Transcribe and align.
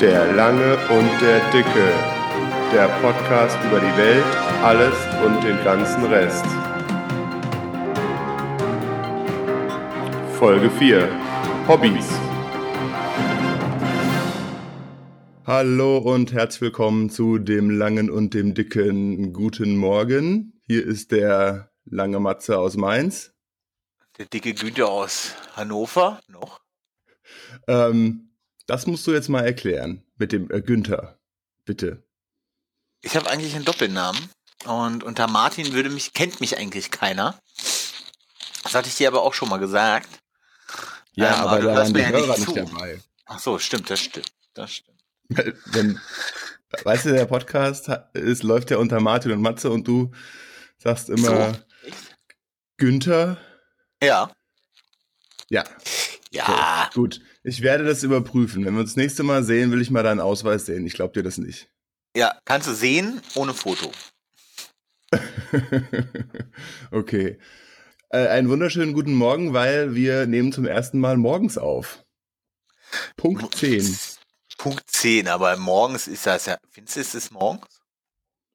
Der 0.00 0.30
Lange 0.34 0.76
und 0.90 1.22
der 1.22 1.50
Dicke. 1.52 1.90
Der 2.70 2.86
Podcast 3.00 3.56
über 3.64 3.80
die 3.80 3.96
Welt, 3.96 4.24
alles 4.62 4.94
und 5.24 5.42
den 5.42 5.56
ganzen 5.64 6.04
Rest. 6.04 6.44
Folge 10.38 10.70
4. 10.70 11.08
Hobbys. 11.66 12.06
Hallo 15.46 15.96
und 15.96 16.34
herzlich 16.34 16.60
willkommen 16.60 17.08
zu 17.08 17.38
dem 17.38 17.70
Langen 17.70 18.10
und 18.10 18.34
dem 18.34 18.52
Dicken. 18.52 19.32
Guten 19.32 19.78
Morgen. 19.78 20.60
Hier 20.66 20.84
ist 20.84 21.10
der 21.10 21.70
lange 21.86 22.20
Matze 22.20 22.58
aus 22.58 22.76
Mainz. 22.76 23.32
Der 24.18 24.26
dicke 24.26 24.52
Günther 24.52 24.88
aus 24.88 25.34
Hannover 25.54 26.20
noch. 26.28 26.60
Ähm, 27.66 28.25
das 28.66 28.86
musst 28.86 29.06
du 29.06 29.12
jetzt 29.12 29.28
mal 29.28 29.44
erklären 29.44 30.04
mit 30.16 30.32
dem 30.32 30.50
äh, 30.50 30.60
Günther. 30.60 31.18
Bitte. 31.64 32.02
Ich 33.02 33.16
habe 33.16 33.28
eigentlich 33.30 33.54
einen 33.54 33.64
Doppelnamen 33.64 34.28
und 34.64 35.04
unter 35.04 35.26
Martin 35.28 35.72
würde 35.72 35.90
mich 35.90 36.12
kennt 36.12 36.40
mich 36.40 36.58
eigentlich 36.58 36.90
keiner. 36.90 37.38
Das 38.62 38.74
hatte 38.74 38.88
ich 38.88 38.96
dir 38.96 39.08
aber 39.08 39.22
auch 39.22 39.34
schon 39.34 39.48
mal 39.48 39.58
gesagt. 39.58 40.08
Ja, 41.14 41.34
Ähm, 41.34 41.40
aber 41.40 41.60
du 41.60 41.66
da 41.68 41.74
waren 41.76 41.86
die 41.86 41.92
mir 41.92 42.00
ja 42.02 42.10
nicht 42.10 42.20
Hörer 42.26 42.36
nicht 42.38 42.48
zu. 42.48 42.54
dabei. 42.54 43.00
Ach 43.26 43.38
so, 43.38 43.58
stimmt, 43.58 43.90
das 43.90 44.00
stimmt, 44.00 44.32
das 44.54 44.72
stimmt. 44.72 45.00
Wenn, 45.66 46.00
weißt 46.84 47.06
du, 47.06 47.12
der 47.12 47.26
Podcast 47.26 47.88
ist, 48.14 48.42
läuft 48.42 48.70
ja 48.70 48.76
unter 48.78 49.00
Martin 49.00 49.32
und 49.32 49.40
Matze 49.40 49.70
und 49.70 49.86
du 49.88 50.12
sagst 50.78 51.08
immer 51.10 51.54
So. 51.54 51.58
Günther. 52.76 53.38
Ja. 54.02 54.30
Ja, 55.48 55.64
Ja. 56.30 56.90
gut. 56.94 57.20
Ich 57.46 57.62
werde 57.62 57.84
das 57.84 58.02
überprüfen. 58.02 58.64
Wenn 58.64 58.74
wir 58.74 58.80
uns 58.80 58.90
das 58.90 58.96
nächste 58.96 59.22
Mal 59.22 59.44
sehen, 59.44 59.70
will 59.70 59.80
ich 59.80 59.92
mal 59.92 60.02
deinen 60.02 60.18
Ausweis 60.18 60.66
sehen. 60.66 60.84
Ich 60.84 60.94
glaube 60.94 61.12
dir 61.12 61.22
das 61.22 61.38
nicht. 61.38 61.68
Ja, 62.16 62.36
kannst 62.44 62.66
du 62.66 62.74
sehen 62.74 63.22
ohne 63.36 63.54
Foto. 63.54 63.92
okay. 66.90 67.38
Äh, 68.08 68.26
einen 68.26 68.48
wunderschönen 68.48 68.94
guten 68.94 69.14
Morgen, 69.14 69.52
weil 69.52 69.94
wir 69.94 70.26
nehmen 70.26 70.50
zum 70.50 70.66
ersten 70.66 70.98
Mal 70.98 71.18
morgens 71.18 71.56
auf. 71.56 72.04
Punkt 73.16 73.54
10. 73.54 73.96
Punkt 74.58 74.82
10, 74.90 75.28
aber 75.28 75.56
morgens 75.56 76.08
ist 76.08 76.26
das 76.26 76.46
ja. 76.46 76.58
Findest 76.72 76.96
du, 76.96 77.00
ist 77.00 77.14
es 77.14 77.30
morgens? 77.30 77.80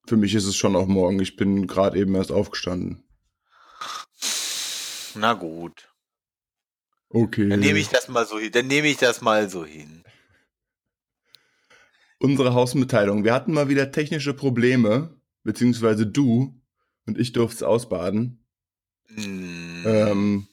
Für 0.06 0.18
mich 0.18 0.36
ist 0.36 0.46
es 0.46 0.58
schon 0.58 0.76
auch 0.76 0.88
morgen. 0.88 1.22
Ich 1.22 1.38
bin 1.38 1.66
gerade 1.66 1.98
eben 1.98 2.14
erst 2.16 2.34
aufgestanden. 2.34 3.06
Na 5.16 5.32
gut. 5.32 5.91
Okay. 7.14 7.50
Dann 7.50 7.60
nehme 7.60 7.80
ich 7.80 7.90
das 7.90 8.08
mal 8.08 8.26
so 8.26 8.40
hin. 8.40 8.52
Dann 8.52 8.68
nehme 8.68 8.88
ich 8.88 8.98
das 8.98 9.22
mal 9.22 9.50
so 9.50 9.66
hin. 9.66 10.04
Unsere 12.20 12.54
Hausmitteilung. 12.54 13.24
Wir 13.24 13.34
hatten 13.34 13.54
mal 13.54 13.68
wieder 13.68 13.92
technische 13.92 14.34
Probleme, 14.34 15.16
beziehungsweise 15.44 16.06
du 16.06 16.56
und 17.06 17.18
ich 17.18 17.34
durfte 17.34 17.58
es 17.58 17.64
ausbaden. 17.64 18.46
Hm. 19.16 19.84
Ähm, 19.86 20.48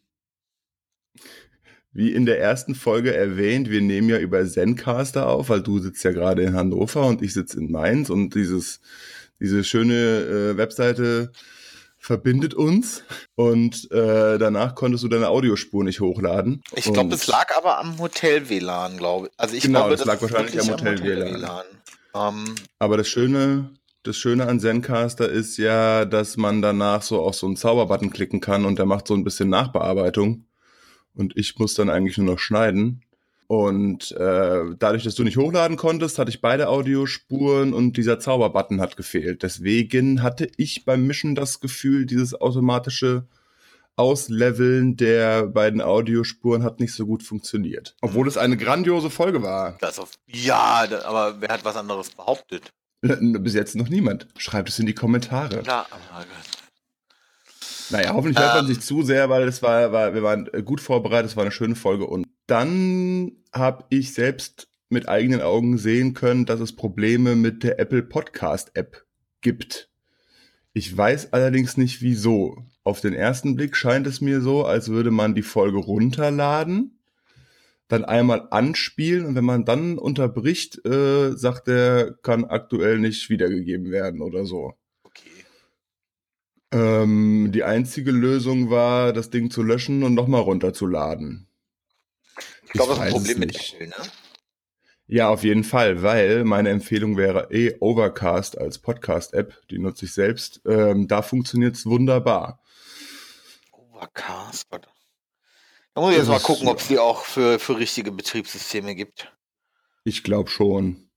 wie 1.92 2.12
in 2.12 2.27
der 2.27 2.41
ersten 2.41 2.75
Folge 2.75 3.14
erwähnt, 3.14 3.70
wir 3.70 3.81
nehmen 3.81 4.09
ja 4.09 4.19
über 4.19 4.45
Zencaster 4.47 5.29
auf, 5.29 5.48
weil 5.48 5.62
du 5.62 5.79
sitzt 5.79 6.05
ja 6.05 6.12
gerade 6.12 6.42
in 6.42 6.55
Hannover 6.55 7.06
und 7.06 7.23
ich 7.23 7.34
sitze 7.34 7.59
in 7.59 7.70
Mainz 7.70 8.11
und 8.11 8.34
dieses, 8.34 8.81
diese 9.41 9.64
schöne 9.64 9.95
äh, 10.53 10.56
Webseite 10.56 11.33
verbindet 11.98 12.54
uns 12.54 13.02
und 13.34 13.91
äh, 13.91 14.38
danach 14.38 14.74
konntest 14.74 15.04
du 15.04 15.08
deine 15.08 15.28
Audiospur 15.28 15.84
nicht 15.84 16.00
hochladen. 16.00 16.62
Ich 16.74 16.90
glaube, 16.92 17.14
es 17.14 17.27
lag 17.27 17.46
aber 17.56 17.78
am 17.78 17.98
Hotel-WLAN, 17.98 18.96
glaube 18.96 19.27
ich. 19.27 19.32
Also 19.36 19.56
ich 19.56 19.62
Genau, 19.64 19.80
glaube, 19.80 19.96
das 19.96 20.06
lag 20.06 20.14
ist 20.16 20.22
wahrscheinlich 20.22 20.60
am 20.60 20.68
Hotel-WLAN. 20.70 21.64
Ähm, 22.14 22.55
Aber 22.78 22.96
das 22.96 23.08
Schöne, 23.08 23.70
das 24.05 24.16
Schöne 24.16 24.46
an 24.46 24.60
Zencaster 24.60 25.28
ist 25.28 25.56
ja, 25.58 26.05
dass 26.05 26.36
man 26.36 26.62
danach 26.62 27.02
so 27.02 27.20
auf 27.20 27.34
so 27.34 27.46
einen 27.46 27.56
Zauberbutton 27.56 28.11
klicken 28.11 28.40
kann 28.40 28.64
und 28.64 28.78
der 28.78 28.86
macht 28.86 29.06
so 29.08 29.14
ein 29.14 29.24
bisschen 29.24 29.48
Nachbearbeitung. 29.50 30.46
Und 31.14 31.36
ich 31.36 31.58
muss 31.58 31.74
dann 31.74 31.90
eigentlich 31.90 32.17
nur 32.17 32.33
noch 32.34 32.39
schneiden. 32.39 33.02
Und 33.48 34.13
äh, 34.13 34.61
dadurch, 34.79 35.05
dass 35.05 35.14
du 35.14 35.25
nicht 35.25 35.39
hochladen 35.39 35.79
konntest, 35.79 36.19
hatte 36.19 36.29
ich 36.31 36.42
beide 36.42 36.69
Audiospuren 36.69 37.73
und 37.73 37.97
dieser 37.97 38.20
Zauberbutton 38.20 38.79
hat 38.79 38.98
gefehlt. 38.98 39.42
Deswegen 39.42 40.23
hatte 40.23 40.51
ich 40.59 40.85
beim 40.85 41.07
Mischen 41.07 41.35
das 41.35 41.59
Gefühl, 41.61 42.05
dieses 42.05 42.39
automatische 42.39 43.27
Ausleveln 43.97 44.97
der 44.97 45.47
beiden 45.47 45.81
Audiospuren 45.81 46.63
hat 46.63 46.79
nicht 46.79 46.92
so 46.92 47.07
gut 47.07 47.23
funktioniert. 47.23 47.97
Obwohl 48.03 48.29
es 48.29 48.36
eine 48.36 48.57
grandiose 48.57 49.09
Folge 49.09 49.42
war. 49.42 49.77
das 49.80 49.98
auf, 49.98 50.13
ja, 50.27 50.86
aber 51.05 51.41
wer 51.41 51.48
hat 51.48 51.65
was 51.65 51.75
anderes 51.77 52.11
behauptet? 52.11 52.70
Bis 53.01 53.55
jetzt 53.55 53.75
noch 53.77 53.89
niemand. 53.89 54.29
Schreibt 54.36 54.69
es 54.69 54.79
in 54.79 54.86
die 54.86 54.95
Kommentare. 54.95 55.63
Klar, 55.63 55.86
aber 55.91 56.27
Naja, 57.91 58.13
hoffentlich 58.13 58.39
hört 58.39 58.57
man 58.57 58.67
Ähm. 58.67 58.75
sich 58.75 58.85
zu 58.85 59.03
sehr, 59.03 59.30
weil 59.30 59.48
es 59.48 59.63
war, 59.63 59.91
war, 59.91 60.15
wir 60.15 60.23
waren 60.23 60.48
gut 60.67 60.80
vorbereitet, 60.80 61.30
es 61.30 61.36
war 61.36 61.45
eine 61.45 61.53
schöne 61.53 61.75
Folge. 61.75 62.07
Und 62.07 62.27
dann 62.48 63.33
habe 63.53 63.85
ich 63.91 64.14
selbst 64.14 64.69
mit 64.89 65.09
eigenen 65.09 65.42
Augen 65.42 65.77
sehen 65.77 66.14
können, 66.14 66.47
dass 66.47 66.61
es 66.61 66.75
Probleme 66.75 67.36
mit 67.36 67.63
der 67.63 67.79
Apple 67.79 68.03
Podcast 68.03 68.70
App 68.75 69.05
gibt. 69.42 69.91
Ich 70.73 70.97
weiß 70.97 71.33
allerdings 71.35 71.77
nicht 71.77 72.01
wieso. 72.01 72.64
Auf 72.85 73.01
den 73.03 73.13
ersten 73.13 73.55
Blick 73.55 73.77
scheint 73.77 74.07
es 74.07 74.23
mir 74.23 74.41
so, 74.41 74.64
als 74.64 74.89
würde 74.89 75.11
man 75.11 75.35
die 75.35 75.42
Folge 75.42 75.77
runterladen, 75.77 76.98
dann 77.89 78.05
einmal 78.05 78.48
anspielen 78.51 79.27
und 79.27 79.35
wenn 79.35 79.45
man 79.45 79.67
dann 79.67 79.98
unterbricht, 79.98 80.85
äh, 80.86 81.33
sagt 81.36 81.69
er, 81.69 82.15
kann 82.23 82.47
aktuell 82.47 82.98
nicht 82.98 83.29
wiedergegeben 83.29 83.91
werden 83.91 84.23
oder 84.23 84.47
so. 84.47 84.73
okay. 85.03 85.45
Ähm, 86.73 87.51
die 87.53 87.65
einzige 87.65 88.13
war, 88.70 89.13
das 89.13 89.29
Ding 89.29 89.51
zu 89.51 89.63
löschen 89.63 90.03
und 90.03 90.15
nochmal 90.15 90.42
runterzuladen. 90.42 91.48
Ich 92.68 92.74
glaube, 92.74 92.95
das 92.95 92.98
ist 92.98 93.02
ein 93.02 93.08
es 93.08 93.14
Problem 93.14 93.39
mit 93.39 93.52
nicht. 93.52 93.74
Apple, 93.74 93.89
ne? 93.89 93.95
Ja, 95.11 95.30
auf 95.30 95.42
jeden 95.42 95.64
Fall, 95.64 96.02
weil 96.02 96.45
meine 96.45 96.68
Empfehlung 96.68 97.17
wäre 97.17 97.48
eh 97.51 97.77
Overcast 97.80 98.58
als 98.58 98.79
Podcast-App. 98.79 99.67
Die 99.70 99.79
nutze 99.79 100.05
ich 100.05 100.12
selbst. 100.12 100.61
Ähm, 100.67 101.08
da 101.08 101.23
funktioniert's 101.23 101.86
wunderbar. 101.86 102.62
Overcast, 103.73 104.67
warte. 104.70 104.90
Da 105.95 106.02
muss 106.02 106.11
ich 106.12 106.18
jetzt 106.18 106.29
mal 106.29 106.39
gucken, 106.40 106.68
ob 106.68 106.79
es 106.79 106.89
die 106.89 106.98
auch 106.98 107.24
für, 107.24 107.58
für 107.58 107.79
richtige 107.79 108.12
Betriebssysteme 108.12 108.95
gibt. 108.95 109.33
Ich 110.05 110.23
glaube 110.23 110.50
schon. 110.50 111.08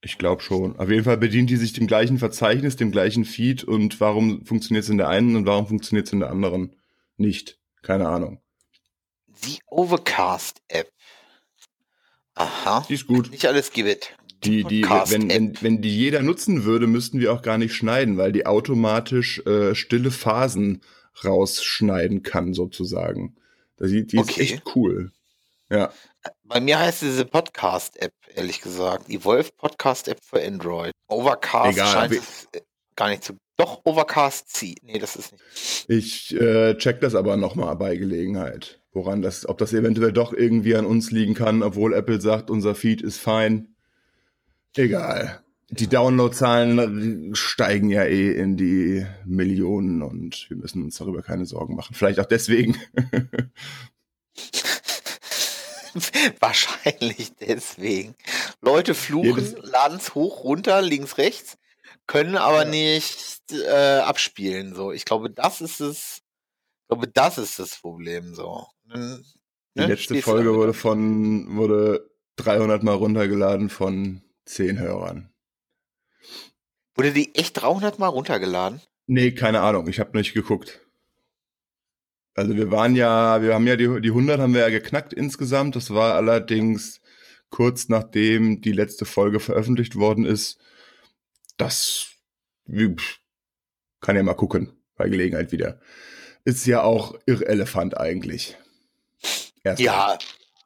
Ich 0.00 0.16
glaube 0.16 0.40
schon. 0.40 0.78
Auf 0.78 0.88
jeden 0.88 1.04
Fall 1.04 1.18
bedient 1.18 1.50
die 1.50 1.56
sich 1.56 1.74
dem 1.74 1.86
gleichen 1.86 2.18
Verzeichnis, 2.18 2.76
dem 2.76 2.90
gleichen 2.90 3.26
Feed. 3.26 3.64
Und 3.64 4.00
warum 4.00 4.46
funktioniert's 4.46 4.88
in 4.88 4.96
der 4.96 5.08
einen 5.08 5.36
und 5.36 5.44
warum 5.44 5.66
funktioniert's 5.66 6.12
in 6.12 6.20
der 6.20 6.30
anderen 6.30 6.74
nicht? 7.18 7.60
Keine 7.82 8.08
Ahnung. 8.08 8.40
Die 9.44 9.58
Overcast-App. 9.66 10.90
Aha. 12.34 12.84
Die 12.88 12.94
ist 12.94 13.06
gut. 13.06 13.30
Nicht 13.30 13.46
alles 13.46 13.72
gibt. 13.72 14.14
Die, 14.44 14.64
die, 14.64 14.84
wenn, 14.84 15.28
wenn, 15.30 15.62
wenn 15.62 15.82
die 15.82 15.96
jeder 15.96 16.22
nutzen 16.22 16.64
würde, 16.64 16.86
müssten 16.86 17.20
wir 17.20 17.32
auch 17.32 17.42
gar 17.42 17.58
nicht 17.58 17.74
schneiden, 17.74 18.16
weil 18.18 18.32
die 18.32 18.46
automatisch 18.46 19.38
äh, 19.46 19.74
stille 19.74 20.10
Phasen 20.10 20.82
rausschneiden 21.24 22.22
kann, 22.22 22.52
sozusagen. 22.52 23.36
Die, 23.80 24.06
die 24.06 24.16
ist 24.18 24.30
Okay. 24.30 24.42
echt 24.42 24.62
cool. 24.76 25.10
Ja, 25.70 25.92
Bei 26.44 26.60
mir 26.60 26.78
heißt 26.78 27.02
diese 27.02 27.24
Podcast-App, 27.24 28.12
ehrlich 28.34 28.60
gesagt. 28.60 29.08
Evolve 29.08 29.50
Podcast-App 29.56 30.18
für 30.22 30.40
Android. 30.44 30.92
Overcast 31.08 31.72
Egal, 31.76 31.92
scheint 31.92 32.12
es 32.12 32.46
äh, 32.52 32.60
gar 32.94 33.08
nicht 33.08 33.24
zu. 33.24 33.36
Doch, 33.56 33.80
Overcast 33.84 34.50
C. 34.50 34.74
Nee, 34.82 34.98
das 34.98 35.16
ist 35.16 35.32
nicht. 35.32 35.88
ich 35.88 36.34
äh, 36.40 36.76
check 36.76 37.00
das 37.00 37.14
aber 37.14 37.36
nochmal 37.36 37.74
bei 37.76 37.96
Gelegenheit. 37.96 38.80
Woran 38.96 39.20
das, 39.20 39.46
ob 39.46 39.58
das 39.58 39.74
eventuell 39.74 40.10
doch 40.10 40.32
irgendwie 40.32 40.74
an 40.74 40.86
uns 40.86 41.10
liegen 41.10 41.34
kann, 41.34 41.62
obwohl 41.62 41.92
Apple 41.92 42.18
sagt, 42.18 42.48
unser 42.48 42.74
Feed 42.74 43.02
ist 43.02 43.18
fein. 43.18 43.74
Egal. 44.74 45.42
Die 45.68 45.86
Downloadzahlen 45.86 47.34
steigen 47.34 47.90
ja 47.90 48.04
eh 48.04 48.32
in 48.32 48.56
die 48.56 49.04
Millionen 49.26 50.00
und 50.00 50.48
wir 50.48 50.56
müssen 50.56 50.82
uns 50.82 50.96
darüber 50.96 51.20
keine 51.20 51.44
Sorgen 51.44 51.76
machen. 51.76 51.94
Vielleicht 51.94 52.18
auch 52.20 52.24
deswegen. 52.24 52.80
Wahrscheinlich 56.40 57.34
deswegen. 57.36 58.14
Leute 58.62 58.94
fluchen, 58.94 59.56
laden 59.62 59.98
es 59.98 60.14
hoch, 60.14 60.42
runter, 60.42 60.80
links, 60.80 61.18
rechts, 61.18 61.58
können 62.06 62.36
aber 62.36 62.64
Ja. 62.64 62.70
nicht 62.70 63.42
äh, 63.50 63.98
abspielen. 63.98 64.74
So, 64.74 64.90
ich 64.90 65.04
glaube, 65.04 65.28
das 65.28 65.60
ist 65.60 65.80
es. 65.80 66.22
Ich 66.84 66.88
glaube, 66.88 67.08
das 67.08 67.36
ist 67.36 67.58
das 67.58 67.76
Problem. 67.76 68.34
So. 68.34 68.66
Dann, 68.88 69.24
Die 69.76 69.80
ne, 69.80 69.86
letzte 69.86 70.20
Folge 70.22 70.54
wurde 70.54 70.72
von 70.72 71.56
wurde 71.56 72.10
300 72.36 72.82
Mal 72.82 72.94
runtergeladen 72.94 73.68
von 73.68 74.22
10 74.46 74.78
Hörern. 74.78 75.30
Wurde 76.94 77.12
die 77.12 77.34
echt 77.34 77.60
300 77.60 77.98
Mal 77.98 78.08
runtergeladen? 78.08 78.80
Nee, 79.06 79.32
keine 79.32 79.60
Ahnung, 79.60 79.88
ich 79.88 80.00
habe 80.00 80.16
nicht 80.16 80.34
geguckt. 80.34 80.80
Also 82.34 82.54
wir 82.54 82.70
waren 82.70 82.94
ja, 82.94 83.40
wir 83.40 83.54
haben 83.54 83.66
ja 83.66 83.76
die, 83.76 84.00
die 84.00 84.10
100 84.10 84.40
haben 84.40 84.54
wir 84.54 84.60
ja 84.60 84.68
geknackt 84.68 85.12
insgesamt. 85.12 85.74
Das 85.74 85.92
war 85.92 86.14
allerdings 86.14 87.00
kurz 87.50 87.88
nachdem 87.88 88.60
die 88.60 88.72
letzte 88.72 89.04
Folge 89.04 89.40
veröffentlicht 89.40 89.96
worden 89.96 90.24
ist. 90.24 90.58
Das 91.56 92.08
kann 94.00 94.16
ja 94.16 94.22
mal 94.22 94.34
gucken, 94.34 94.72
bei 94.96 95.08
Gelegenheit 95.08 95.52
wieder. 95.52 95.80
Ist 96.44 96.66
ja 96.66 96.82
auch 96.82 97.18
irrelevant 97.26 97.96
eigentlich. 97.96 98.56
Erstmal. 99.62 99.86
Ja, 99.86 100.18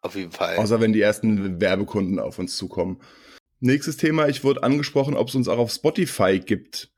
auf 0.03 0.15
jeden 0.15 0.33
Fall. 0.33 0.57
Außer 0.57 0.81
wenn 0.81 0.93
die 0.93 1.01
ersten 1.01 1.61
Werbekunden 1.61 2.19
auf 2.19 2.39
uns 2.39 2.57
zukommen. 2.57 3.01
Nächstes 3.61 3.97
Thema, 3.97 4.29
ich 4.29 4.43
wurde 4.43 4.63
angesprochen, 4.63 5.15
ob 5.15 5.29
es 5.29 5.35
uns 5.35 5.49
auch 5.49 5.59
auf 5.59 5.71
Spotify 5.71 6.41
gibt. 6.41 6.91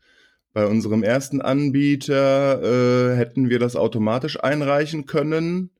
Bei 0.52 0.66
unserem 0.66 1.02
ersten 1.02 1.40
Anbieter 1.40 2.62
äh, 2.62 3.16
hätten 3.16 3.48
wir 3.48 3.58
das 3.58 3.74
automatisch 3.74 4.38
einreichen 4.42 5.06
können. 5.06 5.70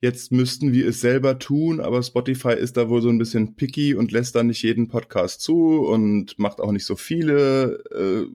Jetzt 0.00 0.32
müssten 0.32 0.72
wir 0.72 0.88
es 0.88 1.00
selber 1.00 1.38
tun, 1.38 1.80
aber 1.80 2.02
Spotify 2.02 2.54
ist 2.54 2.76
da 2.76 2.88
wohl 2.88 3.02
so 3.02 3.08
ein 3.08 3.18
bisschen 3.18 3.56
picky 3.56 3.94
und 3.94 4.10
lässt 4.10 4.34
da 4.34 4.42
nicht 4.42 4.62
jeden 4.62 4.88
Podcast 4.88 5.40
zu 5.42 5.86
und 5.86 6.38
macht 6.38 6.60
auch 6.60 6.72
nicht 6.72 6.86
so 6.86 6.96
viele. 6.96 7.82
Äh, 7.90 8.26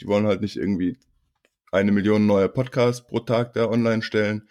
die 0.00 0.06
wollen 0.06 0.26
halt 0.26 0.40
nicht 0.40 0.56
irgendwie 0.56 0.98
eine 1.72 1.92
Million 1.92 2.26
neue 2.26 2.48
Podcasts 2.48 3.06
pro 3.06 3.20
Tag 3.20 3.54
da 3.54 3.68
online 3.68 4.02
stellen. 4.02 4.48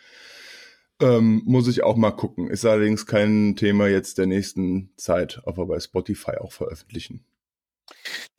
Ähm, 1.02 1.42
muss 1.46 1.68
ich 1.68 1.84
auch 1.84 1.96
mal 1.96 2.12
gucken. 2.12 2.50
Ist 2.50 2.66
allerdings 2.66 3.06
kein 3.06 3.56
Thema 3.56 3.88
jetzt 3.88 4.18
der 4.18 4.26
nächsten 4.26 4.94
Zeit, 4.98 5.42
ob 5.46 5.58
wir 5.58 5.66
bei 5.66 5.80
Spotify 5.80 6.38
auch 6.38 6.52
veröffentlichen. 6.52 7.26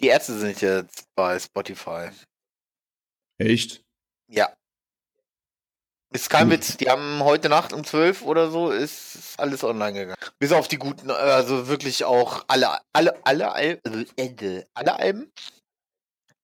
Die 0.01 0.09
Ärzte 0.09 0.39
sind 0.39 0.61
jetzt 0.61 1.07
bei 1.15 1.39
Spotify. 1.39 2.11
Echt? 3.39 3.83
Ja. 4.29 4.55
Ist 6.13 6.29
kein 6.29 6.51
Witz. 6.51 6.77
Die 6.77 6.91
haben 6.91 7.23
heute 7.23 7.49
Nacht 7.49 7.73
um 7.73 7.85
12 7.85 8.23
oder 8.23 8.51
so 8.51 8.71
ist 8.71 9.39
alles 9.39 9.63
online 9.63 9.93
gegangen. 9.93 10.17
Bis 10.39 10.53
auf 10.53 10.67
die 10.69 10.77
guten, 10.77 11.11
also 11.11 11.69
wirklich 11.69 12.05
auch 12.05 12.45
alle, 12.49 12.79
alle, 12.93 13.25
alle, 13.25 13.53
alle, 13.53 13.81
äh, 14.17 14.65
alle 14.75 14.99
Alben. 14.99 15.33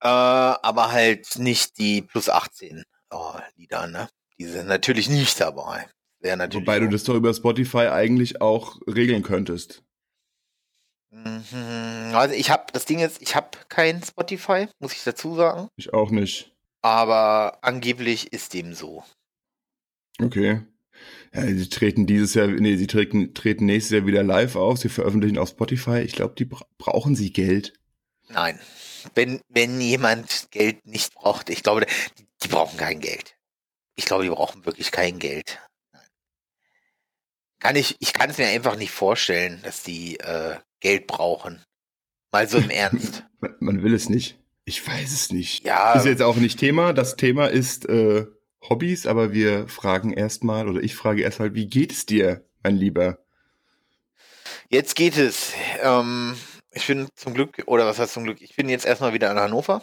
Äh, 0.00 0.08
aber 0.08 0.92
halt 0.92 1.38
nicht 1.38 1.78
die 1.78 2.02
plus 2.02 2.28
18 2.28 2.84
oh, 3.10 3.34
Lieder, 3.56 3.86
ne? 3.86 4.08
Die 4.38 4.44
sind 4.44 4.68
natürlich 4.68 5.08
nicht 5.08 5.40
dabei. 5.40 5.88
Wobei 6.22 6.80
du 6.80 6.88
das 6.88 7.04
doch 7.04 7.14
über 7.14 7.32
Spotify 7.32 7.88
eigentlich 7.88 8.40
auch 8.40 8.80
regeln 8.86 9.22
könntest. 9.22 9.84
Mhm. 11.10 12.14
Also 12.14 12.34
ich 12.34 12.50
habe, 12.50 12.64
das 12.72 12.84
Ding 12.84 13.00
ist, 13.00 13.22
ich 13.22 13.36
habe 13.36 13.58
kein 13.68 14.02
Spotify, 14.02 14.68
muss 14.78 14.92
ich 14.92 15.04
dazu 15.04 15.34
sagen. 15.34 15.68
Ich 15.76 15.92
auch 15.92 16.10
nicht. 16.10 16.52
Aber 16.82 17.58
angeblich 17.62 18.32
ist 18.32 18.54
dem 18.54 18.74
so. 18.74 19.04
Okay. 20.20 20.62
Ja, 21.34 21.46
sie 21.46 21.68
treten 21.68 22.06
dieses 22.06 22.34
Jahr, 22.34 22.46
nee, 22.46 22.76
sie 22.76 22.86
treten, 22.86 23.34
treten 23.34 23.66
nächstes 23.66 23.92
Jahr 23.92 24.06
wieder 24.06 24.22
live 24.22 24.56
auf, 24.56 24.78
sie 24.78 24.88
veröffentlichen 24.88 25.38
auf 25.38 25.50
Spotify. 25.50 25.98
Ich 25.98 26.12
glaube, 26.12 26.34
die 26.36 26.46
bra 26.46 26.64
brauchen 26.78 27.14
sie 27.14 27.32
Geld. 27.32 27.74
Nein. 28.28 28.58
Wenn, 29.14 29.40
wenn 29.48 29.80
jemand 29.80 30.48
Geld 30.50 30.84
nicht 30.86 31.14
braucht, 31.14 31.50
ich 31.50 31.62
glaube, 31.62 31.86
die, 32.18 32.26
die 32.42 32.48
brauchen 32.48 32.76
kein 32.76 33.00
Geld. 33.00 33.36
Ich 33.96 34.04
glaube, 34.04 34.24
die 34.24 34.30
brauchen 34.30 34.64
wirklich 34.66 34.90
kein 34.90 35.18
Geld. 35.18 35.58
Kann 37.58 37.76
ich, 37.76 37.96
ich 38.00 38.12
kann 38.12 38.30
es 38.30 38.38
mir 38.38 38.48
einfach 38.48 38.76
nicht 38.76 38.90
vorstellen, 38.90 39.60
dass 39.62 39.82
die 39.82 40.18
äh, 40.20 40.56
Geld 40.80 41.06
brauchen. 41.06 41.64
Mal 42.32 42.48
so 42.48 42.58
im 42.58 42.70
Ernst. 42.70 43.24
Man 43.60 43.82
will 43.82 43.94
es 43.94 44.08
nicht. 44.08 44.38
Ich 44.64 44.86
weiß 44.86 45.12
es 45.12 45.30
nicht. 45.30 45.64
Ja. 45.64 45.94
Ist 45.94 46.06
jetzt 46.06 46.22
auch 46.22 46.36
nicht 46.36 46.58
Thema. 46.58 46.92
Das 46.92 47.16
Thema 47.16 47.46
ist 47.46 47.88
äh, 47.88 48.26
Hobbys, 48.68 49.06
aber 49.06 49.32
wir 49.32 49.68
fragen 49.68 50.12
erstmal, 50.12 50.68
oder 50.68 50.80
ich 50.80 50.94
frage 50.96 51.22
erstmal, 51.22 51.54
wie 51.54 51.66
geht 51.66 51.92
es 51.92 52.04
dir, 52.04 52.44
mein 52.62 52.76
Lieber? 52.76 53.18
Jetzt 54.68 54.96
geht 54.96 55.16
es. 55.16 55.52
Ähm, 55.80 56.36
ich 56.72 56.86
bin 56.86 57.08
zum 57.14 57.34
Glück, 57.34 57.62
oder 57.66 57.86
was 57.86 57.98
heißt 57.98 58.12
zum 58.12 58.24
Glück, 58.24 58.42
ich 58.42 58.56
bin 58.56 58.68
jetzt 58.68 58.84
erstmal 58.84 59.12
wieder 59.12 59.30
in 59.30 59.38
Hannover. 59.38 59.82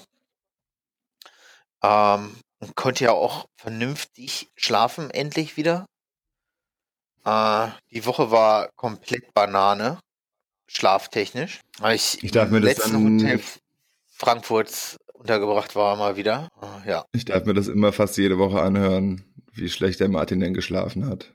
Ähm, 1.82 2.36
und 2.60 2.76
konnte 2.76 3.06
ja 3.06 3.12
auch 3.12 3.48
vernünftig 3.56 4.52
schlafen, 4.56 5.10
endlich 5.12 5.58
wieder. 5.58 5.86
Äh, 7.26 7.68
die 7.92 8.06
Woche 8.06 8.32
war 8.32 8.70
komplett 8.76 9.34
Banane, 9.34 10.00
schlaftechnisch. 10.68 11.62
Ich, 11.94 12.24
ich 12.24 12.32
darf 12.32 12.50
mir 12.50 12.62
das 12.62 12.76
dann 12.76 13.20
Hotel 13.20 13.42
Frankfurts 14.10 14.98
untergebracht 15.14 15.76
war 15.76 15.96
mal 15.96 16.18
wieder. 16.18 16.50
Uh, 16.62 16.88
ja. 16.88 17.06
Ich 17.14 17.26
darf 17.26 17.46
mir 17.46 17.54
das 17.54 17.68
immer 17.68 17.94
fast 17.94 18.18
jede 18.18 18.38
Woche 18.38 18.62
anhören, 18.62 19.24
wie 19.54 19.70
schlecht 19.70 20.00
der 20.00 20.10
Martin 20.10 20.40
denn 20.40 20.54
geschlafen 20.54 21.08
hat. 21.08 21.34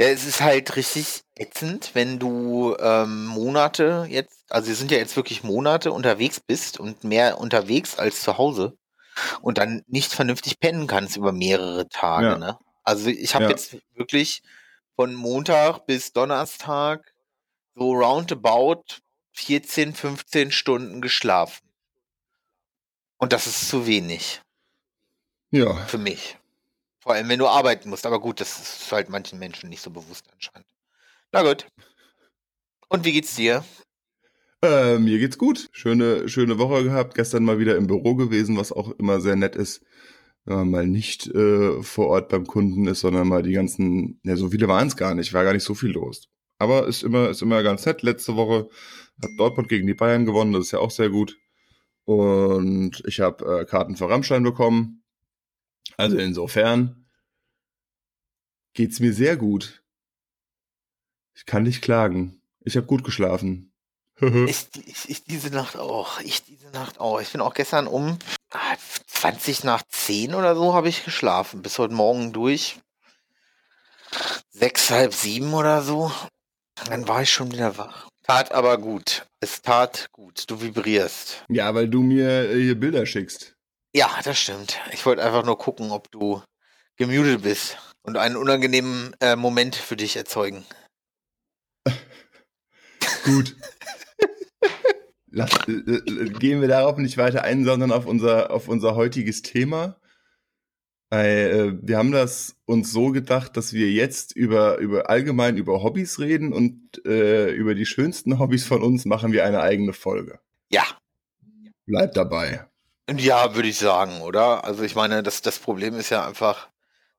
Ja, 0.00 0.06
es 0.08 0.24
ist 0.24 0.40
halt 0.40 0.76
richtig 0.76 1.22
ätzend, 1.34 1.90
wenn 1.94 2.20
du 2.20 2.76
ähm, 2.78 3.26
Monate 3.26 4.06
jetzt, 4.08 4.44
also 4.48 4.68
wir 4.68 4.76
sind 4.76 4.92
ja 4.92 4.98
jetzt 4.98 5.16
wirklich 5.16 5.42
Monate 5.42 5.90
unterwegs 5.90 6.40
bist 6.40 6.78
und 6.78 7.02
mehr 7.02 7.40
unterwegs 7.40 7.98
als 7.98 8.22
zu 8.22 8.38
Hause 8.38 8.76
und 9.40 9.58
dann 9.58 9.82
nicht 9.88 10.12
vernünftig 10.12 10.60
pennen 10.60 10.86
kannst 10.86 11.16
über 11.16 11.32
mehrere 11.32 11.88
Tage. 11.88 12.26
Ja. 12.26 12.38
Ne? 12.38 12.58
Also 12.84 13.10
ich 13.10 13.34
habe 13.34 13.44
ja. 13.44 13.50
jetzt 13.50 13.76
wirklich 13.96 14.42
von 14.98 15.14
Montag 15.14 15.86
bis 15.86 16.12
Donnerstag 16.12 17.14
so 17.76 17.92
roundabout 17.92 18.82
14, 19.30 19.94
15 19.94 20.50
Stunden 20.50 21.00
geschlafen. 21.00 21.64
Und 23.16 23.32
das 23.32 23.46
ist 23.46 23.68
zu 23.68 23.86
wenig. 23.86 24.42
Ja. 25.52 25.72
Für 25.86 25.98
mich. 25.98 26.36
Vor 26.98 27.12
allem, 27.12 27.28
wenn 27.28 27.38
du 27.38 27.46
arbeiten 27.46 27.90
musst. 27.90 28.06
Aber 28.06 28.20
gut, 28.20 28.40
das 28.40 28.58
ist 28.58 28.90
halt 28.90 29.08
manchen 29.08 29.38
Menschen 29.38 29.68
nicht 29.68 29.82
so 29.82 29.90
bewusst 29.90 30.24
anscheinend. 30.32 30.66
Na 31.30 31.42
gut. 31.42 31.68
Und 32.88 33.04
wie 33.04 33.12
geht's 33.12 33.36
dir? 33.36 33.64
Äh, 34.64 34.98
mir 34.98 35.20
geht's 35.20 35.38
gut. 35.38 35.68
Schöne, 35.70 36.28
schöne 36.28 36.58
Woche 36.58 36.82
gehabt. 36.82 37.14
Gestern 37.14 37.44
mal 37.44 37.60
wieder 37.60 37.76
im 37.76 37.86
Büro 37.86 38.16
gewesen, 38.16 38.56
was 38.56 38.72
auch 38.72 38.90
immer 38.98 39.20
sehr 39.20 39.36
nett 39.36 39.54
ist 39.54 39.80
wenn 40.48 40.56
man 40.56 40.70
mal 40.70 40.86
nicht 40.86 41.26
äh, 41.26 41.82
vor 41.82 42.06
Ort 42.06 42.30
beim 42.30 42.46
Kunden 42.46 42.86
ist, 42.86 43.00
sondern 43.00 43.28
mal 43.28 43.42
die 43.42 43.52
ganzen, 43.52 44.18
ja, 44.24 44.34
so 44.34 44.48
viele 44.48 44.66
waren 44.66 44.88
es 44.88 44.96
gar 44.96 45.14
nicht, 45.14 45.34
war 45.34 45.44
gar 45.44 45.52
nicht 45.52 45.62
so 45.62 45.74
viel 45.74 45.90
los. 45.90 46.30
Aber 46.58 46.86
ist 46.86 47.02
immer, 47.02 47.28
ist 47.28 47.42
immer 47.42 47.62
ganz 47.62 47.84
nett. 47.84 48.00
Letzte 48.02 48.34
Woche 48.34 48.70
hat 49.22 49.30
Dortmund 49.36 49.68
gegen 49.68 49.86
die 49.86 49.94
Bayern 49.94 50.24
gewonnen, 50.24 50.54
das 50.54 50.66
ist 50.66 50.70
ja 50.70 50.78
auch 50.78 50.90
sehr 50.90 51.10
gut. 51.10 51.36
Und 52.04 53.02
ich 53.06 53.20
habe 53.20 53.60
äh, 53.60 53.64
Karten 53.66 53.96
für 53.96 54.08
Rammstein 54.08 54.42
bekommen. 54.42 55.04
Also 55.98 56.16
insofern 56.16 57.06
geht's 58.72 59.00
mir 59.00 59.12
sehr 59.12 59.36
gut. 59.36 59.84
Ich 61.34 61.44
kann 61.44 61.64
nicht 61.64 61.82
klagen. 61.82 62.40
Ich 62.60 62.76
habe 62.78 62.86
gut 62.86 63.04
geschlafen. 63.04 63.74
ich, 64.20 64.66
ich, 64.86 65.10
ich 65.10 65.24
diese 65.24 65.50
Nacht 65.50 65.76
auch. 65.76 66.20
Ich 66.22 66.42
diese 66.44 66.70
Nacht 66.70 66.98
auch. 67.00 67.20
Ich 67.20 67.32
bin 67.32 67.42
auch 67.42 67.52
gestern 67.52 67.86
um 67.86 68.18
20 69.18 69.64
nach 69.64 69.82
10 69.88 70.32
oder 70.32 70.54
so 70.54 70.74
habe 70.74 70.88
ich 70.88 71.04
geschlafen. 71.04 71.60
Bis 71.60 71.76
heute 71.80 71.92
Morgen 71.92 72.32
durch. 72.32 72.78
Sechs, 74.50 74.90
halb 74.90 75.12
sieben 75.12 75.54
oder 75.54 75.82
so. 75.82 76.12
Dann 76.86 77.08
war 77.08 77.22
ich 77.22 77.32
schon 77.32 77.50
wieder 77.50 77.76
wach. 77.76 78.08
Tat 78.22 78.52
aber 78.52 78.78
gut. 78.78 79.26
Es 79.40 79.60
tat 79.60 80.06
gut. 80.12 80.44
Du 80.48 80.60
vibrierst. 80.60 81.42
Ja, 81.48 81.74
weil 81.74 81.88
du 81.88 82.02
mir 82.02 82.48
äh, 82.48 82.62
hier 82.62 82.78
Bilder 82.78 83.06
schickst. 83.06 83.56
Ja, 83.92 84.08
das 84.22 84.38
stimmt. 84.38 84.78
Ich 84.92 85.04
wollte 85.04 85.24
einfach 85.24 85.44
nur 85.44 85.58
gucken, 85.58 85.90
ob 85.90 86.12
du 86.12 86.40
gemutet 86.96 87.42
bist 87.42 87.76
und 88.02 88.16
einen 88.16 88.36
unangenehmen 88.36 89.16
äh, 89.20 89.34
Moment 89.34 89.74
für 89.74 89.96
dich 89.96 90.16
erzeugen. 90.16 90.64
gut. 93.24 93.56
Lass, 95.30 95.50
äh, 95.68 95.72
äh, 95.72 96.30
gehen 96.30 96.60
wir 96.60 96.68
darauf 96.68 96.96
nicht 96.98 97.18
weiter 97.18 97.44
ein, 97.44 97.64
sondern 97.64 97.92
auf 97.92 98.06
unser, 98.06 98.50
auf 98.50 98.68
unser 98.68 98.94
heutiges 98.94 99.42
Thema. 99.42 100.00
Weil, 101.10 101.78
äh, 101.82 101.88
wir 101.88 101.96
haben 101.96 102.12
das 102.12 102.56
uns 102.66 102.92
so 102.92 103.10
gedacht, 103.10 103.56
dass 103.56 103.72
wir 103.72 103.90
jetzt 103.90 104.36
über, 104.36 104.78
über 104.78 105.08
allgemein 105.08 105.56
über 105.56 105.82
Hobbys 105.82 106.18
reden 106.18 106.52
und 106.52 107.04
äh, 107.06 107.50
über 107.50 107.74
die 107.74 107.86
schönsten 107.86 108.38
Hobbys 108.38 108.66
von 108.66 108.82
uns 108.82 109.04
machen 109.06 109.32
wir 109.32 109.44
eine 109.44 109.60
eigene 109.60 109.94
Folge. 109.94 110.38
Ja. 110.70 110.84
Bleibt 111.86 112.16
dabei. 112.16 112.66
Ja, 113.16 113.54
würde 113.54 113.68
ich 113.68 113.78
sagen, 113.78 114.20
oder? 114.20 114.64
Also 114.64 114.82
ich 114.82 114.94
meine, 114.94 115.22
das, 115.22 115.40
das 115.40 115.58
Problem 115.58 115.94
ist 115.94 116.10
ja 116.10 116.26
einfach, 116.26 116.68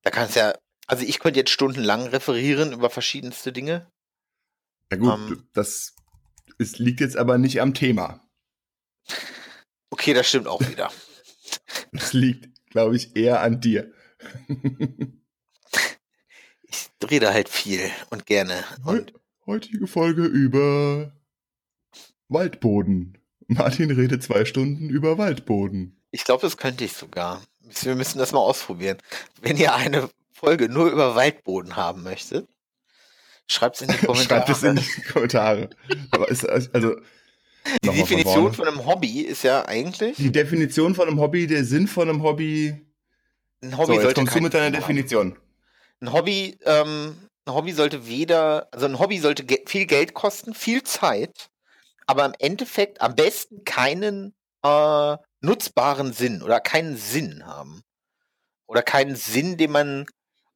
da 0.03 0.11
kannst 0.11 0.35
ja, 0.35 0.53
also 0.85 1.03
ich 1.03 1.19
könnte 1.19 1.39
jetzt 1.39 1.49
stundenlang 1.49 2.05
referieren 2.07 2.73
über 2.73 2.91
verschiedenste 2.91 3.51
Dinge. 3.51 3.91
Ja 4.91 4.97
gut, 4.97 5.13
ähm. 5.13 5.49
das 5.53 5.95
es 6.59 6.77
liegt 6.77 6.99
jetzt 6.99 7.17
aber 7.17 7.37
nicht 7.39 7.61
am 7.61 7.73
Thema. 7.73 8.23
Okay, 9.89 10.13
das 10.13 10.29
stimmt 10.29 10.47
auch 10.47 10.61
wieder. 10.61 10.91
Es 11.91 12.13
liegt, 12.13 12.47
glaube 12.69 12.95
ich, 12.95 13.15
eher 13.15 13.41
an 13.41 13.59
dir. 13.59 13.91
ich 16.61 16.89
rede 17.09 17.33
halt 17.33 17.49
viel 17.49 17.89
und 18.11 18.27
gerne. 18.27 18.63
Und 18.85 19.13
Heutige 19.49 19.87
Folge 19.87 20.25
über 20.25 21.11
Waldboden. 22.27 23.17
Martin 23.47 23.89
redet 23.89 24.21
zwei 24.21 24.45
Stunden 24.45 24.89
über 24.91 25.17
Waldboden. 25.17 25.99
Ich 26.11 26.23
glaube, 26.23 26.43
das 26.43 26.55
könnte 26.55 26.85
ich 26.85 26.93
sogar. 26.93 27.41
Wir 27.81 27.95
müssen 27.95 28.19
das 28.19 28.31
mal 28.31 28.41
ausprobieren. 28.41 28.99
Wenn 29.41 29.57
ihr 29.57 29.73
eine 29.73 30.07
Folge 30.31 30.69
nur 30.69 30.91
über 30.91 31.15
Waldboden 31.15 31.75
haben 31.75 32.03
möchtet, 32.03 32.47
Schreibt 33.49 33.75
es 33.75 33.81
in 33.87 33.89
die 33.89 33.97
Kommentare. 33.97 34.25
Schreibt 34.25 34.49
es 34.49 34.63
in 34.63 34.75
die 34.75 35.01
Kommentare. 35.11 35.69
Aber 36.11 36.29
ist, 36.29 36.47
also, 36.47 36.95
die 37.83 37.87
von 37.87 37.95
Definition 37.95 38.35
vorne. 38.35 38.53
von 38.53 38.67
einem 38.67 38.85
Hobby 38.85 39.21
ist 39.21 39.43
ja 39.43 39.65
eigentlich, 39.65 40.17
die 40.17 40.31
Definition 40.31 40.95
von 40.95 41.07
einem 41.07 41.19
Hobby, 41.19 41.47
der 41.47 41.65
Sinn 41.65 41.87
von 41.87 42.09
einem 42.09 42.23
Hobby. 42.23 42.85
ein 43.61 43.71
So, 43.71 43.77
Hobby 43.77 43.93
jetzt 43.93 44.03
sollte 44.03 44.21
kommst 44.21 44.35
du 44.35 44.41
mit 44.41 44.53
deiner. 44.53 44.77
Definition. 44.77 45.37
Ein 46.01 46.13
Hobby, 46.13 46.57
ähm, 46.65 47.29
ein 47.45 47.53
Hobby 47.53 47.73
sollte 47.73 48.07
weder, 48.07 48.69
also 48.71 48.85
ein 48.85 48.99
Hobby 48.99 49.19
sollte 49.19 49.43
ge 49.43 49.63
viel 49.67 49.85
Geld 49.85 50.13
kosten, 50.13 50.53
viel 50.53 50.83
Zeit, 50.83 51.49
aber 52.07 52.25
im 52.25 52.33
Endeffekt 52.39 53.01
am 53.01 53.15
besten 53.15 53.65
keinen 53.65 54.33
äh, 54.63 55.17
nutzbaren 55.41 56.13
Sinn 56.13 56.41
oder 56.41 56.59
keinen 56.59 56.97
Sinn 56.97 57.45
haben. 57.45 57.81
Oder 58.67 58.83
keinen 58.83 59.15
Sinn, 59.15 59.57
den 59.57 59.71
man 59.71 60.05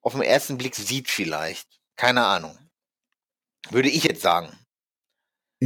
auf 0.01 0.13
den 0.13 0.21
ersten 0.21 0.57
Blick 0.57 0.75
sieht 0.75 1.09
vielleicht. 1.09 1.67
Keine 1.95 2.25
Ahnung. 2.25 2.57
Würde 3.71 3.89
ich 3.89 4.03
jetzt 4.03 4.21
sagen. 4.21 4.49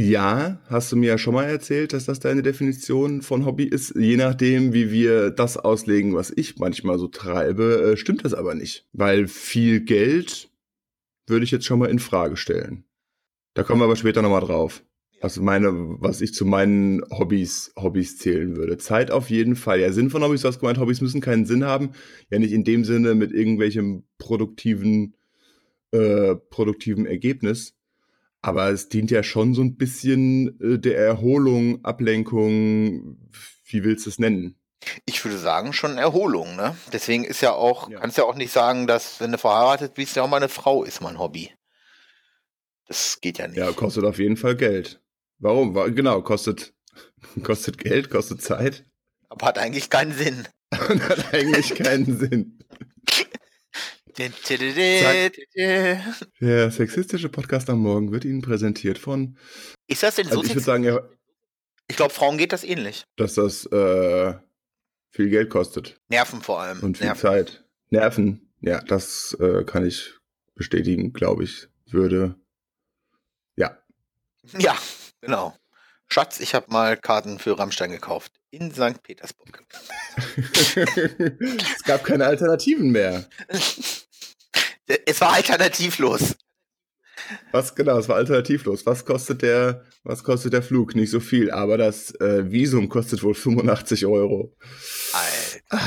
Ja, 0.00 0.60
hast 0.66 0.92
du 0.92 0.96
mir 0.96 1.08
ja 1.08 1.18
schon 1.18 1.34
mal 1.34 1.46
erzählt, 1.46 1.92
dass 1.92 2.04
das 2.04 2.20
deine 2.20 2.42
Definition 2.42 3.20
von 3.20 3.44
Hobby 3.44 3.64
ist. 3.64 3.96
Je 3.96 4.16
nachdem, 4.16 4.72
wie 4.72 4.92
wir 4.92 5.30
das 5.30 5.56
auslegen, 5.56 6.14
was 6.14 6.32
ich 6.34 6.56
manchmal 6.56 7.00
so 7.00 7.08
treibe, 7.08 7.82
äh, 7.82 7.96
stimmt 7.96 8.24
das 8.24 8.32
aber 8.32 8.54
nicht. 8.54 8.86
Weil 8.92 9.26
viel 9.26 9.80
Geld 9.80 10.50
würde 11.26 11.44
ich 11.44 11.50
jetzt 11.50 11.66
schon 11.66 11.80
mal 11.80 11.90
in 11.90 11.98
Frage 11.98 12.36
stellen. 12.36 12.84
Da 13.54 13.64
kommen 13.64 13.80
wir 13.80 13.86
aber 13.86 13.96
später 13.96 14.22
nochmal 14.22 14.42
drauf. 14.42 14.84
Also 15.20 15.42
meine, 15.42 15.72
was 15.72 16.20
ich 16.20 16.32
zu 16.32 16.44
meinen 16.44 17.02
Hobbys, 17.10 17.72
Hobbys 17.76 18.18
zählen 18.18 18.54
würde. 18.56 18.78
Zeit 18.78 19.10
auf 19.10 19.30
jeden 19.30 19.56
Fall. 19.56 19.80
Ja, 19.80 19.90
Sinn 19.90 20.10
von 20.10 20.22
Hobbys, 20.22 20.42
du 20.42 20.48
hast 20.48 20.60
gemeint, 20.60 20.78
Hobbys 20.78 21.00
müssen 21.00 21.20
keinen 21.20 21.44
Sinn 21.44 21.64
haben. 21.64 21.90
Ja, 22.30 22.38
nicht 22.38 22.52
in 22.52 22.62
dem 22.62 22.84
Sinne 22.84 23.16
mit 23.16 23.32
irgendwelchem 23.32 24.04
produktiven, 24.18 25.16
äh, 25.90 26.36
produktiven 26.36 27.04
Ergebnis. 27.04 27.74
Aber 28.40 28.70
es 28.70 28.88
dient 28.88 29.10
ja 29.10 29.22
schon 29.22 29.54
so 29.54 29.62
ein 29.62 29.76
bisschen 29.76 30.58
äh, 30.60 30.78
der 30.78 30.96
Erholung, 30.98 31.84
Ablenkung, 31.84 33.18
wie 33.66 33.84
willst 33.84 34.06
du 34.06 34.10
es 34.10 34.18
nennen? 34.18 34.54
Ich 35.06 35.24
würde 35.24 35.38
sagen, 35.38 35.72
schon 35.72 35.98
Erholung, 35.98 36.54
ne? 36.54 36.76
Deswegen 36.92 37.24
ist 37.24 37.40
ja 37.40 37.52
auch, 37.52 37.90
Ja. 37.90 37.98
kannst 37.98 38.16
ja 38.16 38.24
auch 38.24 38.36
nicht 38.36 38.52
sagen, 38.52 38.86
dass, 38.86 39.20
wenn 39.20 39.32
du 39.32 39.38
verheiratet 39.38 39.94
bist, 39.94 40.14
ja 40.14 40.22
auch 40.22 40.28
mal 40.28 40.36
eine 40.36 40.48
Frau 40.48 40.84
ist 40.84 41.00
mein 41.00 41.18
Hobby. 41.18 41.50
Das 42.86 43.20
geht 43.20 43.38
ja 43.38 43.48
nicht. 43.48 43.56
Ja, 43.58 43.72
kostet 43.72 44.04
auf 44.04 44.18
jeden 44.18 44.36
Fall 44.36 44.56
Geld. 44.56 45.00
Warum? 45.38 45.74
Wa- 45.74 45.88
Genau, 45.88 46.22
kostet, 46.22 46.74
kostet 47.42 47.78
Geld, 47.78 48.08
kostet 48.08 48.40
Zeit 48.40 48.84
Aber 49.28 49.46
hat 49.46 49.58
eigentlich 49.58 49.90
keinen 49.90 50.12
Sinn. 50.12 50.46
hat 50.72 51.34
eigentlich 51.34 51.74
keinen 51.74 52.18
Sinn. 52.18 52.58
Der 56.40 56.70
sexistische 56.70 57.28
Podcast 57.28 57.70
am 57.70 57.78
Morgen 57.80 58.10
wird 58.12 58.24
Ihnen 58.24 58.42
präsentiert 58.42 58.98
von, 58.98 59.38
Ist 59.86 60.02
das 60.02 60.16
denn 60.16 60.24
so? 60.26 60.30
also 60.30 60.42
ich 60.42 60.48
würde 60.48 60.54
sex- 60.60 60.66
sagen, 60.66 60.84
ja, 60.84 61.00
ich 61.86 61.96
glaube, 61.96 62.12
Frauen 62.12 62.36
geht 62.38 62.52
das 62.52 62.64
ähnlich. 62.64 63.04
dass 63.16 63.34
das 63.34 63.64
äh, 63.66 64.34
viel 65.10 65.30
Geld 65.30 65.50
kostet 65.50 66.00
Nerven 66.08 66.42
vor 66.42 66.60
allem. 66.60 66.80
und 66.80 66.98
viel 66.98 67.06
Nerven. 67.06 67.20
Zeit. 67.20 67.64
Nerven, 67.90 68.52
ja, 68.60 68.80
das 68.82 69.36
äh, 69.40 69.64
kann 69.64 69.86
ich 69.86 70.12
bestätigen, 70.54 71.12
glaube 71.12 71.44
ich, 71.44 71.68
würde. 71.86 72.34
Ja, 73.56 73.78
Ja, 74.58 74.76
genau. 75.20 75.56
Schatz, 76.10 76.40
ich 76.40 76.54
habe 76.54 76.66
mal 76.70 76.96
Karten 76.96 77.38
für 77.38 77.58
Rammstein 77.58 77.90
gekauft. 77.90 78.32
In 78.50 78.72
St. 78.72 79.02
Petersburg. 79.02 79.62
es 80.56 81.82
gab 81.84 82.02
keine 82.02 82.24
Alternativen 82.24 82.90
mehr. 82.90 83.28
es 85.06 85.20
war 85.20 85.32
alternativlos. 85.32 86.36
Was 87.52 87.74
genau, 87.74 87.98
es 87.98 88.08
war 88.08 88.16
alternativlos. 88.16 88.86
Was 88.86 89.04
kostet 89.04 89.42
der, 89.42 89.84
was 90.02 90.24
kostet 90.24 90.52
der 90.52 90.62
Flug? 90.62 90.94
Nicht 90.94 91.10
so 91.10 91.20
viel, 91.20 91.50
aber 91.50 91.76
das 91.76 92.14
äh, 92.20 92.50
Visum 92.50 92.88
kostet 92.88 93.22
wohl 93.22 93.34
85 93.34 94.06
Euro. 94.06 94.56
Alter. 95.12 95.84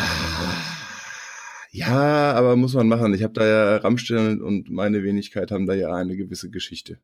Ja, 1.72 2.34
aber 2.34 2.56
muss 2.58 2.74
man 2.74 2.88
machen. 2.88 3.14
Ich 3.14 3.24
habe 3.24 3.34
da 3.34 3.46
ja 3.46 3.78
Rammstein 3.78 4.42
und 4.42 4.70
meine 4.70 5.04
Wenigkeit 5.04 5.52
haben 5.52 5.66
da 5.66 5.74
ja 5.74 5.94
eine 5.94 6.18
gewisse 6.18 6.50
Geschichte. 6.50 7.00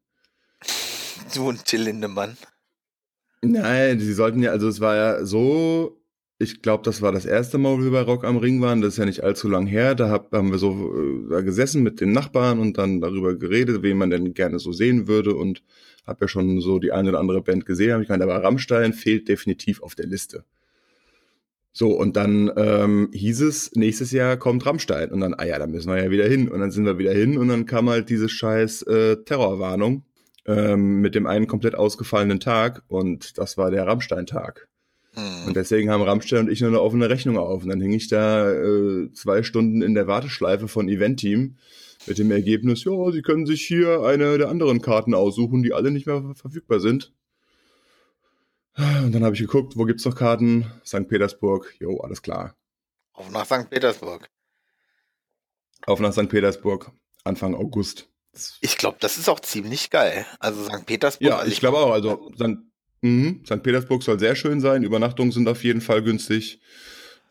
Du 1.33 1.47
und 1.47 1.63
Till 1.65 1.81
Lindemann. 1.81 2.37
Nein, 3.41 3.99
sie 3.99 4.13
sollten 4.13 4.41
ja, 4.41 4.51
also 4.51 4.67
es 4.67 4.81
war 4.81 4.95
ja 4.95 5.25
so, 5.25 6.01
ich 6.39 6.61
glaube, 6.61 6.83
das 6.83 7.01
war 7.01 7.11
das 7.11 7.25
erste 7.25 7.57
Mal, 7.57 7.77
wo 7.77 7.83
wir 7.83 7.91
bei 7.91 8.01
Rock 8.01 8.23
am 8.23 8.37
Ring 8.37 8.61
waren, 8.61 8.81
das 8.81 8.93
ist 8.93 8.99
ja 8.99 9.05
nicht 9.05 9.23
allzu 9.23 9.47
lang 9.47 9.65
her, 9.65 9.95
da 9.95 10.09
hab, 10.09 10.31
haben 10.31 10.51
wir 10.51 10.59
so 10.59 10.71
äh, 10.71 11.29
da 11.29 11.41
gesessen 11.41 11.81
mit 11.83 11.99
den 11.99 12.11
Nachbarn 12.11 12.59
und 12.59 12.77
dann 12.77 13.01
darüber 13.01 13.35
geredet, 13.35 13.81
wen 13.81 13.97
man 13.97 14.11
denn 14.11 14.33
gerne 14.33 14.59
so 14.59 14.71
sehen 14.71 15.07
würde 15.07 15.33
und 15.35 15.63
habe 16.05 16.25
ja 16.25 16.27
schon 16.27 16.61
so 16.61 16.79
die 16.79 16.91
eine 16.91 17.09
oder 17.09 17.19
andere 17.19 17.41
Band 17.41 17.65
gesehen, 17.65 17.91
habe 17.91 18.03
ich 18.03 18.07
gemeint, 18.07 18.23
aber 18.23 18.43
Rammstein 18.43 18.93
fehlt 18.93 19.27
definitiv 19.27 19.81
auf 19.81 19.95
der 19.95 20.05
Liste. 20.05 20.43
So, 21.73 21.91
und 21.91 22.15
dann 22.17 22.51
ähm, 22.57 23.09
hieß 23.13 23.41
es, 23.41 23.75
nächstes 23.75 24.11
Jahr 24.11 24.37
kommt 24.37 24.65
Rammstein. 24.65 25.11
Und 25.11 25.19
dann, 25.19 25.35
ah 25.35 25.45
ja, 25.45 25.59
da 25.59 25.67
müssen 25.67 25.89
wir 25.89 26.01
ja 26.01 26.09
wieder 26.09 26.27
hin. 26.27 26.49
Und 26.49 26.59
dann 26.59 26.71
sind 26.71 26.85
wir 26.85 26.97
wieder 26.97 27.13
hin 27.13 27.37
und 27.37 27.49
dann 27.49 27.67
kam 27.67 27.87
halt 27.87 28.09
diese 28.09 28.29
scheiß 28.29 28.81
äh, 28.83 29.17
Terrorwarnung 29.17 30.03
ähm, 30.47 31.01
mit 31.01 31.13
dem 31.13 31.27
einen 31.27 31.45
komplett 31.45 31.75
ausgefallenen 31.75 32.39
Tag. 32.39 32.81
Und 32.87 33.37
das 33.37 33.59
war 33.59 33.69
der 33.69 33.85
Rammstein-Tag. 33.85 34.67
Hm. 35.17 35.47
Und 35.47 35.55
deswegen 35.55 35.89
haben 35.89 36.03
Rammstein 36.03 36.41
und 36.45 36.51
ich 36.51 36.61
nur 36.61 36.69
eine 36.69 36.81
offene 36.81 37.09
Rechnung 37.09 37.37
auf. 37.37 37.63
Und 37.63 37.69
dann 37.69 37.81
hing 37.81 37.91
ich 37.93 38.07
da 38.07 38.51
äh, 38.51 39.11
zwei 39.13 39.41
Stunden 39.41 39.81
in 39.81 39.95
der 39.95 40.05
Warteschleife 40.07 40.67
von 40.67 40.87
Event-Team 40.87 41.57
mit 42.05 42.17
dem 42.19 42.31
Ergebnis, 42.31 42.83
ja, 42.83 43.11
Sie 43.11 43.21
können 43.21 43.45
sich 43.45 43.63
hier 43.65 44.03
eine 44.03 44.37
der 44.37 44.49
anderen 44.49 44.81
Karten 44.81 45.13
aussuchen, 45.13 45.63
die 45.63 45.73
alle 45.73 45.91
nicht 45.91 46.05
mehr 46.05 46.21
ver- 46.21 46.35
verfügbar 46.35 46.79
sind. 46.79 47.11
Und 48.77 49.11
dann 49.11 49.23
habe 49.23 49.33
ich 49.33 49.41
geguckt, 49.41 49.75
wo 49.75 49.85
gibt's 49.85 50.05
noch 50.05 50.15
Karten? 50.15 50.71
St. 50.85 51.07
Petersburg, 51.07 51.73
jo, 51.79 51.99
alles 51.99 52.21
klar. 52.21 52.55
Auf 53.13 53.31
nach 53.31 53.45
St. 53.45 53.69
Petersburg. 53.69 54.29
Auf 55.87 55.99
nach 55.99 56.13
St. 56.13 56.29
Petersburg, 56.29 56.91
Anfang 57.23 57.55
August. 57.55 58.07
Ich 58.61 58.77
glaube, 58.77 58.97
das 58.99 59.17
ist 59.17 59.29
auch 59.29 59.39
ziemlich 59.39 59.89
geil. 59.89 60.25
Also 60.39 60.63
St. 60.65 60.85
Petersburg. 60.85 61.27
Ja, 61.27 61.37
also 61.39 61.51
ich 61.51 61.59
glaube 61.59 61.77
auch. 61.79 61.91
Also 61.91 62.29
St. 62.35 62.57
Mhm, 63.01 63.43
St. 63.45 63.61
Petersburg 63.63 64.03
soll 64.03 64.19
sehr 64.19 64.35
schön 64.35 64.59
sein. 64.59 64.83
Übernachtungen 64.83 65.31
sind 65.31 65.47
auf 65.47 65.63
jeden 65.63 65.81
Fall 65.81 66.01
günstig. 66.03 66.59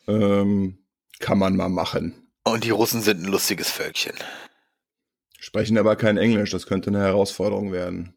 Ähm, 0.07 0.77
kann 1.19 1.37
man 1.37 1.55
mal 1.55 1.69
machen. 1.69 2.27
Und 2.43 2.63
die 2.63 2.69
Russen 2.69 3.01
sind 3.01 3.21
ein 3.23 3.29
lustiges 3.31 3.69
Völkchen. 3.69 4.15
Sprechen 5.39 5.77
aber 5.77 5.95
kein 5.95 6.17
Englisch. 6.17 6.51
Das 6.51 6.65
könnte 6.65 6.89
eine 6.89 6.99
Herausforderung 7.01 7.71
werden. 7.71 8.13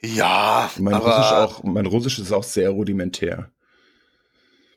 Ja, 0.00 0.70
Mein 0.78 0.94
aber 0.94 1.06
Russisch 1.16 1.32
auch. 1.32 1.62
Mein 1.62 1.86
Russisch 1.86 2.18
ist 2.18 2.32
auch 2.32 2.42
sehr 2.42 2.70
rudimentär. 2.70 3.50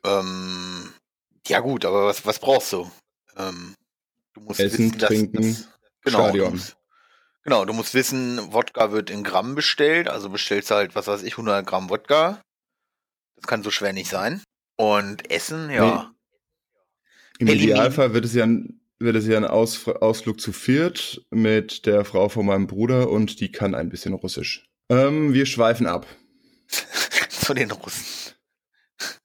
Ähm, 0.03 0.93
ja 1.47 1.59
gut, 1.59 1.83
aber 1.83 2.05
was, 2.05 2.25
was 2.25 2.39
brauchst 2.39 2.71
du? 2.73 2.89
Ähm, 3.35 3.73
du 4.33 4.41
musst 4.41 4.59
Essen, 4.59 4.85
wissen, 4.85 4.97
dass, 4.99 5.07
trinken, 5.09 5.41
dass, 5.41 5.67
genau, 6.03 6.17
Du 6.19 6.23
Stadion. 6.25 6.51
musst, 6.51 6.77
genau, 7.45 7.63
du 7.63 7.71
musst 7.71 7.93
wissen, 7.93 8.51
Wodka 8.51 8.91
wird 8.91 9.09
in 9.09 9.23
Gramm 9.23 9.55
bestellt, 9.55 10.09
also 10.09 10.29
bestellst 10.29 10.71
du 10.71 10.75
halt, 10.75 10.95
was 10.95 11.07
weiß 11.07 11.23
ich, 11.23 11.33
100 11.33 11.65
Gramm 11.65 11.89
Wodka. 11.89 12.41
Das 13.37 13.47
kann 13.47 13.63
so 13.63 13.71
schwer 13.71 13.93
nicht 13.93 14.09
sein. 14.09 14.43
Und 14.77 15.31
Essen, 15.31 15.69
ja. 15.69 16.11
Im 17.39 17.47
Eliminieren. 17.47 17.77
Idealfall 17.77 18.13
wird 18.13 18.25
es 18.25 18.33
ja 18.33 18.45
ein, 18.45 18.81
wird 18.99 19.15
es 19.15 19.27
ja 19.27 19.37
ein 19.37 19.45
Aus, 19.45 19.87
Ausflug 19.87 20.41
zu 20.41 20.51
viert 20.51 21.25
mit 21.29 21.85
der 21.85 22.03
Frau 22.03 22.27
von 22.27 22.45
meinem 22.45 22.67
Bruder 22.67 23.09
und 23.09 23.39
die 23.39 23.51
kann 23.51 23.75
ein 23.75 23.89
bisschen 23.89 24.13
Russisch. 24.13 24.67
Ähm, 24.89 25.33
wir 25.33 25.45
schweifen 25.45 25.87
ab. 25.87 26.05
Zu 27.29 27.53
den 27.53 27.71
Russen. 27.71 28.05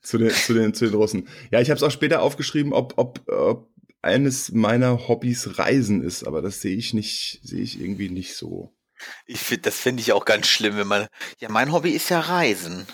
Zu 0.02 0.18
den, 0.18 0.30
zu 0.30 0.54
den, 0.54 0.74
zu 0.74 0.86
den 0.86 0.94
Russen. 0.94 1.28
Ja, 1.50 1.60
ich 1.60 1.70
habe 1.70 1.76
es 1.76 1.82
auch 1.82 1.90
später 1.90 2.20
aufgeschrieben, 2.22 2.72
ob, 2.72 2.94
ob, 2.96 3.20
ob 3.28 3.69
eines 4.02 4.52
meiner 4.52 5.08
Hobbys 5.08 5.58
Reisen 5.58 6.02
ist, 6.02 6.24
aber 6.26 6.42
das 6.42 6.60
sehe 6.60 6.76
ich 6.76 6.94
nicht, 6.94 7.40
sehe 7.42 7.62
ich 7.62 7.80
irgendwie 7.80 8.08
nicht 8.10 8.34
so. 8.36 8.72
Ich 9.26 9.40
find, 9.40 9.64
das 9.66 9.78
finde 9.78 10.02
ich 10.02 10.12
auch 10.12 10.24
ganz 10.24 10.46
schlimm, 10.46 10.76
wenn 10.76 10.86
man. 10.86 11.06
Ja, 11.38 11.48
mein 11.48 11.72
Hobby 11.72 11.90
ist 11.90 12.10
ja 12.10 12.20
Reisen. 12.20 12.86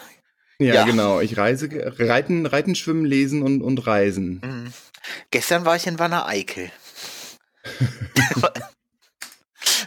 Ja, 0.59 0.75
Ja. 0.75 0.85
genau. 0.85 1.21
Ich 1.21 1.37
reise, 1.37 1.69
reiten, 1.99 2.47
reiten, 2.47 2.75
schwimmen, 2.75 3.05
lesen 3.05 3.43
und, 3.43 3.61
und 3.63 3.87
reisen. 3.87 4.41
Mhm. 4.43 4.73
Gestern 5.31 5.65
war 5.65 5.77
ich 5.77 5.87
in 5.87 5.99
Wanne 5.99 6.27
Eickel. 6.27 6.71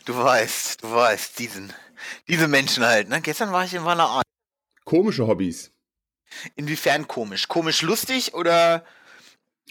du 0.06 0.16
weißt, 0.16 0.84
du 0.84 0.92
weißt, 0.92 1.40
diesen, 1.40 1.74
diese 2.28 2.48
Menschen 2.48 2.86
halt, 2.86 3.10
ne? 3.10 3.22
Gestern 3.22 3.52
war 3.52 3.66
ich 3.66 3.74
in 3.74 3.86
Wanne 3.86 4.04
Eickel. 4.10 4.24
Komische 4.86 5.28
Hobbys. 5.28 5.72
Inwiefern 6.56 7.08
komisch? 7.08 7.48
Komisch 7.48 7.82
lustig 7.82 8.34
oder? 8.34 8.86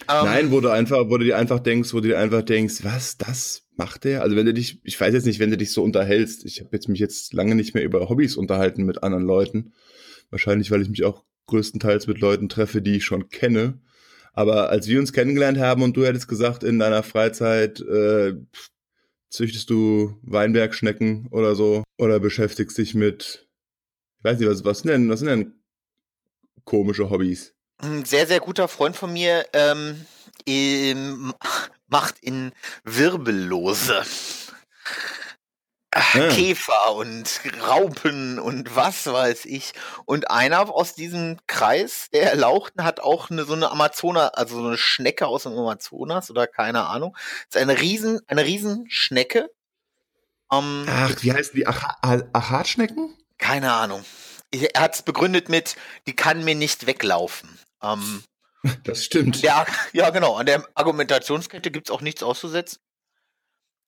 Ähm, 0.03 0.25
Nein, 0.25 0.51
wo 0.51 0.61
du 0.61 0.69
einfach, 0.71 1.09
wo 1.09 1.19
du 1.19 1.25
dir 1.25 1.37
einfach 1.37 1.61
denkst, 1.61 1.93
wo 1.93 2.01
du 2.01 2.09
dir 2.09 2.19
einfach 2.19 2.43
denkst, 2.43 2.83
was, 2.83 3.17
das 3.17 3.63
macht 3.77 4.05
der? 4.05 4.23
Also 4.23 4.37
wenn 4.37 4.47
du 4.47 4.55
dich, 4.55 4.81
ich 4.85 5.01
weiß 5.01 5.15
jetzt 5.15 5.27
nicht, 5.27 5.39
wenn 5.39 5.51
du 5.51 5.57
dich 5.57 5.73
so 5.73 5.83
unterhältst, 5.83 6.45
ich 6.45 6.61
habe 6.61 6.71
jetzt 6.73 6.89
mich 6.89 7.01
jetzt 7.01 7.33
lange 7.33 7.55
nicht 7.55 7.75
mehr 7.75 7.85
über 7.85 8.09
Hobbys 8.09 8.37
unterhalten 8.37 8.85
mit 8.85 9.03
anderen 9.03 9.25
Leuten. 9.25 9.73
Wahrscheinlich, 10.31 10.71
weil 10.71 10.83
ich 10.83 10.89
mich 10.89 11.05
auch 11.05 11.25
größtenteils 11.47 12.07
mit 12.07 12.21
Leuten 12.21 12.49
treffe, 12.49 12.83
die 12.83 12.97
ich 12.97 13.05
schon 13.05 13.29
kenne. 13.29 13.81
Aber 14.35 14.71
als 14.71 14.87
wir 14.87 15.01
uns 15.01 15.13
kennengelernt 15.13 15.59
haben 15.59 15.83
und 15.83 15.97
du 15.97 16.05
hättest 16.05 16.29
gesagt, 16.29 16.63
in 16.63 16.79
deiner 16.79 17.03
Freizeit 17.03 17.81
äh, 17.81 18.35
Züchtest 19.31 19.69
du 19.69 20.19
Weinbergschnecken 20.23 21.29
oder 21.31 21.55
so? 21.55 21.85
Oder 21.99 22.19
beschäftigst 22.19 22.79
dich 22.79 22.95
mit, 22.95 23.47
ich 24.19 24.25
weiß 24.25 24.39
nicht, 24.39 24.49
was, 24.49 24.65
was 24.65 24.81
sind 24.81 24.91
denn, 24.91 25.09
was 25.11 25.21
sind 25.21 25.29
denn 25.29 25.55
komische 26.65 27.11
Hobbys? 27.11 27.55
Ein 27.81 28.05
sehr, 28.05 28.27
sehr 28.27 28.41
guter 28.41 28.69
Freund 28.69 28.97
von 28.97 29.13
mir 29.13 29.47
ähm, 29.53 30.05
ähm, 30.47 31.33
macht 31.87 32.19
in 32.21 32.53
Wirbellose. 32.85 34.05
Ah. 35.91 36.29
Käfer 36.29 36.95
und 36.97 37.41
Raupen 37.67 38.39
und 38.39 38.77
was 38.77 39.07
weiß 39.07 39.47
ich. 39.47 39.73
Und 40.05 40.31
einer 40.31 40.69
aus 40.69 40.95
diesem 40.95 41.39
Kreis 41.47 42.09
der 42.13 42.31
Erlauchten 42.31 42.85
hat 42.85 43.01
auch 43.01 43.31
eine, 43.31 43.45
so 43.45 43.55
eine 43.55 43.71
Amazonas, 43.71 44.35
also 44.35 44.61
so 44.61 44.67
eine 44.67 44.77
Schnecke 44.77 45.27
aus 45.27 45.45
dem 45.45 45.53
Amazonas 45.53 46.31
oder 46.31 46.47
keine 46.47 46.87
Ahnung. 46.87 47.17
Das 47.51 47.61
ist 47.61 47.69
eine 47.69 47.81
riesen, 47.81 48.21
eine 48.27 48.45
riesen 48.45 48.87
Schnecke. 48.91 49.51
Ähm, 50.53 50.85
Ach, 50.89 51.15
wie 51.21 51.33
heißen 51.33 51.55
die? 51.55 51.67
Ach, 51.67 51.83
Achatschnecken? 52.03 53.17
keine 53.39 53.73
Ahnung. 53.73 54.05
Er 54.51 54.81
hat 54.81 54.95
es 54.95 55.03
begründet 55.03 55.49
mit, 55.49 55.77
die 56.07 56.17
kann 56.17 56.45
mir 56.45 56.55
nicht 56.55 56.87
weglaufen. 56.87 57.59
Ähm, 57.83 58.23
Das 58.85 59.05
stimmt. 59.05 59.41
ja, 59.43 59.67
ja, 59.93 60.11
genau. 60.11 60.37
An 60.37 60.47
der 60.47 60.67
Argumentationskette 60.75 61.71
gibt's 61.71 61.91
auch 61.91 62.01
nichts 62.01 62.23
auszusetzen. 62.23 62.81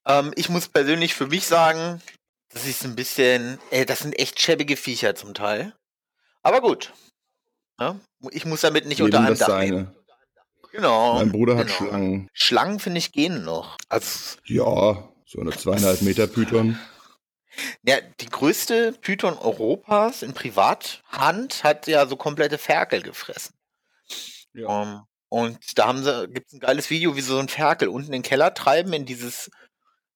Ähm, 0.07 0.33
ich 0.37 0.49
muss 0.49 0.69
persönlich 0.69 1.15
für 1.15 1.27
mich 1.27 1.47
sagen, 1.47 2.01
das 2.53 2.67
ist 2.67 2.85
ein 2.85 2.97
bisschen, 2.97 3.59
äh, 3.71 3.85
das 3.85 4.01
sind 4.01 4.19
echt 4.19 4.41
schäbige 4.41 4.77
Viecher 4.77 5.15
zum 5.15 5.35
Teil. 5.35 5.75
Aber 6.43 6.61
gut. 6.61 6.93
Ja, 7.79 7.97
ich 8.31 8.45
muss 8.45 8.61
damit 8.61 8.87
nicht 8.87 9.03
unter 9.03 9.19
Jedem 9.19 9.27
einem 9.27 9.39
Dach 9.39 9.61
leben. 9.61 9.97
Genau. 10.73 11.15
Mein 11.15 11.33
Bruder 11.33 11.57
hat 11.57 11.67
genau. 11.67 11.79
Schlangen. 11.79 12.29
Schlangen 12.33 12.79
finde 12.79 12.99
ich 12.99 13.13
gehen 13.13 13.45
noch. 13.45 13.77
Also, 13.89 14.39
Ja, 14.45 15.09
so 15.27 15.41
eine 15.41 15.51
zweieinhalb 15.51 16.03
Meter 16.03 16.27
Python. 16.27 16.79
ja, 17.83 18.01
die 18.21 18.29
größte 18.29 18.93
Python 19.01 19.37
Europas 19.37 20.23
in 20.23 20.33
Privathand 20.33 21.65
hat 21.65 21.87
ja 21.87 22.07
so 22.07 22.17
komplette 22.17 22.59
Ferkel 22.59 23.03
gefressen. 23.03 23.55
Ja. 24.55 24.83
Ähm, 24.83 25.01
und 25.29 25.79
da 25.79 25.87
haben 25.87 26.03
sie, 26.03 26.29
gibt's 26.29 26.53
ein 26.53 26.61
geiles 26.61 26.91
Video, 26.91 27.17
wie 27.17 27.21
sie 27.21 27.29
so 27.29 27.39
ein 27.39 27.49
Ferkel 27.49 27.89
unten 27.89 28.09
in 28.09 28.21
den 28.21 28.23
Keller 28.23 28.53
treiben, 28.53 28.93
in 28.93 29.07
dieses, 29.07 29.51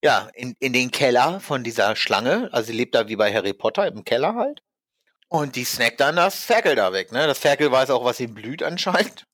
ja, 0.03 0.29
in, 0.35 0.55
in 0.59 0.73
den 0.73 0.91
Keller 0.91 1.41
von 1.41 1.63
dieser 1.63 1.95
Schlange. 1.95 2.49
Also 2.53 2.69
sie 2.69 2.77
lebt 2.77 2.95
da 2.95 3.09
wie 3.09 3.17
bei 3.17 3.33
Harry 3.33 3.53
Potter 3.53 3.87
im 3.87 4.05
Keller 4.05 4.35
halt. 4.35 4.61
Und 5.29 5.57
die 5.57 5.65
snackt 5.65 6.01
dann 6.01 6.17
das 6.17 6.45
Ferkel 6.45 6.75
da 6.75 6.93
weg, 6.93 7.13
ne? 7.13 7.27
Das 7.27 7.39
Ferkel 7.39 7.71
weiß 7.71 7.91
auch, 7.91 8.05
was 8.05 8.21
ihm 8.21 8.35
blüht 8.35 8.63
anscheinend. 8.63 9.25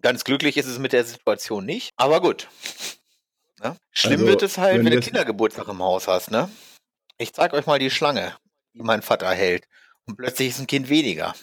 Ganz 0.00 0.24
glücklich 0.24 0.56
ist 0.56 0.66
es 0.66 0.78
mit 0.78 0.92
der 0.92 1.04
Situation 1.04 1.64
nicht, 1.64 1.92
aber 1.96 2.20
gut. 2.20 2.48
Ne? 3.60 3.76
Schlimm 3.90 4.20
Also, 4.20 4.26
wird 4.26 4.42
es 4.42 4.58
halt, 4.58 4.78
wenn 4.78 4.86
wenn 4.86 4.92
du 4.92 5.00
Kindergeburtstag 5.00 5.68
im 5.68 5.82
Haus 5.82 6.06
hast, 6.06 6.30
ne? 6.30 6.48
Ich 7.16 7.32
zeig 7.32 7.52
euch 7.52 7.66
mal 7.66 7.80
die 7.80 7.90
Schlange, 7.90 8.36
die 8.74 8.82
mein 8.82 9.02
Vater 9.02 9.30
hält. 9.30 9.66
Und 10.06 10.16
plötzlich 10.16 10.50
ist 10.50 10.60
ein 10.60 10.68
Kind 10.68 10.88
weniger. 10.88 11.34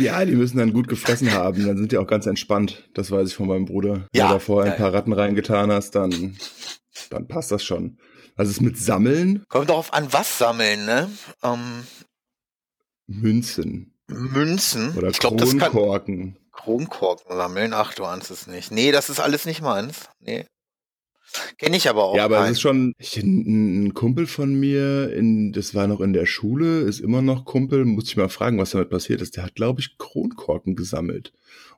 Ja, 0.00 0.24
die 0.24 0.34
müssen 0.36 0.58
dann 0.58 0.72
gut 0.72 0.88
gefressen 0.88 1.32
haben. 1.32 1.64
Dann 1.66 1.76
sind 1.76 1.92
die 1.92 1.98
auch 1.98 2.06
ganz 2.06 2.26
entspannt. 2.26 2.88
Das 2.94 3.10
weiß 3.10 3.28
ich 3.28 3.34
von 3.34 3.46
meinem 3.48 3.64
Bruder. 3.66 4.06
Wenn 4.12 4.20
Ja, 4.20 4.28
du 4.28 4.34
da 4.34 4.38
vorher 4.40 4.72
ein 4.72 4.78
paar 4.78 4.92
Ratten 4.92 5.12
reingetan 5.12 5.70
hast, 5.70 5.94
dann, 5.94 6.36
dann 7.10 7.28
passt 7.28 7.50
das 7.52 7.62
schon. 7.64 7.98
Was 8.36 8.48
ist 8.48 8.60
mit 8.60 8.78
Sammeln? 8.78 9.44
Kommt 9.48 9.68
darauf 9.70 9.92
an, 9.92 10.12
was 10.12 10.38
sammeln, 10.38 10.86
ne? 10.86 11.10
Ähm, 11.42 11.84
Münzen. 13.06 13.94
Münzen. 14.08 14.96
Oder 14.96 15.08
ich 15.08 15.18
kann 15.18 15.36
Kronkorken. 15.36 16.38
Kronkorken 16.52 17.36
sammeln. 17.36 17.72
Ach, 17.74 17.94
du 17.94 18.04
ahnst 18.04 18.30
es 18.30 18.46
nicht. 18.46 18.70
Nee, 18.70 18.92
das 18.92 19.08
ist 19.10 19.20
alles 19.20 19.44
nicht 19.44 19.62
meins. 19.62 20.08
Nee. 20.20 20.46
Kenne 21.58 21.76
ich 21.76 21.88
aber 21.88 22.04
auch. 22.04 22.16
Ja, 22.16 22.24
aber 22.24 22.38
es 22.38 22.42
keinen. 22.42 22.52
ist 22.52 22.60
schon, 22.60 22.94
ich, 22.98 23.16
ein, 23.16 23.84
ein 23.84 23.94
Kumpel 23.94 24.26
von 24.26 24.54
mir, 24.54 25.12
in, 25.12 25.52
das 25.52 25.74
war 25.74 25.86
noch 25.86 26.00
in 26.00 26.12
der 26.12 26.26
Schule, 26.26 26.80
ist 26.80 27.00
immer 27.00 27.22
noch 27.22 27.44
Kumpel, 27.44 27.84
muss 27.84 28.08
ich 28.08 28.16
mal 28.16 28.28
fragen, 28.28 28.58
was 28.58 28.70
damit 28.70 28.90
passiert 28.90 29.20
ist. 29.22 29.36
Der 29.36 29.44
hat, 29.44 29.54
glaube 29.54 29.80
ich, 29.80 29.98
Kronkorken 29.98 30.76
gesammelt. 30.76 31.32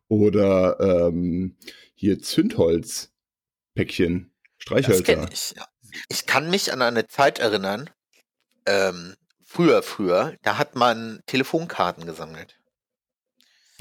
Oder 0.08 1.08
ähm, 1.08 1.56
hier 1.94 2.20
Zündholzpäckchen, 2.20 4.30
Das 4.58 4.58
Streichhölzer. 4.58 5.28
ich, 5.32 5.54
ja. 5.56 5.66
Ich 6.08 6.26
kann 6.26 6.50
mich 6.50 6.72
an 6.72 6.82
eine 6.82 7.06
Zeit 7.06 7.38
erinnern, 7.38 7.90
ähm, 8.66 9.14
früher, 9.44 9.82
früher, 9.82 10.34
da 10.42 10.58
hat 10.58 10.76
man 10.76 11.20
Telefonkarten 11.26 12.06
gesammelt. 12.06 12.58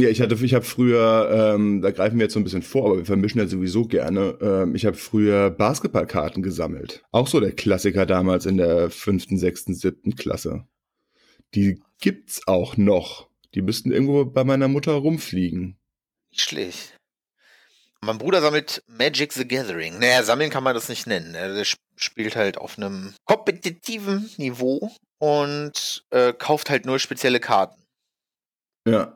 Ja, 0.02 0.10
ich 0.10 0.20
hatte, 0.20 0.34
ich 0.34 0.54
habe 0.56 0.66
früher, 0.66 1.54
ähm, 1.56 1.82
da 1.84 1.92
greifen 1.92 2.18
wir 2.18 2.24
jetzt 2.24 2.34
so 2.34 2.40
ein 2.40 2.44
bisschen 2.44 2.64
vor, 2.64 2.88
aber 2.88 2.98
wir 2.98 3.06
vermischen 3.06 3.40
ja 3.40 3.46
sowieso 3.46 3.86
gerne. 3.86 4.36
Ähm, 4.42 4.74
ich 4.74 4.86
habe 4.88 4.98
früher 4.98 5.52
Basketballkarten 5.52 6.42
gesammelt. 6.42 7.04
Auch 7.12 7.28
so 7.28 7.40
der 7.40 7.52
Klassiker 7.52 8.08
damals 8.08 8.48
in 8.48 8.58
der 8.58 8.90
fünften, 8.90 9.38
sechsten, 9.38 9.76
siebten 9.76 10.16
Klasse. 10.16 10.66
Die 11.54 11.84
gibt's 12.00 12.48
auch 12.48 12.78
noch. 12.78 13.30
Die 13.54 13.62
müssten 13.62 13.92
irgendwo 13.92 14.26
bei 14.26 14.44
meiner 14.44 14.68
Mutter 14.68 14.94
rumfliegen. 14.94 15.78
Nicht 16.32 16.42
schlecht. 16.42 16.98
Mein 18.04 18.18
Bruder 18.18 18.42
sammelt 18.42 18.82
Magic 18.88 19.34
the 19.34 19.48
Gathering. 19.48 20.00
Naja, 20.00 20.24
sammeln 20.24 20.50
kann 20.50 20.64
man 20.64 20.74
das 20.74 20.90
nicht 20.90 21.06
nennen. 21.06 21.36
Er 21.36 21.54
der 21.54 21.62
sp- 21.62 21.78
spielt 21.96 22.36
halt 22.36 22.58
auf 22.58 22.78
einem 22.80 23.14
kompetitiven 23.26 24.28
Niveau 24.38 24.90
und 25.20 26.04
äh, 26.10 26.34
kauft 26.34 26.72
halt 26.72 26.88
nur 26.88 26.98
spezielle 26.98 27.40
Karten. 27.40 27.80
Ja, 28.88 29.16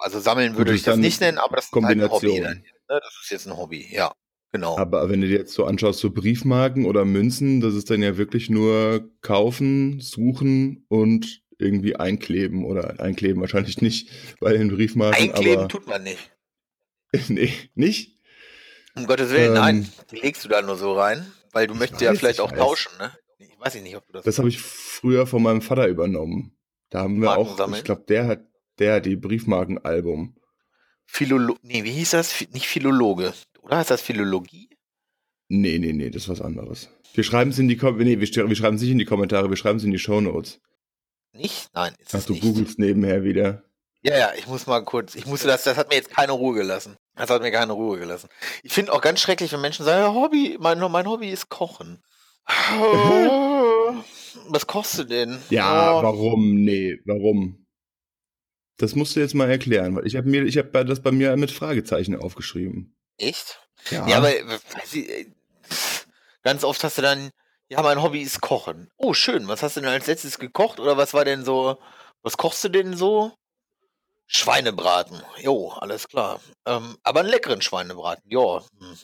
Also 0.00 0.20
sammeln 0.20 0.56
würde 0.56 0.74
ich 0.74 0.82
das 0.82 0.96
nicht 0.96 1.20
nennen, 1.20 1.38
aber 1.38 1.56
das 1.56 1.66
ist 1.66 1.72
halt 1.72 1.98
ein 1.98 2.10
Hobby. 2.10 2.40
Dann, 2.40 2.58
ne? 2.58 2.62
Das 2.88 3.20
ist 3.22 3.30
jetzt 3.30 3.46
ein 3.46 3.56
Hobby, 3.56 3.86
ja. 3.90 4.12
Genau. 4.52 4.78
aber 4.78 5.10
wenn 5.10 5.20
du 5.20 5.26
dir 5.26 5.38
jetzt 5.38 5.52
so 5.52 5.66
anschaust, 5.66 5.98
so 5.98 6.10
Briefmarken 6.10 6.86
oder 6.86 7.04
Münzen, 7.04 7.60
das 7.60 7.74
ist 7.74 7.90
dann 7.90 8.02
ja 8.02 8.16
wirklich 8.16 8.48
nur 8.48 9.10
kaufen, 9.20 10.00
suchen 10.00 10.86
und 10.88 11.42
irgendwie 11.58 11.96
einkleben 11.96 12.64
oder 12.64 13.00
einkleben 13.00 13.40
wahrscheinlich 13.40 13.82
nicht 13.82 14.10
bei 14.40 14.52
den 14.52 14.70
Briefmarken, 14.70 15.30
Einkleben 15.30 15.58
aber 15.58 15.68
tut 15.68 15.86
man 15.86 16.02
nicht. 16.04 16.30
nee, 17.28 17.52
nicht? 17.74 18.18
Um 18.94 19.06
Gottes 19.06 19.30
Willen, 19.30 19.48
Ähm, 19.48 19.54
nein. 19.54 19.92
Die 20.10 20.16
legst 20.16 20.44
du 20.44 20.48
da 20.48 20.62
nur 20.62 20.76
so 20.76 20.94
rein, 20.94 21.30
weil 21.52 21.66
du 21.66 21.74
möchtest 21.74 22.00
ja 22.00 22.14
vielleicht 22.14 22.38
ich 22.38 22.40
auch 22.40 22.52
weiß. 22.52 22.58
tauschen, 22.58 22.92
ne? 22.98 23.12
Ich 23.38 23.58
weiß 23.58 23.74
nicht, 23.82 23.96
ob 23.96 24.06
du 24.06 24.12
das. 24.14 24.24
Das 24.24 24.38
habe 24.38 24.48
ich 24.48 24.58
früher 24.58 25.26
von 25.26 25.42
meinem 25.42 25.60
Vater 25.60 25.86
übernommen. 25.86 26.56
Da 26.90 27.00
haben 27.00 27.20
wir 27.20 27.26
Marken 27.26 27.42
auch, 27.42 27.58
sammeln? 27.58 27.78
ich 27.78 27.84
glaube, 27.84 28.04
der 28.08 28.26
hat, 28.26 28.40
der 28.78 28.94
hat 28.96 29.06
die 29.06 29.16
Briefmarkenalbum. 29.16 30.36
Philolo 31.06 31.56
nee, 31.62 31.84
wie 31.84 31.92
hieß 31.92 32.10
das? 32.10 32.40
Nicht 32.52 32.66
Philologe. 32.66 33.32
Oder 33.62 33.78
heißt 33.78 33.90
das 33.90 34.02
Philologie? 34.02 34.68
Nee, 35.48 35.78
nee, 35.78 35.92
nee, 35.92 36.10
das 36.10 36.22
ist 36.24 36.28
was 36.28 36.40
anderes. 36.40 36.88
Wir 37.14 37.22
schreiben 37.24 37.50
es 37.50 37.58
in 37.58 37.68
die 37.68 37.76
Kom 37.76 37.96
nee, 37.98 38.18
wir, 38.20 38.48
wir 38.48 38.56
schreiben 38.56 38.76
es 38.76 38.82
nicht 38.82 38.90
in 38.90 38.98
die 38.98 39.04
Kommentare, 39.04 39.48
wir 39.48 39.56
schreiben 39.56 39.78
es 39.78 39.84
in 39.84 39.92
die 39.92 39.98
Shownotes. 39.98 40.60
Nicht? 41.32 41.68
Nein, 41.74 41.94
ist 41.98 42.14
Ach, 42.14 42.24
du 42.24 42.32
nicht. 42.32 42.42
googelst 42.42 42.78
nebenher 42.78 43.22
wieder. 43.22 43.62
Ja, 44.02 44.16
ja, 44.18 44.32
ich 44.36 44.46
muss 44.46 44.66
mal 44.66 44.84
kurz, 44.84 45.14
ich 45.14 45.26
musste 45.26 45.46
das, 45.48 45.64
das 45.64 45.76
hat 45.76 45.88
mir 45.88 45.96
jetzt 45.96 46.10
keine 46.10 46.32
Ruhe 46.32 46.54
gelassen. 46.54 46.96
Das 47.14 47.30
hat 47.30 47.42
mir 47.42 47.50
keine 47.50 47.72
Ruhe 47.72 47.98
gelassen. 47.98 48.28
Ich 48.62 48.72
finde 48.72 48.92
auch 48.92 49.00
ganz 49.00 49.20
schrecklich, 49.20 49.52
wenn 49.52 49.60
Menschen 49.60 49.84
sagen, 49.84 50.14
Hobby, 50.14 50.56
mein, 50.60 50.78
mein 50.78 51.06
Hobby 51.08 51.30
ist 51.30 51.48
Kochen. 51.48 52.02
Was 54.48 54.66
kochst 54.66 54.98
du 54.98 55.04
denn? 55.04 55.38
Ja, 55.50 55.98
Oh, 55.98 56.02
warum? 56.02 56.62
Nee, 56.62 56.98
warum? 57.04 57.65
Das 58.78 58.94
musst 58.94 59.16
du 59.16 59.20
jetzt 59.20 59.34
mal 59.34 59.50
erklären, 59.50 59.96
weil 59.96 60.06
ich 60.06 60.16
habe 60.16 60.28
mir, 60.28 60.44
ich 60.44 60.58
habe 60.58 60.84
das 60.84 61.00
bei 61.02 61.10
mir 61.10 61.36
mit 61.36 61.50
Fragezeichen 61.50 62.14
aufgeschrieben. 62.16 62.94
Echt? 63.16 63.60
Ja, 63.90 64.06
Ja, 64.06 64.18
aber 64.18 64.30
äh, 64.34 64.98
äh, 64.98 65.26
ganz 66.42 66.62
oft 66.64 66.84
hast 66.84 66.98
du 66.98 67.02
dann, 67.02 67.30
ja, 67.68 67.82
mein 67.82 68.02
Hobby 68.02 68.20
ist 68.20 68.40
Kochen. 68.40 68.90
Oh, 68.96 69.14
schön. 69.14 69.48
Was 69.48 69.62
hast 69.62 69.76
du 69.76 69.80
denn 69.80 69.90
als 69.90 70.06
letztes 70.06 70.38
gekocht? 70.38 70.78
Oder 70.78 70.96
was 70.96 71.14
war 71.14 71.24
denn 71.24 71.44
so, 71.44 71.78
was 72.22 72.36
kochst 72.36 72.62
du 72.64 72.68
denn 72.68 72.96
so? 72.96 73.32
Schweinebraten. 74.26 75.22
Jo, 75.38 75.70
alles 75.70 76.08
klar. 76.08 76.40
Ähm, 76.66 76.98
aber 77.02 77.20
einen 77.20 77.28
leckeren 77.28 77.62
Schweinebraten. 77.62 78.24
Ja. 78.28 78.62
Hm. 78.78 78.98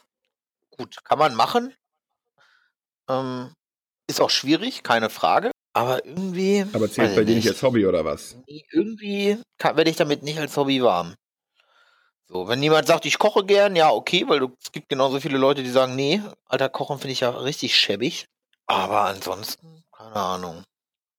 Gut, 0.76 1.04
kann 1.04 1.18
man 1.18 1.34
machen. 1.34 1.74
Ähm, 3.08 3.54
ist 4.08 4.20
auch 4.20 4.30
schwierig, 4.30 4.82
keine 4.82 5.10
Frage. 5.10 5.51
Aber 5.74 6.04
irgendwie. 6.04 6.64
aber 6.72 6.90
zählt 6.90 7.14
bei 7.14 7.24
dir 7.24 7.34
nicht 7.34 7.48
als 7.48 7.62
Hobby 7.62 7.86
oder 7.86 8.04
was? 8.04 8.36
Irgendwie 8.46 9.38
kann- 9.58 9.76
werde 9.76 9.90
ich 9.90 9.96
damit 9.96 10.22
nicht 10.22 10.38
als 10.38 10.56
Hobby 10.56 10.82
warm. 10.82 11.14
So, 12.28 12.48
wenn 12.48 12.62
jemand 12.62 12.86
sagt, 12.86 13.04
ich 13.04 13.18
koche 13.18 13.44
gern, 13.44 13.76
ja, 13.76 13.90
okay, 13.90 14.24
weil 14.26 14.40
du, 14.40 14.56
es 14.62 14.72
gibt 14.72 14.88
genauso 14.88 15.20
viele 15.20 15.38
Leute, 15.38 15.62
die 15.62 15.70
sagen, 15.70 15.96
nee, 15.96 16.20
alter, 16.46 16.68
Kochen 16.68 16.98
finde 16.98 17.12
ich 17.12 17.20
ja 17.20 17.30
richtig 17.30 17.76
schäbig. 17.76 18.26
Aber 18.66 19.02
ansonsten, 19.02 19.82
keine 19.94 20.16
Ahnung. 20.16 20.64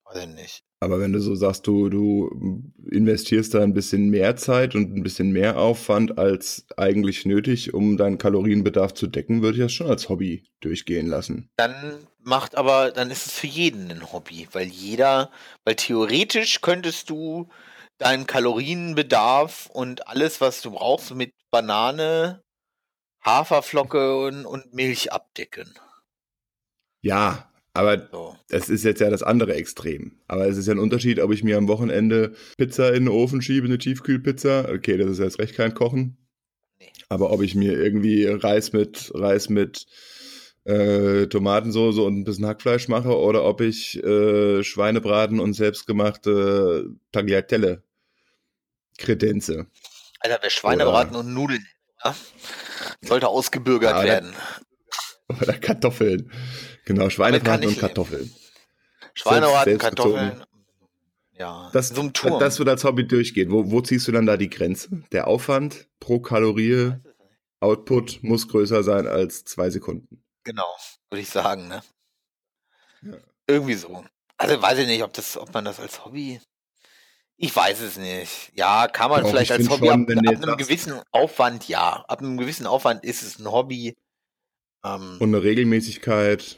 Weiß 0.06 0.24
ich 0.24 0.30
nicht. 0.30 0.64
Aber 0.80 1.00
wenn 1.00 1.14
du 1.14 1.20
so 1.20 1.34
sagst, 1.34 1.66
du, 1.66 1.90
du 1.90 2.64
investierst 2.92 3.54
da 3.54 3.62
ein 3.62 3.74
bisschen 3.74 4.10
mehr 4.10 4.36
Zeit 4.36 4.76
und 4.76 4.94
ein 4.96 5.04
bisschen 5.04 5.32
mehr 5.32 5.58
Aufwand 5.58 6.18
als 6.18 6.66
eigentlich 6.76 7.26
nötig, 7.26 7.74
um 7.74 7.96
deinen 7.96 8.18
Kalorienbedarf 8.18 8.94
zu 8.94 9.08
decken, 9.08 9.42
würde 9.42 9.60
ich 9.60 9.64
das 9.64 9.72
schon 9.72 9.88
als 9.88 10.10
Hobby 10.10 10.44
durchgehen 10.60 11.08
lassen. 11.08 11.50
Dann 11.56 12.06
macht 12.24 12.56
aber, 12.56 12.92
dann 12.92 13.12
ist 13.12 13.26
es 13.26 13.34
für 13.34 13.48
jeden 13.48 13.92
ein 13.92 14.12
Hobby, 14.12 14.48
weil 14.52 14.68
jeder, 14.68 15.32
weil 15.66 15.76
theoretisch 15.76 16.62
könntest 16.62 17.10
du 17.10 17.50
deinen 17.98 18.28
Kalorienbedarf 18.28 19.68
und 19.72 20.08
alles, 20.08 20.42
was 20.42 20.62
du 20.62 20.72
brauchst, 20.72 21.14
mit 21.16 21.34
Banane, 21.52 22.42
Haferflocke 23.24 24.26
und, 24.26 24.46
und 24.46 24.74
Milch 24.74 25.12
abdecken. 25.12 25.74
Ja, 27.02 27.50
aber 27.74 28.08
So. 28.12 28.38
das 28.50 28.70
ist 28.70 28.84
jetzt 28.84 29.02
ja 29.02 29.10
das 29.10 29.24
andere 29.24 29.56
Extrem. 29.56 30.20
Aber 30.28 30.48
es 30.48 30.58
ist 30.58 30.68
ja 30.68 30.74
ein 30.74 30.80
Unterschied, 30.80 31.20
ob 31.20 31.32
ich 31.32 31.44
mir 31.44 31.58
am 31.58 31.68
Wochenende 31.68 32.36
Pizza 32.58 32.90
in 32.94 33.06
den 33.06 33.10
Ofen 33.10 33.42
schiebe, 33.42 33.68
eine 33.68 33.78
Tiefkühlpizza. 33.78 34.70
Okay, 34.70 34.98
das 34.98 35.12
ist 35.12 35.20
jetzt 35.20 35.40
recht 35.40 35.56
kein 35.56 35.74
Kochen. 35.74 36.18
Nee. 36.80 36.92
Aber 37.10 37.32
ob 37.32 37.42
ich 37.42 37.56
mir 37.56 37.74
irgendwie 37.74 38.26
Reis 38.26 38.74
mit, 38.74 39.12
Reis 39.16 39.50
mit 39.50 39.86
äh, 40.66 41.28
Tomatensoße 41.28 42.02
und 42.02 42.20
ein 42.20 42.24
bisschen 42.24 42.46
Hackfleisch 42.46 42.88
mache 42.88 43.18
oder 43.18 43.44
ob 43.44 43.62
ich 43.62 44.02
äh, 44.04 44.64
Schweinebraten 44.64 45.40
und 45.40 45.54
selbstgemachte 45.54 46.90
Tagliatelle 47.12 47.84
kredenze. 48.98 49.68
Alter, 50.20 50.40
wer 50.42 50.50
Schweinebraten 50.50 51.16
und 51.16 51.34
Nudeln 51.34 51.66
ja, 52.04 52.16
sollte 53.02 53.28
ausgebürgert 53.28 53.98
Ja, 53.98 54.04
werden. 54.04 54.34
Oder 55.42 55.54
Kartoffeln. 55.54 56.32
Genau, 56.86 57.10
Schweinebraten 57.10 57.68
und. 57.68 57.80
Kartoffeln. 57.80 58.32
Schweinebraten. 59.14 59.78
Kartoffeln. 59.78 60.44
Ja, 61.38 61.70
Das, 61.74 61.90
so 61.90 62.10
das 62.40 62.60
wird 62.60 62.70
als 62.70 62.84
Hobby 62.84 63.08
durchgehen. 63.08 63.52
Wo, 63.52 63.72
wo 63.72 63.82
ziehst 63.82 64.08
du 64.08 64.12
dann 64.12 64.26
da 64.26 64.38
die 64.38 64.50
Grenze? 64.50 65.04
Der 65.12 65.28
Aufwand 65.28 65.88
pro 66.00 66.20
Kalorie, 66.20 66.94
Output 67.60 68.20
muss 68.22 68.48
größer 68.48 68.84
sein 68.84 69.08
als 69.08 69.44
zwei 69.44 69.70
Sekunden. 69.70 70.24
Genau, 70.44 70.76
würde 71.10 71.22
ich 71.22 71.30
sagen, 71.30 71.68
ne? 71.68 71.84
Ja. 73.02 73.18
Irgendwie 73.48 73.76
so. 73.76 74.04
Also 74.38 74.62
weiß 74.62 74.80
ich 74.80 74.88
nicht, 74.88 75.04
ob 75.04 75.14
das, 75.14 75.38
ob 75.38 75.54
man 75.54 75.66
das 75.66 75.80
als 75.80 76.04
Hobby. 76.04 76.42
Ich 77.38 77.56
weiß 77.56 77.80
es 77.82 77.98
nicht. 77.98 78.52
Ja, 78.54 78.88
kann 78.88 79.10
man 79.10 79.22
Doch, 79.22 79.30
vielleicht 79.30 79.52
ich 79.52 79.58
als 79.58 79.70
Hobby 79.70 79.88
schon, 79.88 80.10
ab, 80.10 80.36
ab 80.36 80.44
einem 80.44 80.58
gewissen 80.58 81.02
Aufwand, 81.12 81.68
ja. 81.68 82.04
Ab 82.08 82.20
einem 82.20 82.38
gewissen 82.38 82.68
Aufwand 82.68 83.04
ist 83.04 83.24
es 83.24 83.40
ein 83.40 83.52
Hobby. 83.52 83.96
Ähm, 84.84 85.18
Und 85.20 85.34
eine 85.34 85.44
Regelmäßigkeit. 85.44 86.58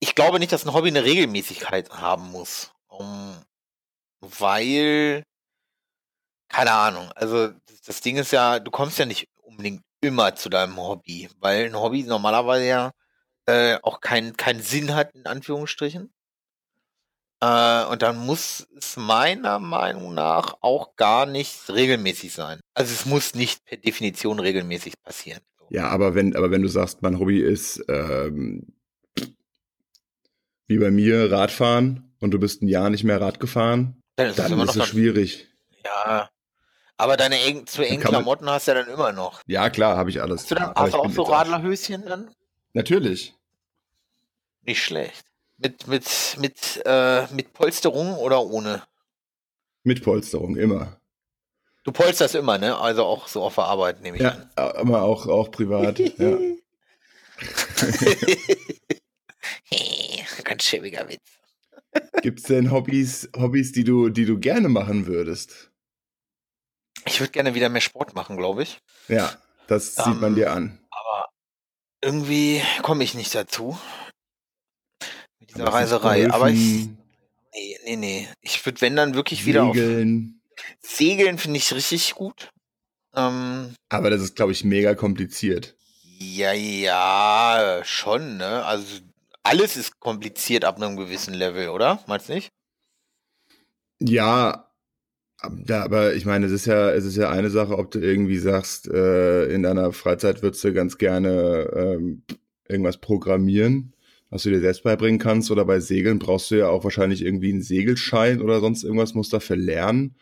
ich 0.00 0.14
glaube 0.14 0.38
nicht, 0.38 0.52
dass 0.52 0.64
ein 0.64 0.72
Hobby 0.72 0.88
eine 0.88 1.04
Regelmäßigkeit 1.04 1.90
haben 1.90 2.30
muss. 2.30 2.72
Um, 2.88 3.36
weil, 4.20 5.22
keine 6.48 6.72
Ahnung, 6.72 7.10
also 7.12 7.48
das, 7.48 7.80
das 7.82 8.00
Ding 8.00 8.16
ist 8.16 8.32
ja, 8.32 8.58
du 8.58 8.70
kommst 8.70 8.98
ja 8.98 9.04
nicht 9.04 9.28
unbedingt 9.42 9.82
immer 10.00 10.34
zu 10.34 10.48
deinem 10.48 10.76
Hobby, 10.76 11.28
weil 11.40 11.66
ein 11.66 11.76
Hobby 11.78 12.02
normalerweise 12.02 12.66
ja 12.66 12.92
äh, 13.46 13.78
auch 13.82 14.00
keinen 14.00 14.36
keinen 14.36 14.60
Sinn 14.60 14.94
hat, 14.94 15.14
in 15.14 15.26
Anführungsstrichen. 15.26 16.12
Äh, 17.40 17.84
und 17.84 18.02
dann 18.02 18.16
muss 18.18 18.66
es 18.76 18.96
meiner 18.96 19.58
Meinung 19.58 20.14
nach 20.14 20.56
auch 20.62 20.96
gar 20.96 21.26
nicht 21.26 21.68
regelmäßig 21.70 22.32
sein. 22.32 22.60
Also 22.74 22.92
es 22.92 23.06
muss 23.06 23.34
nicht 23.34 23.64
per 23.64 23.76
Definition 23.78 24.40
regelmäßig 24.40 24.94
passieren. 25.02 25.40
Ja, 25.70 25.88
aber 25.88 26.14
wenn, 26.14 26.34
aber 26.36 26.50
wenn 26.50 26.62
du 26.62 26.68
sagst, 26.68 27.02
mein 27.02 27.18
Hobby 27.18 27.40
ist 27.40 27.84
ähm, 27.88 28.74
wie 30.66 30.78
bei 30.78 30.90
mir 30.90 31.30
Radfahren 31.30 32.14
und 32.20 32.30
du 32.32 32.38
bist 32.38 32.62
ein 32.62 32.68
Jahr 32.68 32.90
nicht 32.90 33.04
mehr 33.04 33.20
Rad 33.20 33.40
gefahren, 33.40 34.00
Dann 34.16 34.28
ist 34.28 34.38
es 34.38 34.48
dann 34.48 34.58
noch 34.58 34.64
ist 34.68 34.76
es 34.76 34.86
schwierig. 34.86 35.48
ja. 35.84 36.28
Aber 36.98 37.16
deine 37.16 37.38
eng, 37.40 37.66
zu 37.66 37.82
engen 37.86 38.02
Klamotten 38.02 38.48
hast 38.48 38.68
du 38.68 38.72
ja 38.72 38.82
dann 38.82 38.92
immer 38.92 39.12
noch. 39.12 39.40
Ja, 39.46 39.68
klar, 39.70 39.96
habe 39.96 40.10
ich 40.10 40.20
alles. 40.22 40.42
Hast 40.42 40.50
du, 40.50 40.54
dann, 40.54 40.74
hast 40.74 40.94
du 40.94 40.98
auch 40.98 41.10
so 41.10 41.22
Radlerhöschen 41.24 42.04
dann? 42.06 42.30
Natürlich. 42.72 43.34
Nicht 44.62 44.82
schlecht. 44.82 45.24
Mit, 45.58 45.86
mit, 45.86 46.04
mit, 46.38 46.82
äh, 46.84 47.26
mit 47.32 47.52
Polsterung 47.52 48.14
oder 48.16 48.42
ohne? 48.44 48.82
Mit 49.84 50.02
Polsterung, 50.02 50.56
immer. 50.56 50.98
Du 51.84 51.92
polsterst 51.92 52.34
immer, 52.34 52.58
ne? 52.58 52.76
Also 52.76 53.04
auch 53.04 53.28
so 53.28 53.42
auf 53.42 53.54
der 53.54 53.64
Arbeit, 53.64 54.02
nehme 54.02 54.16
ich 54.16 54.22
Ja, 54.22 54.30
an. 54.30 54.50
aber 54.56 55.02
auch, 55.02 55.26
auch 55.26 55.50
privat. 55.50 55.98
ja. 55.98 56.38
Ganz 60.44 60.62
schäbiger 60.64 61.08
Witz. 61.08 61.20
Gibt 62.22 62.40
es 62.40 62.46
denn 62.46 62.70
Hobbys, 62.70 63.28
Hobbys, 63.36 63.72
die 63.72 63.84
du, 63.84 64.08
die 64.08 64.24
du 64.24 64.38
gerne 64.38 64.68
machen 64.68 65.06
würdest? 65.06 65.70
Ich 67.06 67.20
würde 67.20 67.32
gerne 67.32 67.54
wieder 67.54 67.68
mehr 67.68 67.80
Sport 67.80 68.14
machen, 68.14 68.36
glaube 68.36 68.62
ich. 68.62 68.78
Ja, 69.08 69.32
das 69.68 69.94
sieht 69.94 70.06
Ähm, 70.06 70.20
man 70.20 70.34
dir 70.34 70.52
an. 70.52 70.78
Aber 70.90 71.28
irgendwie 72.02 72.62
komme 72.82 73.04
ich 73.04 73.14
nicht 73.14 73.34
dazu. 73.34 73.78
Mit 75.38 75.50
dieser 75.50 75.68
Aber 75.68 75.76
Reiserei. 75.76 76.30
Aber 76.30 76.50
ich. 76.50 76.88
Nee, 77.54 77.78
nee, 77.84 77.96
nee. 77.96 78.28
Ich 78.40 78.64
würde, 78.66 78.80
wenn 78.80 78.96
dann 78.96 79.14
wirklich 79.14 79.46
wieder 79.46 79.64
auf. 79.64 79.76
Segeln. 79.76 80.40
Segeln 80.80 81.38
finde 81.38 81.58
ich 81.58 81.72
richtig 81.72 82.14
gut. 82.14 82.50
Ähm, 83.14 83.74
Aber 83.88 84.10
das 84.10 84.20
ist, 84.22 84.36
glaube 84.36 84.52
ich, 84.52 84.64
mega 84.64 84.94
kompliziert. 84.94 85.74
Ja, 86.18 86.52
ja, 86.52 87.80
schon, 87.84 88.36
ne? 88.38 88.64
Also 88.64 89.00
alles 89.42 89.76
ist 89.76 90.00
kompliziert 90.00 90.64
ab 90.64 90.76
einem 90.76 90.96
gewissen 90.96 91.34
Level, 91.34 91.68
oder? 91.68 92.02
Meinst 92.06 92.28
du 92.28 92.34
nicht? 92.34 92.50
Ja, 94.00 94.65
da, 95.54 95.82
aber 95.82 96.14
ich 96.14 96.24
meine, 96.26 96.46
es 96.46 96.52
ist 96.52 96.66
ja, 96.66 96.90
es 96.90 97.04
ist 97.04 97.16
ja 97.16 97.30
eine 97.30 97.50
Sache, 97.50 97.78
ob 97.78 97.90
du 97.90 97.98
irgendwie 97.98 98.38
sagst, 98.38 98.88
äh, 98.88 99.46
in 99.46 99.62
deiner 99.62 99.92
Freizeit 99.92 100.42
würdest 100.42 100.62
du 100.64 100.72
ganz 100.72 100.98
gerne 100.98 101.70
ähm, 101.74 102.22
irgendwas 102.68 102.98
programmieren, 102.98 103.92
was 104.30 104.42
du 104.42 104.50
dir 104.50 104.60
selbst 104.60 104.82
beibringen 104.82 105.18
kannst, 105.18 105.50
oder 105.50 105.64
bei 105.64 105.80
Segeln 105.80 106.18
brauchst 106.18 106.50
du 106.50 106.56
ja 106.56 106.68
auch 106.68 106.84
wahrscheinlich 106.84 107.24
irgendwie 107.24 107.50
einen 107.52 107.62
Segelschein 107.62 108.40
oder 108.40 108.60
sonst 108.60 108.84
irgendwas, 108.84 109.14
musst 109.14 109.32
dafür 109.32 109.56
lernen. 109.56 110.16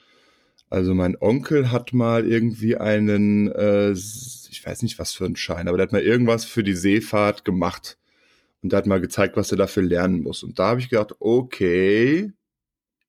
Also 0.71 0.95
mein 0.95 1.17
Onkel 1.21 1.71
hat 1.71 1.93
mal 1.93 2.27
irgendwie 2.27 2.77
einen, 2.77 3.51
äh, 3.53 3.93
ich 3.93 4.63
weiß 4.65 4.83
nicht 4.83 4.99
was 4.99 5.13
für 5.13 5.25
einen 5.25 5.37
Schein, 5.37 5.69
aber 5.69 5.77
der 5.77 5.87
hat 5.87 5.93
mal 5.93 6.03
irgendwas 6.03 6.45
für 6.45 6.65
die 6.65 6.75
Seefahrt 6.75 7.45
gemacht. 7.45 7.99
Und 8.63 8.73
der 8.73 8.79
hat 8.79 8.87
mal 8.87 9.01
gezeigt, 9.01 9.37
was 9.37 9.51
er 9.51 9.59
dafür 9.59 9.83
lernen 9.83 10.23
muss. 10.23 10.43
Und 10.43 10.59
da 10.59 10.69
habe 10.69 10.81
ich 10.81 10.89
gedacht, 10.89 11.15
okay, 11.21 12.33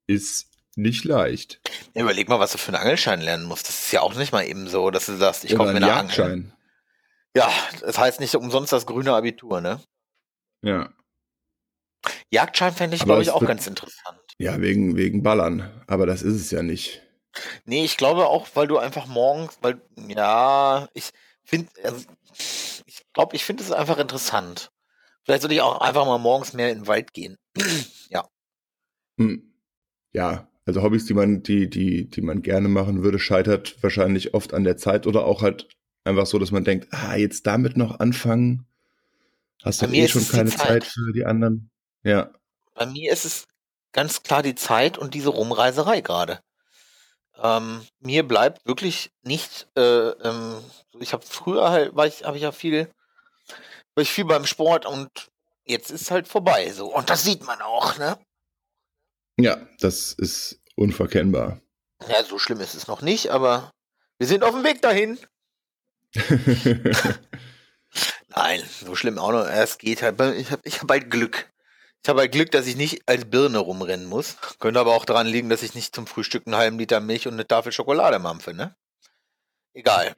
ist 0.06 0.50
nicht 0.76 1.06
leicht. 1.06 1.62
Ja, 1.94 2.04
überleg 2.04 2.28
mal, 2.28 2.40
was 2.40 2.52
du 2.52 2.58
für 2.58 2.70
einen 2.70 2.82
Angelschein 2.82 3.22
lernen 3.22 3.46
musst. 3.46 3.68
Das 3.68 3.86
ist 3.86 3.92
ja 3.92 4.02
auch 4.02 4.14
nicht 4.14 4.32
mal 4.32 4.46
eben 4.46 4.68
so, 4.68 4.92
dass 4.92 5.06
du 5.06 5.16
sagst, 5.16 5.46
ich 5.46 5.52
Oder 5.52 5.60
komme 5.60 5.74
mit 5.74 5.84
einer 5.84 5.94
Angel. 5.94 6.18
Jagdschein. 6.18 6.54
Ja, 7.36 7.52
das 7.82 7.98
heißt 7.98 8.20
nicht 8.20 8.36
umsonst 8.36 8.72
das 8.72 8.86
grüne 8.86 9.14
Abitur, 9.14 9.62
ne? 9.62 9.82
Ja. 10.62 10.90
Jagdschein 12.30 12.74
fände 12.74 12.96
ich, 12.96 13.04
glaube 13.04 13.22
ich, 13.22 13.32
auch 13.32 13.46
ganz 13.46 13.68
interessant. 13.68 14.20
Ja, 14.38 14.62
wegen, 14.62 14.96
wegen 14.96 15.24
Ballern. 15.24 15.72
Aber 15.88 16.06
das 16.06 16.22
ist 16.22 16.36
es 16.36 16.52
ja 16.52 16.62
nicht. 16.62 17.02
Nee, 17.66 17.84
ich 17.84 17.98
glaube 17.98 18.28
auch, 18.28 18.48
weil 18.54 18.68
du 18.68 18.78
einfach 18.78 19.08
morgens, 19.08 19.58
weil, 19.62 19.82
ja, 19.96 20.88
ich 20.94 21.10
finde, 21.44 21.70
also, 21.84 22.06
ich 22.86 23.06
glaube, 23.14 23.36
ich 23.36 23.44
finde 23.44 23.64
es 23.64 23.72
einfach 23.72 23.98
interessant. 23.98 24.72
Vielleicht 25.24 25.42
sollte 25.42 25.56
ich 25.56 25.62
auch 25.62 25.82
einfach 25.82 26.06
mal 26.06 26.20
morgens 26.20 26.54
mehr 26.54 26.72
in 26.72 26.80
den 26.80 26.88
Wald 26.88 27.14
gehen. 27.14 27.38
ja. 28.10 28.30
Hm. 29.18 29.54
Ja, 30.14 30.48
also 30.66 30.82
Hobbys, 30.82 31.06
die 31.06 31.14
man, 31.14 31.44
die, 31.44 31.70
die, 31.70 32.10
die 32.10 32.22
man 32.22 32.42
gerne 32.42 32.68
machen 32.68 33.04
würde, 33.04 33.20
scheitert 33.20 33.82
wahrscheinlich 33.82 34.34
oft 34.34 34.54
an 34.54 34.64
der 34.64 34.78
Zeit 34.78 35.06
oder 35.06 35.26
auch 35.26 35.42
halt 35.42 35.68
einfach 36.04 36.26
so, 36.26 36.40
dass 36.40 36.52
man 36.52 36.64
denkt, 36.64 36.88
ah, 36.92 37.16
jetzt 37.16 37.46
damit 37.46 37.78
noch 37.78 38.00
anfangen. 38.00 38.66
Hast 39.64 39.82
du 39.82 39.88
eh 39.88 40.08
schon 40.08 40.28
keine 40.28 40.50
Zeit. 40.50 40.68
Zeit 40.68 40.84
für 40.86 41.14
die 41.14 41.26
anderen. 41.26 41.70
Ja. 42.04 42.32
Bei 42.74 42.86
mir 42.86 43.12
ist 43.12 43.26
es 43.26 43.46
ganz 43.92 44.24
klar 44.24 44.44
die 44.44 44.56
Zeit 44.56 44.98
und 44.98 45.14
diese 45.14 45.30
Rumreiserei 45.30 46.02
gerade. 46.02 46.40
Ähm, 47.42 47.82
mir 48.00 48.28
bleibt 48.28 48.66
wirklich 48.66 49.12
nicht, 49.24 49.68
äh, 49.76 50.10
ähm, 50.10 50.58
ich 51.00 51.14
habe 51.14 51.26
früher 51.26 51.70
halt, 51.70 51.96
war 51.96 52.08
ich, 52.08 52.24
habe 52.24 52.38
ich 52.38 52.44
ja 52.44 52.52
viel, 52.52 52.90
war 53.94 54.02
ich 54.02 54.10
viel 54.10 54.26
beim 54.26 54.46
Sport 54.46 54.86
und 54.86 55.10
jetzt 55.66 55.92
ist 55.92 56.12
halt 56.12 56.28
vorbei, 56.28 56.72
so. 56.72 56.94
Und 56.94 57.10
das 57.10 57.24
sieht 57.24 57.46
man 57.46 57.62
auch, 57.62 57.98
ne? 57.98 58.18
Ja, 59.38 59.58
das 59.80 60.14
ist 60.14 60.62
unverkennbar. 60.76 61.62
Ja, 62.08 62.24
so 62.24 62.40
schlimm 62.40 62.60
ist 62.60 62.76
es 62.76 62.88
noch 62.88 63.02
nicht, 63.02 63.30
aber 63.30 63.72
wir 64.18 64.28
sind 64.28 64.44
auf 64.44 64.52
dem 64.52 64.64
Weg 64.64 64.82
dahin. 64.82 65.18
Nein, 68.30 68.64
so 68.86 68.96
schlimm 68.96 69.18
auch 69.18 69.32
noch. 69.32 69.48
Es 69.48 69.78
geht 69.78 70.02
halt. 70.02 70.20
Ich 70.38 70.52
habe 70.52 70.62
ich 70.64 70.82
hab 70.82 70.90
halt 70.90 71.10
Glück. 71.10 71.50
Ich 72.04 72.10
habe 72.10 72.22
halt 72.22 72.32
Glück, 72.32 72.52
dass 72.52 72.68
ich 72.68 72.76
nicht 72.76 73.02
als 73.08 73.26
Birne 73.26 73.58
rumrennen 73.58 74.06
muss. 74.06 74.38
Könnte 74.60 74.80
aber 74.80 74.94
auch 74.94 75.06
daran 75.06 75.28
liegen, 75.28 75.50
dass 75.50 75.64
ich 75.64 75.74
nicht 75.74 75.96
zum 75.96 76.06
Frühstück 76.06 76.46
einen 76.46 76.56
halben 76.56 76.78
Liter 76.78 77.00
Milch 77.00 77.28
und 77.28 77.34
eine 77.34 77.48
Tafel 77.48 77.72
Schokolade 77.72 78.20
mampfe, 78.20 78.54
ne? 78.54 78.76
Egal. 79.74 80.16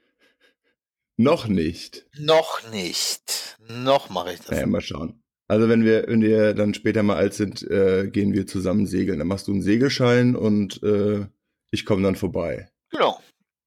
noch 1.16 1.48
nicht. 1.48 2.06
Noch 2.18 2.70
nicht. 2.70 3.58
Noch 3.68 4.10
mache 4.10 4.34
ich 4.34 4.40
das. 4.40 4.50
Naja, 4.50 4.68
mal 4.68 4.82
schauen. 4.82 5.24
Also 5.48 5.70
wenn 5.70 5.86
wir, 5.86 6.06
wenn 6.08 6.22
wir 6.22 6.54
dann 6.54 6.74
später 6.74 7.04
mal 7.04 7.16
alt 7.16 7.34
sind, 7.34 7.62
äh, 7.70 8.08
gehen 8.12 8.34
wir 8.34 8.48
zusammen 8.48 8.86
segeln. 8.86 9.20
Dann 9.20 9.28
machst 9.28 9.48
du 9.48 9.54
einen 9.54 9.62
Segelschein 9.62 10.36
und 10.36 10.82
äh, 10.84 11.26
ich 11.72 11.86
komme 11.86 12.04
dann 12.04 12.16
vorbei. 12.16 12.70
Genau. 12.92 13.20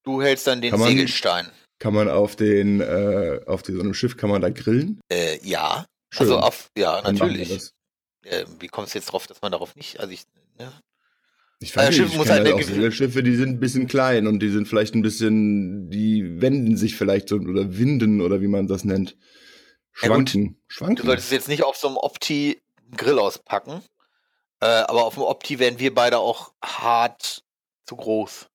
Du 0.05 0.21
hältst 0.23 0.47
dann 0.47 0.61
den 0.61 0.71
Kann 0.71 0.81
man- 0.81 0.88
Segelstein. 0.90 1.47
Kann 1.79 1.95
man 1.95 2.11
auf 2.11 2.37
den, 2.37 2.81
äh, 2.83 3.40
auf 3.47 3.62
so 3.64 3.73
einem 3.81 3.95
Schiff 3.95 4.19
kann 4.19 4.29
man 4.29 4.43
da 4.43 4.51
grillen? 4.51 5.01
Äh, 5.11 5.38
ja. 5.43 5.87
Schön. 6.12 6.27
Also 6.27 6.38
auf, 6.38 6.71
ja, 6.77 7.01
natürlich. 7.03 7.49
das. 7.49 7.73
Äh, 8.25 8.45
wie 8.59 8.66
kommst 8.69 8.95
du 8.95 8.99
jetzt 8.99 9.07
drauf, 9.07 9.27
dass 9.27 9.40
man 9.40 9.51
darauf 9.53 9.75
nicht, 9.77 9.99
also 9.99 10.12
ich, 10.12 10.25
ne? 10.59 10.71
Ich 11.61 11.75
weiß 11.75 11.95
Schiff 11.95 12.05
nicht, 12.05 12.12
ich 12.12 12.19
muss 12.19 12.29
halt 12.29 12.53
auch 12.53 12.61
Segelschiffe, 12.61 13.23
die 13.23 13.35
sind 13.37 13.51
ein 13.51 13.61
bisschen 13.61 13.87
klein 13.87 14.27
und 14.27 14.40
die 14.40 14.51
sind 14.51 14.69
vielleicht 14.69 14.95
ein 14.95 15.01
bisschen, 15.03 15.88
die 15.90 16.40
wenden 16.43 16.77
sich 16.77 16.97
vielleicht 16.97 17.31
so 17.31 17.37
oder 17.37 17.79
winden 17.79 18.21
oder 18.21 18.43
wie 18.43 18.49
man 18.49 18.66
das 18.66 18.85
nennt. 18.85 19.16
Schwanken. 19.92 20.44
Ja, 20.44 20.55
Schwanken. 20.68 20.96
Du 20.96 21.07
solltest 21.07 21.33
jetzt 21.33 21.48
nicht 21.48 21.64
auf 21.64 21.76
so 21.76 21.88
einem 21.88 21.96
Opti 21.96 22.61
Grill 22.96 23.18
auspacken. 23.18 23.83
Äh, 24.61 24.66
aber 24.66 25.05
auf 25.05 25.14
dem 25.14 25.22
Opti 25.22 25.59
wären 25.59 25.79
wir 25.79 25.94
beide 25.94 26.18
auch 26.18 26.53
hart 26.62 27.42
zu 27.87 27.96
groß. 27.96 28.48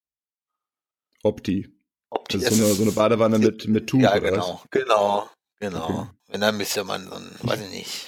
Opti. 1.24 1.70
Opti 2.10 2.38
das 2.38 2.52
ist 2.52 2.58
so 2.58 2.66
eine, 2.66 2.74
so 2.74 2.84
eine 2.84 2.92
Badewanne 2.92 3.40
mit, 3.40 3.68
mit 3.68 3.88
Tuch, 3.88 4.02
Ja, 4.02 4.18
genau, 4.20 4.62
genau, 4.70 5.30
genau. 5.60 5.86
Okay. 5.86 6.10
Wenn 6.28 6.42
dann 6.42 6.58
müsste 6.58 6.84
man 6.84 7.08
so 7.08 7.16
ein, 7.16 7.32
weiß 7.42 7.62
ich 7.62 7.70
nicht. 7.70 8.08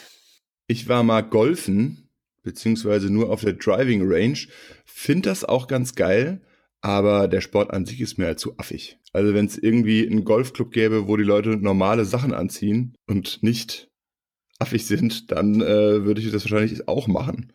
Ich 0.67 0.87
war 0.87 1.03
mal 1.03 1.21
golfen, 1.21 2.09
beziehungsweise 2.43 3.09
nur 3.09 3.31
auf 3.31 3.41
der 3.41 3.53
Driving 3.53 4.01
Range. 4.03 4.39
Find 4.85 5.25
das 5.25 5.43
auch 5.43 5.67
ganz 5.67 5.95
geil, 5.95 6.41
aber 6.81 7.27
der 7.27 7.41
Sport 7.41 7.71
an 7.71 7.85
sich 7.85 8.01
ist 8.01 8.17
mir 8.17 8.27
halt 8.27 8.39
zu 8.39 8.57
affig. 8.57 8.99
Also 9.13 9.33
wenn 9.33 9.45
es 9.45 9.57
irgendwie 9.57 10.05
einen 10.05 10.23
Golfclub 10.23 10.71
gäbe, 10.71 11.07
wo 11.07 11.17
die 11.17 11.23
Leute 11.23 11.49
normale 11.57 12.05
Sachen 12.05 12.33
anziehen 12.33 12.95
und 13.07 13.41
nicht 13.41 13.89
affig 14.59 14.85
sind, 14.85 15.31
dann 15.31 15.61
äh, 15.61 16.05
würde 16.05 16.21
ich 16.21 16.31
das 16.31 16.43
wahrscheinlich 16.43 16.87
auch 16.87 17.07
machen. 17.07 17.53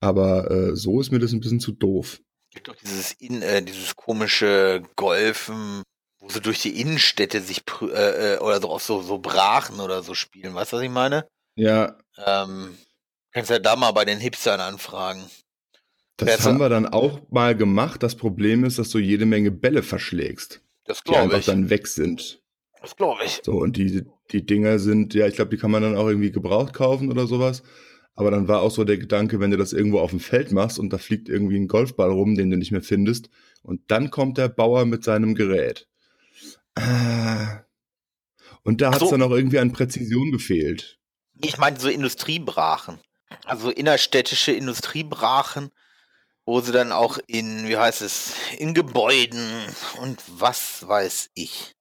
Aber 0.00 0.50
äh, 0.50 0.76
so 0.76 1.00
ist 1.00 1.10
mir 1.10 1.18
das 1.18 1.32
ein 1.32 1.40
bisschen 1.40 1.60
zu 1.60 1.72
doof. 1.72 2.20
Es 2.50 2.54
gibt 2.54 2.68
doch 2.68 2.76
dieses, 2.76 3.12
in, 3.12 3.42
äh, 3.42 3.62
dieses 3.62 3.94
komische 3.94 4.82
Golfen, 4.96 5.82
wo 6.18 6.28
sie 6.28 6.40
durch 6.40 6.60
die 6.62 6.80
Innenstädte 6.80 7.40
sich 7.40 7.62
äh, 7.82 8.34
äh, 8.34 8.38
oder 8.38 8.60
so 8.60 8.70
auf 8.70 8.82
so, 8.82 9.02
so 9.02 9.18
Brachen 9.18 9.80
oder 9.80 10.02
so 10.02 10.14
spielen. 10.14 10.54
Weißt 10.54 10.72
du, 10.72 10.76
was 10.76 10.82
ich 10.82 10.90
meine? 10.90 11.28
Ja. 11.54 11.96
Ähm, 12.16 12.76
kannst 13.32 13.50
ja 13.50 13.58
da 13.58 13.76
mal 13.76 13.92
bei 13.92 14.04
den 14.04 14.18
Hipstern 14.18 14.60
anfragen. 14.60 15.22
Das 16.20 16.28
Wer 16.28 16.52
haben 16.52 16.60
wir 16.60 16.68
dann 16.68 16.86
auch 16.86 17.20
mal 17.30 17.56
gemacht. 17.56 18.02
Das 18.02 18.14
Problem 18.14 18.64
ist, 18.64 18.78
dass 18.78 18.90
du 18.90 18.98
jede 18.98 19.26
Menge 19.26 19.50
Bälle 19.50 19.82
verschlägst. 19.82 20.62
Das 20.84 21.02
glaube 21.04 21.22
ich. 21.22 21.28
Die 21.28 21.34
einfach 21.36 21.52
dann 21.52 21.70
weg 21.70 21.86
sind. 21.86 22.42
Das 22.80 22.96
glaube 22.96 23.24
ich. 23.24 23.40
So, 23.42 23.52
und 23.52 23.76
die, 23.76 24.04
die 24.30 24.44
Dinger 24.44 24.78
sind, 24.78 25.14
ja, 25.14 25.26
ich 25.26 25.34
glaube, 25.34 25.50
die 25.50 25.56
kann 25.56 25.70
man 25.70 25.82
dann 25.82 25.96
auch 25.96 26.08
irgendwie 26.08 26.32
gebraucht 26.32 26.72
kaufen 26.72 27.10
oder 27.10 27.26
sowas. 27.26 27.62
Aber 28.14 28.30
dann 28.30 28.48
war 28.48 28.60
auch 28.60 28.70
so 28.70 28.84
der 28.84 28.98
Gedanke, 28.98 29.40
wenn 29.40 29.50
du 29.50 29.56
das 29.56 29.72
irgendwo 29.72 30.00
auf 30.00 30.10
dem 30.10 30.20
Feld 30.20 30.52
machst 30.52 30.78
und 30.78 30.92
da 30.92 30.98
fliegt 30.98 31.28
irgendwie 31.28 31.56
ein 31.56 31.68
Golfball 31.68 32.10
rum, 32.10 32.34
den 32.34 32.50
du 32.50 32.56
nicht 32.56 32.72
mehr 32.72 32.82
findest, 32.82 33.30
und 33.62 33.82
dann 33.90 34.10
kommt 34.10 34.38
der 34.38 34.48
Bauer 34.48 34.84
mit 34.84 35.04
seinem 35.04 35.34
Gerät. 35.34 35.86
Ah. 36.74 37.64
Und 38.62 38.80
da 38.80 38.88
hat 38.88 39.02
es 39.02 39.08
so. 39.08 39.10
dann 39.10 39.22
auch 39.22 39.30
irgendwie 39.30 39.58
an 39.58 39.72
Präzision 39.72 40.32
gefehlt. 40.32 40.98
Ich 41.42 41.58
meine 41.58 41.78
so 41.78 41.88
Industriebrachen. 41.88 42.98
Also 43.44 43.70
innerstädtische 43.70 44.52
Industriebrachen, 44.52 45.70
wo 46.50 46.60
sie 46.60 46.72
dann 46.72 46.90
auch 46.90 47.20
in, 47.28 47.68
wie 47.68 47.76
heißt 47.76 48.02
es, 48.02 48.34
in 48.58 48.74
Gebäuden 48.74 49.46
und 50.02 50.20
was 50.36 50.84
weiß 50.84 51.30
ich. 51.34 51.76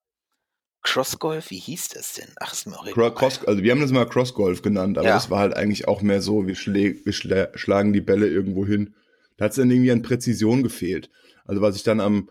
Crossgolf, 0.83 1.49
wie 1.49 1.57
hieß 1.57 1.87
das 1.89 2.13
denn? 2.13 2.27
Ach, 2.39 2.53
ist 2.53 2.67
mir 2.67 2.77
auch 2.77 2.85
egal. 2.85 3.15
Cross, 3.15 3.43
also 3.47 3.63
wir 3.63 3.71
haben 3.71 3.81
das 3.81 3.91
mal 3.91 4.07
Crossgolf 4.07 4.61
genannt, 4.61 4.99
aber 4.99 5.07
ja. 5.07 5.15
das 5.15 5.31
war 5.31 5.39
halt 5.39 5.55
eigentlich 5.55 5.87
auch 5.87 6.03
mehr 6.03 6.21
so, 6.21 6.45
wir, 6.45 6.53
schlä 6.53 6.95
wir 7.03 7.13
schlä 7.13 7.47
schlagen 7.55 7.93
die 7.93 8.01
Bälle 8.01 8.27
irgendwo 8.27 8.63
hin. 8.63 8.93
Da 9.37 9.45
hat 9.45 9.53
es 9.53 9.57
dann 9.57 9.71
irgendwie 9.71 9.91
an 9.91 10.03
Präzision 10.03 10.61
gefehlt. 10.61 11.09
Also 11.45 11.63
was 11.63 11.75
ich 11.75 11.81
dann 11.81 11.99
am 11.99 12.29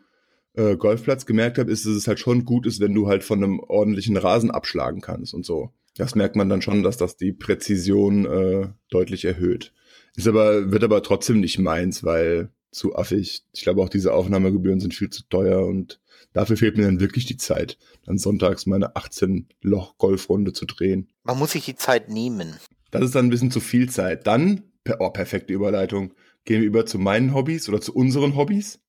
äh, 0.55 0.77
Golfplatz 0.77 1.27
gemerkt 1.27 1.59
habe, 1.59 1.73
ist, 1.73 1.87
dass 1.87 1.95
es 1.95 2.07
halt 2.07 2.21
schon 2.21 2.45
gut 2.45 2.67
ist, 2.67 2.79
wenn 2.79 2.95
du 2.95 3.09
halt 3.09 3.25
von 3.25 3.43
einem 3.43 3.59
ordentlichen 3.59 4.17
Rasen 4.17 4.53
abschlagen 4.53 5.01
kannst 5.01 5.35
und 5.35 5.45
so. 5.45 5.73
Das 5.97 6.15
merkt 6.15 6.37
man 6.37 6.49
dann 6.49 6.63
schon, 6.63 6.85
dass 6.85 6.99
das 6.99 7.17
die 7.17 7.33
Präzision 7.33 8.27
äh, 8.27 8.69
deutlich 8.91 9.25
erhöht. 9.25 9.73
Ist 10.19 10.27
aber, 10.27 10.73
wird 10.73 10.83
aber 10.83 11.01
trotzdem 11.05 11.39
nicht 11.39 11.61
meins, 11.61 12.03
weil 12.03 12.51
zu 12.73 12.97
affig. 12.97 13.45
Ich 13.53 13.63
glaube 13.63 13.81
auch 13.81 13.89
diese 13.89 14.13
Aufnahmegebühren 14.13 14.81
sind 14.81 14.93
viel 14.93 15.11
zu 15.11 15.23
teuer 15.29 15.65
und 15.65 16.01
dafür 16.33 16.57
fehlt 16.57 16.77
mir 16.77 16.87
dann 16.87 16.99
wirklich 16.99 17.25
die 17.25 17.37
Zeit, 17.37 17.79
dann 18.05 18.19
sonntags 18.19 18.67
meine 18.67 18.97
18 18.97 19.47
Loch 19.63 19.97
Golfrunde 19.97 20.53
zu 20.53 20.67
drehen. 20.67 21.09
Man 21.23 21.39
muss 21.39 21.53
sich 21.53 21.67
die 21.67 21.77
Zeit 21.77 22.09
nehmen. 22.09 22.57
Das 22.91 23.05
ist 23.05 23.15
dann 23.15 23.27
ein 23.27 23.31
bisschen 23.31 23.53
zu 23.53 23.61
viel 23.61 23.89
Zeit. 23.91 24.27
Dann, 24.27 24.65
oh, 24.99 25.11
perfekte 25.11 25.53
Überleitung, 25.53 26.13
gehen 26.45 26.63
wir 26.63 26.67
über 26.67 26.85
zu 26.85 26.99
meinen 26.99 27.33
Hobbys 27.33 27.69
oder 27.69 27.81
zu 27.81 27.95
unseren 27.95 28.35
Hobbys. 28.35 28.81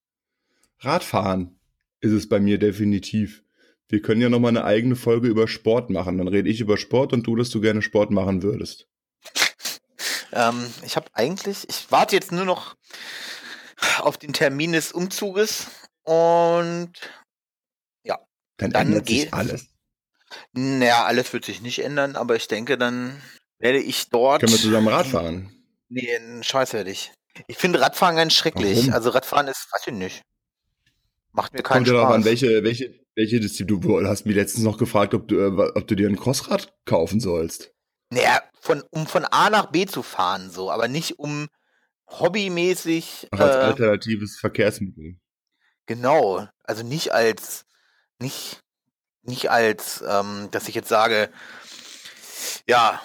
Radfahren 0.80 1.60
ist 2.02 2.14
es 2.14 2.28
bei 2.28 2.40
mir 2.40 2.58
definitiv. 2.58 3.44
Wir 3.88 4.02
können 4.02 4.22
ja 4.22 4.30
noch 4.30 4.40
mal 4.40 4.48
eine 4.48 4.64
eigene 4.64 4.96
Folge 4.96 5.28
über 5.28 5.48
Sport 5.48 5.92
machen. 5.92 6.18
Dann 6.18 6.28
rede 6.28 6.50
ich 6.50 6.60
über 6.60 6.78
Sport 6.78 7.14
und 7.14 7.28
du, 7.28 7.36
dass 7.36 7.52
du 7.52 7.62
gerne 7.62 7.84
Sport 7.84 8.10
machen 8.10 8.42
würdest. 8.42 8.88
Ähm, 10.32 10.74
ich 10.86 10.96
habe 10.96 11.08
eigentlich, 11.14 11.68
ich 11.70 11.92
warte 11.92 12.16
jetzt 12.16 12.32
nur 12.32 12.46
noch 12.46 12.76
auf 14.00 14.18
den 14.18 14.34
Termin 14.34 14.74
des 14.74 14.92
Umzuges 14.92 15.68
und 16.04 16.92
ja. 18.04 18.18
Dann, 18.58 18.72
dann 18.72 18.88
ändert 18.88 19.08
sich 19.08 19.34
alles. 19.34 19.68
Naja, 20.54 21.06
alles 21.06 21.34
wird 21.34 21.46
sich 21.46 21.62
nicht 21.62 21.80
ändern, 21.84 22.16
aber 22.16 22.36
ich 22.36 22.48
denke, 22.48 22.78
dann 22.78 23.22
werde 23.58 23.80
ich 23.80 24.10
dort. 24.10 24.42
Können 24.42 24.54
wir 24.54 24.60
zusammen 24.60 24.88
Radfahren? 24.88 25.52
Nee, 25.90 26.20
scheiß 26.42 26.74
werde 26.74 26.92
ich. 26.92 27.12
Ich 27.48 27.58
finde 27.58 27.82
Radfahren 27.82 28.16
ganz 28.16 28.34
schrecklich. 28.34 28.78
Warum? 28.80 28.94
Also 28.94 29.10
Radfahren 29.10 29.48
ist, 29.48 29.68
weiß 29.72 29.88
ich 29.88 29.94
nicht. 29.94 30.22
Macht 31.32 31.54
mir 31.54 31.64
keinen 31.64 31.86
Kommt 31.86 31.88
Spaß. 31.88 32.00
Kommt 32.00 32.10
ja 32.12 32.16
an, 32.16 32.26
welche, 32.26 32.64
welche, 32.64 33.00
welche 33.16 33.40
Disziplin. 33.40 33.82
Du 33.82 34.08
hast 34.08 34.26
mich 34.26 34.36
letztens 34.36 34.64
noch 34.64 34.78
gefragt, 34.78 35.14
ob 35.14 35.28
du, 35.28 35.40
äh, 35.40 35.72
ob 35.76 35.88
du 35.88 35.96
dir 35.96 36.08
ein 36.08 36.18
Crossrad 36.18 36.74
kaufen 36.86 37.20
sollst. 37.20 37.74
Naja, 38.10 38.42
von, 38.60 38.84
um 38.92 39.08
von 39.08 39.26
A 39.26 39.50
nach 39.50 39.68
B 39.68 39.86
zu 39.86 40.02
fahren, 40.04 40.50
so, 40.50 40.72
aber 40.72 40.88
nicht 40.88 41.20
um 41.20 41.48
hobbymäßig. 42.10 43.28
Ach, 43.32 43.40
als 43.40 43.56
äh, 43.56 43.60
alternatives 43.60 44.38
Verkehrsmittel. 44.38 45.20
Genau, 45.86 46.48
also 46.64 46.84
nicht 46.84 47.14
als, 47.14 47.66
nicht, 48.20 48.62
nicht 49.24 49.50
als, 49.52 50.04
ähm, 50.08 50.50
dass 50.52 50.68
ich 50.68 50.76
jetzt 50.76 50.90
sage, 50.90 51.30
ja. 52.68 53.02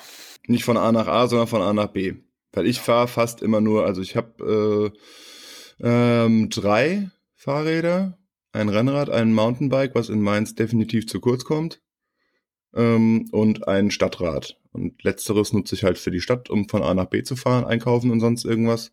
Nicht 0.47 0.64
von 0.64 0.77
A 0.77 0.93
nach 0.93 1.07
A, 1.07 1.27
sondern 1.27 1.49
von 1.49 1.62
A 1.62 1.73
nach 1.73 1.88
B. 1.88 2.14
Weil 2.53 2.67
ich 2.67 2.81
fahre 2.81 3.09
fast 3.09 3.43
immer 3.43 3.61
nur, 3.61 3.85
also 3.85 4.01
ich 4.01 4.17
habe 4.17 4.93
äh, 5.81 5.87
ähm, 5.87 6.51
drei 6.51 7.11
Fahrräder, 7.35 8.19
ein 8.53 8.69
Rennrad, 8.69 9.11
ein 9.11 9.35
Mountainbike, 9.35 9.95
was 9.95 10.09
in 10.09 10.21
Mainz 10.21 10.55
definitiv 10.55 11.09
zu 11.09 11.21
kurz 11.21 11.45
kommt, 11.45 11.81
ähm, 12.75 13.29
und 13.33 13.67
ein 13.67 13.90
Stadtrad. 13.90 14.61
Und 14.75 15.03
letzteres 15.05 15.53
nutze 15.53 15.77
ich 15.77 15.85
halt 15.85 15.99
für 15.99 16.11
die 16.11 16.21
Stadt, 16.21 16.51
um 16.51 16.69
von 16.69 16.83
A 16.83 16.95
nach 16.95 17.07
B 17.07 17.23
zu 17.23 17.37
fahren, 17.37 17.65
einkaufen 17.65 18.11
und 18.11 18.19
sonst 18.19 18.45
irgendwas. 18.45 18.93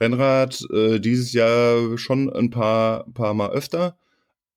Rennrad 0.00 0.64
äh, 0.72 1.00
dieses 1.00 1.32
Jahr 1.32 1.98
schon 1.98 2.32
ein 2.32 2.50
paar, 2.50 3.04
paar 3.12 3.34
Mal 3.34 3.50
öfter, 3.50 3.98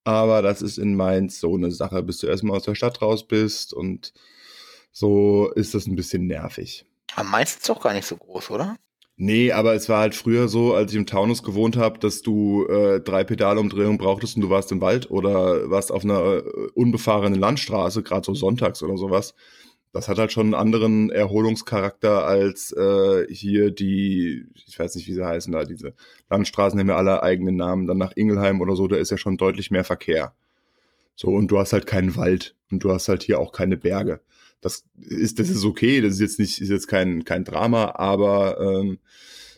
aber 0.04 0.42
das 0.42 0.62
ist 0.62 0.78
in 0.78 0.96
Mainz 0.96 1.40
so 1.40 1.56
eine 1.56 1.72
Sache, 1.72 2.04
bis 2.04 2.20
du 2.20 2.28
erstmal 2.28 2.58
aus 2.58 2.64
der 2.64 2.76
Stadt 2.76 3.02
raus 3.02 3.28
bist 3.28 3.74
und 3.74 4.14
so 4.92 5.52
ist 5.56 5.74
das 5.74 5.88
ein 5.88 5.96
bisschen 5.96 6.28
nervig. 6.28 6.86
Aber 7.16 7.28
Mainz 7.28 7.56
ist 7.56 7.70
doch 7.70 7.82
gar 7.82 7.94
nicht 7.94 8.06
so 8.06 8.18
groß, 8.18 8.52
oder? 8.52 8.78
Nee, 9.22 9.52
aber 9.52 9.74
es 9.74 9.90
war 9.90 10.00
halt 10.00 10.16
früher 10.16 10.48
so, 10.48 10.74
als 10.74 10.92
ich 10.92 10.98
im 10.98 11.06
Taunus 11.06 11.44
gewohnt 11.44 11.76
habe, 11.76 12.00
dass 12.00 12.22
du 12.22 12.66
äh, 12.68 13.02
drei 13.02 13.26
Pedalumdrehungen 13.26 13.98
brauchtest 13.98 14.38
und 14.38 14.44
du 14.44 14.50
warst 14.50 14.72
im 14.72 14.80
Wald 14.80 15.12
oder 15.12 15.70
warst 15.70 15.92
auf 15.92 16.06
einer 16.06 16.38
äh, 16.38 16.42
unbefahrenen 16.74 17.38
Landstraße, 17.38 18.02
gerade 18.02 18.26
so 18.26 18.34
sonntags 18.34 18.82
oder 18.82 18.98
sowas. 18.98 19.34
Das 19.92 20.08
hat 20.08 20.20
halt 20.20 20.32
schon 20.32 20.48
einen 20.48 20.54
anderen 20.54 21.10
Erholungscharakter 21.10 22.26
als 22.26 22.72
äh, 22.72 23.26
hier 23.34 23.72
die, 23.72 24.46
ich 24.68 24.78
weiß 24.78 24.96
nicht, 24.96 25.08
wie 25.08 25.14
sie 25.14 25.26
heißen 25.26 25.52
da, 25.52 25.64
diese 25.66 25.94
Landstraßen 26.30 26.80
haben 26.80 26.90
ja 26.90 26.96
alle 26.96 27.24
eigenen 27.24 27.56
Namen. 27.56 27.88
Dann 27.88 27.98
nach 27.98 28.16
Ingelheim 28.16 28.62
oder 28.62 28.76
so, 28.76 28.88
da 28.88 28.98
ist 28.98 29.10
ja 29.10 29.18
schon 29.18 29.38
deutlich 29.38 29.72
mehr 29.72 29.84
Verkehr. 29.84 30.34
So, 31.16 31.30
und 31.30 31.50
du 31.50 31.58
hast 31.58 31.74
halt 31.74 31.88
keinen 31.88 32.16
Wald 32.16 32.56
und 32.72 32.84
du 32.84 32.92
hast 32.92 33.10
halt 33.10 33.24
hier 33.24 33.40
auch 33.40 33.52
keine 33.52 33.78
Berge 33.78 34.22
das 34.62 34.84
ist, 34.98 35.40
das 35.40 35.50
ist 35.50 35.64
okay, 35.64 36.02
das 36.02 36.14
ist 36.14 36.20
jetzt 36.20 36.40
nicht, 36.40 36.62
ist 36.62 36.70
jetzt 36.70 36.88
kein, 36.88 37.24
kein 37.24 37.44
Drama, 37.44 37.94
aber 37.96 38.60
ähm, 38.60 39.00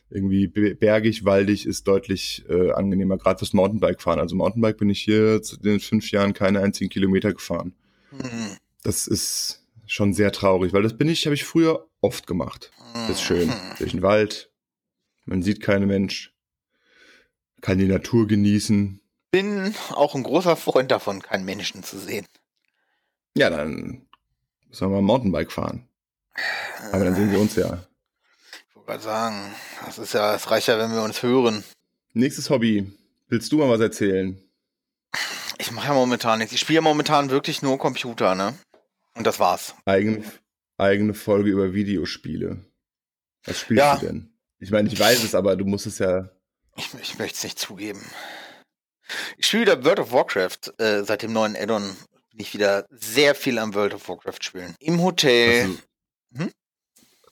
irgendwie 0.09 0.47
bergig, 0.47 1.23
waldig 1.23 1.65
ist 1.65 1.87
deutlich 1.87 2.43
äh, 2.49 2.71
angenehmer, 2.71 3.17
gerade 3.17 3.39
fürs 3.39 3.53
Mountainbike 3.53 4.01
fahren. 4.01 4.19
Also 4.19 4.35
Mountainbike 4.35 4.77
bin 4.77 4.89
ich 4.89 5.01
hier 5.01 5.41
in 5.57 5.61
den 5.61 5.79
fünf 5.79 6.11
Jahren 6.11 6.33
keine 6.33 6.59
einzigen 6.61 6.89
Kilometer 6.89 7.33
gefahren. 7.33 7.73
Mhm. 8.11 8.57
Das 8.83 9.07
ist 9.07 9.60
schon 9.91 10.13
sehr 10.13 10.31
traurig, 10.31 10.73
weil 10.73 10.83
das 10.83 10.97
bin 10.97 11.09
ich, 11.09 11.25
habe 11.25 11.35
ich 11.35 11.43
früher 11.43 11.87
oft 12.01 12.27
gemacht. 12.27 12.71
Das 12.93 13.11
ist 13.11 13.21
schön. 13.21 13.47
Mhm. 13.49 13.75
Durch 13.77 13.91
den 13.91 14.01
Wald, 14.01 14.51
man 15.25 15.41
sieht 15.43 15.61
keinen 15.61 15.87
Mensch, 15.87 16.33
kann 17.61 17.77
die 17.77 17.87
Natur 17.87 18.27
genießen. 18.27 19.01
Bin 19.31 19.75
auch 19.91 20.15
ein 20.15 20.23
großer 20.23 20.55
Freund 20.55 20.91
davon, 20.91 21.21
keinen 21.21 21.45
Menschen 21.45 21.83
zu 21.83 21.99
sehen. 21.99 22.25
Ja, 23.35 23.49
dann 23.49 24.07
Müssen 24.71 24.89
wir 24.89 24.95
mal 24.95 25.01
Mountainbike 25.01 25.51
fahren. 25.51 25.85
Aber 26.93 27.03
dann 27.03 27.13
sehen 27.13 27.29
wir 27.29 27.41
uns 27.41 27.57
ja. 27.57 27.85
Ich 28.69 28.75
wollte 28.75 28.87
gerade 28.87 29.03
sagen, 29.03 29.35
das 29.85 29.99
ist 29.99 30.13
ja, 30.13 30.33
es 30.33 30.49
reicht 30.49 30.69
ja, 30.69 30.79
wenn 30.79 30.93
wir 30.93 31.03
uns 31.03 31.21
hören. 31.23 31.65
Nächstes 32.13 32.49
Hobby. 32.49 32.89
Willst 33.27 33.51
du 33.51 33.57
mal 33.57 33.67
was 33.67 33.81
erzählen? 33.81 34.41
Ich 35.57 35.73
mache 35.73 35.87
ja 35.87 35.93
momentan 35.93 36.39
nichts. 36.39 36.53
Ich 36.53 36.61
spiele 36.61 36.77
ja 36.77 36.81
momentan 36.81 37.29
wirklich 37.31 37.61
nur 37.61 37.77
Computer, 37.77 38.33
ne? 38.33 38.53
Und 39.15 39.25
das 39.27 39.39
war's. 39.39 39.75
Eigen, 39.85 40.23
eigene 40.77 41.13
Folge 41.13 41.49
über 41.51 41.73
Videospiele. 41.73 42.65
Was 43.45 43.59
spielst 43.59 43.79
ja. 43.79 43.97
du 43.97 44.05
denn? 44.05 44.33
Ich 44.59 44.71
meine, 44.71 44.89
ich 44.89 44.99
weiß 44.99 45.23
es, 45.23 45.35
aber 45.35 45.55
du 45.55 45.65
musst 45.65 45.87
es 45.87 45.99
ja. 45.99 46.29
Ich, 46.77 46.93
ich 47.01 47.17
möchte 47.19 47.35
es 47.35 47.43
nicht 47.43 47.59
zugeben. 47.59 48.01
Ich 49.37 49.47
spiele 49.47 49.63
wieder 49.63 49.83
World 49.83 49.99
of 49.99 50.11
Warcraft 50.11 50.79
äh, 50.79 51.03
seit 51.03 51.23
dem 51.23 51.33
neuen 51.33 51.55
Addon 51.55 51.83
bin 52.31 52.39
ich 52.39 52.53
wieder 52.53 52.85
sehr 52.89 53.35
viel 53.35 53.59
am 53.59 53.73
World 53.73 53.93
of 53.93 54.07
Warcraft 54.07 54.41
spielen. 54.41 54.75
Im 54.79 55.01
Hotel. 55.01 55.67
Hast 55.67 55.79
du, 56.31 56.39
hm? 56.39 56.51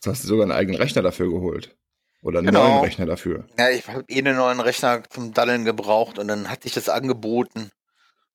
Hast 0.06 0.24
du 0.24 0.28
sogar 0.28 0.44
einen 0.44 0.52
eigenen 0.52 0.80
Rechner 0.82 1.02
dafür 1.02 1.30
geholt. 1.30 1.76
Oder 2.22 2.40
einen 2.40 2.48
Genau. 2.48 2.68
neuen 2.68 2.84
Rechner 2.84 3.06
dafür. 3.06 3.48
Ja, 3.58 3.70
ich 3.70 3.88
habe 3.88 4.04
eh 4.10 4.18
einen 4.18 4.36
neuen 4.36 4.60
Rechner 4.60 5.04
zum 5.10 5.34
Daddeln 5.34 5.64
gebraucht 5.64 6.20
und 6.20 6.28
dann 6.28 6.50
hatte 6.50 6.68
ich 6.68 6.74
das 6.74 6.90
angeboten. 6.90 7.72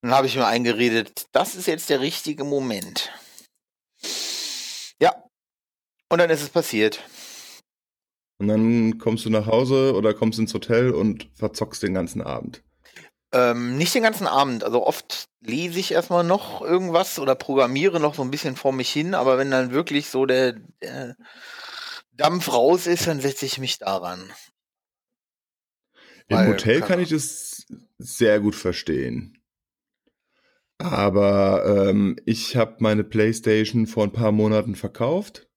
Dann 0.01 0.11
habe 0.11 0.25
ich 0.25 0.35
mir 0.35 0.47
eingeredet, 0.47 1.27
das 1.31 1.53
ist 1.55 1.67
jetzt 1.67 1.89
der 1.89 1.99
richtige 1.99 2.43
Moment. 2.43 3.11
Und 6.09 6.19
dann 6.19 6.29
ist 6.29 6.41
es 6.41 6.49
passiert. 6.49 7.01
Und 8.37 8.47
dann 8.47 8.97
kommst 8.97 9.25
du 9.25 9.29
nach 9.29 9.47
Hause 9.47 9.95
oder 9.95 10.13
kommst 10.13 10.39
ins 10.39 10.53
Hotel 10.53 10.91
und 10.91 11.29
verzockst 11.35 11.83
den 11.83 11.93
ganzen 11.93 12.21
Abend. 12.21 12.63
Ähm, 13.31 13.77
nicht 13.77 13.95
den 13.95 14.03
ganzen 14.03 14.27
Abend. 14.27 14.63
Also 14.63 14.85
oft 14.85 15.25
lese 15.41 15.79
ich 15.79 15.91
erstmal 15.91 16.23
noch 16.23 16.61
irgendwas 16.61 17.19
oder 17.19 17.35
programmiere 17.35 17.99
noch 17.99 18.15
so 18.15 18.21
ein 18.21 18.31
bisschen 18.31 18.55
vor 18.55 18.71
mich 18.71 18.91
hin, 18.91 19.13
aber 19.13 19.37
wenn 19.37 19.51
dann 19.51 19.71
wirklich 19.71 20.09
so 20.09 20.25
der, 20.25 20.53
der 20.81 21.15
Dampf 22.13 22.51
raus 22.51 22.87
ist, 22.87 23.07
dann 23.07 23.21
setze 23.21 23.45
ich 23.45 23.57
mich 23.57 23.77
daran. 23.77 24.31
Im 26.27 26.37
Weil, 26.37 26.47
Hotel 26.47 26.79
keine 26.79 26.87
kann 26.87 26.99
ich 27.01 27.09
das 27.09 27.65
sehr 27.97 28.39
gut 28.39 28.55
verstehen. 28.55 29.41
Aber 30.77 31.63
ähm, 31.65 32.17
ich 32.25 32.55
habe 32.55 32.77
meine 32.79 33.03
PlayStation 33.03 33.87
vor 33.87 34.03
ein 34.03 34.11
paar 34.11 34.31
Monaten 34.31 34.75
verkauft, 34.75 35.47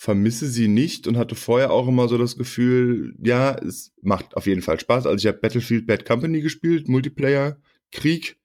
vermisse 0.00 0.46
sie 0.46 0.68
nicht 0.68 1.08
und 1.08 1.18
hatte 1.18 1.34
vorher 1.34 1.72
auch 1.72 1.88
immer 1.88 2.06
so 2.06 2.16
das 2.18 2.36
Gefühl, 2.36 3.16
ja, 3.20 3.56
es 3.56 3.92
macht 4.00 4.36
auf 4.36 4.46
jeden 4.46 4.62
Fall 4.62 4.78
Spaß. 4.78 5.06
Also 5.06 5.16
ich 5.16 5.26
habe 5.26 5.38
Battlefield 5.38 5.88
Bad 5.88 6.06
Company 6.06 6.40
gespielt, 6.40 6.86
Multiplayer, 6.86 7.56
Krieg, 7.90 8.38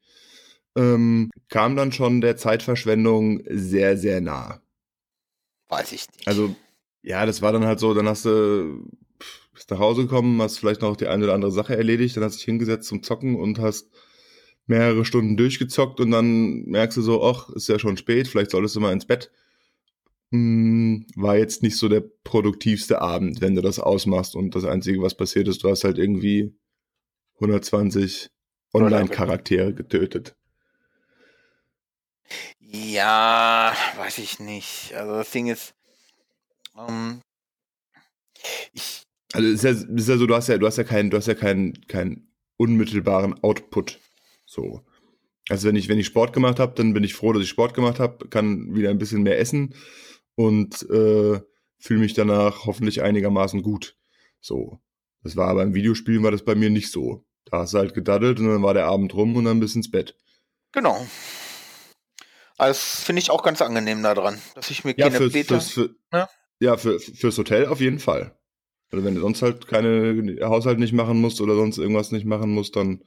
ähm, 0.75 1.29
kam 1.49 1.75
dann 1.75 1.91
schon 1.91 2.21
der 2.21 2.37
Zeitverschwendung 2.37 3.43
sehr, 3.47 3.97
sehr 3.97 4.19
nah. 4.19 4.63
Weiß 5.69 5.91
ich 5.91 6.07
nicht. 6.07 6.27
Also, 6.27 6.55
ja, 7.03 7.23
das 7.27 7.43
war 7.43 7.51
dann 7.51 7.65
halt 7.65 7.79
so, 7.79 7.93
dann 7.93 8.07
hast 8.07 8.25
du, 8.25 8.89
bist 9.53 9.69
nach 9.69 9.77
Hause 9.77 10.03
gekommen, 10.03 10.41
hast 10.41 10.57
vielleicht 10.57 10.81
noch 10.81 10.97
die 10.97 11.05
eine 11.05 11.23
oder 11.25 11.35
andere 11.35 11.51
Sache 11.51 11.77
erledigt, 11.77 12.17
dann 12.17 12.23
hast 12.23 12.33
du 12.33 12.37
dich 12.37 12.45
hingesetzt 12.45 12.87
zum 12.87 13.03
Zocken 13.03 13.35
und 13.35 13.59
hast 13.59 13.91
mehrere 14.65 15.05
Stunden 15.05 15.37
durchgezockt 15.37 15.99
und 15.99 16.09
dann 16.09 16.63
merkst 16.63 16.97
du 16.97 17.03
so, 17.03 17.23
ach, 17.23 17.49
ist 17.49 17.69
ja 17.69 17.77
schon 17.77 17.95
spät, 17.95 18.27
vielleicht 18.27 18.49
solltest 18.49 18.75
du 18.75 18.79
mal 18.79 18.91
ins 18.91 19.05
Bett. 19.05 19.29
Hm, 20.33 21.05
war 21.15 21.37
jetzt 21.37 21.61
nicht 21.61 21.77
so 21.77 21.87
der 21.87 22.01
produktivste 22.23 23.01
Abend, 23.01 23.39
wenn 23.39 23.53
du 23.53 23.61
das 23.61 23.77
ausmachst 23.77 24.35
und 24.35 24.55
das 24.55 24.65
Einzige, 24.65 24.99
was 24.99 25.15
passiert 25.15 25.47
ist, 25.47 25.63
du 25.63 25.69
hast 25.69 25.83
halt 25.83 25.99
irgendwie 25.99 26.57
120 27.35 28.29
Online-Charaktere 28.73 29.73
getötet. 29.75 30.35
Ja, 32.59 33.75
weiß 33.97 34.17
ich 34.17 34.39
nicht. 34.39 34.95
Also 34.95 35.13
das 35.17 35.29
Ding 35.29 35.49
ist, 35.49 35.75
ähm, 36.79 37.21
ich, 38.73 39.03
Also 39.33 39.47
ist 39.47 39.63
ja, 39.63 39.69
ist 39.69 40.09
ja 40.09 40.17
so, 40.17 40.25
du 40.25 40.33
hast 40.33 40.47
ja, 40.47 40.57
du 40.57 40.65
hast 40.65 40.79
ja 40.79 40.83
keinen, 40.83 41.11
du 41.11 41.17
hast 41.17 41.27
ja 41.27 41.35
keinen, 41.35 41.79
keinen 41.85 42.33
unmittelbaren 42.57 43.35
Output. 43.43 43.99
So. 44.47 44.81
Also 45.49 45.67
wenn 45.67 45.75
ich, 45.75 45.89
wenn 45.89 45.99
ich 45.99 46.07
Sport 46.07 46.33
gemacht 46.33 46.57
habe, 46.57 46.73
dann 46.73 46.95
bin 46.95 47.03
ich 47.03 47.13
froh, 47.13 47.33
dass 47.33 47.43
ich 47.43 47.49
Sport 47.49 47.75
gemacht 47.75 47.99
habe, 47.99 48.27
kann 48.29 48.73
wieder 48.73 48.89
ein 48.89 48.97
bisschen 48.97 49.21
mehr 49.21 49.37
essen 49.37 49.75
und 50.35 50.81
äh, 50.89 51.39
fühle 51.79 51.99
mich 51.99 52.13
danach 52.13 52.65
hoffentlich 52.65 53.01
einigermaßen 53.01 53.61
gut. 53.61 53.97
So. 54.41 54.79
Das 55.23 55.35
war 55.37 55.47
aber 55.47 55.63
im 55.63 55.73
Videospielen 55.73 56.23
war 56.23 56.31
das 56.31 56.43
bei 56.43 56.55
mir 56.55 56.69
nicht 56.69 56.91
so. 56.91 57.25
Da 57.45 57.59
hast 57.59 57.73
du 57.73 57.77
halt 57.77 57.93
gedaddelt 57.93 58.39
und 58.39 58.47
dann 58.47 58.63
war 58.63 58.73
der 58.73 58.87
Abend 58.87 59.13
rum 59.13 59.35
und 59.35 59.45
dann 59.45 59.59
bis 59.59 59.75
ins 59.75 59.89
Bett. 59.91 60.17
genau. 60.71 61.05
Also 62.57 62.79
finde 62.79 63.19
ich 63.21 63.31
auch 63.31 63.41
ganz 63.41 63.61
angenehm 63.61 64.03
daran, 64.03 64.39
dass 64.53 64.69
ich 64.69 64.83
mir 64.85 64.93
Ja, 64.95 65.07
keine 65.07 65.17
fürs, 65.17 65.33
Beta... 65.33 65.59
fürs, 65.59 65.71
für, 65.71 65.95
Ja. 66.13 66.29
ja, 66.59 66.77
für, 66.77 66.99
fürs 66.99 67.37
Hotel 67.37 67.65
auf 67.65 67.81
jeden 67.81 67.99
Fall. 67.99 68.37
Also 68.91 69.03
wenn 69.03 69.15
du 69.15 69.21
sonst 69.21 69.41
halt 69.41 69.67
keine 69.67 70.37
Haushalt 70.43 70.77
nicht 70.77 70.93
machen 70.93 71.19
musst 71.19 71.41
oder 71.41 71.55
sonst 71.55 71.79
irgendwas 71.79 72.11
nicht 72.11 72.25
machen 72.25 72.51
musst, 72.51 72.75
dann 72.75 73.03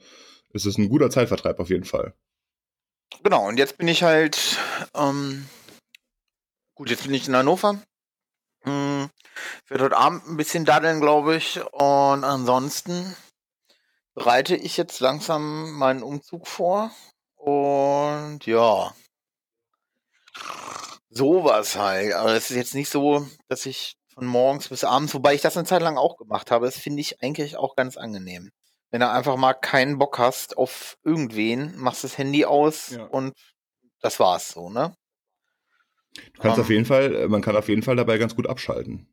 ist 0.53 0.67
es 0.67 0.79
ein 0.79 0.89
guter 0.89 1.11
Zeitvertreib 1.11 1.61
auf 1.61 1.71
jeden 1.71 1.85
Fall. 1.85 2.15
Genau, 3.23 3.47
und 3.47 3.59
jetzt 3.59 3.79
bin 3.79 3.87
ich 3.89 4.03
halt, 4.03 4.59
ähm, 4.95 5.47
gut, 6.77 6.91
jetzt 6.91 7.03
bin 7.03 7.15
ich 7.15 7.27
in 7.27 7.35
Hannover. 7.35 7.81
Hm, 8.63 9.11
ich 9.65 9.71
werde 9.71 9.85
heute 9.85 9.97
Abend 9.97 10.27
ein 10.29 10.37
bisschen 10.37 10.65
daddeln, 10.65 11.01
glaube 11.01 11.37
ich. 11.37 11.61
Und 11.73 12.23
ansonsten 12.25 13.17
bereite 14.15 14.55
ich 14.55 14.77
jetzt 14.77 15.01
langsam 15.01 15.73
meinen 15.73 16.03
Umzug 16.03 16.47
vor. 16.47 16.91
Und 17.35 18.47
ja, 18.47 18.95
sowas 21.11 21.77
halt. 21.77 22.13
Aber 22.13 22.33
es 22.35 22.51
ist 22.51 22.57
jetzt 22.57 22.75
nicht 22.75 22.91
so, 22.91 23.27
dass 23.49 23.67
ich 23.67 23.97
von 24.15 24.27
morgens 24.27 24.69
bis 24.69 24.85
abends, 24.85 25.15
wobei 25.15 25.35
ich 25.35 25.43
das 25.43 25.57
eine 25.57 25.67
Zeit 25.67 25.83
lang 25.83 25.99
auch 25.99 26.17
gemacht 26.17 26.51
habe, 26.51 26.67
das 26.67 26.77
finde 26.77 27.01
ich 27.01 27.23
eigentlich 27.23 27.57
auch 27.57 27.77
ganz 27.77 27.97
angenehm. 27.97 28.51
Wenn 28.91 29.01
du 29.01 29.11
einfach 29.11 29.37
mal 29.37 29.53
keinen 29.55 29.99
Bock 29.99 30.19
hast 30.19 30.57
auf 30.57 30.97
irgendwen, 31.03 31.77
machst 31.77 32.05
das 32.05 32.17
Handy 32.19 32.45
aus 32.45 32.91
Ja. 32.91 33.05
und 33.05 33.35
das 34.01 34.19
war's 34.21 34.49
so, 34.49 34.71
ne? 34.71 34.97
Du 36.35 36.41
kannst 36.43 36.59
Ähm. 36.59 36.63
auf 36.65 36.71
jeden 36.71 36.85
Fall, 36.85 37.29
man 37.29 37.43
kann 37.43 37.57
auf 37.57 37.69
jeden 37.69 37.83
Fall 37.83 37.97
dabei 37.97 38.19
ganz 38.19 38.35
gut 38.35 38.47
abschalten. 38.47 39.13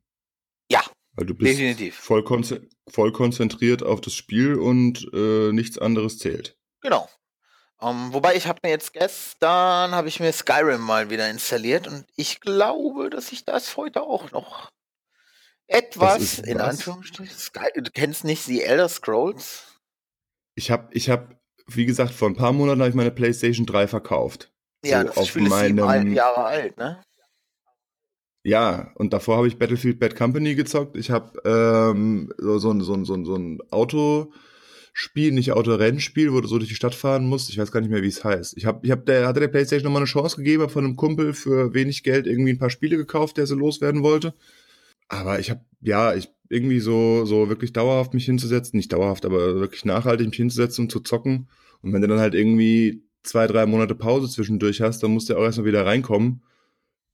Ja, 0.70 0.82
Weil 1.14 1.26
du 1.26 1.34
bist 1.34 1.52
definitiv. 1.52 1.96
voll, 1.96 2.24
konze 2.24 2.68
voll 2.88 3.12
konzentriert 3.12 3.82
auf 3.82 4.00
das 4.00 4.14
Spiel 4.14 4.54
und 4.54 5.08
äh, 5.12 5.52
nichts 5.52 5.78
anderes 5.78 6.18
zählt. 6.18 6.56
Genau. 6.80 7.08
Ähm, 7.80 8.12
wobei 8.12 8.36
ich 8.36 8.46
habe 8.46 8.60
mir 8.62 8.70
jetzt 8.70 8.92
gestern 8.92 9.92
habe 9.92 10.08
ich 10.08 10.20
mir 10.20 10.32
Skyrim 10.32 10.80
mal 10.80 11.10
wieder 11.10 11.28
installiert 11.28 11.86
und 11.86 12.06
ich 12.16 12.40
glaube, 12.40 13.10
dass 13.10 13.32
ich 13.32 13.44
das 13.44 13.76
heute 13.76 14.02
auch 14.02 14.30
noch 14.32 14.70
etwas 15.66 16.38
in? 16.38 16.60
Anführungsstrichen. 16.60 17.36
Sky 17.36 17.66
du 17.74 17.90
kennst 17.90 18.24
nicht 18.24 18.46
die 18.46 18.62
Elder 18.62 18.88
Scrolls? 18.88 19.78
Ich 20.54 20.70
habe, 20.70 20.88
ich 20.92 21.10
habe, 21.10 21.38
wie 21.66 21.86
gesagt, 21.86 22.12
vor 22.12 22.28
ein 22.28 22.36
paar 22.36 22.52
Monaten 22.52 22.80
habe 22.80 22.90
ich 22.90 22.94
meine 22.94 23.10
PlayStation 23.10 23.66
3 23.66 23.88
verkauft. 23.88 24.52
Ja, 24.84 25.02
So, 25.06 25.12
das 25.14 25.28
Spiel 25.28 25.46
ist 25.46 25.58
sieben 25.60 25.76
meinem- 25.76 26.12
Jahre 26.12 26.44
alt, 26.44 26.76
ne? 26.78 27.02
Ja, 28.46 28.92
und 28.96 29.12
davor 29.14 29.38
habe 29.38 29.48
ich 29.48 29.58
Battlefield 29.58 29.98
Bad 29.98 30.16
Company 30.16 30.54
gezockt. 30.54 30.96
Ich 30.98 31.10
habe 31.10 31.40
ähm, 31.46 32.30
so, 32.36 32.58
so, 32.58 32.70
ein- 32.72 32.82
so, 32.82 33.02
so, 33.04 33.24
so 33.24 33.34
ein 33.36 33.58
Autospiel, 33.70 35.32
nicht 35.32 35.52
Autorennspiel, 35.52 36.30
wo 36.32 36.40
du 36.42 36.48
so 36.48 36.58
durch 36.58 36.68
die 36.68 36.74
Stadt 36.74 36.94
fahren 36.94 37.26
musst. 37.26 37.48
Ich 37.48 37.56
weiß 37.58 37.72
gar 37.72 37.80
nicht 37.80 37.88
mehr, 37.90 38.02
wie 38.02 38.08
es 38.08 38.22
heißt. 38.22 38.56
Ich, 38.58 38.66
hab, 38.66 38.84
ich 38.84 38.90
hab 38.90 39.06
der, 39.06 39.26
hatte 39.26 39.40
der 39.40 39.48
PlayStation 39.48 39.84
nochmal 39.84 40.02
eine 40.02 40.06
Chance 40.10 40.36
gegeben, 40.36 40.62
hab 40.62 40.70
von 40.70 40.84
einem 40.84 40.96
Kumpel 40.96 41.32
für 41.32 41.72
wenig 41.72 42.02
Geld 42.02 42.26
irgendwie 42.26 42.50
ein 42.52 42.58
paar 42.58 42.68
Spiele 42.70 42.98
gekauft, 42.98 43.38
der 43.38 43.46
sie 43.46 43.54
loswerden 43.56 44.02
wollte. 44.02 44.34
Aber 45.08 45.38
ich 45.40 45.48
habe, 45.50 45.64
ja, 45.80 46.14
ich 46.14 46.28
irgendwie 46.50 46.80
so, 46.80 47.24
so 47.24 47.48
wirklich 47.48 47.72
dauerhaft 47.72 48.12
mich 48.12 48.26
hinzusetzen, 48.26 48.76
nicht 48.76 48.92
dauerhaft, 48.92 49.24
aber 49.24 49.54
wirklich 49.56 49.86
nachhaltig 49.86 50.26
mich 50.26 50.36
hinzusetzen 50.36 50.84
und 50.84 50.90
zu 50.90 51.00
zocken. 51.00 51.48
Und 51.80 51.94
wenn 51.94 52.02
du 52.02 52.08
dann 52.08 52.20
halt 52.20 52.34
irgendwie 52.34 53.02
zwei, 53.24 53.46
drei 53.46 53.66
Monate 53.66 53.94
Pause 53.94 54.28
zwischendurch 54.30 54.80
hast, 54.80 55.02
dann 55.02 55.10
musst 55.10 55.28
du 55.28 55.32
ja 55.32 55.38
auch 55.38 55.44
erstmal 55.44 55.66
wieder 55.66 55.84
reinkommen. 55.86 56.42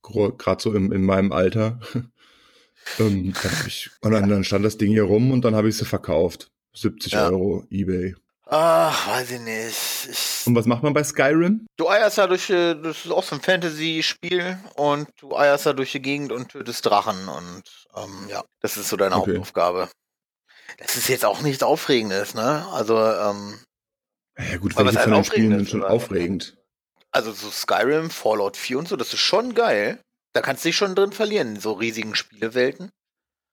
Gerade 0.02 0.62
so 0.62 0.72
in, 0.74 0.92
in 0.92 1.04
meinem 1.04 1.32
Alter. 1.32 1.80
ähm, 2.98 3.34
ich, 3.66 3.90
und 4.00 4.12
dann, 4.12 4.28
dann 4.28 4.44
stand 4.44 4.64
das 4.64 4.78
Ding 4.78 4.90
hier 4.90 5.04
rum 5.04 5.30
und 5.30 5.44
dann 5.44 5.54
habe 5.54 5.68
ich 5.68 5.76
sie 5.76 5.84
verkauft. 5.84 6.50
70 6.74 7.12
Ja. 7.12 7.28
Euro 7.28 7.64
Ebay. 7.70 8.14
Ach, 8.52 9.08
weiß 9.08 9.30
ich 9.32 9.40
nicht. 9.40 10.08
Ich, 10.10 10.46
Und 10.46 10.56
was 10.56 10.66
macht 10.66 10.82
man 10.82 10.92
bei 10.92 11.04
Skyrim? 11.04 11.66
du 11.76 11.88
eierst 11.88 12.18
da 12.18 12.26
durch, 12.26 12.50
äh, 12.50 12.74
das 12.74 13.04
ist 13.04 13.10
auch 13.12 13.22
so 13.22 13.36
ein 13.36 13.40
Fantasy-Spiel 13.40 14.58
und 14.74 15.08
du 15.20 15.36
eierst 15.36 15.66
da 15.66 15.72
durch 15.72 15.92
die 15.92 16.02
Gegend 16.02 16.32
und 16.32 16.48
tötest 16.48 16.84
Drachen 16.86 17.28
und 17.28 17.62
ähm, 17.96 18.28
ja, 18.28 18.42
das 18.60 18.76
ist 18.76 18.88
so 18.88 18.96
deine 18.96 19.16
Okay. 19.16 19.30
Hauptaufgabe. 19.32 19.88
Das 20.78 20.96
ist 20.96 21.08
jetzt 21.08 21.24
auch 21.24 21.42
nichts 21.42 21.62
Aufregendes, 21.62 22.34
ne? 22.34 22.66
Also, 22.72 22.96
ähm, 22.98 23.58
Ja 24.38 24.56
gut, 24.58 24.74
was 24.76 24.84
welche 24.84 24.98
halt 24.98 25.04
von 25.08 25.14
den 25.14 25.24
Spielen 25.24 25.56
sind 25.58 25.68
schon 25.68 25.82
aufregend? 25.82 26.56
also 27.12 27.32
so 27.32 27.50
Skyrim, 27.50 28.08
Fallout 28.08 28.56
4 28.56 28.78
und 28.78 28.88
so, 28.88 28.94
das 28.96 29.12
ist 29.12 29.18
schon 29.20 29.54
geil. 29.54 29.98
Da 30.32 30.42
kannst 30.42 30.64
du 30.64 30.68
dich 30.68 30.76
schon 30.76 30.94
drin 30.94 31.10
verlieren, 31.10 31.56
in 31.56 31.60
so 31.60 31.72
riesigen 31.72 32.14
Spielewelten. 32.14 32.90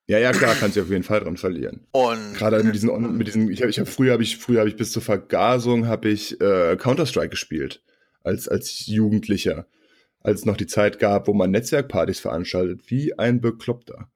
Ja, 0.05 0.19
ja, 0.19 0.31
klar, 0.31 0.53
kannst 0.59 0.77
du 0.77 0.81
auf 0.83 0.89
jeden 0.89 1.03
Fall 1.03 1.21
dran 1.21 1.37
verlieren. 1.37 1.87
Und 1.91 2.35
Gerade 2.35 2.63
mit 2.63 2.75
diesen, 2.75 2.89
On- 2.91 3.17
mit 3.17 3.25
diesen, 3.27 3.49
ich 3.51 3.61
habe, 3.61 3.71
ich 3.71 3.79
hab, 3.79 3.87
früher 3.87 4.13
habe 4.13 4.21
ich, 4.21 4.37
früher 4.37 4.59
habe 4.59 4.69
ich 4.69 4.75
bis 4.75 4.91
zur 4.91 5.01
Vergasung 5.01 5.87
habe 5.87 6.09
ich 6.09 6.39
äh, 6.39 6.77
Counter 6.77 7.05
Strike 7.07 7.29
gespielt 7.29 7.81
als 8.23 8.47
als 8.47 8.85
Jugendlicher, 8.85 9.65
als 10.21 10.41
es 10.41 10.45
noch 10.45 10.55
die 10.57 10.67
Zeit 10.67 10.99
gab, 10.99 11.27
wo 11.27 11.33
man 11.33 11.49
Netzwerkpartys 11.51 12.19
veranstaltet, 12.19 12.81
wie 12.91 13.17
ein 13.17 13.41
Bekloppter. 13.41 14.09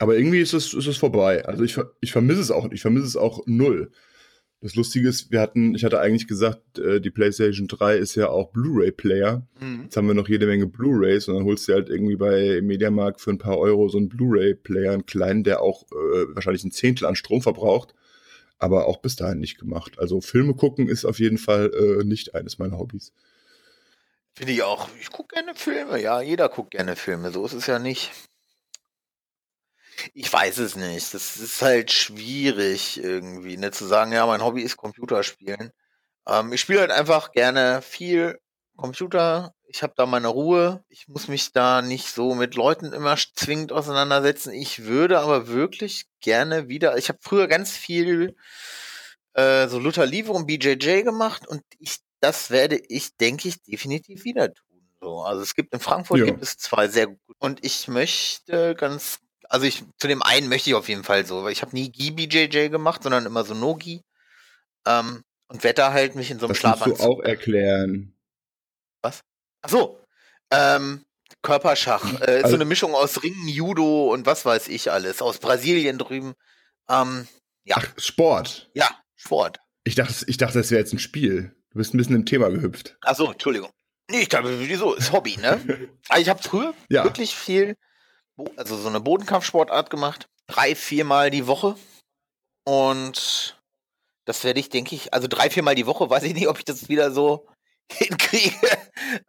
Aber 0.00 0.16
irgendwie 0.16 0.40
ist 0.40 0.54
es 0.54 0.74
ist 0.74 0.86
es 0.88 0.96
vorbei. 0.96 1.44
Also 1.46 1.62
ich 1.62 1.78
ich 2.00 2.10
vermisse 2.12 2.40
es 2.40 2.50
auch, 2.50 2.68
ich 2.72 2.82
vermisse 2.82 3.06
es 3.06 3.16
auch 3.16 3.42
null. 3.46 3.92
Das 4.62 4.76
Lustige 4.76 5.08
ist, 5.08 5.32
wir 5.32 5.40
hatten, 5.40 5.74
ich 5.74 5.84
hatte 5.84 5.98
eigentlich 5.98 6.28
gesagt, 6.28 6.78
äh, 6.78 7.00
die 7.00 7.10
PlayStation 7.10 7.66
3 7.66 7.96
ist 7.96 8.14
ja 8.14 8.28
auch 8.28 8.52
Blu-ray-Player. 8.52 9.44
Mhm. 9.60 9.82
Jetzt 9.82 9.96
haben 9.96 10.06
wir 10.06 10.14
noch 10.14 10.28
jede 10.28 10.46
Menge 10.46 10.68
Blu-rays 10.68 11.26
und 11.26 11.34
dann 11.34 11.44
holst 11.44 11.66
du 11.66 11.72
halt 11.72 11.88
irgendwie 11.88 12.14
bei 12.14 12.60
Mediamarkt 12.62 13.20
für 13.20 13.30
ein 13.30 13.38
paar 13.38 13.58
Euro 13.58 13.88
so 13.88 13.98
einen 13.98 14.08
Blu-ray-Player, 14.08 14.92
einen 14.92 15.04
kleinen, 15.04 15.42
der 15.42 15.62
auch 15.62 15.82
äh, 15.90 16.34
wahrscheinlich 16.34 16.62
ein 16.62 16.70
Zehntel 16.70 17.08
an 17.08 17.16
Strom 17.16 17.42
verbraucht, 17.42 17.92
aber 18.60 18.86
auch 18.86 18.98
bis 18.98 19.16
dahin 19.16 19.40
nicht 19.40 19.58
gemacht. 19.58 19.98
Also 19.98 20.20
Filme 20.20 20.54
gucken 20.54 20.88
ist 20.88 21.04
auf 21.04 21.18
jeden 21.18 21.38
Fall 21.38 21.72
äh, 21.74 22.04
nicht 22.04 22.36
eines 22.36 22.60
meiner 22.60 22.78
Hobbys. 22.78 23.12
Finde 24.34 24.52
ich 24.52 24.62
auch. 24.62 24.88
Ich 25.00 25.10
gucke 25.10 25.34
gerne 25.34 25.56
Filme. 25.56 26.00
Ja, 26.00 26.22
jeder 26.22 26.48
guckt 26.48 26.70
gerne 26.70 26.94
Filme. 26.94 27.32
So 27.32 27.44
ist 27.44 27.52
es 27.52 27.66
ja 27.66 27.80
nicht. 27.80 28.12
Ich 30.14 30.32
weiß 30.32 30.58
es 30.58 30.76
nicht. 30.76 31.14
Das 31.14 31.36
ist 31.36 31.62
halt 31.62 31.92
schwierig 31.92 33.02
irgendwie, 33.02 33.56
ne, 33.56 33.70
zu 33.70 33.86
sagen, 33.86 34.12
ja, 34.12 34.26
mein 34.26 34.42
Hobby 34.42 34.62
ist 34.62 34.76
Computerspielen. 34.76 35.72
Ähm, 36.28 36.52
ich 36.52 36.60
spiele 36.60 36.80
halt 36.80 36.90
einfach 36.92 37.32
gerne 37.32 37.82
viel 37.82 38.38
Computer. 38.76 39.54
Ich 39.66 39.82
habe 39.82 39.94
da 39.96 40.06
meine 40.06 40.28
Ruhe. 40.28 40.84
Ich 40.88 41.08
muss 41.08 41.28
mich 41.28 41.52
da 41.52 41.82
nicht 41.82 42.08
so 42.08 42.34
mit 42.34 42.54
Leuten 42.56 42.92
immer 42.92 43.16
zwingend 43.34 43.72
auseinandersetzen. 43.72 44.52
Ich 44.52 44.84
würde 44.84 45.20
aber 45.20 45.48
wirklich 45.48 46.04
gerne 46.20 46.68
wieder. 46.68 46.96
Ich 46.98 47.08
habe 47.08 47.18
früher 47.22 47.48
ganz 47.48 47.76
viel 47.76 48.36
äh, 49.34 49.68
so 49.68 49.78
Luther 49.78 50.06
Livre 50.06 50.32
und 50.32 50.46
BJJ 50.46 51.02
gemacht 51.02 51.46
und 51.46 51.62
ich, 51.78 51.98
das 52.20 52.50
werde 52.50 52.80
ich, 52.88 53.16
denke 53.16 53.48
ich, 53.48 53.62
definitiv 53.62 54.24
wieder 54.24 54.52
tun. 54.52 54.66
So, 55.00 55.22
also 55.22 55.42
es 55.42 55.54
gibt 55.54 55.72
in 55.74 55.80
Frankfurt 55.80 56.20
Ja. 56.20 56.26
gibt 56.26 56.42
es 56.42 56.56
zwei 56.58 56.88
sehr 56.88 57.08
gut 57.08 57.18
und 57.38 57.64
ich 57.64 57.88
möchte 57.88 58.74
ganz, 58.74 59.18
also 59.52 59.66
ich 59.66 59.84
zu 59.98 60.08
dem 60.08 60.22
einen 60.22 60.48
möchte 60.48 60.70
ich 60.70 60.74
auf 60.74 60.88
jeden 60.88 61.04
Fall 61.04 61.26
so, 61.26 61.44
weil 61.44 61.52
ich 61.52 61.62
habe 61.62 61.74
nie 61.76 61.90
Gi 61.92 62.10
BJJ 62.10 62.68
gemacht, 62.70 63.02
sondern 63.02 63.26
immer 63.26 63.44
so 63.44 63.54
Nogi 63.54 64.02
ähm, 64.86 65.22
und 65.48 65.62
da 65.78 65.92
halt 65.92 66.14
mich 66.16 66.30
in 66.30 66.38
so 66.38 66.46
einem 66.46 66.54
Das 66.54 66.62
musst 66.62 66.74
du 66.80 66.84
Schlafanzug. 66.96 67.06
auch 67.06 67.20
erklären. 67.22 68.14
Ach 69.64 69.68
so, 69.68 70.00
ähm, 70.50 71.04
Körperschach, 71.42 72.02
äh, 72.20 72.36
ist 72.36 72.40
so 72.40 72.44
Also- 72.44 72.54
eine 72.56 72.64
Mischung 72.64 72.94
aus 72.94 73.22
Ringen, 73.22 73.48
Judo 73.48 74.12
und 74.12 74.26
was 74.26 74.44
weiß 74.44 74.68
ich 74.68 74.90
alles, 74.90 75.22
aus 75.22 75.38
Brasilien 75.38 75.98
drüben. 75.98 76.34
Ähm, 76.88 77.28
ja, 77.64 77.76
Ach, 77.78 77.86
Sport. 77.96 78.70
ja, 78.74 78.88
Sport. 79.16 79.58
Ich 79.84 79.94
dachte, 79.94 80.14
ich 80.26 80.36
dachte, 80.36 80.58
das 80.58 80.70
wäre 80.70 80.80
jetzt 80.80 80.92
ein 80.92 80.98
Spiel. 80.98 81.54
Du 81.70 81.78
bist 81.78 81.94
ein 81.94 81.98
bisschen 81.98 82.16
im 82.16 82.26
Thema 82.26 82.48
gehüpft. 82.50 82.96
Ach 83.02 83.14
so, 83.16 83.30
Entschuldigung. 83.32 83.70
Nee, 84.10 84.22
ich 84.22 84.28
dachte, 84.28 84.58
wieso? 84.68 84.94
Ist 84.94 85.12
Hobby, 85.12 85.36
ne? 85.36 85.60
Also 86.08 86.22
ich 86.22 86.28
habe 86.28 86.42
früher 86.42 86.74
Ja. 86.88 87.04
wirklich 87.04 87.34
viel, 87.34 87.76
also 88.56 88.76
so 88.76 88.88
eine 88.88 89.00
Bodenkampfsportart 89.00 89.90
gemacht. 89.90 90.28
Drei, 90.46 90.74
viermal 90.74 91.30
die 91.30 91.46
Woche. 91.46 91.76
Und 92.64 93.60
das 94.24 94.44
werde 94.44 94.60
ich, 94.60 94.68
denke 94.68 94.94
ich, 94.94 95.12
also 95.12 95.26
drei, 95.28 95.50
viermal 95.50 95.74
die 95.74 95.86
Woche, 95.86 96.08
weiß 96.08 96.22
ich 96.24 96.34
nicht, 96.34 96.48
ob 96.48 96.58
ich 96.58 96.64
das 96.64 96.88
wieder 96.88 97.10
so 97.10 97.48
hinkriege. 97.92 98.54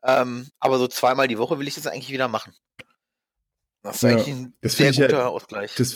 ähm, 0.04 0.48
aber 0.60 0.78
so 0.78 0.88
zweimal 0.88 1.28
die 1.28 1.38
Woche 1.38 1.60
will 1.60 1.68
ich 1.68 1.76
das 1.76 1.88
eigentlich 1.88 2.12
wieder 2.12 2.28
machen. 2.28 2.54
Das 3.82 3.98
ist 3.98 4.02
Ja, 4.04 4.10
eigentlich 4.10 4.28
ein 4.28 4.54
sehr 4.62 4.72
finde 4.72 4.92
ich 4.92 4.98
ja- 4.98 5.08
guter 5.08 5.30
Ausgleich. 5.30 5.76
Das, 5.76 5.96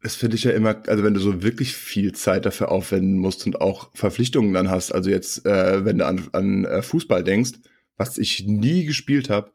das 0.00 0.14
finde 0.14 0.36
ich 0.36 0.44
ja 0.44 0.52
immer, 0.52 0.80
also 0.86 1.02
wenn 1.02 1.12
du 1.14 1.20
so 1.20 1.42
wirklich 1.42 1.74
viel 1.74 2.14
Zeit 2.14 2.46
dafür 2.46 2.70
aufwenden 2.70 3.18
musst 3.18 3.44
und 3.46 3.60
auch 3.60 3.90
Verpflichtungen 3.94 4.54
dann 4.54 4.70
hast, 4.70 4.92
also 4.92 5.10
jetzt, 5.10 5.44
äh, 5.44 5.84
wenn 5.84 5.98
du 5.98 6.06
an, 6.06 6.28
an 6.32 6.64
äh, 6.64 6.82
Fußball 6.82 7.24
denkst, 7.24 7.52
was 7.96 8.16
ich 8.16 8.44
nie 8.46 8.84
gespielt 8.84 9.28
habe, 9.28 9.52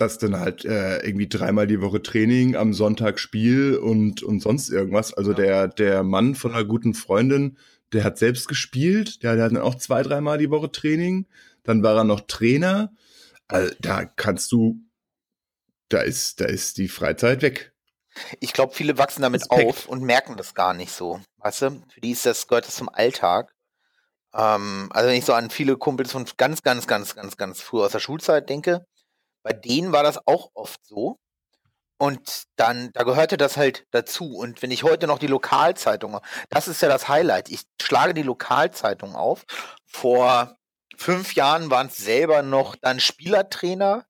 dass 0.00 0.18
dann 0.18 0.38
halt 0.40 0.64
äh, 0.64 0.98
irgendwie 1.04 1.28
dreimal 1.28 1.66
die 1.66 1.80
Woche 1.80 2.02
Training, 2.02 2.56
am 2.56 2.72
Sonntag 2.72 3.18
Spiel 3.18 3.76
und, 3.76 4.22
und 4.22 4.40
sonst 4.40 4.70
irgendwas. 4.70 5.12
Also 5.12 5.32
Ja. 5.32 5.36
der, 5.36 5.68
der 5.68 6.02
Mann 6.02 6.34
von 6.34 6.52
einer 6.52 6.64
guten 6.64 6.94
Freundin, 6.94 7.58
der 7.92 8.04
hat 8.04 8.18
selbst 8.18 8.48
gespielt, 8.48 9.22
der, 9.22 9.36
der 9.36 9.44
hat 9.46 9.52
dann 9.52 9.62
auch 9.62 9.74
zwei, 9.74 10.02
dreimal 10.02 10.38
die 10.38 10.50
Woche 10.50 10.70
Training, 10.72 11.26
dann 11.64 11.82
war 11.82 11.96
er 11.96 12.04
noch 12.04 12.22
Trainer. 12.22 12.92
Also 13.48 13.74
da 13.80 14.04
kannst 14.04 14.52
du, 14.52 14.80
da 15.88 16.00
ist, 16.00 16.40
da 16.40 16.46
ist 16.46 16.78
die 16.78 16.88
Freizeit 16.88 17.42
weg. 17.42 17.72
Ich 18.40 18.52
glaube, 18.52 18.74
viele 18.74 18.96
wachsen 18.98 19.22
damit 19.22 19.42
Respekt. 19.42 19.68
auf 19.68 19.86
und 19.86 20.02
merken 20.02 20.36
das 20.36 20.54
gar 20.54 20.72
nicht 20.74 20.92
so. 20.92 21.20
Weißt 21.38 21.62
du? 21.62 21.82
Für 21.92 22.00
die 22.00 22.12
ist 22.12 22.26
das, 22.26 22.48
gehört 22.48 22.66
das 22.66 22.76
zum 22.76 22.88
Alltag. 22.88 23.52
Ähm, 24.34 24.88
also 24.92 25.08
wenn 25.08 25.16
ich 25.16 25.24
so 25.24 25.32
an 25.34 25.50
viele 25.50 25.76
Kumpels 25.76 26.12
von 26.12 26.24
ganz, 26.36 26.62
ganz, 26.62 26.86
ganz, 26.86 27.14
ganz, 27.14 27.36
ganz 27.36 27.60
früh 27.60 27.80
aus 27.80 27.92
der 27.92 28.00
Schulzeit 28.00 28.48
denke, 28.48 28.86
bei 29.42 29.52
denen 29.52 29.92
war 29.92 30.02
das 30.02 30.18
auch 30.26 30.50
oft 30.54 30.84
so. 30.84 31.18
Und 31.98 32.44
dann, 32.56 32.90
da 32.94 33.02
gehörte 33.02 33.36
das 33.36 33.58
halt 33.58 33.84
dazu. 33.90 34.34
Und 34.34 34.62
wenn 34.62 34.70
ich 34.70 34.84
heute 34.84 35.06
noch 35.06 35.18
die 35.18 35.26
Lokalzeitung, 35.26 36.18
das 36.48 36.66
ist 36.66 36.80
ja 36.80 36.88
das 36.88 37.08
Highlight. 37.08 37.50
Ich 37.50 37.64
schlage 37.80 38.14
die 38.14 38.22
Lokalzeitung 38.22 39.14
auf. 39.14 39.44
Vor 39.86 40.56
fünf 40.96 41.34
Jahren 41.34 41.70
waren 41.70 41.88
es 41.88 41.98
selber 41.98 42.42
noch 42.42 42.74
dann 42.76 43.00
Spielertrainer 43.00 44.06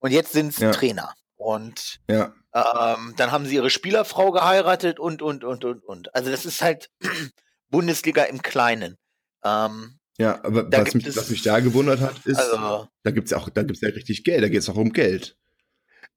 und 0.00 0.10
jetzt 0.10 0.32
sind 0.32 0.48
es 0.48 0.58
Ja. 0.58 0.72
Trainer. 0.72 1.14
Und 1.36 2.00
Ja. 2.08 2.34
ähm, 2.54 3.14
dann 3.16 3.32
haben 3.32 3.46
sie 3.46 3.54
ihre 3.54 3.70
Spielerfrau 3.70 4.30
geheiratet 4.30 4.98
und, 5.00 5.22
und, 5.22 5.42
und, 5.42 5.64
und, 5.64 5.84
und. 5.84 6.14
Also 6.14 6.30
das 6.30 6.44
ist 6.44 6.60
halt 6.60 6.90
Bundesliga 7.70 8.24
im 8.24 8.42
Kleinen. 8.42 8.98
Ähm, 9.42 9.98
Ja, 10.18 10.44
aber 10.44 10.64
Da 10.64 10.78
was 10.78 10.84
gibt 10.84 10.94
mich, 10.96 11.06
es- 11.06 11.16
was 11.16 11.30
mich 11.30 11.42
da 11.42 11.60
gewundert 11.60 12.00
hat, 12.00 12.24
ist, 12.26 12.38
also 12.38 12.88
da 13.02 13.10
gibt's 13.10 13.32
auch, 13.32 13.48
da 13.48 13.62
gibt's 13.62 13.80
ja 13.80 13.88
richtig 13.88 14.24
Geld, 14.24 14.42
da 14.44 14.48
geht's 14.48 14.68
auch 14.68 14.76
um 14.76 14.92
Geld. 14.92 15.36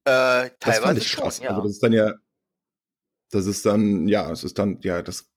äh, 0.04 0.10
Das 0.10 0.50
teilweise 0.60 0.82
fand 0.82 0.98
ich 0.98 1.08
schon, 1.10 1.24
krass. 1.24 1.38
ja. 1.40 1.48
Also 1.50 1.62
das 1.62 1.72
ist 1.72 1.82
dann 1.82 1.92
ja, 1.92 2.14
das 3.30 3.46
ist 3.46 3.66
dann, 3.66 4.08
ja, 4.08 4.30
es 4.30 4.44
ist 4.44 4.58
dann, 4.58 4.78
ja, 4.82 5.02
das 5.02 5.28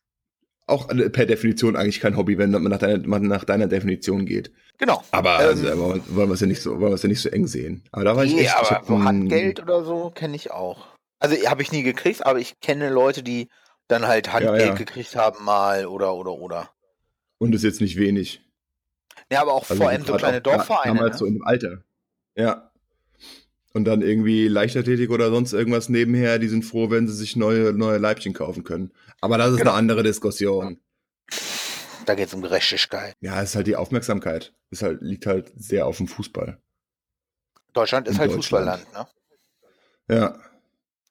auch 0.67 0.87
per 0.87 1.25
Definition 1.25 1.75
eigentlich 1.75 1.99
kein 1.99 2.15
Hobby, 2.15 2.37
wenn 2.37 2.51
man 2.51 2.63
nach 2.63 2.77
deiner, 2.77 3.07
man 3.07 3.23
nach 3.23 3.43
deiner 3.43 3.65
Definition 3.67 4.25
geht. 4.27 4.51
genau. 4.77 5.03
Aber 5.11 5.39
Ähm, 5.41 5.47
also, 5.47 5.79
wollen 5.79 6.03
wir- 6.29 6.31
es 6.35 6.41
ja 6.41 6.47
nicht 6.47 6.61
so, 6.61 6.71
wollen 6.79 6.91
wir 6.91 6.95
es 6.95 7.01
ja 7.03 7.09
nicht 7.09 7.21
so 7.21 7.29
eng 7.29 7.47
sehen. 7.47 7.83
Aber 7.91 8.03
da 8.03 8.15
war 8.15 8.23
ich 8.25 8.33
Nee, 8.33 8.41
echt, 8.41 8.49
ich 8.51 8.55
aber 8.55 8.69
hab 8.69 8.85
so 8.85 9.03
Handgeld 9.03 9.59
oder 9.61 9.83
so 9.83 10.11
kenne 10.11 10.35
ich 10.35 10.51
auch. 10.51 10.85
Also 11.17 11.35
habe 11.49 11.61
ich 11.63 11.71
nie 11.71 11.81
gekriegt, 11.83 12.23
aber 12.25 12.37
ich 12.39 12.59
kenne 12.59 12.89
Leute, 12.89 13.23
die 13.23 13.47
dann 13.87 14.05
halt 14.07 14.31
Handgeld 14.31 14.61
ja. 14.61 14.73
gekriegt 14.75 15.15
haben 15.15 15.43
mal 15.43 15.87
oder 15.87 16.13
oder 16.13 16.33
oder. 16.33 16.69
Und 17.39 17.55
ist 17.55 17.63
jetzt 17.63 17.81
nicht 17.81 17.97
wenig. 17.97 18.41
Ja, 19.31 19.41
aber 19.41 19.53
auch 19.53 19.69
Also 19.69 19.75
vor 19.75 19.89
allem 19.89 20.05
so 20.05 20.15
kleine 20.15 20.41
Dorfvereine. 20.41 20.95
Damals 20.95 21.13
Ne? 21.13 21.17
so 21.19 21.25
in 21.25 21.33
dem 21.35 21.43
Alter. 21.43 21.83
Ja. 22.35 22.71
Und 23.73 23.85
dann 23.85 24.01
irgendwie 24.01 24.47
Leichtathletik 24.47 25.11
oder 25.11 25.29
sonst 25.29 25.53
irgendwas 25.53 25.89
nebenher, 25.89 26.39
die 26.39 26.47
sind 26.47 26.63
froh, 26.63 26.89
wenn 26.89 27.07
sie 27.07 27.13
sich 27.13 27.35
neue, 27.35 27.71
neue 27.73 27.99
Leibchen 27.99 28.33
kaufen 28.33 28.63
können. 28.63 28.91
Aber 29.21 29.37
das 29.37 29.51
ist 29.51 29.57
Genau. 29.57 29.71
eine 29.71 29.77
andere 29.79 30.01
Diskussion. 30.03 30.79
Da 32.05 32.15
geht 32.15 32.27
es 32.29 32.33
um 32.33 32.41
Gerechtigkeit. 32.41 33.15
Ja, 33.21 33.39
ist 33.41 33.55
halt 33.55 33.67
die 33.67 33.75
Aufmerksamkeit. 33.75 34.53
Ist 34.71 34.81
halt, 34.81 35.01
liegt 35.01 35.27
halt 35.27 35.51
sehr 35.55 35.85
auf 35.85 35.97
dem 35.97 36.07
Fußball. 36.07 36.57
Deutschland 37.73 38.07
ist 38.07 38.15
In 38.15 38.19
halt 38.21 38.31
Deutschland. 38.31 38.83
Fußballland, 38.87 38.93
ne? 40.09 40.15
Ja. 40.15 40.39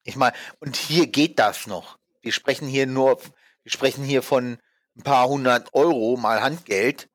Ich 0.02 0.16
meine, 0.16 0.34
und 0.58 0.74
hier 0.74 1.06
geht 1.06 1.38
das 1.38 1.68
noch. 1.68 1.98
Wir 2.22 2.32
sprechen 2.32 2.66
hier 2.66 2.86
nur, 2.88 3.20
wir 3.62 3.70
sprechen 3.70 4.02
hier 4.02 4.22
von 4.22 4.58
ein 4.96 5.02
paar 5.04 5.28
hundert 5.28 5.72
Euro 5.74 6.16
mal 6.16 6.42
Handgeld. 6.42 7.08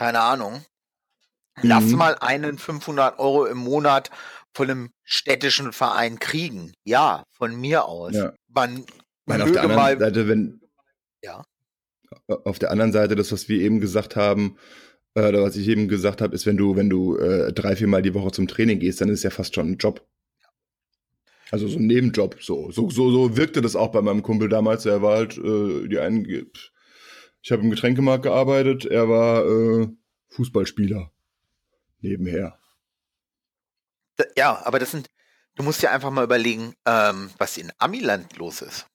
Keine 0.00 0.20
Ahnung. 0.20 0.64
Lass 1.60 1.84
Mhm. 1.84 1.98
mal 1.98 2.14
einen 2.20 2.56
500 2.56 3.18
Euro 3.18 3.44
im 3.44 3.58
Monat 3.58 4.10
von 4.54 4.70
einem 4.70 4.90
städtischen 5.04 5.74
Verein 5.74 6.18
kriegen. 6.18 6.72
Ja, 6.84 7.24
von 7.36 7.54
mir 7.60 7.84
aus. 7.84 8.14
Ja. 8.14 8.32
Man 8.48 8.86
meine, 9.26 9.44
auf 9.44 9.52
der 9.52 9.60
anderen 9.60 9.82
mal, 9.82 9.98
Seite, 9.98 10.26
wenn. 10.26 10.62
Ja. 11.22 11.44
Auf 12.28 12.58
der 12.58 12.70
anderen 12.70 12.94
Seite, 12.94 13.14
das, 13.14 13.30
was 13.30 13.50
wir 13.50 13.60
eben 13.60 13.78
gesagt 13.78 14.16
haben, 14.16 14.56
äh, 15.16 15.28
oder 15.28 15.42
was 15.42 15.56
ich 15.56 15.68
eben 15.68 15.86
gesagt 15.86 16.22
habe, 16.22 16.34
ist, 16.34 16.46
wenn 16.46 16.56
du, 16.56 16.76
wenn 16.76 16.88
du 16.88 17.18
äh, 17.18 17.52
drei, 17.52 17.76
viermal 17.76 18.00
die 18.00 18.14
Woche 18.14 18.30
zum 18.32 18.48
Training 18.48 18.78
gehst, 18.78 19.02
dann 19.02 19.10
ist 19.10 19.18
es 19.18 19.24
ja 19.24 19.30
fast 19.30 19.54
schon 19.54 19.72
ein 19.72 19.76
Job. 19.76 20.02
Also 21.50 21.68
so 21.68 21.78
ein 21.78 21.86
Nebenjob. 21.86 22.38
So, 22.40 22.70
so, 22.70 22.88
so, 22.88 23.10
so 23.10 23.36
wirkte 23.36 23.60
das 23.60 23.76
auch 23.76 23.92
bei 23.92 24.00
meinem 24.00 24.22
Kumpel 24.22 24.48
damals. 24.48 24.86
Er 24.86 25.02
war 25.02 25.18
halt, 25.18 25.36
äh, 25.36 25.88
die 25.88 25.98
einen, 25.98 26.24
ich 27.42 27.52
habe 27.52 27.62
im 27.62 27.70
Getränkemarkt 27.70 28.22
gearbeitet, 28.24 28.84
er 28.84 29.08
war 29.08 29.44
äh, 29.46 29.88
Fußballspieler. 30.30 31.10
Nebenher. 32.00 32.58
Ja, 34.36 34.60
aber 34.64 34.78
das 34.78 34.90
sind, 34.90 35.08
du 35.54 35.62
musst 35.62 35.82
dir 35.82 35.90
einfach 35.90 36.10
mal 36.10 36.24
überlegen, 36.24 36.74
ähm, 36.86 37.30
was 37.38 37.56
in 37.56 37.72
Amiland 37.78 38.36
los 38.36 38.62
ist. 38.62 38.86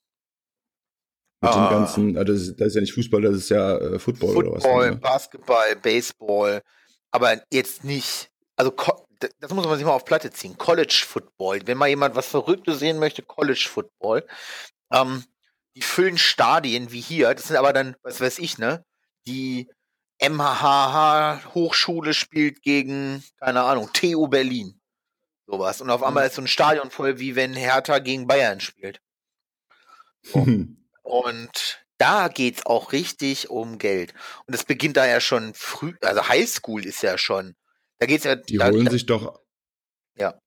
Mit 1.41 1.51
Ah. 1.51 1.67
dem 1.67 1.69
ganzen, 1.77 2.17
also 2.17 2.33
das, 2.33 2.41
ist, 2.41 2.59
das 2.59 2.67
ist 2.69 2.75
ja 2.75 2.81
nicht 2.81 2.93
Fußball, 2.93 3.21
das 3.21 3.35
ist 3.35 3.49
ja 3.49 3.77
äh, 3.77 3.99
Football, 3.99 4.37
oder 4.37 4.51
was. 4.53 4.63
Football? 4.63 4.95
Basketball, 4.97 5.75
Baseball, 5.75 6.61
aber 7.11 7.41
jetzt 7.51 7.83
nicht, 7.83 8.29
also 8.55 8.73
das 9.39 9.53
muss 9.53 9.65
man 9.65 9.77
sich 9.77 9.85
mal 9.85 9.93
auf 9.93 10.05
Platte 10.05 10.31
ziehen. 10.31 10.57
College 10.57 11.03
Football, 11.07 11.61
wenn 11.65 11.77
mal 11.77 11.87
jemand 11.89 12.15
was 12.15 12.27
Verrücktes 12.27 12.79
sehen 12.79 12.99
möchte, 12.99 13.21
College 13.21 13.67
Football, 13.69 14.25
ähm, 14.91 15.23
die 15.75 15.81
füllen 15.81 16.17
Stadien 16.17 16.91
wie 16.91 17.01
hier, 17.01 17.33
das 17.33 17.47
sind 17.47 17.57
aber 17.57 17.73
dann, 17.73 17.95
was 18.01 18.21
weiß 18.21 18.39
ich, 18.39 18.57
ne, 18.57 18.83
die 19.27 19.69
MHH 20.21 21.53
Hochschule 21.53 22.13
spielt 22.13 22.61
gegen, 22.61 23.23
keine 23.39 23.63
Ahnung, 23.63 23.89
TU 23.93 24.27
Berlin. 24.27 24.79
Sowas. 25.47 25.81
Und 25.81 25.89
auf 25.89 26.01
Mhm. 26.01 26.07
einmal 26.07 26.27
ist 26.27 26.35
so 26.35 26.41
ein 26.41 26.47
Stadion 26.47 26.89
voll, 26.89 27.19
wie 27.19 27.35
wenn 27.35 27.53
Hertha 27.53 27.99
gegen 27.99 28.25
Bayern 28.27 28.59
spielt. 28.59 28.99
So. 30.23 30.45
Und 31.03 31.85
da 31.97 32.29
geht's 32.29 32.65
auch 32.65 32.91
richtig 32.93 33.49
um 33.49 33.77
Geld. 33.77 34.13
Und 34.47 34.53
es 34.53 34.63
beginnt 34.63 34.97
da 34.97 35.05
ja 35.05 35.19
schon 35.19 35.53
früh, 35.53 35.93
also 36.01 36.27
Highschool 36.27 36.85
ist 36.85 37.03
ja 37.03 37.17
schon. 37.17 37.55
Da 37.99 38.05
geht's 38.07 38.23
ja. 38.23 38.35
Die 38.35 38.57
da, 38.57 38.69
holen 38.69 38.85
da, 38.85 38.91
sich 38.91 39.05
doch. 39.05 39.39
Ja. 40.17 40.39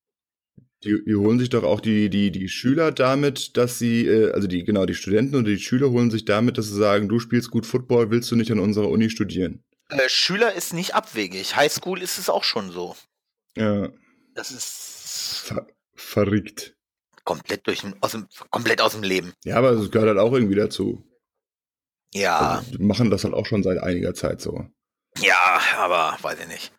Die, 0.84 0.96
die 1.04 1.14
holen 1.16 1.38
sich 1.40 1.50
doch 1.50 1.64
auch 1.64 1.80
die, 1.80 2.08
die, 2.08 2.30
die 2.30 2.48
Schüler 2.48 2.92
damit, 2.92 3.56
dass 3.56 3.78
sie, 3.80 4.06
äh, 4.06 4.30
also 4.32 4.46
die, 4.46 4.62
genau, 4.64 4.86
die 4.86 4.94
Studenten 4.94 5.34
und 5.34 5.44
die 5.44 5.58
Schüler 5.58 5.90
holen 5.90 6.10
sich 6.10 6.24
damit, 6.24 6.56
dass 6.56 6.66
sie 6.66 6.76
sagen, 6.76 7.08
du 7.08 7.18
spielst 7.18 7.50
gut 7.50 7.66
Football, 7.66 8.10
willst 8.10 8.30
du 8.30 8.36
nicht 8.36 8.52
an 8.52 8.60
unserer 8.60 8.88
Uni 8.88 9.10
studieren? 9.10 9.64
Äh, 9.88 10.08
Schüler 10.08 10.54
ist 10.54 10.72
nicht 10.74 10.94
abwegig. 10.94 11.56
Highschool 11.56 12.00
ist 12.00 12.18
es 12.18 12.28
auch 12.30 12.44
schon 12.44 12.70
so. 12.70 12.94
Ja. 13.56 13.88
Das 14.34 14.52
ist 14.52 15.40
Ver 15.46 15.66
verrückt. 15.94 16.76
komplett 17.24 17.66
durch 17.66 17.82
aus 18.00 18.12
dem, 18.12 18.28
komplett 18.50 18.80
aus 18.80 18.92
dem 18.92 19.02
Leben. 19.02 19.32
Ja, 19.44 19.56
aber 19.56 19.70
es 19.72 19.90
gehört 19.90 20.08
halt 20.10 20.18
auch 20.18 20.32
irgendwie 20.32 20.54
dazu. 20.54 21.04
Ja, 22.14 22.38
Also, 22.58 22.70
die 22.76 22.82
machen 22.82 23.10
das 23.10 23.24
halt 23.24 23.34
auch 23.34 23.46
schon 23.46 23.62
seit 23.64 23.78
einiger 23.78 24.14
Zeit 24.14 24.40
so. 24.40 24.64
ja, 25.18 25.60
aber 25.76 26.16
weiß 26.22 26.38
ich 26.40 26.46
nicht. 26.48 26.72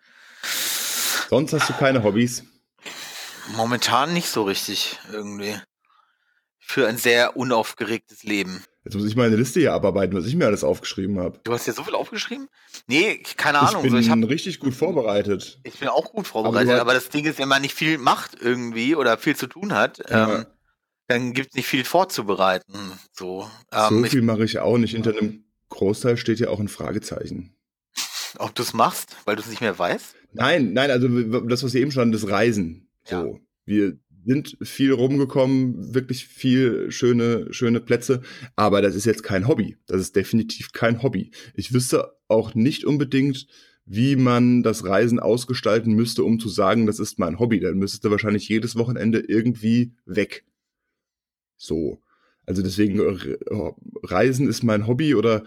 Sonst 1.29 1.51
hast 1.53 1.69
du 1.69 1.73
keine 1.73 2.01
Hobbys. 2.03 2.43
Momentan 3.55 4.13
nicht 4.13 4.29
so 4.29 4.43
richtig 4.43 4.99
irgendwie. 5.11 5.55
Für 6.59 6.87
ein 6.87 6.97
sehr 6.97 7.35
unaufgeregtes 7.35 8.23
Leben. 8.23 8.63
Jetzt 8.85 8.93
muss 8.95 9.05
ich 9.05 9.15
meine 9.15 9.35
Liste 9.35 9.59
hier 9.59 9.73
abarbeiten, 9.73 10.15
was 10.15 10.25
ich 10.27 10.35
mir 10.35 10.45
alles 10.45 10.63
aufgeschrieben 10.63 11.19
habe. 11.19 11.39
Du 11.43 11.51
hast 11.51 11.65
ja 11.65 11.73
so 11.73 11.83
viel 11.83 11.95
aufgeschrieben? 11.95 12.47
Nee, 12.85 13.17
keine 13.37 13.57
Ich 13.57 13.63
Ahnung. 13.63 13.81
bin 13.81 13.91
so, 13.91 13.97
ich, 13.97 14.29
richtig 14.29 14.59
gut 14.59 14.75
vorbereitet. 14.75 15.59
ich 15.63 15.79
bin 15.79 15.87
auch 15.89 16.11
gut 16.11 16.27
vorbereitet, 16.27 16.71
Aber 16.73 16.81
aber, 16.81 16.93
das 16.93 17.09
Ding 17.09 17.25
ist, 17.25 17.39
wenn 17.39 17.47
man 17.49 17.63
nicht 17.63 17.73
viel 17.73 17.97
macht 17.97 18.37
irgendwie 18.39 18.95
oder 18.95 19.17
viel 19.17 19.35
zu 19.35 19.47
tun 19.47 19.73
hat, 19.73 19.97
Ja. 20.09 20.35
ähm, 20.41 20.45
dann 21.07 21.33
gibt 21.33 21.49
es 21.49 21.55
nicht 21.55 21.67
viel 21.67 21.83
vorzubereiten. 21.85 22.91
So, 23.13 23.49
so 23.71 23.77
ähm, 23.95 24.05
ich, 24.05 24.11
viel 24.11 24.21
mache 24.21 24.43
ich 24.43 24.59
auch 24.59 24.77
nicht. 24.77 24.91
Hinter 24.93 25.11
einem 25.17 25.43
Großteil 25.69 26.17
steht 26.17 26.39
ja 26.39 26.49
auch 26.49 26.59
ein 26.59 26.67
Fragezeichen. 26.67 27.55
ob 28.37 28.53
du 28.53 28.61
es 28.61 28.73
machst, 28.73 29.15
weil 29.25 29.35
du 29.35 29.41
es 29.41 29.47
nicht 29.49 29.61
mehr 29.61 29.77
weißt. 29.79 30.15
Nein, 30.33 30.73
nein, 30.73 30.91
also 30.91 31.07
das, 31.47 31.63
was 31.63 31.71
hier 31.71 31.81
eben 31.81 31.91
stand, 31.91 32.13
das 32.13 32.29
Reisen. 32.29 32.88
So. 33.09 33.39
Wir 33.65 33.97
sind 34.25 34.57
viel 34.61 34.91
rumgekommen, 34.91 35.93
wirklich 35.93 36.25
viel 36.25 36.91
schöne, 36.91 37.51
schöne 37.51 37.79
Plätze, 37.79 38.21
aber 38.55 38.81
das 38.81 38.95
ist 38.95 39.05
jetzt 39.05 39.23
kein 39.23 39.47
Hobby. 39.47 39.77
Das 39.87 40.01
ist 40.01 40.15
definitiv 40.15 40.71
kein 40.71 41.01
Hobby. 41.01 41.31
Ich 41.53 41.73
wüsste 41.73 42.11
auch 42.27 42.53
nicht 42.53 42.83
unbedingt, 42.83 43.47
wie 43.85 44.15
man 44.15 44.61
das 44.61 44.85
Reisen 44.85 45.19
ausgestalten 45.19 45.93
müsste, 45.93 46.23
um 46.23 46.39
zu 46.39 46.47
sagen, 46.47 46.85
das 46.85 46.99
ist 46.99 47.17
mein 47.17 47.39
Hobby. 47.39 47.59
Dann 47.59 47.77
müsstest 47.77 48.05
du 48.05 48.11
wahrscheinlich 48.11 48.47
jedes 48.47 48.75
Wochenende 48.75 49.19
irgendwie 49.19 49.93
weg. 50.05 50.45
So. 51.57 51.99
Also 52.49 52.63
deswegen, 52.63 52.99
äh, 52.99 53.71
Reisen 54.01 54.49
ist 54.49 54.63
mein 54.63 54.87
Hobby 54.87 55.13
oder 55.13 55.43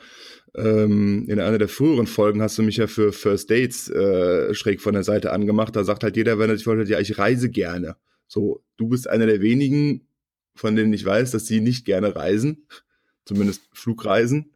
ähm, 0.55 1.27
in 1.29 1.41
einer 1.41 1.59
der 1.59 1.67
früheren 1.67 2.07
Folgen 2.07 2.41
hast 2.41 2.59
du 2.59 2.63
mich 2.63 2.77
ja 2.77 2.87
für 2.87 3.13
First 3.13 3.51
Dates 3.51 3.91
äh, 3.91 4.55
schräg 4.55 4.81
von 4.81 4.95
der 4.95 5.03
Seite 5.03 5.33
angemacht. 5.33 5.75
Da 5.75 5.83
sagt 5.83 6.05
halt 6.05 6.17
jeder, 6.17 6.39
wenn 6.39 6.49
er 6.49 6.57
sich 6.57 6.63
vorstellt, 6.63 6.89
ja, 6.89 7.01
ich 7.01 7.19
reise 7.19 7.51
gerne. 7.51 7.97
So, 8.29 8.63
du 8.77 8.87
bist 8.87 9.11
einer 9.11 9.27
der 9.27 9.41
wenigen, 9.41 10.07
von 10.55 10.77
denen 10.77 10.93
ich 10.93 11.05
weiß, 11.05 11.33
dass 11.33 11.45
sie 11.49 11.61
nicht 11.61 11.85
gerne 11.87 12.15
reisen. 12.15 12.69
Zumindest 13.25 13.63
Flugreisen. 13.73 14.53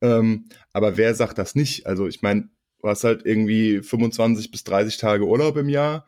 Ähm, 0.00 0.46
aber 0.72 0.96
wer 0.96 1.14
sagt 1.14 1.36
das 1.36 1.54
nicht? 1.54 1.86
Also 1.86 2.06
ich 2.06 2.22
meine, 2.22 2.48
du 2.80 2.88
hast 2.88 3.04
halt 3.04 3.26
irgendwie 3.26 3.82
25 3.82 4.50
bis 4.50 4.64
30 4.64 4.96
Tage 4.96 5.26
Urlaub 5.26 5.58
im 5.58 5.68
Jahr. 5.68 6.06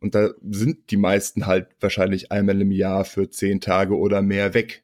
Und 0.00 0.14
da 0.14 0.30
sind 0.48 0.90
die 0.90 0.96
meisten 0.96 1.44
halt 1.44 1.68
wahrscheinlich 1.78 2.32
einmal 2.32 2.58
im 2.58 2.72
Jahr 2.72 3.04
für 3.04 3.28
10 3.28 3.60
Tage 3.60 3.98
oder 3.98 4.22
mehr 4.22 4.54
weg. 4.54 4.82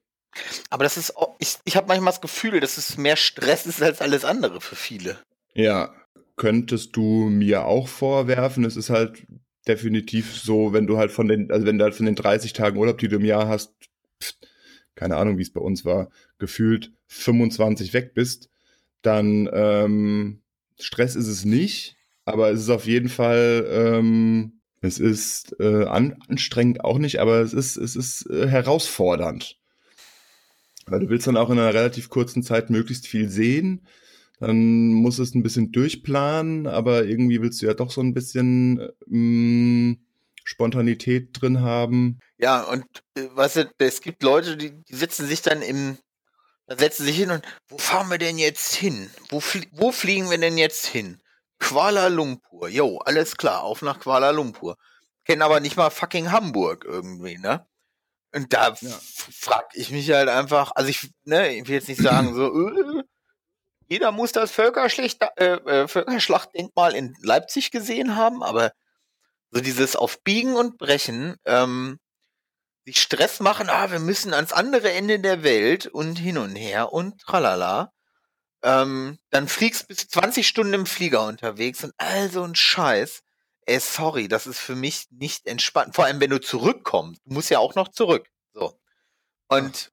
Aber 0.70 0.84
das 0.84 0.96
ist, 0.96 1.12
ich, 1.38 1.58
ich 1.64 1.76
habe 1.76 1.88
manchmal 1.88 2.12
das 2.12 2.20
Gefühl, 2.20 2.60
dass 2.60 2.78
es 2.78 2.96
mehr 2.96 3.16
Stress 3.16 3.66
ist 3.66 3.82
als 3.82 4.00
alles 4.00 4.24
andere 4.24 4.60
für 4.60 4.76
viele. 4.76 5.18
Ja, 5.54 5.94
könntest 6.36 6.96
du 6.96 7.28
mir 7.28 7.66
auch 7.66 7.88
vorwerfen. 7.88 8.64
Es 8.64 8.76
ist 8.76 8.90
halt 8.90 9.26
definitiv 9.66 10.36
so, 10.36 10.72
wenn 10.72 10.86
du 10.86 10.98
halt 10.98 11.12
von 11.12 11.28
den, 11.28 11.50
also 11.50 11.66
wenn 11.66 11.78
du 11.78 11.84
halt 11.84 11.94
von 11.94 12.06
den 12.06 12.14
30 12.14 12.52
Tagen 12.52 12.78
Urlaub, 12.78 12.98
die 12.98 13.08
du 13.08 13.16
im 13.16 13.24
Jahr 13.24 13.48
hast, 13.48 13.72
pff, 14.22 14.34
keine 14.94 15.16
Ahnung, 15.16 15.38
wie 15.38 15.42
es 15.42 15.52
bei 15.52 15.60
uns 15.60 15.84
war, 15.84 16.10
gefühlt 16.38 16.92
25 17.08 17.92
weg 17.92 18.14
bist, 18.14 18.48
dann 19.02 19.48
ähm, 19.52 20.42
Stress 20.78 21.14
ist 21.14 21.28
es 21.28 21.44
nicht, 21.44 21.96
aber 22.24 22.50
es 22.50 22.60
ist 22.60 22.70
auf 22.70 22.86
jeden 22.86 23.08
Fall, 23.08 23.66
ähm, 23.70 24.60
es 24.80 24.98
ist 24.98 25.54
äh, 25.60 25.84
an, 25.84 26.16
anstrengend 26.28 26.84
auch 26.84 26.98
nicht, 26.98 27.20
aber 27.20 27.40
es 27.40 27.52
ist, 27.52 27.76
es 27.76 27.94
ist 27.94 28.28
äh, 28.30 28.48
herausfordernd. 28.48 29.58
Weil 30.86 31.00
du 31.00 31.08
willst 31.08 31.26
dann 31.26 31.36
auch 31.36 31.50
in 31.50 31.58
einer 31.58 31.74
relativ 31.74 32.08
kurzen 32.08 32.42
Zeit 32.42 32.70
möglichst 32.70 33.06
viel 33.06 33.28
sehen. 33.28 33.86
Dann 34.40 34.92
musst 34.92 35.18
du 35.18 35.22
es 35.22 35.34
ein 35.34 35.44
bisschen 35.44 35.70
durchplanen, 35.70 36.66
aber 36.66 37.04
irgendwie 37.04 37.40
willst 37.40 37.62
du 37.62 37.66
ja 37.66 37.74
doch 37.74 37.90
so 37.90 38.00
ein 38.00 38.14
bisschen 38.14 38.88
ähm, 39.08 40.04
Spontanität 40.42 41.28
drin 41.40 41.60
haben. 41.60 42.18
Ja, 42.38 42.62
und 42.62 42.84
äh, 43.16 43.28
weißt 43.32 43.56
du, 43.56 43.70
es 43.78 44.00
gibt 44.00 44.24
Leute, 44.24 44.56
die, 44.56 44.82
die 44.82 44.96
setzen 44.96 45.26
sich 45.26 45.42
dann 45.42 45.62
im, 45.62 45.96
da 46.66 46.76
setzen 46.76 47.04
sich 47.04 47.16
hin 47.16 47.30
und 47.30 47.44
wo 47.68 47.78
fahren 47.78 48.10
wir 48.10 48.18
denn 48.18 48.38
jetzt 48.38 48.74
hin? 48.74 49.10
Wo, 49.28 49.38
flie 49.38 49.66
wo 49.70 49.92
fliegen 49.92 50.28
wir 50.30 50.38
denn 50.38 50.58
jetzt 50.58 50.86
hin? 50.86 51.20
Kuala 51.60 52.08
Lumpur. 52.08 52.68
Jo, 52.68 52.98
alles 52.98 53.36
klar, 53.36 53.62
auf 53.62 53.82
nach 53.82 54.00
Kuala 54.00 54.30
Lumpur. 54.30 54.76
Kennen 55.24 55.42
aber 55.42 55.60
nicht 55.60 55.76
mal 55.76 55.90
fucking 55.90 56.32
Hamburg 56.32 56.84
irgendwie, 56.84 57.38
ne? 57.38 57.64
Und 58.34 58.52
da 58.52 58.74
Ja. 58.80 59.00
frag 59.32 59.66
ich 59.74 59.90
mich 59.90 60.10
halt 60.10 60.28
einfach, 60.28 60.72
also 60.74 60.88
ich, 60.88 61.10
ne, 61.24 61.54
ich 61.54 61.68
will 61.68 61.74
jetzt 61.74 61.88
nicht 61.88 62.00
sagen, 62.00 62.34
so, 62.34 62.46
äh, 62.68 63.02
jeder 63.88 64.12
muss 64.12 64.32
das 64.32 64.50
Völkerschlacht, 64.52 65.18
äh, 65.36 65.54
äh, 65.56 65.88
Völkerschlachtdenkmal 65.88 66.94
in 66.94 67.14
Leipzig 67.20 67.70
gesehen 67.70 68.16
haben, 68.16 68.42
aber 68.42 68.72
so 69.50 69.60
dieses 69.60 69.96
auf 69.96 70.22
Biegen 70.22 70.56
und 70.56 70.78
Brechen, 70.78 71.36
ähm, 71.44 71.98
sich 72.86 73.00
Stress 73.00 73.40
machen, 73.40 73.68
ah, 73.70 73.90
wir 73.92 74.00
müssen 74.00 74.34
ans 74.34 74.52
andere 74.52 74.92
Ende 74.92 75.20
der 75.20 75.42
Welt 75.44 75.86
und 75.86 76.16
hin 76.18 76.38
und 76.38 76.56
her 76.56 76.92
und 76.92 77.20
tralala. 77.22 77.92
Ähm, 78.62 79.18
dann 79.30 79.48
fliegst 79.48 79.88
bis 79.88 80.08
20 80.08 80.48
Stunden 80.48 80.74
im 80.74 80.86
Flieger 80.86 81.26
unterwegs 81.26 81.84
und 81.84 81.94
all 81.98 82.30
so 82.30 82.42
ein 82.44 82.54
Scheiß. 82.54 83.22
Ey, 83.66 83.78
sorry, 83.80 84.28
das 84.28 84.46
ist 84.46 84.58
für 84.58 84.74
mich 84.74 85.06
nicht 85.10 85.46
entspannt. 85.46 85.94
Vor 85.94 86.04
allem, 86.04 86.20
wenn 86.20 86.30
du 86.30 86.40
zurückkommst. 86.40 87.20
Du 87.24 87.34
musst 87.34 87.50
ja 87.50 87.58
auch 87.58 87.74
noch 87.74 87.88
zurück. 87.88 88.28
So. 88.52 88.78
Und 89.48 89.92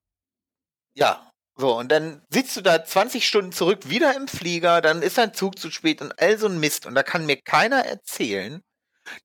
ja, 0.96 1.32
so, 1.56 1.78
und 1.78 1.92
dann 1.92 2.26
sitzt 2.30 2.56
du 2.56 2.62
da 2.62 2.84
20 2.86 3.28
Stunden 3.28 3.52
zurück, 3.52 3.90
wieder 3.90 4.16
im 4.16 4.30
Flieger, 4.30 4.82
dann 4.82 5.02
ist 5.02 5.18
dein 5.18 5.34
Zug 5.34 5.60
zu 5.60 5.70
spät 5.72 6.02
und 6.02 6.18
all 6.18 6.38
so 6.38 6.48
ein 6.48 6.60
Mist. 6.60 6.86
Und 6.86 6.96
da 6.96 7.04
kann 7.04 7.26
mir 7.26 7.36
keiner 7.36 7.86
erzählen, 7.86 8.64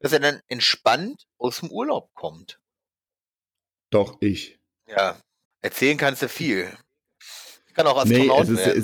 dass 0.01 0.13
er 0.13 0.21
dann 0.21 0.41
entspannt 0.49 1.27
aus 1.39 1.61
dem 1.61 1.71
Urlaub 1.71 2.13
kommt. 2.15 2.59
Doch, 3.91 4.17
ich. 4.21 4.59
Ja, 4.89 5.21
erzählen 5.61 5.97
kannst 5.97 6.23
du 6.23 6.29
viel. 6.29 6.77
Ich 7.69 7.75
kann 7.75 7.87
auch 7.87 8.05
Nee, 8.05 8.29
Astronaut 8.29 8.49
es 8.49 8.51
ist, 8.51 8.67
werden. 8.67 8.79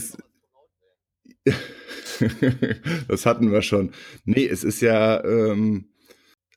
es 1.45 1.55
das 3.09 3.27
hatten 3.27 3.53
wir 3.53 3.63
schon. 3.63 3.93
Nee, 4.25 4.47
es 4.47 4.65
ist 4.65 4.81
ja, 4.81 5.23
ähm, 5.25 5.91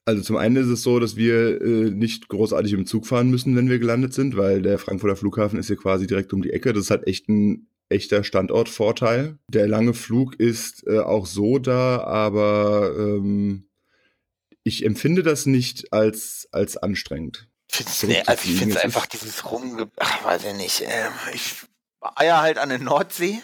also 0.06 0.22
zum 0.22 0.38
einen 0.38 0.58
ist 0.58 0.68
es 0.68 0.84
so, 0.84 1.00
dass 1.00 1.16
wir 1.16 1.62
äh, 1.62 1.90
nicht 1.92 2.28
großartig 2.28 2.74
im 2.74 2.86
Zug 2.86 3.08
fahren 3.08 3.30
müssen, 3.30 3.56
wenn 3.56 3.70
wir 3.70 3.80
gelandet 3.80 4.14
sind, 4.14 4.36
weil 4.36 4.62
der 4.62 4.78
Frankfurter 4.78 5.16
Flughafen 5.16 5.60
ist 5.60 5.68
hier 5.68 5.78
quasi 5.78 6.08
direkt 6.08 6.34
um 6.34 6.42
die 6.42 6.52
Ecke. 6.52 6.74
Das 6.74 6.86
ist 6.86 6.92
halt 6.92 7.08
echt 7.08 7.30
ein 7.30 7.68
echter 7.90 8.24
Standortvorteil. 8.24 9.38
Der 9.48 9.68
lange 9.68 9.94
Flug 9.94 10.36
ist 10.36 10.86
äh, 10.88 11.00
auch 11.00 11.26
so 11.26 11.60
da, 11.60 12.04
aber 12.04 12.94
ähm, 12.98 13.70
ich 14.64 14.86
empfinde 14.86 15.24
das 15.24 15.46
nicht 15.46 15.94
als, 15.94 16.48
als 16.52 16.78
anstrengend. 16.78 17.48
Find's, 17.72 18.04
nee, 18.04 18.22
also 18.26 18.50
ich 18.50 18.58
finde 18.58 18.76
Es 18.76 18.84
einfach 18.84 19.06
dieses 19.06 19.52
Rumge... 19.52 19.90
Ach, 19.98 20.26
weiß 20.26 20.46
ich 20.46 20.54
nicht. 20.56 20.82
Ähm, 20.82 21.12
ich 21.34 21.56
eier 22.02 22.42
halt 22.42 22.58
an 22.58 22.70
der 22.70 22.80
Nordsee, 22.80 23.42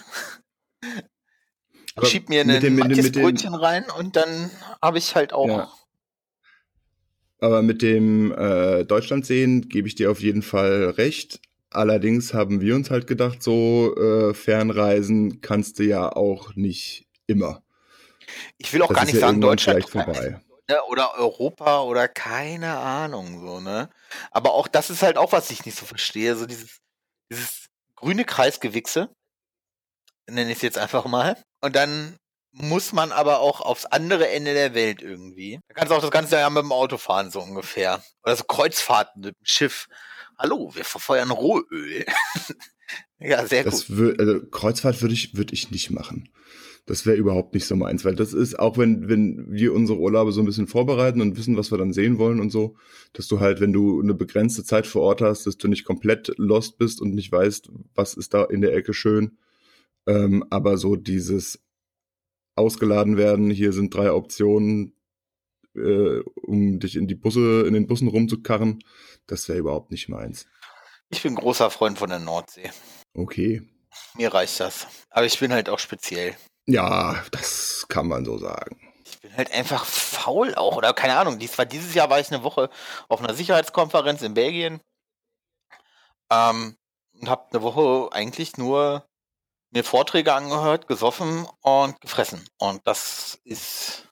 Aber 1.96 2.06
schieb 2.08 2.30
mir 2.30 2.42
ein 2.42 2.62
dem- 2.62 2.78
Brötchen 2.78 3.54
rein 3.56 3.86
und 3.98 4.16
dann 4.16 4.52
habe 4.82 4.98
ich 4.98 5.16
halt 5.16 5.34
auch... 5.34 5.48
Ja. 5.48 5.72
Aber 7.42 7.62
mit 7.62 7.82
dem 7.82 8.34
äh, 8.34 8.84
Deutschland 8.84 9.26
sehen 9.26 9.70
gebe 9.70 9.88
ich 9.88 9.96
dir 9.96 10.12
auf 10.12 10.20
jeden 10.20 10.42
Fall 10.42 10.90
recht. 10.98 11.40
Allerdings 11.70 12.34
haben 12.34 12.60
wir 12.62 12.76
uns 12.76 12.90
halt 12.90 13.08
gedacht, 13.08 13.42
so 13.42 13.96
äh, 13.96 14.34
Fernreisen 14.34 15.40
kannst 15.40 15.80
du 15.80 15.84
ja 15.84 16.12
auch 16.12 16.56
nicht 16.56 17.08
immer. 17.28 17.64
Ich 18.58 18.74
will 18.74 18.82
auch 18.82 18.88
Das 18.88 18.98
gar 18.98 19.06
nicht 19.06 19.14
ja 19.14 19.22
sagen 19.22 19.40
Deutschland 19.40 19.88
vorbei. 19.90 20.42
ne, 20.68 20.78
oder 20.90 21.16
Europa 21.18 21.84
oder 21.84 22.08
keine 22.08 22.78
Ahnung 22.78 23.40
so, 23.40 23.60
ne? 23.60 23.90
Aber 24.32 24.54
auch 24.54 24.68
das 24.68 24.90
ist 24.90 25.02
halt 25.02 25.18
auch, 25.18 25.32
was 25.32 25.50
ich 25.52 25.66
nicht 25.66 25.78
so 25.78 25.86
verstehe. 25.86 26.36
So 26.36 26.46
dieses, 26.46 26.80
dieses 27.32 27.68
grüne 27.96 28.26
Kreisgewichse, 28.26 29.10
nenne 30.32 30.51
ich 30.51 30.57
es 30.57 30.61
jetzt 30.61 30.77
einfach 30.77 31.05
mal. 31.05 31.38
Und 31.61 31.75
dann 31.75 32.17
muss 32.51 32.93
man 32.93 33.11
aber 33.11 33.39
auch 33.39 33.61
aufs 33.61 33.86
andere 33.86 34.30
Ende 34.30 34.53
der 34.53 34.73
Welt 34.73 35.01
irgendwie. 35.01 35.59
Da 35.67 35.75
kannst 35.75 35.91
du 35.91 35.95
auch 35.95 36.01
das 36.01 36.11
ganze 36.11 36.36
Jahr 36.36 36.49
mit 36.49 36.63
dem 36.63 36.71
Auto 36.71 36.97
fahren, 36.97 37.32
so 37.32 37.41
ungefähr. 37.41 38.03
Oder 38.23 38.36
so 38.36 38.43
Kreuzfahrten 38.43 39.21
mit 39.21 39.36
dem 39.36 39.45
Schiff. 39.45 39.88
Hallo, 40.38 40.71
wir 40.73 40.86
verfeuern 40.86 41.32
Rohöl. 41.32 42.05
ja, 43.19 43.45
sehr 43.45 43.63
gut. 43.63 43.73
Das 43.73 43.89
wür 43.89 44.15
also 44.17 44.41
Kreuzfahrt 44.49 45.01
würde 45.01 45.13
ich, 45.13 45.36
würde 45.36 45.53
ich 45.53 45.69
nicht 45.71 45.91
machen. 45.91 46.30
Das 46.86 47.05
wäre 47.05 47.17
überhaupt 47.17 47.53
nicht 47.53 47.65
so 47.65 47.75
meins, 47.75 48.03
weil 48.03 48.15
das 48.15 48.34
ist, 48.34 48.57
auch 48.57 48.80
wenn, 48.80 49.07
wenn 49.07 49.45
wir 49.51 49.75
unsere 49.75 49.99
Urlaube 49.99 50.32
so 50.32 50.41
ein 50.41 50.45
bisschen 50.47 50.65
vorbereiten 50.65 51.21
und 51.21 51.38
wissen, 51.38 51.55
was 51.55 51.69
wir 51.69 51.77
dann 51.77 51.93
sehen 51.93 52.17
wollen 52.17 52.39
und 52.39 52.49
so, 52.49 52.77
dass 53.13 53.27
du 53.27 53.39
halt, 53.39 53.61
wenn 53.61 53.73
du 53.73 54.01
eine 54.01 54.15
begrenzte 54.15 54.63
Zeit 54.63 54.88
vor 54.88 55.03
Ort 55.03 55.21
hast, 55.21 55.45
dass 55.45 55.57
du 55.57 55.67
nicht 55.67 55.86
komplett 55.86 56.34
lost 56.38 56.80
bist 56.80 56.99
und 56.99 57.13
nicht 57.13 57.32
weißt, 57.32 57.69
was 57.93 58.15
ist 58.15 58.34
da 58.34 58.43
in 58.43 58.61
der 58.61 58.73
Ecke 58.73 58.95
schön. 58.95 59.38
Ähm, 60.10 60.43
aber 60.49 60.78
so 60.78 60.95
dieses 60.95 61.60
ausgeladen 62.55 63.16
werden, 63.16 63.51
hier 63.51 63.74
sind 63.74 63.93
drei 63.93 64.12
Optionen, 64.12 64.95
äh, 65.76 66.20
um 66.41 66.80
dich 66.80 66.95
in 66.95 67.07
die 67.07 67.16
Busse, 67.16 67.66
in 67.68 67.76
den 67.76 67.86
Bussen 67.86 68.07
rumzukarren, 68.07 68.84
das 69.28 69.47
wäre 69.47 69.60
überhaupt 69.60 69.91
nicht 69.91 70.10
meins. 70.10 70.47
Ich 71.10 71.22
bin 71.22 71.36
großer 71.36 71.70
Freund 71.70 71.99
von 71.99 72.10
der 72.10 72.18
Nordsee. 72.18 72.72
Okay. 73.14 73.62
Mir 74.16 74.34
reicht 74.34 74.60
das. 74.60 74.88
Aber 75.12 75.28
ich 75.28 75.39
bin 75.39 75.53
halt 75.53 75.70
auch 75.70 75.80
speziell. 75.80 76.36
Ja, 76.66 77.24
das 77.32 77.86
kann 77.88 78.07
man 78.07 78.26
so 78.26 78.39
sagen. 78.39 78.80
Ich 79.05 79.20
bin 79.20 79.36
halt 79.38 79.51
einfach 79.51 79.86
faul 79.86 80.55
auch, 80.55 80.76
oder 80.76 80.93
keine 80.93 81.18
Ahnung. 81.18 81.38
Dies 81.38 81.55
war 81.60 81.68
dieses 81.68 81.93
Jahr 81.93 82.10
war 82.10 82.20
ich 82.20 82.32
eine 82.32 82.43
Woche 82.43 82.72
auf 83.10 83.22
einer 83.22 83.36
Sicherheitskonferenz 83.36 84.24
in 84.24 84.34
Belgien. 84.34 84.82
Ähm, 86.32 86.76
und 87.14 87.30
habe 87.30 87.47
eine 87.51 87.62
Woche 87.62 88.12
eigentlich 88.12 88.57
nur 88.57 89.05
mir 89.72 89.84
Vorträge 89.84 90.34
angehört, 90.34 90.88
gesoffen 90.88 91.45
und 91.61 91.99
gefressen. 92.01 92.43
Und 92.57 92.82
das 92.86 93.39
ist 93.43 94.07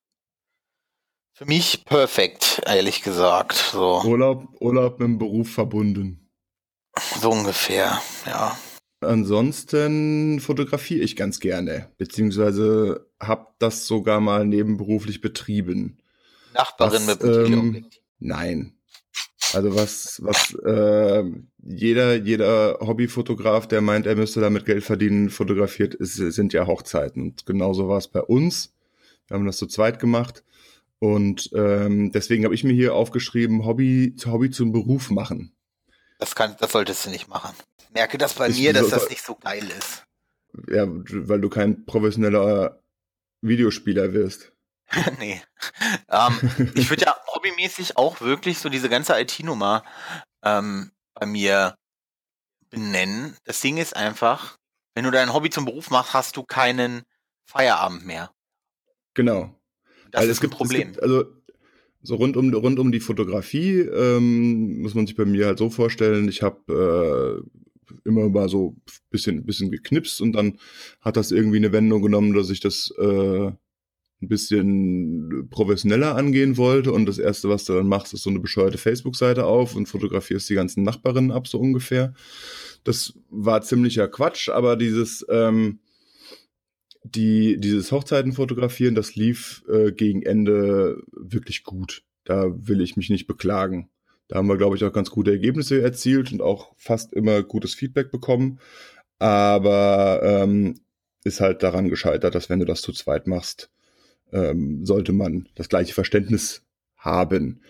für 1.34 1.46
mich 1.46 1.86
perfekt, 1.86 2.62
ehrlich 2.66 3.04
gesagt. 3.04 3.54
So. 3.54 4.02
Urlaub, 4.04 4.48
Urlaub 4.60 5.00
mit 5.00 5.08
dem 5.08 5.18
Beruf 5.18 5.52
verbunden. 5.52 6.32
So 7.20 7.30
ungefähr, 7.32 8.02
ja. 8.26 8.58
Ansonsten 9.02 10.40
fotografiere 10.40 11.04
ich 11.04 11.16
ganz 11.16 11.40
gerne, 11.40 11.92
beziehungsweise 11.98 13.08
habe 13.22 13.48
das 13.60 13.86
sogar 13.86 14.20
mal 14.20 14.46
nebenberuflich 14.46 15.22
betrieben. 15.22 16.00
Nachbarin 16.54 17.06
was, 17.06 17.20
mit 17.20 17.24
ähm, 17.24 17.86
Nein. 18.18 18.77
Also 19.54 19.76
was, 19.76 20.22
was 20.24 20.54
äh, 20.66 21.24
jeder, 21.64 22.16
jeder 22.16 22.80
Hobbyfotograf, 22.82 23.68
der 23.68 23.82
meint, 23.82 24.06
er 24.06 24.16
müsste 24.16 24.42
damit 24.42 24.66
Geld 24.66 24.84
verdienen, 24.84 25.30
fotografiert, 25.30 25.94
ist, 25.94 26.16
sind 26.16 26.54
ja 26.54 26.68
Hochzeiten. 26.68 27.24
Und 27.24 27.46
genauso 27.46 27.88
war 27.88 27.98
es 27.98 28.08
bei 28.08 28.22
uns. 28.22 28.74
Wir 29.28 29.36
haben 29.36 29.46
das 29.46 29.58
zu 29.58 29.68
zweit 29.68 30.00
gemacht. 30.00 30.44
Und 31.00 31.50
ähm, 31.54 32.12
deswegen 32.12 32.44
habe 32.44 32.56
ich 32.56 32.64
mir 32.64 32.74
hier 32.74 32.96
aufgeschrieben, 32.96 33.66
Hobby, 33.66 34.16
Hobby 34.26 34.50
zum 34.50 34.72
Beruf 34.72 35.12
machen. 35.12 35.56
Das, 36.20 36.36
kann, 36.36 36.56
das 36.60 36.72
solltest 36.72 37.06
du 37.06 37.12
nicht 37.12 37.28
machen. 37.28 37.56
Merke 37.94 38.18
das 38.18 38.34
bei 38.34 38.50
ich, 38.50 38.60
mir, 38.60 38.74
dass 38.74 38.90
das 38.90 39.10
nicht 39.10 39.24
so 39.24 39.36
geil 39.36 39.64
ist. 39.78 40.04
Ja, 40.70 40.86
weil 40.88 41.40
du 41.40 41.50
kein 41.50 41.86
professioneller 41.86 42.82
Videospieler 43.42 44.14
wirst. 44.14 44.52
nee. 45.20 45.42
Ähm, 46.10 46.72
ich 46.76 46.90
würde 46.90 47.06
ja 47.06 47.16
hobbymäßig 47.38 47.98
auch 47.98 48.22
wirklich 48.22 48.60
so 48.60 48.70
diese 48.70 48.90
ganze 48.90 49.20
IT-Nummer 49.20 49.84
ähm, 50.44 50.92
bei 51.14 51.26
mir 51.26 51.76
benennen. 52.70 53.36
Das 53.46 53.62
Ding 53.62 53.78
ist 53.78 53.96
einfach, 53.96 54.58
wenn 54.96 55.06
du 55.06 55.12
dein 55.12 55.34
Hobby 55.34 55.50
zum 55.50 55.66
Beruf 55.66 55.90
machst, 55.90 56.14
hast 56.14 56.38
du 56.38 56.44
keinen 56.44 57.04
Feierabend 57.46 58.06
mehr. 58.06 58.32
Genau. 59.14 59.56
Das 60.12 60.22
Weil 60.22 60.30
ist 60.30 60.38
es 60.38 60.42
gibt, 60.42 60.54
ein 60.54 60.58
Problem. 60.58 60.88
Gibt, 60.94 61.04
also 61.04 61.26
so 62.02 62.16
rund 62.16 62.38
um, 62.38 62.54
rund 62.54 62.80
um 62.80 62.92
die 62.92 63.00
Fotografie 63.00 63.80
ähm, 63.80 64.82
muss 64.82 64.96
man 64.96 65.08
sich 65.08 65.16
bei 65.16 65.26
mir 65.26 65.48
halt 65.48 65.58
so 65.58 65.70
vorstellen, 65.70 66.30
ich 66.30 66.42
habe 66.42 67.44
äh, 67.44 67.98
immer 68.06 68.30
mal 68.30 68.50
so 68.50 68.70
ein 68.70 68.82
bisschen, 69.10 69.46
bisschen 69.46 69.72
geknipst 69.72 70.22
und 70.22 70.34
dann 70.34 70.60
hat 71.02 71.18
das 71.18 71.32
irgendwie 71.32 71.58
eine 71.58 71.72
Wendung 71.72 72.02
genommen, 72.02 72.34
dass 72.34 72.50
ich 72.50 72.60
das 72.60 72.92
äh, 73.00 73.52
ein 74.22 74.28
bisschen 74.28 75.48
professioneller 75.50 76.16
angehen 76.16 76.58
wollte 76.58 76.92
und 76.92 77.06
das 77.06 77.20
erste, 77.20 77.50
was 77.50 77.66
du 77.66 77.74
dann 77.74 77.88
machst, 77.88 78.14
ist 78.14 78.24
so 78.24 78.30
eine 78.30 78.40
bescheuerte 78.40 78.78
Facebook-Seite 78.78 79.46
auf 79.46 79.76
und 79.76 79.88
fotografierst 79.88 80.50
die 80.50 80.56
ganzen 80.56 80.84
Nachbarinnen 80.84 81.32
ab, 81.32 81.48
so 81.48 81.60
ungefähr. 81.60 82.14
Das 82.84 83.14
war 83.30 83.62
ziemlicher 83.62 84.08
Quatsch, 84.08 84.50
aber 84.50 84.76
dieses, 84.76 85.26
ähm, 85.30 85.80
die, 87.04 87.60
dieses 87.60 87.92
Hochzeiten 87.92 88.34
fotografieren, 88.34 88.96
das 88.96 89.16
lief 89.16 89.64
äh, 89.70 89.92
gegen 89.92 90.24
Ende 90.24 91.02
wirklich 91.12 91.64
gut. 91.64 92.04
Da 92.24 92.52
will 92.56 92.82
ich 92.82 92.98
mich 92.98 93.10
nicht 93.10 93.28
beklagen. 93.28 93.90
Da 94.28 94.38
haben 94.38 94.48
wir, 94.48 94.58
glaube 94.58 94.76
ich, 94.76 94.84
auch 94.84 94.92
ganz 94.92 95.10
gute 95.10 95.32
Ergebnisse 95.32 95.82
erzielt 95.82 96.32
und 96.34 96.42
auch 96.42 96.74
fast 96.76 97.14
immer 97.14 97.44
gutes 97.44 97.76
Feedback 97.76 98.12
bekommen. 98.12 98.60
Aber 99.20 100.22
ähm, 100.24 100.76
ist 101.24 101.40
halt 101.40 101.64
daran 101.64 101.90
gescheitert, 101.90 102.36
dass 102.36 102.50
wenn 102.50 102.60
du 102.60 102.66
das 102.66 102.82
zu 102.82 102.92
zweit 102.92 103.28
machst, 103.28 103.70
ähm, 104.32 104.86
sollte 104.86 105.14
man 105.14 105.48
das 105.56 105.70
gleiche 105.70 105.94
Verständnis 105.94 106.64
haben. 106.98 107.62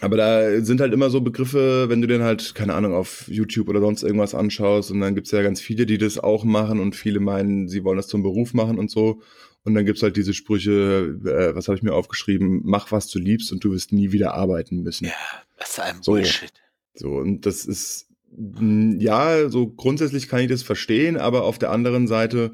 Aber 0.00 0.16
da 0.16 0.60
sind 0.60 0.80
halt 0.80 0.92
immer 0.92 1.10
so 1.10 1.20
Begriffe, 1.20 1.88
wenn 1.88 2.00
du 2.00 2.06
den 2.06 2.22
halt, 2.22 2.54
keine 2.54 2.74
Ahnung, 2.74 2.94
auf 2.94 3.26
YouTube 3.28 3.68
oder 3.68 3.80
sonst 3.80 4.04
irgendwas 4.04 4.34
anschaust 4.34 4.90
und 4.90 5.00
dann 5.00 5.14
gibt's 5.14 5.32
ja 5.32 5.42
ganz 5.42 5.60
viele, 5.60 5.86
die 5.86 5.98
das 5.98 6.18
auch 6.18 6.44
machen 6.44 6.78
und 6.78 6.94
viele 6.94 7.18
meinen, 7.18 7.68
sie 7.68 7.82
wollen 7.82 7.96
das 7.96 8.06
zum 8.06 8.22
Beruf 8.22 8.54
machen 8.54 8.78
und 8.78 8.90
so. 8.90 9.22
Und 9.64 9.74
dann 9.74 9.84
gibt's 9.84 10.02
halt 10.02 10.16
diese 10.16 10.34
Sprüche, 10.34 11.18
äh, 11.24 11.54
was 11.54 11.66
habe 11.66 11.76
ich 11.76 11.82
mir 11.82 11.94
aufgeschrieben, 11.94 12.60
mach 12.64 12.92
was 12.92 13.08
du 13.08 13.18
liebst 13.18 13.50
und 13.52 13.64
du 13.64 13.72
wirst 13.72 13.92
nie 13.92 14.12
wieder 14.12 14.34
arbeiten 14.34 14.82
müssen. 14.82 15.06
Ja, 15.06 15.12
das 15.58 15.70
ist 15.70 15.80
ein 15.80 16.00
Bullshit. 16.04 16.52
So, 16.94 17.16
und 17.16 17.44
das 17.44 17.64
ist, 17.64 18.06
ja, 18.30 19.48
so 19.48 19.68
grundsätzlich 19.68 20.28
kann 20.28 20.40
ich 20.40 20.48
das 20.48 20.62
verstehen, 20.62 21.16
aber 21.16 21.42
auf 21.42 21.58
der 21.58 21.70
anderen 21.70 22.06
Seite 22.06 22.52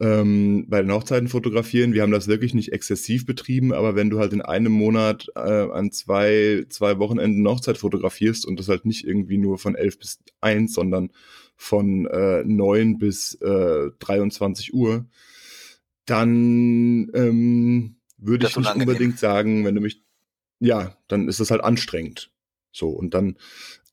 ähm, 0.00 0.66
bei 0.68 0.80
den 0.80 0.92
Hochzeiten 0.92 1.28
fotografieren. 1.28 1.92
Wir 1.92 2.02
haben 2.02 2.12
das 2.12 2.28
wirklich 2.28 2.54
nicht 2.54 2.72
exzessiv 2.72 3.26
betrieben, 3.26 3.72
aber 3.72 3.96
wenn 3.96 4.10
du 4.10 4.18
halt 4.18 4.32
in 4.32 4.42
einem 4.42 4.72
Monat 4.72 5.28
äh, 5.34 5.40
an 5.40 5.90
zwei, 5.90 6.64
zwei 6.68 6.98
Wochenenden 6.98 7.46
Hochzeit 7.48 7.78
fotografierst 7.78 8.46
und 8.46 8.60
das 8.60 8.68
halt 8.68 8.84
nicht 8.84 9.04
irgendwie 9.04 9.38
nur 9.38 9.58
von 9.58 9.74
elf 9.74 9.98
bis 9.98 10.20
eins, 10.40 10.74
sondern 10.74 11.10
von 11.56 12.06
äh, 12.06 12.44
neun 12.44 12.98
bis 12.98 13.34
äh, 13.40 13.90
23 13.98 14.72
Uhr, 14.72 15.06
dann 16.04 17.10
ähm, 17.12 17.96
würde 18.16 18.46
ich 18.46 18.56
nicht 18.56 18.74
unbedingt 18.74 19.18
sagen, 19.18 19.64
wenn 19.64 19.74
du 19.74 19.80
mich, 19.80 20.04
ja, 20.60 20.96
dann 21.08 21.28
ist 21.28 21.40
das 21.40 21.50
halt 21.50 21.62
anstrengend. 21.62 22.30
So, 22.70 22.90
und 22.90 23.14
dann, 23.14 23.36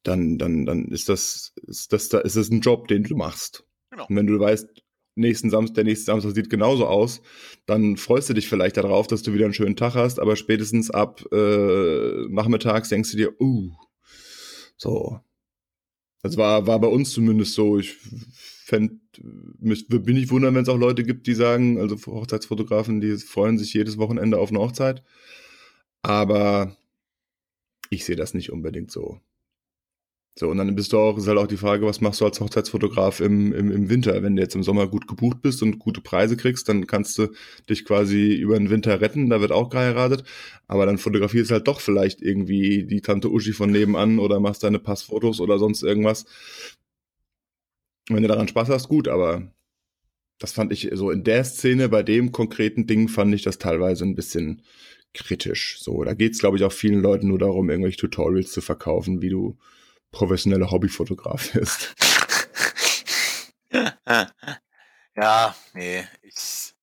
dann, 0.03 0.37
dann, 0.37 0.65
dann 0.67 0.85
ist 0.89 1.09
das, 1.09 1.53
ist 1.65 1.91
das, 1.93 2.09
da 2.09 2.19
ist 2.19 2.35
das 2.35 2.49
ein 2.49 2.61
Job, 2.61 2.87
den 2.87 3.03
du 3.03 3.15
machst. 3.15 3.65
Genau. 3.89 4.05
Und 4.07 4.15
wenn 4.15 4.27
du 4.27 4.39
weißt, 4.39 4.84
nächsten 5.15 5.49
Samstag, 5.49 5.75
der 5.75 5.83
nächste 5.85 6.05
Samstag 6.05 6.35
sieht 6.35 6.49
genauso 6.49 6.85
aus, 6.85 7.21
dann 7.65 7.97
freust 7.97 8.29
du 8.29 8.33
dich 8.33 8.47
vielleicht 8.47 8.77
darauf, 8.77 9.07
dass 9.07 9.23
du 9.23 9.33
wieder 9.33 9.45
einen 9.45 9.53
schönen 9.53 9.75
Tag 9.75 9.95
hast, 9.95 10.19
aber 10.19 10.35
spätestens 10.35 10.91
ab 10.91 11.25
äh, 11.31 12.27
nachmittags 12.29 12.89
denkst 12.89 13.11
du 13.11 13.17
dir, 13.17 13.41
uh, 13.41 13.71
so. 14.77 15.19
Das 16.21 16.37
war, 16.37 16.65
war 16.65 16.79
bei 16.79 16.87
uns 16.87 17.11
zumindest 17.11 17.53
so. 17.53 17.77
Ich 17.77 17.97
fände, 18.65 18.99
bin 19.19 20.17
ich 20.17 20.31
wundern, 20.31 20.55
wenn 20.55 20.63
es 20.63 20.69
auch 20.69 20.77
Leute 20.77 21.03
gibt, 21.03 21.27
die 21.27 21.35
sagen, 21.35 21.79
also 21.79 21.97
Hochzeitsfotografen, 21.97 22.99
die 22.99 23.17
freuen 23.17 23.59
sich 23.59 23.73
jedes 23.73 23.99
Wochenende 23.99 24.39
auf 24.39 24.49
eine 24.49 24.59
Hochzeit. 24.59 25.03
Aber 26.01 26.75
ich 27.91 28.05
sehe 28.05 28.15
das 28.15 28.33
nicht 28.33 28.51
unbedingt 28.51 28.91
so. 28.91 29.19
So, 30.37 30.49
und 30.49 30.57
dann 30.57 30.75
bist 30.75 30.91
du 30.91 30.97
auch, 30.99 31.17
ist 31.17 31.27
halt 31.27 31.37
auch 31.37 31.47
die 31.47 31.55
Frage, 31.55 31.85
was 31.85 32.01
machst 32.01 32.19
du 32.19 32.25
als 32.25 32.41
Hochzeitsfotograf 32.41 33.21
im, 33.21 33.53
im, 33.53 33.71
im 33.71 33.89
Winter? 33.89 34.21
Wenn 34.21 34.35
du 34.35 34.41
jetzt 34.41 34.53
im 34.53 34.63
Sommer 34.63 34.85
gut 34.87 35.07
gebucht 35.07 35.41
bist 35.41 35.63
und 35.63 35.79
gute 35.79 36.01
Preise 36.01 36.35
kriegst, 36.35 36.67
dann 36.67 36.87
kannst 36.87 37.17
du 37.17 37.29
dich 37.69 37.85
quasi 37.85 38.33
über 38.33 38.57
den 38.57 38.69
Winter 38.69 38.99
retten, 38.99 39.29
da 39.29 39.39
wird 39.39 39.53
auch 39.53 39.69
geheiratet. 39.69 40.25
Aber 40.67 40.85
dann 40.85 40.97
fotografierst 40.97 41.51
du 41.51 41.53
halt 41.53 41.67
doch 41.69 41.79
vielleicht 41.79 42.21
irgendwie 42.21 42.83
die 42.83 42.99
Tante 42.99 43.31
Uschi 43.31 43.53
von 43.53 43.71
nebenan 43.71 44.19
oder 44.19 44.41
machst 44.41 44.63
deine 44.63 44.79
Passfotos 44.79 45.39
oder 45.39 45.57
sonst 45.57 45.83
irgendwas. 45.83 46.25
Wenn 48.09 48.21
du 48.21 48.27
daran 48.27 48.49
Spaß 48.49 48.67
hast, 48.69 48.89
gut, 48.89 49.07
aber 49.07 49.53
das 50.39 50.51
fand 50.51 50.73
ich 50.73 50.89
so 50.93 51.11
in 51.11 51.23
der 51.23 51.45
Szene, 51.45 51.87
bei 51.87 52.03
dem 52.03 52.33
konkreten 52.33 52.87
Ding 52.87 53.07
fand 53.07 53.33
ich 53.33 53.43
das 53.43 53.57
teilweise 53.57 54.03
ein 54.03 54.15
bisschen 54.15 54.63
kritisch. 55.13 55.77
So, 55.79 56.03
da 56.03 56.13
geht's, 56.13 56.39
glaube 56.39 56.57
ich, 56.57 56.63
auch 56.65 56.73
vielen 56.73 57.01
Leuten 57.01 57.29
nur 57.29 57.39
darum, 57.39 57.69
irgendwelche 57.69 57.99
Tutorials 57.99 58.51
zu 58.51 58.59
verkaufen, 58.59 59.21
wie 59.21 59.29
du 59.29 59.57
professioneller 60.15 60.71
Hobbyfotograf 60.71 61.55
ist. 61.63 61.93
ja, 65.15 65.55
nee, 65.73 66.03
ich, 66.21 66.73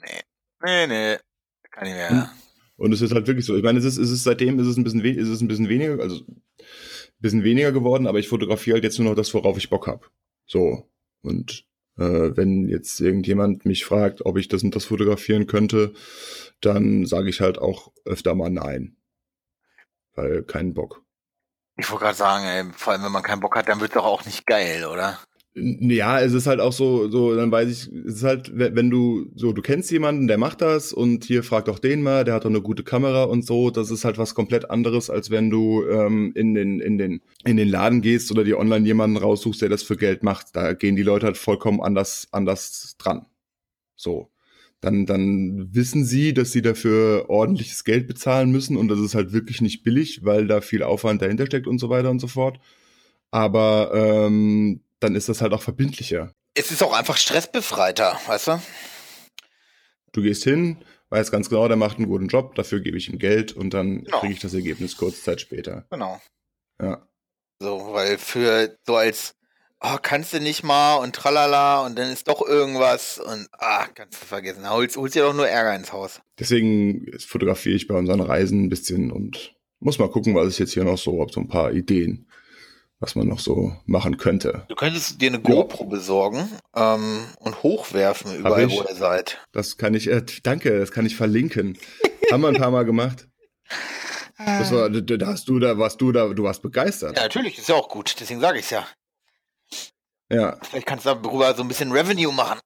nee, 0.00 0.22
nee, 0.62 0.86
nee, 0.86 1.18
kann 1.70 1.86
ich 1.86 1.92
mehr. 1.92 2.32
Und 2.76 2.92
es 2.92 3.02
ist 3.02 3.12
halt 3.12 3.26
wirklich 3.26 3.44
so. 3.44 3.54
Ich 3.56 3.62
meine, 3.62 3.78
es 3.78 3.84
ist, 3.84 3.98
es 3.98 4.10
ist 4.10 4.24
seitdem 4.24 4.58
ist 4.58 4.66
es 4.66 4.78
ein 4.78 4.84
bisschen, 4.84 5.04
ist 5.04 5.28
es 5.28 5.42
ein 5.42 5.48
bisschen 5.48 5.68
weniger, 5.68 6.00
also 6.00 6.24
ein 6.24 6.42
bisschen 7.18 7.44
weniger 7.44 7.72
geworden, 7.72 8.06
aber 8.06 8.18
ich 8.18 8.28
fotografiere 8.28 8.76
halt 8.76 8.84
jetzt 8.84 8.98
nur 8.98 9.10
noch 9.10 9.16
das, 9.16 9.34
worauf 9.34 9.58
ich 9.58 9.68
Bock 9.68 9.86
habe. 9.86 10.06
So. 10.46 10.88
Und 11.20 11.66
äh, 11.98 12.34
wenn 12.34 12.66
jetzt 12.68 12.98
irgendjemand 13.00 13.66
mich 13.66 13.84
fragt, 13.84 14.24
ob 14.24 14.38
ich 14.38 14.48
das 14.48 14.62
und 14.62 14.74
das 14.74 14.86
fotografieren 14.86 15.46
könnte, 15.46 15.92
dann 16.62 17.04
sage 17.04 17.28
ich 17.28 17.42
halt 17.42 17.58
auch 17.58 17.92
öfter 18.06 18.34
mal 18.34 18.48
nein. 18.48 18.96
Weil 20.14 20.42
keinen 20.42 20.72
Bock. 20.72 21.04
Ich 21.80 21.90
wollte 21.90 22.04
gerade 22.04 22.16
sagen, 22.16 22.44
ey, 22.44 22.64
vor 22.76 22.92
allem 22.92 23.04
wenn 23.04 23.12
man 23.12 23.22
keinen 23.22 23.40
Bock 23.40 23.56
hat, 23.56 23.68
dann 23.68 23.80
wird 23.80 23.96
doch 23.96 24.04
auch 24.04 24.24
nicht 24.26 24.46
geil, 24.46 24.84
oder? 24.84 25.18
Ja, 25.54 26.20
es 26.20 26.32
ist 26.32 26.46
halt 26.46 26.60
auch 26.60 26.72
so, 26.72 27.10
so, 27.10 27.34
dann 27.34 27.50
weiß 27.50 27.68
ich, 27.68 27.92
es 28.06 28.16
ist 28.16 28.22
halt, 28.22 28.52
wenn 28.54 28.88
du, 28.88 29.30
so, 29.34 29.52
du 29.52 29.62
kennst 29.62 29.90
jemanden, 29.90 30.28
der 30.28 30.38
macht 30.38 30.60
das 30.60 30.92
und 30.92 31.24
hier 31.24 31.42
fragt 31.42 31.66
doch 31.68 31.80
den 31.80 32.02
mal, 32.02 32.24
der 32.24 32.34
hat 32.34 32.44
doch 32.44 32.50
eine 32.50 32.62
gute 32.62 32.84
Kamera 32.84 33.24
und 33.24 33.44
so, 33.44 33.70
das 33.70 33.90
ist 33.90 34.04
halt 34.04 34.16
was 34.16 34.34
komplett 34.34 34.70
anderes, 34.70 35.10
als 35.10 35.30
wenn 35.30 35.50
du 35.50 35.84
ähm, 35.88 36.32
in 36.36 36.54
den, 36.54 36.80
in 36.80 36.98
den, 36.98 37.20
in 37.44 37.56
den 37.56 37.68
Laden 37.68 38.00
gehst 38.00 38.30
oder 38.30 38.44
dir 38.44 38.58
online 38.58 38.86
jemanden 38.86 39.16
raussuchst, 39.16 39.60
der 39.60 39.70
das 39.70 39.82
für 39.82 39.96
Geld 39.96 40.22
macht. 40.22 40.54
Da 40.54 40.72
gehen 40.74 40.94
die 40.96 41.02
Leute 41.02 41.26
halt 41.26 41.38
vollkommen 41.38 41.80
anders, 41.80 42.28
anders 42.30 42.94
dran. 42.98 43.26
So. 43.96 44.29
Dann, 44.80 45.06
dann 45.06 45.68
wissen 45.74 46.04
sie, 46.04 46.32
dass 46.32 46.52
sie 46.52 46.62
dafür 46.62 47.26
ordentliches 47.28 47.84
Geld 47.84 48.06
bezahlen 48.06 48.50
müssen 48.50 48.76
und 48.76 48.88
das 48.88 48.98
ist 48.98 49.14
halt 49.14 49.32
wirklich 49.32 49.60
nicht 49.60 49.82
billig, 49.82 50.24
weil 50.24 50.46
da 50.46 50.60
viel 50.60 50.82
Aufwand 50.82 51.20
dahinter 51.22 51.46
steckt 51.46 51.66
und 51.66 51.78
so 51.78 51.90
weiter 51.90 52.10
und 52.10 52.18
so 52.18 52.28
fort. 52.28 52.58
Aber 53.30 53.92
ähm, 53.94 54.82
dann 55.00 55.14
ist 55.14 55.28
das 55.28 55.40
halt 55.42 55.52
auch 55.52 55.62
verbindlicher. 55.62 56.32
Es 56.54 56.70
ist 56.70 56.82
auch 56.82 56.92
einfach 56.92 57.16
stressbefreiter, 57.16 58.18
weißt 58.26 58.48
du? 58.48 58.62
Du 60.12 60.22
gehst 60.22 60.42
hin, 60.44 60.78
weißt 61.10 61.30
ganz 61.30 61.48
genau, 61.48 61.68
der 61.68 61.76
macht 61.76 61.98
einen 61.98 62.08
guten 62.08 62.26
Job, 62.26 62.54
dafür 62.56 62.80
gebe 62.80 62.96
ich 62.96 63.08
ihm 63.08 63.18
Geld 63.18 63.52
und 63.52 63.74
dann 63.74 64.04
Genau. 64.04 64.20
kriege 64.20 64.32
ich 64.34 64.40
das 64.40 64.54
Ergebnis 64.54 64.96
kurz 64.96 65.22
Zeit 65.22 65.40
später. 65.40 65.86
Genau. 65.90 66.20
Ja. 66.82 67.06
So, 67.60 67.92
weil 67.92 68.18
für 68.18 68.76
so 68.86 68.96
als, 68.96 69.34
oh, 69.80 69.96
kannst 70.00 70.32
du 70.32 70.40
nicht 70.40 70.62
mal 70.62 70.96
und 70.96 71.14
tralala 71.14 71.84
und 71.84 71.98
dann 71.98 72.10
ist 72.10 72.28
doch 72.28 72.46
irgendwas 72.46 73.18
und 73.18 73.48
ah, 73.58 73.86
kannst 73.94 74.22
du 74.22 74.26
vergessen. 74.26 74.68
Holst, 74.68 74.96
holst 74.96 75.14
dir 75.14 75.22
doch 75.22 75.34
nur 75.34 75.48
Ärger 75.48 75.74
ins 75.74 75.92
Haus. 75.92 76.20
Deswegen 76.38 77.06
fotografiere 77.18 77.76
ich 77.76 77.88
bei 77.88 77.94
unseren 77.94 78.20
Reisen 78.20 78.64
ein 78.64 78.68
bisschen 78.68 79.10
und 79.10 79.54
muss 79.80 79.98
mal 79.98 80.10
gucken, 80.10 80.34
was 80.34 80.48
ich 80.48 80.58
jetzt 80.58 80.74
hier 80.74 80.84
noch 80.84 80.98
so 80.98 81.20
habe, 81.20 81.32
so 81.32 81.40
ein 81.40 81.48
paar 81.48 81.72
Ideen, 81.72 82.28
was 82.98 83.14
man 83.14 83.26
noch 83.26 83.40
so 83.40 83.72
machen 83.86 84.18
könnte. 84.18 84.66
Du 84.68 84.74
könntest 84.74 85.20
dir 85.20 85.30
eine 85.30 85.40
GoPro 85.40 85.86
besorgen 85.86 86.48
ähm, 86.76 87.24
und 87.38 87.62
hochwerfen 87.62 88.36
überall, 88.36 88.66
ich. 88.66 88.76
wo 88.76 88.82
ihr 88.82 88.94
seid. 88.94 89.40
Das 89.52 89.78
kann 89.78 89.94
ich, 89.94 90.08
äh, 90.08 90.22
danke, 90.42 90.78
das 90.78 90.92
kann 90.92 91.06
ich 91.06 91.16
verlinken. 91.16 91.78
Haben 92.30 92.42
wir 92.42 92.48
ein 92.48 92.56
paar 92.56 92.70
Mal 92.70 92.84
gemacht. 92.84 93.26
Das 94.38 94.72
war, 94.72 94.88
da 94.88 95.00
da 95.00 95.26
hast 95.26 95.48
du 95.48 95.58
da, 95.58 95.76
warst 95.76 96.00
du 96.00 96.12
da, 96.12 96.28
du 96.28 96.42
warst 96.42 96.62
begeistert. 96.62 97.16
Ja, 97.16 97.24
natürlich, 97.24 97.58
ist 97.58 97.68
ja 97.68 97.74
auch 97.74 97.90
gut, 97.90 98.16
deswegen 98.20 98.40
sage 98.40 98.58
ich 98.58 98.70
ja. 98.70 98.86
Ja. 100.30 100.58
Vielleicht 100.62 100.86
kannst 100.86 101.06
du 101.06 101.14
darüber 101.14 101.54
so 101.54 101.62
ein 101.62 101.68
bisschen 101.68 101.92
Revenue 101.92 102.32
machen. 102.32 102.60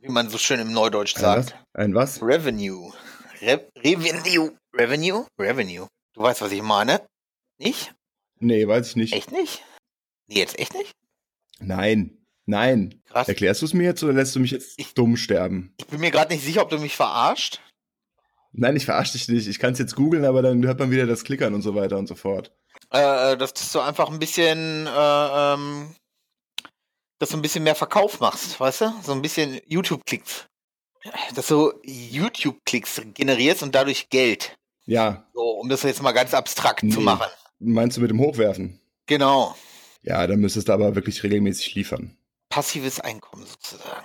Wie 0.00 0.08
man 0.08 0.28
so 0.30 0.38
schön 0.38 0.60
im 0.60 0.72
Neudeutsch 0.72 1.16
Ein 1.16 1.22
was? 1.22 1.46
sagt. 1.46 1.64
Ein 1.74 1.94
was? 1.94 2.22
Revenue. 2.22 2.92
Re 3.42 3.68
Revenue. 3.76 4.52
Revenue? 4.74 5.26
Revenue. 5.38 5.86
Du 6.14 6.22
weißt, 6.22 6.40
was 6.40 6.52
ich 6.52 6.62
meine? 6.62 7.02
Nicht? 7.58 7.94
Nee, 8.38 8.66
weiß 8.66 8.88
ich 8.90 8.96
nicht. 8.96 9.12
Echt 9.12 9.32
nicht? 9.32 9.64
Nee, 10.28 10.38
jetzt 10.38 10.58
echt 10.58 10.74
nicht? 10.74 10.92
Nein. 11.58 12.16
Nein. 12.46 13.02
Krass. 13.06 13.28
Erklärst 13.28 13.60
du 13.62 13.66
es 13.66 13.74
mir 13.74 13.84
jetzt 13.84 14.02
oder 14.02 14.12
lässt 14.14 14.34
du 14.34 14.40
mich 14.40 14.52
jetzt 14.52 14.78
dumm 14.96 15.16
sterben? 15.16 15.74
Ich 15.78 15.86
bin 15.86 16.00
mir 16.00 16.10
gerade 16.10 16.32
nicht 16.32 16.44
sicher, 16.44 16.62
ob 16.62 16.70
du 16.70 16.78
mich 16.78 16.96
verarscht. 16.96 17.60
Nein, 18.52 18.76
ich 18.76 18.86
verarsche 18.86 19.12
dich 19.12 19.28
nicht. 19.28 19.46
Ich 19.48 19.58
kann 19.58 19.72
es 19.72 19.78
jetzt 19.78 19.96
googeln, 19.96 20.24
aber 20.24 20.40
dann 20.42 20.64
hört 20.64 20.78
man 20.78 20.90
wieder 20.90 21.06
das 21.06 21.24
Klickern 21.24 21.52
und 21.54 21.62
so 21.62 21.74
weiter 21.74 21.98
und 21.98 22.06
so 22.06 22.14
fort. 22.14 22.52
Äh, 22.90 23.36
dass 23.36 23.52
du 23.52 23.62
so 23.62 23.80
einfach 23.80 24.08
ein 24.10 24.18
bisschen, 24.18 24.86
äh, 24.86 25.54
ähm, 25.54 25.94
dass 27.18 27.30
du 27.30 27.36
ein 27.36 27.42
bisschen 27.42 27.64
mehr 27.64 27.74
Verkauf 27.74 28.20
machst, 28.20 28.58
weißt 28.60 28.80
du? 28.82 28.92
So 29.02 29.12
ein 29.12 29.22
bisschen 29.22 29.60
YouTube-Klicks. 29.66 30.46
Dass 31.34 31.46
du 31.48 31.72
YouTube-Klicks 31.84 33.02
generierst 33.14 33.62
und 33.62 33.74
dadurch 33.74 34.08
Geld. 34.10 34.56
Ja, 34.86 35.26
So, 35.34 35.42
um 35.60 35.68
das 35.68 35.82
jetzt 35.82 36.02
mal 36.02 36.12
ganz 36.12 36.32
abstrakt 36.34 36.80
zu 36.80 36.86
Nee. 36.98 37.04
machen. 37.04 37.26
meinst 37.58 37.96
du 37.96 38.00
mit 38.00 38.10
dem 38.10 38.20
Hochwerfen? 38.20 38.80
Genau. 39.06 39.54
Ja, 40.02 40.26
dann 40.26 40.40
müsstest 40.40 40.68
du 40.68 40.72
aber 40.72 40.94
wirklich 40.94 41.22
regelmäßig 41.22 41.74
liefern. 41.74 42.16
Passives 42.48 43.00
Einkommen 43.00 43.44
sozusagen. 43.46 44.04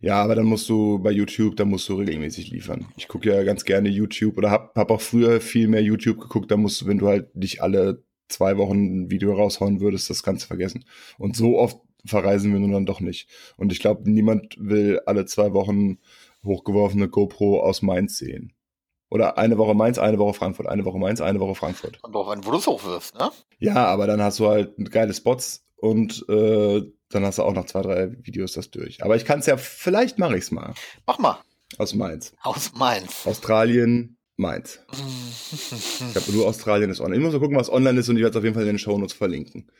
Ja, 0.00 0.22
aber 0.22 0.34
dann 0.34 0.46
musst 0.46 0.68
du 0.68 0.98
bei 0.98 1.10
YouTube, 1.10 1.56
da 1.56 1.64
musst 1.66 1.88
du 1.88 1.94
regelmäßig 1.96 2.48
liefern. 2.50 2.88
Ich 2.96 3.06
gucke 3.06 3.28
ja 3.34 3.42
ganz 3.42 3.64
gerne 3.64 3.90
YouTube 3.90 4.38
oder 4.38 4.50
hab, 4.50 4.74
hab 4.74 4.90
auch 4.90 5.00
früher 5.00 5.40
viel 5.42 5.68
mehr 5.68 5.82
YouTube 5.82 6.18
geguckt. 6.20 6.50
Da 6.50 6.56
musst 6.56 6.80
du, 6.80 6.86
wenn 6.86 6.98
du 6.98 7.06
halt 7.08 7.36
nicht 7.36 7.62
alle 7.62 8.02
zwei 8.30 8.56
Wochen 8.56 9.02
ein 9.02 9.10
Video 9.10 9.34
raushauen 9.34 9.80
würdest, 9.80 10.10
das 10.10 10.22
kannst 10.22 10.44
du 10.44 10.46
vergessen. 10.48 10.84
Und 11.18 11.36
so 11.36 11.58
oft 11.58 11.78
verreisen 12.04 12.52
wir 12.52 12.60
nun 12.60 12.72
dann 12.72 12.86
doch 12.86 13.00
nicht. 13.00 13.28
Und 13.56 13.72
ich 13.72 13.80
glaube, 13.80 14.10
niemand 14.10 14.56
will 14.58 15.00
alle 15.06 15.26
zwei 15.26 15.52
Wochen 15.52 15.98
hochgeworfene 16.44 17.08
GoPro 17.08 17.60
aus 17.60 17.82
Mainz 17.82 18.18
sehen. 18.18 18.52
Oder 19.10 19.38
eine 19.38 19.58
Woche 19.58 19.74
Mainz, 19.74 19.98
eine 19.98 20.18
Woche 20.18 20.34
Frankfurt, 20.34 20.68
eine 20.68 20.84
Woche 20.84 20.98
Mainz, 20.98 21.20
eine 21.20 21.40
Woche 21.40 21.56
Frankfurt. 21.56 21.98
Und 22.02 22.14
auch 22.14 22.34
wo 22.44 22.50
du 22.52 22.58
es 22.58 22.66
hochwirfst, 22.66 23.16
ne? 23.16 23.30
Ja, 23.58 23.86
aber 23.86 24.06
dann 24.06 24.22
hast 24.22 24.38
du 24.38 24.46
halt 24.46 24.72
geile 24.90 25.12
Spots 25.12 25.66
und 25.76 26.24
äh, 26.28 26.82
dann 27.10 27.24
hast 27.24 27.38
du 27.38 27.42
auch 27.42 27.52
noch 27.52 27.66
zwei, 27.66 27.82
drei 27.82 28.12
Videos 28.24 28.52
das 28.52 28.70
durch. 28.70 29.02
Aber 29.02 29.16
ich 29.16 29.24
kann 29.24 29.40
es 29.40 29.46
ja, 29.46 29.56
vielleicht 29.56 30.18
mache 30.18 30.36
ich 30.36 30.44
es 30.44 30.50
mal. 30.52 30.74
Mach 31.06 31.18
mal. 31.18 31.38
Aus 31.78 31.94
Mainz. 31.94 32.32
Aus 32.42 32.72
Mainz. 32.74 33.26
Australien, 33.26 34.16
Mainz. 34.40 34.80
Ich 34.90 36.16
habe 36.16 36.32
nur 36.32 36.46
Australien 36.46 36.90
ist 36.90 37.00
online. 37.00 37.18
Ich 37.18 37.24
muss 37.24 37.32
mal 37.32 37.40
gucken, 37.40 37.56
was 37.56 37.70
online 37.70 38.00
ist 38.00 38.08
und 38.08 38.16
ich 38.16 38.22
werde 38.22 38.30
es 38.30 38.36
auf 38.36 38.44
jeden 38.44 38.54
Fall 38.54 38.64
in 38.64 38.70
den 38.70 38.78
Shownotes 38.78 39.14
verlinken. 39.14 39.70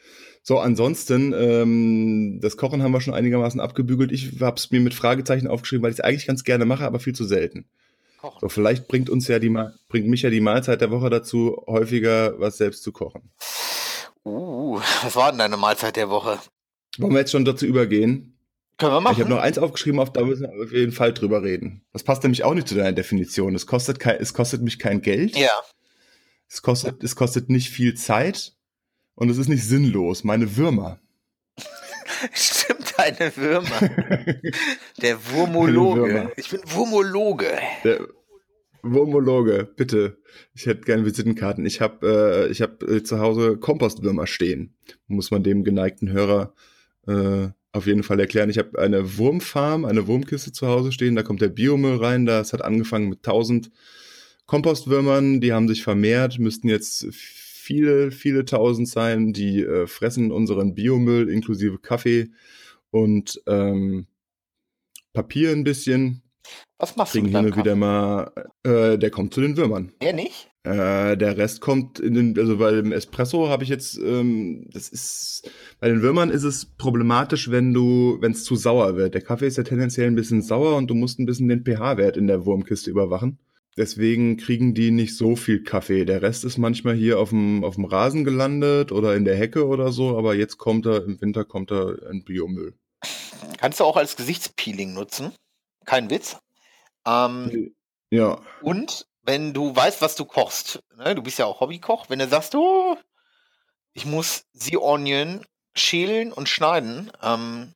So, 0.43 0.59
ansonsten, 0.59 1.35
ähm, 1.37 2.39
das 2.41 2.57
Kochen 2.57 2.83
haben 2.83 2.93
wir 2.93 3.01
schon 3.01 3.15
einigermaßen 3.15 3.61
abgebügelt. 3.61 4.13
Ich 4.13 4.41
habe 4.41 4.57
es 4.57 4.71
mir 4.71 4.81
mit 4.81 4.95
Fragezeichen 4.95 5.49
aufgeschrieben, 5.49 5.83
weil 5.83 5.91
ich 5.91 5.99
es 5.99 6.05
eigentlich 6.05 6.27
ganz 6.27 6.45
gerne 6.45 6.65
mache, 6.65 6.85
aber 6.85 7.01
viel 7.01 7.15
zu 7.15 7.25
selten. 7.25 7.67
Kochen. 8.21 8.39
So, 8.41 8.49
vielleicht 8.49 8.87
bringt 8.87 9.11
uns 9.11 9.29
ja 9.29 9.39
die 9.39 9.55
bringt 9.89 10.09
mich 10.09 10.23
ja 10.23 10.31
die 10.31 10.41
Mahlzeit 10.41 10.81
der 10.81 10.91
Woche 10.91 11.11
dazu, 11.11 11.63
häufiger 11.67 12.39
was 12.39 12.59
selbst 12.59 12.83
zu 12.83 12.93
kochen. 12.93 13.31
Uh, 14.25 14.79
was 15.03 15.17
war 15.17 15.33
denn 15.33 15.39
deine 15.39 15.57
Mahlzeit 15.57 15.97
der 15.97 16.11
Woche? 16.11 16.39
Wollen 16.99 17.13
wir 17.13 17.21
jetzt 17.21 17.33
schon 17.33 17.47
dazu 17.47 17.65
übergehen? 17.65 18.30
Können 18.81 18.93
wir 18.93 18.99
Ich 18.99 19.05
machen. 19.05 19.21
habe 19.21 19.31
noch 19.31 19.39
eins 19.41 19.59
aufgeschrieben, 19.59 20.01
auf 20.01 20.13
da 20.13 20.25
müssen 20.25 20.43
wir 20.43 20.65
auf 20.65 20.73
jeden 20.73 20.93
Fall 20.93 21.13
drüber 21.13 21.43
reden. 21.43 21.83
Das 21.93 22.03
passt 22.03 22.23
nämlich 22.25 22.43
auch 22.45 22.55
nicht 22.55 22.67
zu 22.67 22.75
deiner 22.75 22.93
Definition. 22.93 23.55
Es 23.55 23.67
kostet 23.67 24.01
kein, 24.01 24.17
es 24.21 24.35
kostet 24.35 24.63
mich 24.63 24.79
kein 24.79 25.01
Geld. 25.03 25.37
ja. 25.37 25.51
Es 26.53 26.63
kostet, 26.63 27.05
es 27.05 27.15
kostet 27.15 27.49
nicht 27.49 27.71
viel 27.71 27.95
Zeit 27.95 28.55
und 29.15 29.31
es 29.31 29.39
ist 29.39 29.47
nicht 29.47 29.63
sinnlos. 29.65 30.25
Meine 30.25 30.57
Würmer. 30.57 30.99
Stimmt, 32.33 32.93
deine 32.97 33.37
Würmer. 33.37 33.81
Der 35.01 35.17
Wurmologe. 35.31 36.01
Würmer. 36.13 36.31
Ich 36.37 36.51
bin 36.51 36.61
Wurmologe. 36.67 37.57
Der 37.85 38.01
Wurmologe, 38.83 39.69
bitte. 39.77 40.19
Ich 40.55 40.67
hätte 40.67 40.81
gerne 40.83 41.05
Visitenkarten. 41.05 41.65
Ich 41.67 41.81
habe 41.81 42.47
äh, 42.49 42.51
ich 42.51 42.63
hab, 42.63 42.83
äh, 42.83 43.03
zu 43.05 43.21
Hause 43.21 43.57
Kompostwürmer 43.59 44.27
stehen. 44.27 44.75
Muss 45.07 45.31
man 45.31 45.43
dem 45.45 45.63
geneigten 45.65 46.11
Hörer 46.11 46.55
äh, 47.07 47.49
auf 47.73 47.87
jeden 47.87 48.03
Fall 48.03 48.19
erklären. 48.19 48.51
Ich 48.51 48.59
habe 48.59 48.79
eine 48.79 49.19
Wurmfarm, 49.19 49.85
eine 49.85 50.07
Wurmkiste 50.07 50.53
zu 50.53 50.67
Hause 50.67 50.93
stehen. 50.93 51.15
Da 51.15 51.23
kommt 51.23 51.41
der 51.41 51.49
Biomüll 51.49 51.97
rein. 51.97 52.27
Das 52.27 52.53
hat 52.53 52.63
angefangen 52.63 53.09
mit 53.09 53.19
1000 53.19 53.71
Kompostwürmern. 54.47 55.41
Die 55.41 55.53
haben 55.53 55.69
sich 55.69 55.83
vermehrt, 55.83 56.39
müssten 56.39 56.69
jetzt 56.69 57.07
viele, 57.13 58.11
viele 58.11 58.45
tausend 58.45 58.89
sein. 58.89 59.33
Die 59.33 59.63
äh, 59.63 59.87
fressen 59.87 60.33
unseren 60.33 60.75
Biomüll 60.75 61.29
inklusive 61.29 61.79
Kaffee 61.79 62.31
und 62.91 63.41
ähm, 63.47 64.07
Papier 65.13 65.51
ein 65.51 65.65
bisschen. 65.65 66.23
Was 66.79 66.97
machst 66.97 67.15
du 67.15 67.23
mit 67.23 67.35
deinem 67.35 67.55
wieder 67.55 67.77
mal, 67.77 68.33
äh, 68.65 68.99
der 68.99 69.11
kommt 69.11 69.35
zu 69.35 69.41
den 69.41 69.57
Würmern. 69.57 69.93
Ja, 70.03 70.13
nicht? 70.13 70.50
Äh, 70.63 71.17
der 71.17 71.39
Rest 71.39 71.63
kommt 71.63 72.01
in 72.01 72.13
den, 72.13 72.39
also 72.39 72.59
bei 72.59 72.71
dem 72.73 72.93
Espresso 72.93 73.49
habe 73.49 73.65
ich 73.65 73.71
jetzt, 73.71 73.97
ähm, 73.97 74.69
das 74.71 74.91
ist, 74.91 75.51
bei 75.79 75.89
den 75.89 76.03
Würmern 76.03 76.29
ist 76.29 76.43
es 76.43 76.67
problematisch, 76.67 77.51
wenn 77.51 77.73
du, 77.73 78.19
wenn 78.21 78.33
es 78.33 78.45
zu 78.45 78.57
sauer 78.57 78.95
wird. 78.97 79.15
Der 79.15 79.23
Kaffee 79.23 79.47
ist 79.47 79.57
ja 79.57 79.63
tendenziell 79.63 80.07
ein 80.07 80.17
bisschen 80.17 80.43
sauer 80.43 80.77
und 80.77 80.89
du 80.89 80.95
musst 80.95 81.19
ein 81.19 81.25
bisschen 81.25 81.49
den 81.49 81.65
pH-Wert 81.65 82.19
in 82.19 82.27
der 82.27 82.45
Wurmkiste 82.45 82.91
überwachen. 82.91 83.39
Deswegen 83.79 84.37
kriegen 84.37 84.75
die 84.75 84.91
nicht 84.91 85.17
so 85.17 85.35
viel 85.35 85.63
Kaffee. 85.63 86.05
Der 86.05 86.21
Rest 86.21 86.45
ist 86.45 86.59
manchmal 86.59 86.95
hier 86.95 87.19
auf 87.19 87.31
dem, 87.31 87.65
auf 87.65 87.77
dem 87.77 87.87
Rasen 87.87 88.25
gelandet 88.25 88.93
oder 88.93 89.17
in 89.17 89.25
der 89.25 89.37
Hecke 89.37 89.67
oder 89.67 89.93
so, 89.93 90.19
aber 90.19 90.35
jetzt 90.35 90.59
kommt 90.59 90.85
er, 90.85 91.05
im 91.05 91.19
Winter 91.23 91.47
kommt 91.47 91.71
er 91.71 92.11
in 92.11 92.23
Biomüll. 92.23 92.75
Kannst 93.57 93.81
du 93.81 93.85
auch 93.85 93.97
als 93.97 94.17
Gesichtspeeling 94.17 94.93
nutzen. 94.93 95.33
Kein 95.87 96.11
Witz. 96.11 96.37
Ähm, 97.07 97.73
Ja, 98.13 98.41
und 98.61 99.07
wenn 99.23 99.53
du 99.53 99.75
weißt, 99.75 100.01
was 100.03 100.15
du 100.17 100.25
kochst, 100.25 100.83
ne, 100.97 101.15
du 101.15 101.23
bist 101.23 101.39
ja 101.39 101.47
auch 101.47 101.61
Hobbykoch, 101.61 102.09
wenn 102.09 102.19
du 102.19 102.29
sagst, 102.29 102.55
oh, 102.55 102.97
ich 103.93 104.07
muss 104.07 104.45
The 104.53 104.77
Onion 104.79 105.45
schälen 105.75 106.33
und 106.33 106.49
schneiden, 106.49 107.13
ähm, 107.23 107.75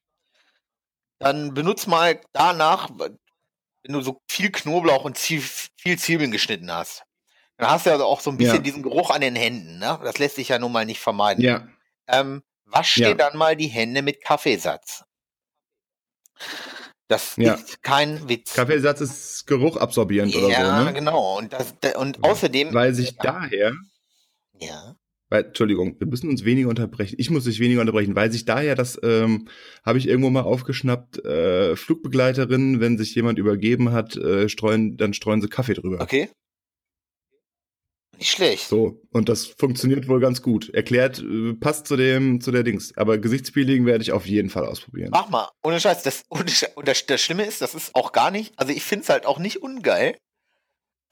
dann 1.19 1.55
benutz 1.55 1.87
mal 1.87 2.21
danach, 2.33 2.91
wenn 2.99 3.19
du 3.93 4.01
so 4.01 4.21
viel 4.31 4.51
Knoblauch 4.51 5.05
und 5.05 5.19
viel, 5.19 5.41
viel 5.41 5.99
Zwiebeln 5.99 6.31
geschnitten 6.31 6.73
hast. 6.73 7.05
Dann 7.57 7.71
hast 7.71 7.87
du 7.87 7.91
ja 7.91 8.01
auch 8.03 8.21
so 8.21 8.31
ein 8.31 8.37
bisschen 8.37 8.57
Ja. 8.57 8.63
diesen 8.63 8.83
Geruch 8.83 9.11
an 9.11 9.21
den 9.21 9.37
Händen, 9.37 9.79
ne? 9.79 10.01
Das 10.03 10.19
lässt 10.19 10.37
sich 10.37 10.49
ja 10.49 10.59
nun 10.59 10.73
mal 10.73 10.85
nicht 10.85 11.01
vermeiden. 11.01 11.43
ja, 11.45 11.69
Ähm, 12.09 12.43
wasch 12.65 12.97
Ja. 12.97 13.09
dir 13.09 13.17
dann 13.17 13.37
mal 13.37 13.57
die 13.57 13.69
Hände 13.69 14.03
mit 14.03 14.23
Kaffeesatz. 14.25 15.05
Das 17.09 17.37
Ja. 17.37 17.55
ist 17.55 17.83
kein 17.83 18.29
Witz. 18.29 18.55
Kaffeesatz 18.55 19.01
ist 19.03 19.47
geruchabsorbierend 19.47 20.35
oder 20.37 20.49
ja, 20.49 20.79
so, 20.81 20.85
ne? 20.87 20.93
genau. 20.95 21.39
Und, 21.39 21.53
das, 21.53 21.75
da- 21.81 21.99
und 21.99 22.23
außerdem. 22.25 22.73
Weil 22.73 22.95
sich 22.95 23.11
Ja. 23.13 23.23
daher, 23.23 23.73
Ja. 24.59 24.97
weil, 25.29 25.45
Entschuldigung, 25.45 25.97
wir 25.99 26.07
müssen 26.07 26.31
uns 26.31 26.45
weniger 26.47 26.69
unterbrechen. 26.71 27.17
Ich 27.19 27.29
muss 27.29 27.45
dich 27.45 27.61
weniger 27.61 27.83
unterbrechen, 27.83 28.17
weil 28.17 28.33
sich 28.33 28.47
daher, 28.47 28.75
das 28.75 28.99
ähm, 29.03 29.49
habe 29.85 29.99
ich 29.99 30.09
irgendwo 30.09 30.31
mal 30.31 30.43
aufgeschnappt, 30.43 31.25
äh, 31.27 31.77
Flugbegleiterinnen, 31.77 32.81
wenn 32.81 32.97
sich 32.97 33.15
jemand 33.15 33.39
übergeben 33.39 33.93
hat, 33.93 34.17
äh, 34.17 34.49
streuen, 34.49 34.97
dann 34.97 35.13
streuen 35.13 35.43
sie 35.43 35.49
Kaffee 35.49 35.75
drüber. 35.75 36.01
Okay. 36.01 36.31
Nicht 38.19 38.31
schlecht. 38.31 38.69
So, 38.69 39.01
und 39.11 39.29
das 39.29 39.47
funktioniert 39.47 40.09
wohl 40.09 40.21
ganz 40.21 40.43
gut. 40.43 40.71
Erklärt, 40.71 41.19
äh, 41.21 41.55
passt 41.55 41.87
zu 41.87 41.97
dem, 41.97 42.41
zu 42.41 42.51
der 42.51 42.63
Dings. 42.63 42.97
Aber 42.97 43.19
Gesichtspeeling 43.19 43.87
werde 43.87 44.03
ich 44.03 44.13
auf 44.13 44.27
jeden 44.27 44.51
Fall 44.51 44.67
ausprobieren. 44.67 45.11
Mach 45.13 45.29
mal. 45.29 45.51
Ohne 45.63 45.81
Scheiß. 45.81 46.03
Das, 46.03 46.25
ohne 46.31 46.49
Scheiß. 46.49 46.73
Und 46.75 46.89
das, 46.89 47.07
das 47.07 47.21
Schlimme 47.21 47.45
ist, 47.45 47.61
das 47.61 47.75
ist 47.75 47.95
auch 47.95 48.13
gar 48.13 48.31
nicht, 48.31 48.53
also 48.59 48.73
ich 48.73 48.83
finde 48.83 49.05
es 49.05 49.09
halt 49.09 49.27
auch 49.27 49.39
nicht 49.39 49.63
ungeil. 49.63 50.17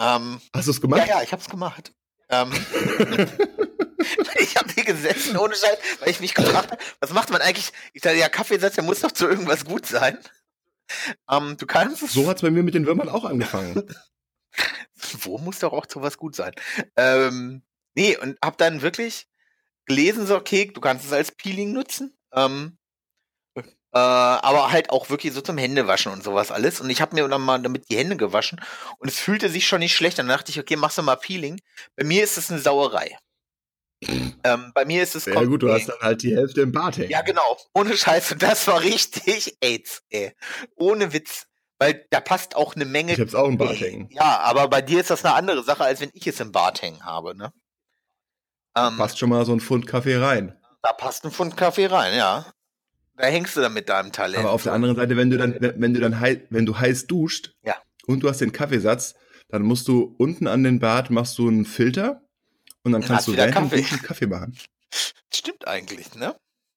Ähm, 0.01 0.41
Hast 0.55 0.67
du 0.67 0.73
es 0.73 0.81
gemacht? 0.81 1.07
Ja, 1.07 1.19
ja, 1.19 1.23
ich 1.23 1.33
habe 1.33 1.43
es 1.43 1.49
gemacht. 1.49 1.93
Ähm, 2.29 2.51
ich 4.39 4.57
habe 4.57 4.73
hier 4.73 4.85
gesessen, 4.85 5.37
ohne 5.37 5.55
Scheiß, 5.55 5.79
weil 6.01 6.11
ich 6.11 6.21
mich 6.21 6.35
gefragt 6.35 6.73
habe, 6.73 6.83
was 7.01 7.13
macht 7.13 7.31
man 7.31 7.41
eigentlich? 7.41 7.73
Ich 7.93 8.03
dachte, 8.03 8.19
ja, 8.19 8.29
Kaffeesatz, 8.29 8.75
der 8.75 8.85
muss 8.85 9.01
doch 9.01 9.13
zu 9.13 9.29
irgendwas 9.29 9.65
gut 9.65 9.87
sein. 9.87 10.19
Ähm, 11.31 11.57
du 11.59 11.67
kannst 11.67 12.03
es. 12.03 12.13
So 12.13 12.29
hat 12.29 12.37
es 12.37 12.43
bei 12.43 12.51
mir 12.51 12.63
mit 12.63 12.75
den 12.75 12.87
Würmern 12.87 13.09
auch 13.09 13.25
angefangen. 13.25 13.83
Wo 15.21 15.39
muss 15.39 15.61
doch 15.61 15.73
auch 15.73 15.87
zu 15.87 16.03
was 16.03 16.19
gut 16.19 16.37
sein? 16.37 16.53
Ähm, 16.97 17.63
nee, 17.95 18.17
und 18.17 18.39
hab 18.43 18.59
dann 18.59 18.83
wirklich 18.83 19.29
gelesen, 19.87 20.27
so, 20.27 20.37
okay, 20.37 20.67
du 20.67 20.81
kannst 20.81 21.05
es 21.05 21.13
als 21.13 21.33
Peeling 21.33 21.73
nutzen. 21.73 22.17
Ähm, 22.33 22.79
äh, 23.95 23.99
aber 23.99 24.73
halt 24.73 24.89
auch 24.89 25.11
wirklich 25.11 25.35
so 25.35 25.43
zum 25.43 25.59
Händewaschen 25.59 26.13
und 26.13 26.25
sowas 26.25 26.51
alles. 26.51 26.81
Und 26.81 26.89
ich 26.89 27.03
habe 27.03 27.15
mir 27.15 27.29
dann 27.29 27.43
mal 27.43 27.61
damit 27.61 27.91
die 27.91 27.97
Hände 27.97 28.17
gewaschen 28.17 28.61
und 28.99 29.09
es 29.09 29.19
fühlte 29.19 29.51
sich 29.51 29.67
schon 29.67 29.81
nicht 29.81 29.95
schlecht. 29.95 30.19
Dann 30.19 30.29
dachte 30.29 30.51
ich, 30.51 30.59
okay, 30.59 30.77
machst 30.77 30.97
du 30.97 31.03
mal 31.03 31.17
Peeling. 31.17 31.61
Bei 31.97 32.05
mir 32.05 32.25
ist 32.25 32.39
es 32.39 32.51
eine 32.51 32.61
Sauerei. 32.61 33.19
ähm, 34.45 34.73
bei 34.75 34.85
mir 34.85 35.03
ist 35.03 35.15
es. 35.15 35.27
Ja 35.27 35.45
gut, 35.45 35.63
du 35.63 35.71
hast 35.71 35.89
dann 35.89 35.99
halt 36.01 36.23
die 36.23 36.35
Hälfte 36.35 36.63
im 36.63 36.73
Bart 36.73 36.97
hängen. 36.97 37.11
Ja, 37.11 37.21
genau. 37.21 37.59
Ohne 37.75 37.97
Scheiße. 37.97 38.37
Das 38.37 38.67
war 38.67 38.81
richtig 38.81 39.57
AIDS, 39.61 40.03
ey. 40.09 40.35
Ohne 40.75 41.13
Witz. 41.13 41.47
Weil 41.83 42.07
da 42.11 42.21
passt 42.21 42.55
auch 42.55 42.77
eine 42.77 42.85
Menge. 42.85 43.13
Ich 43.13 43.19
hab's 43.19 43.35
auch 43.35 43.49
im 43.49 43.59
Bart 43.59 43.81
hängen. 43.81 44.09
Ja, 44.13 44.39
aber 44.39 44.69
bei 44.69 44.81
dir 44.83 45.01
ist 45.01 45.11
das 45.11 45.25
eine 45.25 45.35
andere 45.35 45.65
Sache, 45.65 45.83
als 45.83 46.01
wenn 46.01 46.11
ich 46.15 46.25
es 46.29 46.39
im 46.39 46.53
Bart 46.53 46.81
hängen 46.81 47.05
habe, 47.05 47.37
ne? 47.37 47.53
Ähm, 48.77 48.97
passt 48.97 49.19
schon 49.19 49.31
mal 49.31 49.45
so 49.45 49.53
ein 49.53 49.59
Pfund 49.59 49.89
Kaffee 49.89 50.17
rein. 50.17 50.57
Da 50.83 50.93
passt 50.93 51.25
ein 51.25 51.33
Pfund 51.33 51.57
Kaffee 51.57 51.87
rein, 51.87 52.15
ja. 52.17 52.47
Da 53.17 53.27
hängst 53.27 53.57
du 53.57 53.61
dann 53.61 53.73
mit 53.73 53.89
deinem 53.89 54.13
Talent. 54.13 54.45
Aber 54.45 54.53
auf 54.53 54.63
der 54.63 54.75
anderen 54.75 54.95
Seite, 54.95 55.17
wenn 55.17 55.31
du 55.31 55.39
dann, 55.39 55.57
wenn 55.59 55.93
du 55.93 55.99
dann 55.99 56.21
heiß, 56.21 56.39
wenn 56.51 56.67
du 56.67 56.79
heiß 56.79 57.09
duscht 57.09 57.53
ja. 57.65 57.75
und 58.07 58.21
du 58.21 58.29
hast 58.29 58.41
den 58.41 58.53
Kaffeesatz, 58.53 59.17
dann 59.49 59.63
musst 59.63 59.89
du 59.89 60.15
unten 60.19 60.47
an 60.47 60.63
den 60.63 60.79
Bart 60.79 61.11
machst 61.11 61.37
du 61.39 61.49
einen 61.49 61.65
Filter 61.65 62.23
und 62.85 62.93
dann 62.93 63.03
kannst 63.03 63.27
du 63.27 63.37
während 63.37 63.55
Kaffee. 63.55 63.79
Duschen 63.79 64.03
Kaffee 64.03 64.27
machen. 64.29 64.57
Stimmt 65.35 65.67
eigentlich, 65.67 66.15
ne? 66.15 66.37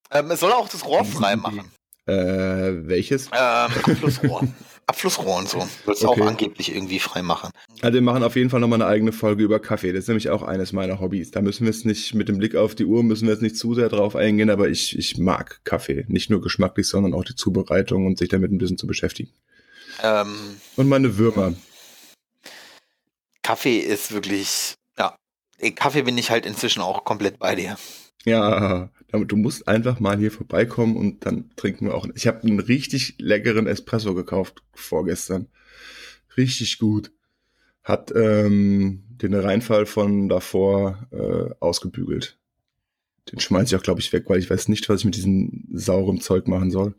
Ähm, 0.09 0.31
es 0.31 0.39
soll 0.39 0.51
auch 0.51 0.67
das 0.67 0.83
Rohr 0.83 1.05
frei 1.05 1.35
machen. 1.35 1.71
Äh, 2.07 2.87
welches? 2.87 3.27
Ähm, 3.27 3.31
Abflussrohr. 3.33 4.47
Abflussrohr 4.87 5.37
und 5.37 5.49
so. 5.49 5.59
Wird 5.85 5.97
es 5.97 6.03
okay. 6.03 6.21
auch 6.21 6.27
angeblich 6.27 6.73
irgendwie 6.73 6.99
frei 6.99 7.23
machen. 7.23 7.49
Also 7.81 7.95
wir 7.95 8.01
machen 8.01 8.23
auf 8.23 8.35
jeden 8.35 8.49
Fall 8.49 8.59
nochmal 8.59 8.81
eine 8.81 8.89
eigene 8.89 9.11
Folge 9.11 9.43
über 9.43 9.59
Kaffee. 9.59 9.91
Das 9.91 10.03
ist 10.03 10.07
nämlich 10.07 10.29
auch 10.29 10.43
eines 10.43 10.73
meiner 10.73 10.99
Hobbys. 10.99 11.31
Da 11.31 11.41
müssen 11.41 11.65
wir 11.65 11.73
jetzt 11.73 11.85
nicht, 11.85 12.13
mit 12.13 12.29
dem 12.29 12.37
Blick 12.37 12.55
auf 12.55 12.75
die 12.75 12.85
Uhr 12.85 13.03
müssen 13.03 13.25
wir 13.25 13.33
jetzt 13.33 13.41
nicht 13.41 13.57
zu 13.57 13.73
sehr 13.73 13.89
drauf 13.89 14.15
eingehen, 14.15 14.49
aber 14.49 14.69
ich, 14.69 14.97
ich 14.97 15.17
mag 15.17 15.61
Kaffee. 15.63 16.05
Nicht 16.07 16.29
nur 16.29 16.41
geschmacklich, 16.41 16.87
sondern 16.87 17.13
auch 17.15 17.23
die 17.23 17.35
Zubereitung 17.35 18.05
und 18.05 18.19
sich 18.19 18.29
damit 18.29 18.51
ein 18.51 18.59
bisschen 18.59 18.77
zu 18.77 18.85
beschäftigen. 18.85 19.31
Ähm, 20.03 20.35
und 20.75 20.87
meine 20.87 21.17
Würmer. 21.17 21.53
Kaffee 23.41 23.79
ist 23.79 24.11
wirklich, 24.11 24.75
ja, 24.97 25.15
Kaffee 25.75 26.03
bin 26.03 26.17
ich 26.17 26.29
halt 26.29 26.45
inzwischen 26.45 26.81
auch 26.81 27.03
komplett 27.05 27.39
bei 27.39 27.55
dir. 27.55 27.77
Ja, 28.25 28.89
du 29.11 29.35
musst 29.37 29.67
einfach 29.67 29.99
mal 29.99 30.17
hier 30.17 30.31
vorbeikommen 30.31 30.97
und 30.97 31.25
dann 31.25 31.51
trinken 31.55 31.85
wir 31.85 31.93
auch. 31.93 32.07
Ich 32.15 32.27
habe 32.27 32.41
einen 32.43 32.59
richtig 32.59 33.15
leckeren 33.19 33.67
Espresso 33.67 34.13
gekauft 34.15 34.63
vorgestern. 34.73 35.47
Richtig 36.35 36.79
gut. 36.79 37.11
Hat 37.83 38.11
ähm, 38.15 39.03
den 39.09 39.35
Reinfall 39.35 39.85
von 39.85 40.27
davor 40.27 41.07
äh, 41.11 41.53
ausgebügelt. 41.59 42.37
Den 43.31 43.39
schmeiße 43.39 43.75
ich 43.75 43.79
auch, 43.79 43.83
glaube 43.83 44.01
ich, 44.01 44.11
weg, 44.11 44.25
weil 44.27 44.39
ich 44.39 44.49
weiß 44.49 44.67
nicht, 44.67 44.89
was 44.89 44.99
ich 44.99 45.05
mit 45.05 45.15
diesem 45.15 45.65
sauren 45.71 46.19
Zeug 46.19 46.47
machen 46.47 46.71
soll. 46.71 46.95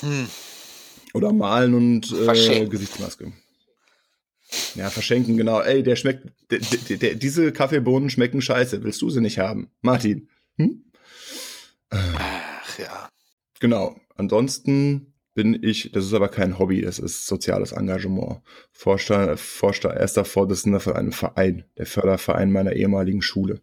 Hm. 0.00 0.26
Oder 1.14 1.32
malen 1.32 1.74
und 1.74 2.12
äh, 2.12 2.66
Gesichtsmaske. 2.66 3.32
Ja, 4.74 4.90
verschenken, 4.90 5.36
genau. 5.36 5.60
Ey, 5.60 5.82
der 5.82 5.96
schmeckt, 5.96 6.26
der, 6.50 6.60
der, 6.60 6.96
der, 6.96 7.14
diese 7.14 7.52
Kaffeebohnen 7.52 8.10
schmecken 8.10 8.40
scheiße. 8.40 8.82
Willst 8.82 9.02
du 9.02 9.10
sie 9.10 9.20
nicht 9.20 9.38
haben? 9.38 9.70
Martin. 9.82 10.28
Hm? 10.56 10.84
Ach 11.90 12.78
ja. 12.78 13.08
Genau. 13.60 13.96
Ansonsten 14.16 15.12
bin 15.34 15.62
ich, 15.62 15.92
das 15.92 16.04
ist 16.04 16.14
aber 16.14 16.28
kein 16.28 16.58
Hobby, 16.58 16.80
das 16.80 16.98
ist 16.98 17.26
soziales 17.26 17.72
Engagement. 17.72 18.40
Vorstand, 18.72 19.38
Vorstand, 19.38 19.96
erster 19.96 20.24
Vorsitzender 20.24 20.80
von 20.80 20.94
einem 20.94 21.12
Verein, 21.12 21.64
der 21.76 21.86
Förderverein 21.86 22.50
meiner 22.50 22.72
ehemaligen 22.72 23.22
Schule. 23.22 23.60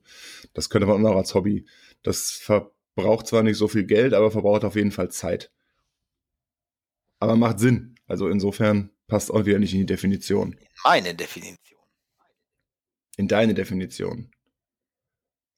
Das 0.53 0.69
könnte 0.69 0.87
man 0.87 0.97
auch 0.97 1.09
noch 1.09 1.17
als 1.17 1.35
Hobby. 1.35 1.65
Das 2.01 2.31
verbraucht 2.31 3.27
zwar 3.27 3.43
nicht 3.43 3.57
so 3.57 3.67
viel 3.67 3.83
Geld, 3.83 4.13
aber 4.13 4.31
verbraucht 4.31 4.63
auf 4.63 4.75
jeden 4.75 4.91
Fall 4.91 5.09
Zeit. 5.11 5.51
Aber 7.19 7.35
macht 7.35 7.59
Sinn. 7.59 7.95
Also 8.07 8.29
insofern 8.29 8.91
passt 9.07 9.31
auch 9.31 9.45
wieder 9.45 9.59
nicht 9.59 9.73
in 9.73 9.79
die 9.79 9.85
Definition. 9.85 10.53
In 10.53 10.67
meine 10.83 11.15
Definition. 11.15 11.79
In 13.17 13.27
deine 13.27 13.53
Definition. 13.53 14.31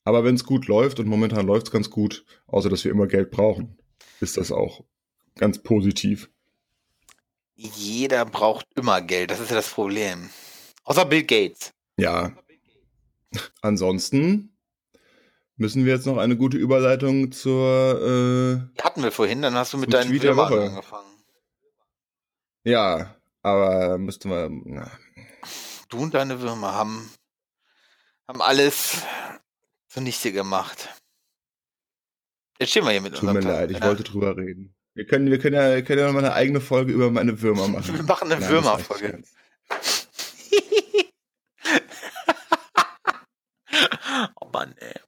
Aber 0.04 0.24
wenn 0.24 0.36
es 0.36 0.46
gut 0.46 0.68
läuft, 0.68 1.00
und 1.00 1.08
momentan 1.08 1.46
läuft 1.46 1.68
es 1.68 1.72
ganz 1.72 1.90
gut, 1.90 2.26
außer 2.48 2.70
dass 2.70 2.84
wir 2.84 2.92
immer 2.92 3.08
Geld 3.08 3.32
brauchen, 3.32 3.78
ist 4.22 4.38
das 4.38 4.52
auch 4.52 4.86
ganz 5.36 5.62
positiv. 5.62 6.30
Jeder 7.56 8.24
braucht 8.26 8.68
immer 8.76 9.02
Geld, 9.02 9.32
das 9.32 9.40
ist 9.40 9.50
ja 9.50 9.58
das 9.58 9.70
Problem. 9.70 10.30
Außer 10.84 11.06
Bill 11.06 11.24
Gates. 11.24 11.74
Ja. 11.98 12.38
Ansonsten 13.62 14.56
müssen 15.58 15.86
wir 15.86 15.94
jetzt 15.96 16.06
noch 16.06 16.18
eine 16.18 16.38
gute 16.38 16.58
Überleitung 16.58 17.32
zur. 17.32 18.70
Äh, 18.78 18.82
hatten 18.82 19.04
wir 19.04 19.12
vorhin, 19.12 19.42
dann 19.42 19.56
hast 19.56 19.74
du 19.74 19.78
mit 19.78 19.92
deinen 19.92 20.22
Würmern 20.22 20.70
angefangen. 20.70 21.10
Ja, 22.64 23.17
aber 23.48 23.98
müsste 23.98 24.28
man. 24.28 24.62
Na. 24.66 24.92
Du 25.90 26.00
und 26.00 26.14
deine 26.14 26.42
Würmer 26.42 26.74
haben, 26.74 27.10
haben 28.28 28.42
alles 28.42 29.04
zunichte 29.88 30.32
gemacht. 30.32 30.90
Jetzt 32.60 32.72
stehen 32.72 32.86
wir 32.86 32.92
hier 32.92 33.02
mit 33.02 33.16
Tut 33.16 33.32
mir 33.32 33.40
leid, 33.40 33.72
ich 33.72 33.80
ja. 33.80 33.86
wollte 33.86 34.04
drüber 34.04 34.36
reden. 34.36 34.76
Wir 34.96 35.06
können, 35.06 35.30
wir 35.30 35.40
können 35.40 35.56
ja, 35.56 35.76
wir 35.76 35.84
können 35.84 36.02
ja 36.02 36.12
mal 36.12 36.26
eine 36.26 36.34
eigene 36.34 36.60
Folge 36.60 36.92
über 36.92 37.12
meine 37.12 37.40
Würmer 37.42 37.68
machen. 37.68 37.94
Wir 37.96 38.04
machen 38.04 38.32
eine 38.32 38.50
Würmerfolge. 38.50 39.24
oh 44.42 44.50
Mann, 44.52 44.76
ey. 44.78 45.00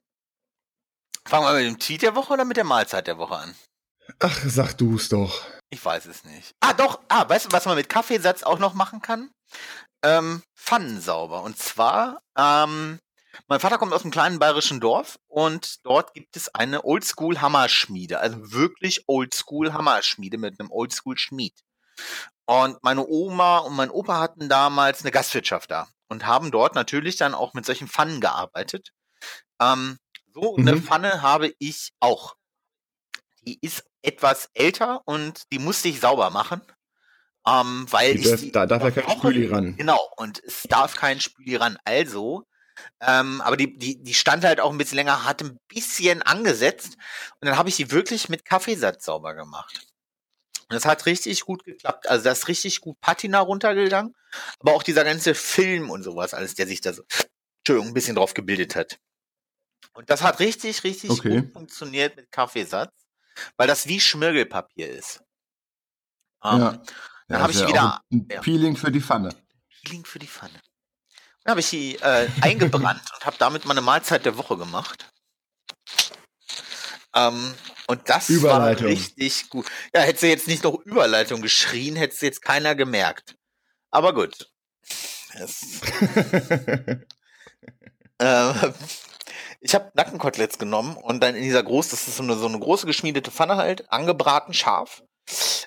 Fangen 1.26 1.46
wir 1.46 1.54
mit 1.54 1.66
dem 1.66 1.78
Tweet 1.78 2.02
der 2.02 2.14
Woche 2.14 2.32
oder 2.32 2.44
mit 2.44 2.56
der 2.56 2.64
Mahlzeit 2.64 3.08
der 3.08 3.18
Woche 3.18 3.36
an? 3.36 3.54
Ach, 4.20 4.38
sag 4.46 4.74
du 4.74 4.96
es 4.96 5.08
doch. 5.08 5.44
Ich 5.70 5.84
weiß 5.84 6.06
es 6.06 6.24
nicht. 6.24 6.54
Ah, 6.60 6.72
doch. 6.72 7.00
Ah, 7.08 7.28
weißt 7.28 7.46
du, 7.46 7.52
was 7.52 7.64
man 7.64 7.76
mit 7.76 7.88
Kaffeesatz 7.88 8.42
auch 8.42 8.58
noch 8.58 8.74
machen 8.74 9.00
kann? 9.00 9.30
Ähm, 10.02 10.42
Pfannen 10.54 11.00
sauber. 11.00 11.42
Und 11.42 11.58
zwar, 11.58 12.22
ähm, 12.36 12.98
mein 13.46 13.60
Vater 13.60 13.78
kommt 13.78 13.92
aus 13.92 14.02
einem 14.02 14.10
kleinen 14.10 14.38
bayerischen 14.40 14.80
Dorf 14.80 15.18
und 15.28 15.84
dort 15.84 16.12
gibt 16.14 16.36
es 16.36 16.52
eine 16.54 16.84
Oldschool-Hammerschmiede. 16.84 18.18
Also 18.18 18.52
wirklich 18.52 19.04
Oldschool-Hammerschmiede 19.06 20.38
mit 20.38 20.58
einem 20.58 20.72
Oldschool-Schmied. 20.72 21.54
Und 22.46 22.82
meine 22.82 23.06
Oma 23.06 23.58
und 23.58 23.76
mein 23.76 23.90
Opa 23.90 24.18
hatten 24.18 24.48
damals 24.48 25.02
eine 25.02 25.12
Gastwirtschaft 25.12 25.70
da 25.70 25.86
und 26.08 26.26
haben 26.26 26.50
dort 26.50 26.74
natürlich 26.74 27.16
dann 27.16 27.34
auch 27.34 27.54
mit 27.54 27.64
solchen 27.64 27.86
Pfannen 27.86 28.20
gearbeitet. 28.20 28.92
Ähm, 29.60 29.98
so 30.34 30.56
mhm. 30.56 30.66
eine 30.66 30.82
Pfanne 30.82 31.22
habe 31.22 31.54
ich 31.58 31.92
auch. 32.00 32.34
Die 33.42 33.58
ist 33.60 33.84
etwas 34.02 34.50
älter 34.54 35.02
und 35.04 35.42
die 35.52 35.58
musste 35.58 35.88
ich 35.88 36.00
sauber 36.00 36.30
machen. 36.30 36.62
Ähm, 37.46 37.86
weil 37.90 38.14
die 38.16 38.28
ich 38.28 38.52
darf, 38.52 38.68
da 38.68 38.78
darf 38.78 38.96
ja 38.96 39.02
kein 39.02 39.16
Spüli 39.16 39.46
ran. 39.46 39.76
Genau, 39.76 40.00
und 40.16 40.42
es 40.44 40.62
darf 40.64 40.94
kein 40.94 41.20
Spüli 41.20 41.56
ran. 41.56 41.78
Also, 41.84 42.46
ähm, 43.00 43.40
aber 43.40 43.56
die, 43.56 43.76
die, 43.76 44.02
die 44.02 44.14
stand 44.14 44.44
halt 44.44 44.60
auch 44.60 44.70
ein 44.70 44.78
bisschen 44.78 44.96
länger, 44.96 45.24
hat 45.24 45.42
ein 45.42 45.58
bisschen 45.68 46.22
angesetzt 46.22 46.96
und 47.40 47.48
dann 47.48 47.56
habe 47.56 47.68
ich 47.68 47.76
die 47.76 47.90
wirklich 47.90 48.28
mit 48.28 48.44
Kaffeesatz 48.44 49.04
sauber 49.06 49.34
gemacht. 49.34 49.86
Und 50.68 50.74
das 50.74 50.84
hat 50.84 51.06
richtig 51.06 51.40
gut 51.42 51.64
geklappt. 51.64 52.08
Also 52.08 52.24
da 52.24 52.32
ist 52.32 52.46
richtig 52.46 52.80
gut 52.80 53.00
Patina 53.00 53.40
runtergegangen, 53.40 54.14
aber 54.60 54.74
auch 54.74 54.82
dieser 54.82 55.04
ganze 55.04 55.34
Film 55.34 55.90
und 55.90 56.02
sowas, 56.02 56.34
alles, 56.34 56.54
der 56.54 56.66
sich 56.66 56.80
da 56.80 56.92
so, 56.92 57.02
Entschuldigung, 57.60 57.88
ein 57.88 57.94
bisschen 57.94 58.16
drauf 58.16 58.34
gebildet 58.34 58.76
hat. 58.76 58.98
Und 59.94 60.10
das 60.10 60.22
hat 60.22 60.40
richtig, 60.40 60.84
richtig 60.84 61.10
okay. 61.10 61.40
gut 61.40 61.52
funktioniert 61.52 62.16
mit 62.16 62.30
Kaffeesatz 62.30 62.92
weil 63.56 63.66
das 63.66 63.86
wie 63.86 64.00
Schmirgelpapier 64.00 64.88
ist. 64.88 65.22
Ähm, 66.44 66.60
ja. 66.60 66.82
Dann 67.28 67.38
ja, 67.38 67.40
habe 67.40 67.52
ich 67.52 67.66
wieder 67.66 68.02
ein 68.10 68.26
Peeling 68.26 68.76
für 68.76 68.90
die 68.90 69.00
Pfanne. 69.00 69.34
Peeling 69.82 70.04
für 70.04 70.18
die 70.18 70.26
Pfanne. 70.26 70.60
Dann 71.44 71.52
habe 71.52 71.60
ich 71.60 71.70
die 71.70 71.96
äh, 71.96 72.28
eingebrannt 72.40 73.02
und 73.14 73.26
habe 73.26 73.36
damit 73.38 73.64
meine 73.64 73.80
Mahlzeit 73.80 74.24
der 74.24 74.36
Woche 74.36 74.56
gemacht. 74.56 75.10
Ähm, 77.14 77.54
und 77.86 78.08
das 78.08 78.30
war 78.42 78.68
richtig 78.80 79.50
gut. 79.50 79.66
Ja, 79.94 80.02
hätte 80.02 80.20
sie 80.20 80.28
jetzt 80.28 80.46
nicht 80.48 80.62
noch 80.62 80.78
Überleitung 80.84 81.42
geschrien, 81.42 81.96
hätte 81.96 82.14
es 82.14 82.20
jetzt 82.20 82.42
keiner 82.42 82.74
gemerkt. 82.74 83.36
Aber 83.90 84.14
gut. 84.14 84.50
ähm, 88.18 88.74
ich 89.60 89.74
habe 89.74 89.92
Nackenkoteletts 89.94 90.58
genommen 90.58 90.96
und 90.96 91.22
dann 91.22 91.34
in 91.34 91.42
dieser 91.42 91.62
groß, 91.62 91.90
das 91.90 92.08
ist 92.08 92.16
so 92.16 92.22
eine, 92.22 92.36
so 92.36 92.46
eine 92.46 92.58
große 92.58 92.86
geschmiedete 92.86 93.30
Pfanne 93.30 93.56
halt, 93.56 93.90
angebraten, 93.92 94.54
scharf. 94.54 95.02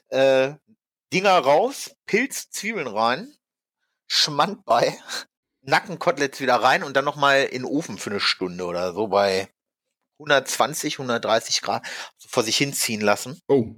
Äh, 0.10 0.54
Dinger 1.14 1.38
raus, 1.38 1.96
Pilz, 2.08 2.50
Zwiebeln 2.50 2.88
rein, 2.88 3.32
Schmand 4.08 4.66
bei, 4.66 4.98
Nackenkoteletts 5.62 6.42
wieder 6.42 6.56
rein 6.56 6.84
und 6.84 6.98
dann 6.98 7.06
nochmal 7.06 7.44
in 7.44 7.62
den 7.62 7.66
Ofen 7.66 7.98
für 7.98 8.10
eine 8.10 8.20
Stunde 8.20 8.66
oder 8.66 8.94
so 8.94 9.08
bei 9.08 9.48
120, 10.20 10.96
130 10.96 11.62
Grad 11.62 11.86
vor 12.28 12.44
sich 12.44 12.58
hinziehen 12.58 13.02
lassen. 13.02 13.40
Oh. 13.48 13.76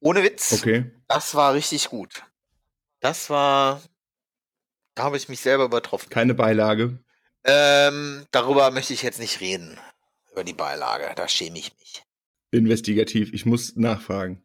Ohne 0.00 0.22
Witz. 0.22 0.52
Okay. 0.52 0.92
Das 1.08 1.34
war 1.34 1.54
richtig 1.54 1.90
gut. 1.90 2.22
Das 3.00 3.28
war, 3.30 3.82
da 4.94 5.04
habe 5.04 5.16
ich 5.16 5.28
mich 5.28 5.40
selber 5.40 5.64
übertroffen. 5.64 6.10
Keine 6.10 6.34
Beilage. 6.34 6.98
Ähm, 7.44 8.26
darüber 8.30 8.70
möchte 8.70 8.92
ich 8.94 9.02
jetzt 9.02 9.20
nicht 9.20 9.40
reden. 9.40 9.78
Über 10.32 10.44
die 10.44 10.52
Beilage. 10.52 11.10
Da 11.16 11.28
schäme 11.28 11.58
ich 11.58 11.72
mich. 11.78 12.02
Investigativ. 12.50 13.32
Ich 13.32 13.46
muss 13.46 13.76
nachfragen. 13.76 14.44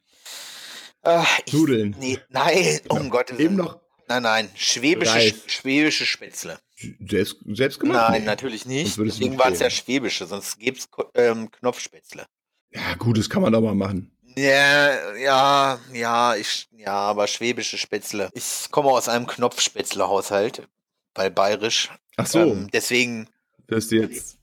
Äh, 1.04 1.24
ich, 1.46 1.54
Nudeln. 1.54 1.96
Nee, 2.00 2.20
nein, 2.30 2.80
Genau. 2.84 2.96
um 3.02 3.10
Gottes 3.10 3.38
Eben 3.40 3.58
Willen. 3.58 3.66
noch 3.68 3.80
Nein, 4.08 4.24
nein. 4.24 4.50
Schwäbische, 4.56 5.14
Reis. 5.14 5.34
schwäbische 5.48 6.06
Spätzle. 6.06 6.60
selbst, 7.08 7.38
selbst 7.46 7.80
gemacht. 7.80 8.10
Nein, 8.10 8.22
Nee. 8.22 8.26
natürlich 8.28 8.66
nicht. 8.66 8.98
Deswegen 8.98 9.38
waren 9.40 9.54
es 9.54 9.60
ja 9.60 9.70
schwäbische, 9.70 10.26
sonst 10.28 10.60
gäbe 10.60 10.78
es 10.78 10.90
ähm, 11.16 11.50
Knopfspätzle. 11.52 12.26
Ja, 12.72 12.96
gut, 12.96 13.18
das 13.18 13.30
kann 13.30 13.42
man 13.42 13.54
doch 13.54 13.62
mal 13.62 13.76
machen. 13.76 14.10
Ja, 14.36 15.16
ja, 15.16 15.80
ja, 15.94 16.36
ich, 16.36 16.68
ja, 16.76 16.92
aber 16.94 17.28
schwäbische 17.28 17.78
Spätzle. 17.78 18.30
Ich 18.34 18.68
komme 18.72 18.90
aus 18.90 19.08
einem 19.08 19.26
Knopfspätzle-Haushalt, 19.26 20.68
weil 21.16 21.32
bayerisch. 21.32 21.90
Ach 22.18 22.28
so, 22.28 22.40
Ähm, 22.40 22.70
deswegen, 22.72 23.30
das 23.68 23.86
ist 23.86 23.92
jetzt. 23.92 24.38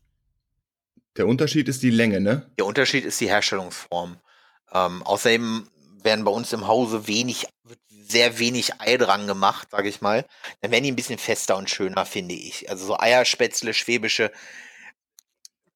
Der 1.16 1.26
Unterschied 1.26 1.68
ist 1.68 1.82
die 1.82 1.90
Länge, 1.90 2.20
ne? 2.20 2.50
der 2.58 2.66
Unterschied 2.66 3.04
ist 3.04 3.20
die 3.20 3.28
Herstellungsform. 3.28 4.18
Ähm, 4.72 5.02
außerdem 5.02 5.68
werden 6.02 6.24
bei 6.24 6.30
uns 6.30 6.52
im 6.52 6.66
Hause 6.66 7.06
wenig, 7.08 7.46
sehr 7.90 8.38
wenig 8.38 8.80
Ei 8.80 8.96
dran 8.96 9.26
gemacht, 9.26 9.68
sage 9.70 9.88
ich 9.88 10.00
mal. 10.00 10.24
Dann 10.60 10.70
werden 10.70 10.84
die 10.84 10.92
ein 10.92 10.96
bisschen 10.96 11.18
fester 11.18 11.56
und 11.56 11.68
schöner, 11.68 12.06
finde 12.06 12.34
ich. 12.34 12.70
Also 12.70 12.86
so 12.86 12.98
Eierspätzle, 12.98 13.74
schwäbische, 13.74 14.30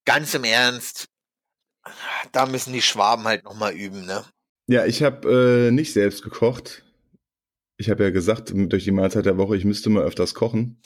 ganz 0.05 0.35
im 0.35 0.45
Ernst, 0.45 1.09
da 2.33 2.47
müssen 2.47 2.73
die 2.73 2.83
Schwaben 2.83 3.25
halt 3.25 3.45
nochmal 3.45 3.75
üben, 3.75 4.07
ne? 4.07 4.25
Ja, 4.67 4.87
ich 4.87 5.03
habe 5.03 5.69
äh, 5.69 5.71
nicht 5.71 5.93
selbst 5.93 6.23
gekocht. 6.23 6.84
Ich 7.77 7.91
habe 7.91 8.05
ja 8.05 8.11
gesagt, 8.11 8.53
durch 8.55 8.85
die 8.85 8.93
Mahlzeit 8.93 9.27
der 9.27 9.37
Woche, 9.37 9.57
ich 9.57 9.65
müsste 9.65 9.91
mal 9.91 10.05
öfters 10.05 10.35
kochen. 10.35 10.79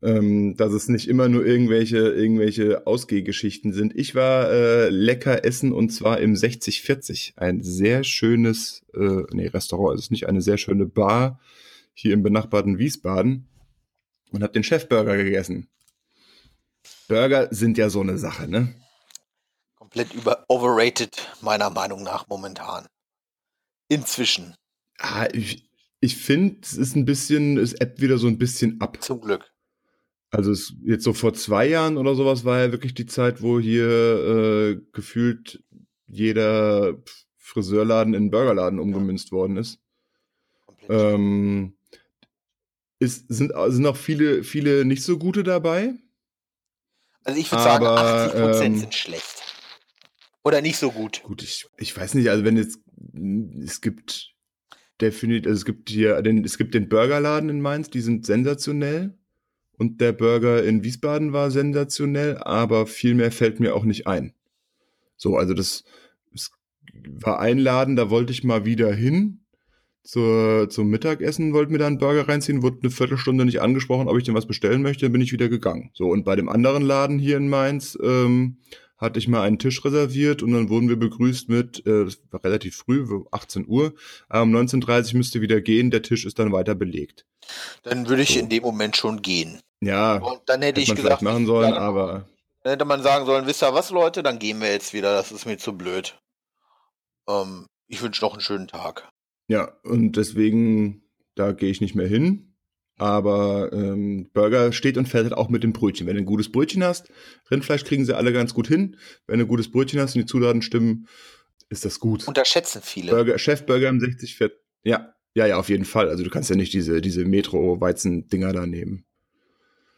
Ähm, 0.00 0.56
dass 0.56 0.72
es 0.72 0.88
nicht 0.88 1.08
immer 1.08 1.28
nur 1.28 1.44
irgendwelche, 1.44 1.98
irgendwelche 1.98 2.86
Ausgehgeschichten 2.86 3.72
sind. 3.72 3.96
Ich 3.96 4.14
war 4.14 4.48
äh, 4.48 4.90
lecker 4.90 5.44
essen 5.44 5.72
und 5.72 5.90
zwar 5.90 6.20
im 6.20 6.36
6040. 6.36 7.32
Ein 7.34 7.64
sehr 7.64 8.04
schönes, 8.04 8.84
äh, 8.94 9.24
nee, 9.32 9.48
Restaurant, 9.48 9.98
es 9.98 10.04
ist 10.04 10.10
nicht 10.12 10.28
eine 10.28 10.40
sehr 10.40 10.56
schöne 10.56 10.86
Bar 10.86 11.40
hier 11.94 12.14
im 12.14 12.22
benachbarten 12.22 12.78
Wiesbaden 12.78 13.48
und 14.30 14.44
habe 14.44 14.52
den 14.52 14.62
Chefburger 14.62 15.16
gegessen. 15.16 15.68
Burger 17.08 17.48
sind 17.50 17.76
ja 17.76 17.90
so 17.90 18.00
eine 18.00 18.18
Sache, 18.18 18.46
ne? 18.46 18.72
Komplett 19.74 20.14
über 20.14 20.44
overrated, 20.46 21.28
meiner 21.40 21.70
Meinung 21.70 22.04
nach, 22.04 22.28
momentan. 22.28 22.86
Inzwischen, 23.88 24.54
Ah, 24.98 25.28
ich 25.32 25.67
ich 26.00 26.16
finde, 26.16 26.58
es 26.62 26.74
ist 26.74 26.96
ein 26.96 27.04
bisschen, 27.04 27.58
es 27.58 27.72
ebbt 27.74 28.00
wieder 28.00 28.18
so 28.18 28.28
ein 28.28 28.38
bisschen 28.38 28.80
ab. 28.80 29.02
zum 29.02 29.20
Glück. 29.20 29.52
Also 30.30 30.52
es, 30.52 30.74
jetzt 30.84 31.04
so 31.04 31.12
vor 31.12 31.32
zwei 31.34 31.66
Jahren 31.66 31.96
oder 31.96 32.14
sowas 32.14 32.44
war 32.44 32.58
ja 32.58 32.72
wirklich 32.72 32.94
die 32.94 33.06
Zeit, 33.06 33.40
wo 33.40 33.58
hier 33.58 33.88
äh, 33.88 34.80
gefühlt 34.92 35.64
jeder 36.06 36.96
Friseurladen 37.36 38.14
in 38.14 38.30
Burgerladen 38.30 38.78
umgemünzt 38.78 39.32
worden 39.32 39.56
ist. 39.56 39.80
Ähm, 40.88 41.76
ist 42.98 43.26
sind, 43.28 43.52
sind 43.68 43.86
auch 43.86 43.96
viele, 43.96 44.42
viele 44.42 44.84
nicht 44.84 45.02
so 45.02 45.18
gute 45.18 45.42
dabei. 45.42 45.94
also 47.24 47.38
ich 47.40 47.50
würde 47.50 47.64
sagen, 47.64 47.86
aber, 47.86 48.26
80 48.26 48.40
Prozent 48.40 48.74
ähm, 48.74 48.80
sind 48.80 48.94
schlecht. 48.94 49.42
Oder 50.44 50.60
nicht 50.60 50.76
so 50.78 50.90
gut. 50.90 51.22
Gut, 51.22 51.42
ich, 51.42 51.66
ich 51.78 51.96
weiß 51.96 52.14
nicht, 52.14 52.28
also 52.28 52.44
wenn 52.44 52.56
jetzt, 52.56 52.80
es 53.62 53.80
gibt 53.80 54.34
definitiv, 55.00 55.46
also 55.46 55.58
es 55.58 55.64
gibt 55.64 55.90
hier, 55.90 56.20
den, 56.22 56.44
es 56.44 56.58
gibt 56.58 56.74
den 56.74 56.88
Burgerladen 56.88 57.48
in 57.48 57.60
Mainz, 57.60 57.90
die 57.90 58.00
sind 58.00 58.26
sensationell. 58.26 59.14
Und 59.76 60.00
der 60.00 60.12
Burger 60.12 60.64
in 60.64 60.82
Wiesbaden 60.82 61.32
war 61.32 61.52
sensationell, 61.52 62.38
aber 62.38 62.86
viel 62.86 63.14
mehr 63.14 63.30
fällt 63.30 63.60
mir 63.60 63.76
auch 63.76 63.84
nicht 63.84 64.08
ein. 64.08 64.34
So, 65.16 65.36
also 65.36 65.54
das, 65.54 65.84
es 66.34 66.50
war 66.92 67.38
ein 67.38 67.58
Laden, 67.58 67.94
da 67.94 68.10
wollte 68.10 68.32
ich 68.32 68.42
mal 68.42 68.64
wieder 68.64 68.92
hin. 68.92 69.40
Zur, 70.02 70.70
zum 70.70 70.88
Mittagessen 70.88 71.52
wollte 71.52 71.70
mir 71.70 71.78
da 71.78 71.86
einen 71.86 71.98
Burger 71.98 72.26
reinziehen, 72.26 72.62
wurde 72.62 72.78
eine 72.80 72.90
Viertelstunde 72.90 73.44
nicht 73.44 73.60
angesprochen, 73.60 74.08
ob 74.08 74.16
ich 74.16 74.24
denn 74.24 74.34
was 74.34 74.46
bestellen 74.46 74.82
möchte, 74.82 75.04
dann 75.04 75.12
bin 75.12 75.20
ich 75.20 75.32
wieder 75.32 75.48
gegangen. 75.48 75.90
So, 75.92 76.08
und 76.08 76.24
bei 76.24 76.34
dem 76.34 76.48
anderen 76.48 76.82
Laden 76.82 77.18
hier 77.18 77.36
in 77.36 77.48
Mainz 77.48 77.96
ähm, 78.02 78.56
hatte 78.98 79.18
ich 79.18 79.28
mal 79.28 79.42
einen 79.42 79.58
Tisch 79.58 79.84
reserviert 79.84 80.42
und 80.42 80.52
dann 80.52 80.68
wurden 80.68 80.88
wir 80.88 80.96
begrüßt 80.98 81.48
mit, 81.48 81.86
äh, 81.86 82.04
das 82.04 82.18
war 82.30 82.44
relativ 82.44 82.76
früh, 82.76 83.06
18 83.30 83.66
Uhr, 83.66 83.94
um 84.28 84.54
19.30 84.54 85.12
Uhr 85.12 85.18
müsste 85.18 85.40
wieder 85.40 85.60
gehen, 85.60 85.90
der 85.90 86.02
Tisch 86.02 86.26
ist 86.26 86.38
dann 86.38 86.52
weiter 86.52 86.74
belegt. 86.74 87.24
Dann 87.84 88.08
würde 88.08 88.22
ich 88.22 88.34
So. 88.34 88.40
in 88.40 88.48
dem 88.48 88.62
Moment 88.62 88.96
schon 88.96 89.22
gehen. 89.22 89.60
Ja, 89.80 90.16
Und 90.16 90.40
dann 90.46 90.60
hätte 90.62 90.80
hätte 90.80 90.80
ich 90.80 90.88
man 90.88 90.96
gesagt, 90.96 91.22
machen 91.22 91.46
sollen, 91.46 91.70
ja, 91.70 91.78
aber 91.78 92.28
dann 92.64 92.72
hätte 92.72 92.84
man 92.84 93.02
sagen 93.02 93.24
sollen, 93.24 93.46
wisst 93.46 93.62
ihr 93.62 93.72
was, 93.72 93.90
Leute, 93.90 94.22
dann 94.24 94.40
gehen 94.40 94.60
wir 94.60 94.70
jetzt 94.70 94.92
wieder, 94.92 95.14
das 95.14 95.30
ist 95.30 95.46
mir 95.46 95.56
zu 95.56 95.78
blöd. 95.78 96.18
Ähm, 97.28 97.66
ich 97.86 98.02
wünsche 98.02 98.24
noch 98.24 98.32
einen 98.32 98.40
schönen 98.42 98.66
Tag. 98.68 99.08
ja, 99.46 99.72
und 99.84 100.16
deswegen, 100.16 101.02
da 101.36 101.52
gehe 101.52 101.70
ich 101.70 101.80
nicht 101.80 101.94
mehr 101.94 102.08
hin. 102.08 102.47
Aber 102.98 103.72
ähm, 103.72 104.28
Burger 104.32 104.72
steht 104.72 104.98
und 104.98 105.08
fällt 105.08 105.24
halt 105.24 105.34
auch 105.34 105.48
mit 105.48 105.62
dem 105.62 105.72
Brötchen. 105.72 106.06
Wenn 106.06 106.16
du 106.16 106.22
ein 106.22 106.26
gutes 106.26 106.50
Brötchen 106.50 106.82
hast, 106.82 107.08
Rindfleisch 107.50 107.84
kriegen 107.84 108.04
sie 108.04 108.16
alle 108.16 108.32
ganz 108.32 108.54
gut 108.54 108.66
hin. 108.66 108.96
Wenn 109.26 109.38
du 109.38 109.44
ein 109.44 109.48
gutes 109.48 109.70
Brötchen 109.70 110.00
hast 110.00 110.16
und 110.16 110.22
die 110.22 110.26
Zutaten 110.26 110.62
stimmen, 110.62 111.06
ist 111.70 111.84
das 111.84 112.00
gut. 112.00 112.26
Unterschätzen 112.26 112.82
viele. 112.82 113.12
Burger, 113.12 113.38
Chefburger 113.38 113.88
im 113.88 114.00
60 114.00 114.36
Fett. 114.36 114.58
Ja, 114.82 115.14
ja, 115.34 115.46
ja, 115.46 115.58
auf 115.58 115.68
jeden 115.68 115.84
Fall. 115.84 116.08
Also 116.08 116.24
du 116.24 116.30
kannst 116.30 116.50
ja 116.50 116.56
nicht 116.56 116.72
diese, 116.72 117.00
diese 117.00 117.24
Metro-Weizen-Dinger 117.24 118.52
da 118.52 118.66
nehmen. 118.66 119.04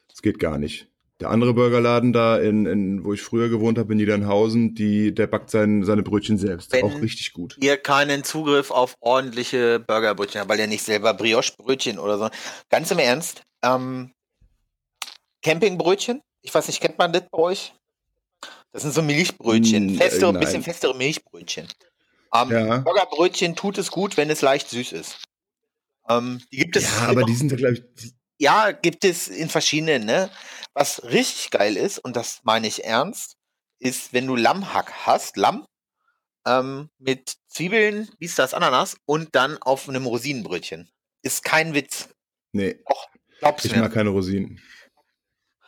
Das 0.09 0.21
geht 0.21 0.39
gar 0.39 0.59
nicht. 0.59 0.90
Der 1.21 1.29
andere 1.31 1.53
Burgerladen 1.53 2.13
da, 2.15 2.39
in, 2.39 2.65
in, 2.65 3.05
wo 3.05 3.13
ich 3.13 3.21
früher 3.21 3.51
gewohnt 3.51 3.77
habe, 3.79 3.93
in 3.93 3.99
Niedernhausen, 3.99 4.75
die, 4.75 5.15
der 5.15 5.27
backt 5.27 5.51
sein, 5.51 5.85
seine 5.85 6.03
Brötchen 6.03 6.39
selbst. 6.39 6.73
Wenn- 6.73 6.85
Auch 6.85 7.03
richtig 7.03 7.35
gut. 7.35 7.57
Ihr 7.61 7.77
keinen 7.77 8.25
Zugriff 8.25 8.71
auf 8.71 8.95
ordentliche 9.01 9.81
Burgerbrötchen 9.81 10.41
habt, 10.41 10.49
weil 10.51 10.59
ihr 10.61 10.67
nicht 10.67 10.83
selber 10.83 11.13
Brioche-Brötchen 11.13 11.99
oder 11.99 12.17
so. 12.19 12.29
Ganz 12.71 12.91
im 12.91 12.99
Ernst, 12.99 13.43
ähm, 13.63 14.13
Campingbrötchen, 15.43 16.23
ich 16.43 16.55
weiß 16.55 16.67
nicht, 16.69 16.81
kennt 16.81 16.99
man 16.99 17.13
das 17.13 17.25
bei 17.31 17.39
euch? 17.39 17.75
Das 18.73 18.83
sind 18.83 18.95
so 18.95 19.03
Milchbrötchen, 19.03 19.95
Mm, 19.95 19.97
festere, 19.97 20.35
äh, 20.37 20.41
bisschen 20.41 20.63
festere 20.63 20.97
Milchbrötchen. 20.97 21.67
Ähm, 22.35 22.51
Ja. 22.51 22.79
Burgerbrötchen 22.79 23.57
tut 23.57 23.77
es 23.79 23.91
gut, 23.91 24.17
wenn 24.17 24.31
es 24.31 24.41
leicht 24.41 24.71
süß 24.71 24.93
ist. 24.93 25.19
Ähm, 26.09 26.41
die 26.53 26.57
gibt 26.59 26.77
es 26.77 26.85
Ja, 26.85 27.09
aber 27.09 27.25
die 27.25 27.35
sind 27.35 27.53
da, 27.53 27.57
glaube 27.57 27.75
ich, 27.75 27.83
ja, 28.41 28.73
gibt 28.73 29.05
es 29.05 29.29
in 29.29 29.49
verschiedenen, 29.51 30.05
ne? 30.07 30.31
Was 30.73 31.03
richtig 31.05 31.51
geil 31.51 31.77
ist, 31.77 31.99
und 31.99 32.17
das 32.17 32.41
meine 32.43 32.67
ich 32.67 32.85
ernst, 32.85 33.37
ist, 33.79 34.13
wenn 34.13 34.27
du 34.27 34.35
Lammhack 34.35 34.93
hast, 35.07 35.37
Lamm, 35.37 35.67
ähm, 36.47 36.89
mit 36.99 37.35
Zwiebeln, 37.49 38.09
dies, 38.21 38.35
das, 38.37 38.55
Ananas 38.55 38.97
und 39.05 39.35
dann 39.35 39.59
auf 39.59 39.89
einem 39.89 40.07
Rosinenbrötchen. 40.07 40.91
Ist 41.23 41.45
kein 41.45 41.75
Witz. 41.75 42.09
nee, 42.53 42.79
Glaub's 43.41 43.65
ich 43.65 43.73
mir. 43.75 43.83
mag 43.83 43.93
keine 43.93 44.11
Rosinen. 44.11 44.61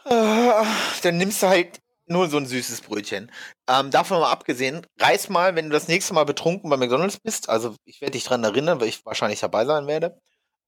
Ah, 0.05 0.67
Dann 1.03 1.19
nimmst 1.19 1.43
du 1.43 1.49
halt 1.49 1.81
nur 2.07 2.29
so 2.29 2.37
ein 2.39 2.47
süßes 2.47 2.81
Brötchen. 2.83 3.31
Ähm, 3.69 3.91
davon 3.91 4.19
mal 4.21 4.31
abgesehen, 4.31 4.87
reiß 4.99 5.29
mal, 5.29 5.55
wenn 5.57 5.67
du 5.67 5.73
das 5.73 5.89
nächste 5.89 6.15
Mal 6.15 6.25
betrunken 6.25 6.69
bei 6.71 6.77
McDonalds 6.77 7.19
bist, 7.21 7.49
also 7.49 7.77
ich 7.85 8.01
werde 8.01 8.13
dich 8.13 8.25
dran 8.25 8.45
erinnern, 8.45 8.81
weil 8.81 8.89
ich 8.89 9.05
wahrscheinlich 9.05 9.41
dabei 9.41 9.65
sein 9.65 9.87
werde. 9.87 10.19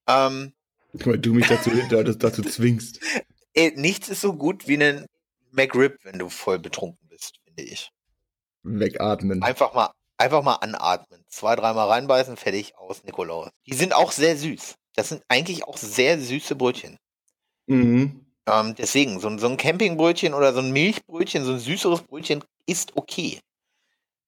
Ähm, 0.08 0.54
Weil 0.94 1.18
du 1.18 1.34
mich 1.34 1.46
dazu, 1.48 1.70
dazu, 1.90 2.14
dazu 2.14 2.42
zwingst. 2.42 3.00
Ey, 3.52 3.72
nichts 3.76 4.08
ist 4.08 4.20
so 4.20 4.32
gut 4.34 4.68
wie 4.68 4.82
ein 4.82 5.06
McRib, 5.50 5.98
wenn 6.04 6.18
du 6.18 6.28
voll 6.28 6.58
betrunken 6.58 7.08
bist, 7.08 7.40
finde 7.44 7.62
ich. 7.62 7.90
Wegatmen. 8.62 9.42
Einfach 9.42 9.74
mal, 9.74 9.90
einfach 10.16 10.42
mal 10.42 10.54
anatmen. 10.56 11.24
Zwei, 11.28 11.56
dreimal 11.56 11.88
reinbeißen, 11.88 12.36
fertig, 12.36 12.76
aus, 12.76 13.04
Nikolaus. 13.04 13.50
Die 13.66 13.74
sind 13.74 13.94
auch 13.94 14.12
sehr 14.12 14.36
süß. 14.36 14.74
Das 14.94 15.08
sind 15.08 15.22
eigentlich 15.28 15.64
auch 15.64 15.76
sehr 15.76 16.18
süße 16.20 16.54
Brötchen. 16.54 16.98
Mhm. 17.66 18.24
Ähm, 18.46 18.74
deswegen, 18.76 19.20
so, 19.20 19.28
ein- 19.28 19.38
so 19.38 19.48
ein 19.48 19.56
Campingbrötchen 19.56 20.34
oder 20.34 20.52
so 20.52 20.60
ein 20.60 20.72
Milchbrötchen, 20.72 21.44
so 21.44 21.52
ein 21.52 21.58
süßeres 21.58 22.02
Brötchen 22.02 22.44
ist 22.66 22.96
okay. 22.96 23.40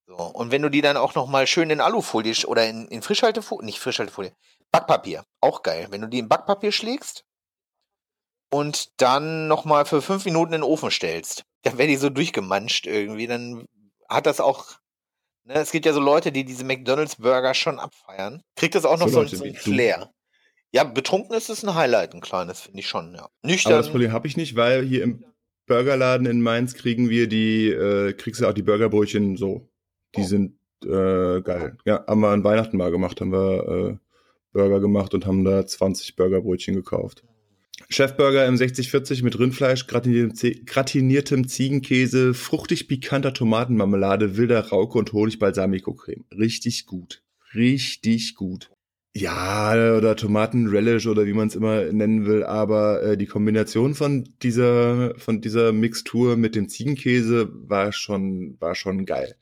So, 0.06 0.16
und 0.16 0.50
wenn 0.50 0.62
du 0.62 0.70
die 0.70 0.80
dann 0.82 0.96
auch 0.96 1.14
noch 1.14 1.26
mal 1.28 1.46
schön 1.46 1.70
in 1.70 1.80
Alufolie 1.80 2.34
oder 2.46 2.66
in, 2.68 2.88
in 2.88 3.02
Frischhaltefolie, 3.02 3.64
nicht 3.66 3.78
Frischhaltefolie, 3.78 4.32
Backpapier, 4.72 5.24
auch 5.46 5.62
geil. 5.62 5.86
Wenn 5.90 6.02
du 6.02 6.08
die 6.08 6.18
in 6.18 6.28
Backpapier 6.28 6.72
schlägst, 6.72 7.24
und 8.50 9.00
dann 9.00 9.48
nochmal 9.48 9.84
für 9.84 10.02
fünf 10.02 10.24
Minuten 10.24 10.52
in 10.52 10.60
den 10.60 10.68
Ofen 10.68 10.90
stellst, 10.90 11.44
dann 11.62 11.78
wäre 11.78 11.88
die 11.88 11.96
so 11.96 12.10
durchgemanscht 12.10 12.86
irgendwie. 12.86 13.26
Dann 13.26 13.66
hat 14.08 14.26
das 14.26 14.40
auch. 14.40 14.66
Ne, 15.44 15.54
es 15.54 15.70
gibt 15.70 15.86
ja 15.86 15.92
so 15.92 16.00
Leute, 16.00 16.32
die 16.32 16.44
diese 16.44 16.64
McDonalds-Burger 16.64 17.54
schon 17.54 17.78
abfeiern. 17.78 18.42
Kriegt 18.56 18.74
das 18.74 18.84
auch 18.84 18.98
noch 18.98 19.08
so, 19.08 19.24
so, 19.24 19.36
so 19.36 19.44
ein 19.44 19.54
Flair. 19.54 20.10
Ja, 20.72 20.84
betrunken 20.84 21.36
ist 21.36 21.48
es 21.48 21.62
ein 21.62 21.74
Highlight, 21.74 22.14
ein 22.14 22.20
kleines, 22.20 22.60
finde 22.60 22.80
ich 22.80 22.88
schon, 22.88 23.14
ja. 23.14 23.28
Nüchtern. 23.42 23.74
Aber 23.74 23.82
das 23.82 23.90
Problem 23.90 24.12
habe 24.12 24.26
ich 24.26 24.36
nicht, 24.36 24.56
weil 24.56 24.84
hier 24.84 25.04
im 25.04 25.24
Burgerladen 25.66 26.26
in 26.26 26.40
Mainz 26.40 26.74
kriegen 26.74 27.08
wir 27.08 27.28
die, 27.28 27.68
äh, 27.68 28.12
kriegst 28.12 28.40
du 28.40 28.48
auch 28.48 28.52
die 28.52 28.62
Burgerbrötchen 28.62 29.36
so. 29.36 29.68
Die 30.16 30.22
oh. 30.22 30.24
sind 30.24 30.58
äh, 30.84 31.40
geil. 31.42 31.78
Ja, 31.84 32.04
haben 32.06 32.20
wir 32.20 32.30
an 32.30 32.44
Weihnachten 32.44 32.76
mal 32.76 32.90
gemacht, 32.90 33.20
haben 33.20 33.32
wir 33.32 33.68
äh, 33.68 34.05
Burger 34.52 34.80
gemacht 34.80 35.14
und 35.14 35.26
haben 35.26 35.44
da 35.44 35.66
20 35.66 36.16
Burgerbrötchen 36.16 36.74
gekauft. 36.74 37.24
Chefburger 37.88 38.46
im 38.46 38.56
6040 38.56 39.22
mit 39.22 39.38
Rindfleisch, 39.38 39.86
gratiniertem 39.86 41.46
Ziegenkäse, 41.46 42.34
fruchtig 42.34 42.88
pikanter 42.88 43.32
Tomatenmarmelade, 43.32 44.36
wilder 44.36 44.60
Rauke 44.68 44.98
und 44.98 45.12
Honig-Balsamico-Creme. 45.12 46.24
Richtig 46.36 46.86
gut. 46.86 47.22
Richtig 47.54 48.34
gut. 48.34 48.70
Ja, 49.14 49.72
oder 49.96 50.14
Tomatenrelish 50.14 51.06
oder 51.06 51.24
wie 51.24 51.32
man 51.32 51.48
es 51.48 51.54
immer 51.54 51.84
nennen 51.84 52.26
will, 52.26 52.44
aber 52.44 53.02
äh, 53.02 53.16
die 53.16 53.24
Kombination 53.24 53.94
von 53.94 54.28
dieser, 54.42 55.14
von 55.16 55.40
dieser 55.40 55.72
Mixtur 55.72 56.36
mit 56.36 56.54
dem 56.54 56.68
Ziegenkäse 56.68 57.48
war 57.50 57.92
schon, 57.92 58.56
war 58.60 58.74
schon 58.74 59.06
geil. 59.06 59.36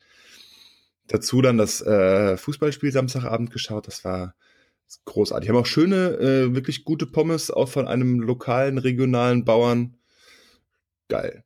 Dazu 1.09 1.42
dann 1.42 1.59
das 1.59 1.80
äh, 1.82 2.36
Fußballspiel 2.36 2.92
Samstagabend 2.92 3.50
geschaut, 3.50 3.88
das 3.88 4.05
war, 4.05 4.36
großartig. 5.05 5.49
Haben 5.49 5.57
auch 5.57 5.66
schöne, 5.66 6.18
äh, 6.18 6.55
wirklich 6.55 6.85
gute 6.85 7.07
Pommes, 7.07 7.51
auch 7.51 7.68
von 7.68 7.89
einem 7.89 8.20
lokalen, 8.20 8.78
regionalen 8.78 9.45
Bauern. 9.45 9.97
Geil. 11.09 11.45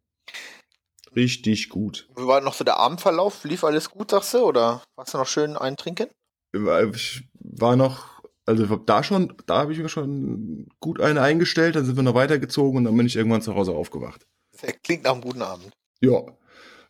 Richtig 1.17 1.69
gut. 1.69 2.09
Wie 2.17 2.27
war 2.27 2.41
noch 2.41 2.55
so 2.55 2.65
der 2.65 2.79
Abendverlauf? 2.79 3.45
Lief 3.45 3.65
alles 3.65 3.91
gut, 3.91 4.11
sagst 4.11 4.35
du? 4.35 4.39
Oder 4.39 4.83
warst 4.97 5.15
du 5.15 5.19
noch 5.19 5.27
schön 5.27 5.57
eintrinken? 5.57 6.09
Ich 6.53 7.25
war 7.41 7.77
noch, 7.77 8.23
also 8.47 8.77
da 8.77 9.03
schon, 9.03 9.35
da 9.47 9.59
habe 9.59 9.73
ich 9.73 9.79
mir 9.79 9.89
schon 9.89 10.69
gut 10.81 11.01
eine 11.01 11.21
eingestellt, 11.23 11.77
dann 11.77 11.85
sind 11.85 11.97
wir 11.97 12.03
noch 12.03 12.15
weitergezogen 12.15 12.79
und 12.79 12.85
dann 12.85 12.97
bin 12.97 13.07
ich 13.07 13.17
irgendwann 13.17 13.43
zu 13.43 13.55
Hause 13.55 13.73
aufgewacht. 13.73 14.27
Das 14.53 14.73
klingt 14.83 15.05
nach 15.05 15.13
einem 15.13 15.23
guten 15.23 15.43
Abend. 15.43 15.71
Ja. 16.01 16.23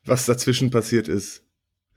Was 0.04 0.26
dazwischen 0.26 0.70
passiert 0.70 1.08
ist, 1.08 1.44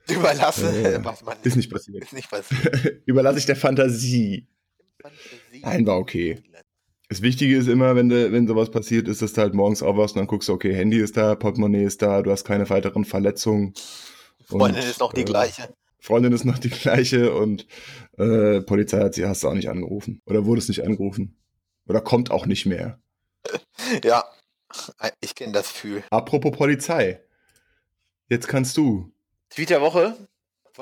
Überlasse. 0.08 0.68
Äh, 0.68 1.00
ist 1.46 1.56
nicht 1.56 1.70
passiert. 1.70 2.04
Ist 2.04 2.12
nicht 2.12 2.30
passiert. 2.30 3.02
Überlasse 3.06 3.38
ich 3.38 3.46
der 3.46 3.56
Fantasie. 3.56 4.46
Fantasie. 5.00 5.60
Nein, 5.62 5.86
war 5.86 5.98
okay. 5.98 6.42
Das 7.08 7.20
Wichtige 7.20 7.58
ist 7.58 7.68
immer, 7.68 7.94
wenn, 7.94 8.08
de, 8.08 8.32
wenn 8.32 8.48
sowas 8.48 8.70
passiert, 8.70 9.06
ist, 9.06 9.20
dass 9.20 9.34
du 9.34 9.42
halt 9.42 9.52
morgens 9.52 9.82
aufwachst 9.82 10.14
und 10.14 10.20
dann 10.20 10.26
guckst 10.26 10.48
du, 10.48 10.54
okay, 10.54 10.74
Handy 10.74 10.98
ist 10.98 11.16
da, 11.16 11.34
Portemonnaie 11.34 11.84
ist 11.84 12.00
da, 12.00 12.22
du 12.22 12.30
hast 12.30 12.44
keine 12.44 12.68
weiteren 12.70 13.04
Verletzungen. 13.04 13.74
Freundin 14.46 14.82
und, 14.82 14.88
ist 14.88 15.00
noch 15.00 15.12
die 15.12 15.20
äh, 15.20 15.24
gleiche. 15.24 15.74
Freundin 15.98 16.32
ist 16.32 16.44
noch 16.44 16.58
die 16.58 16.70
gleiche 16.70 17.34
und 17.34 17.66
äh, 18.16 18.60
Polizei 18.62 19.00
hat 19.00 19.14
sie 19.14 19.26
hast 19.26 19.42
du 19.42 19.48
auch 19.48 19.54
nicht 19.54 19.68
angerufen. 19.68 20.22
Oder 20.24 20.46
wurde 20.46 20.60
es 20.60 20.68
nicht 20.68 20.84
angerufen. 20.84 21.36
Oder 21.86 22.00
kommt 22.00 22.30
auch 22.30 22.46
nicht 22.46 22.66
mehr. 22.66 22.98
Ja, 24.04 24.24
ich 25.20 25.34
kenne 25.34 25.52
das 25.52 25.68
Gefühl. 25.68 26.02
Apropos 26.08 26.56
Polizei. 26.56 27.20
Jetzt 28.28 28.48
kannst 28.48 28.76
du. 28.78 29.12
Tweet 29.54 29.70
der 29.70 29.80
Woche? 29.80 30.16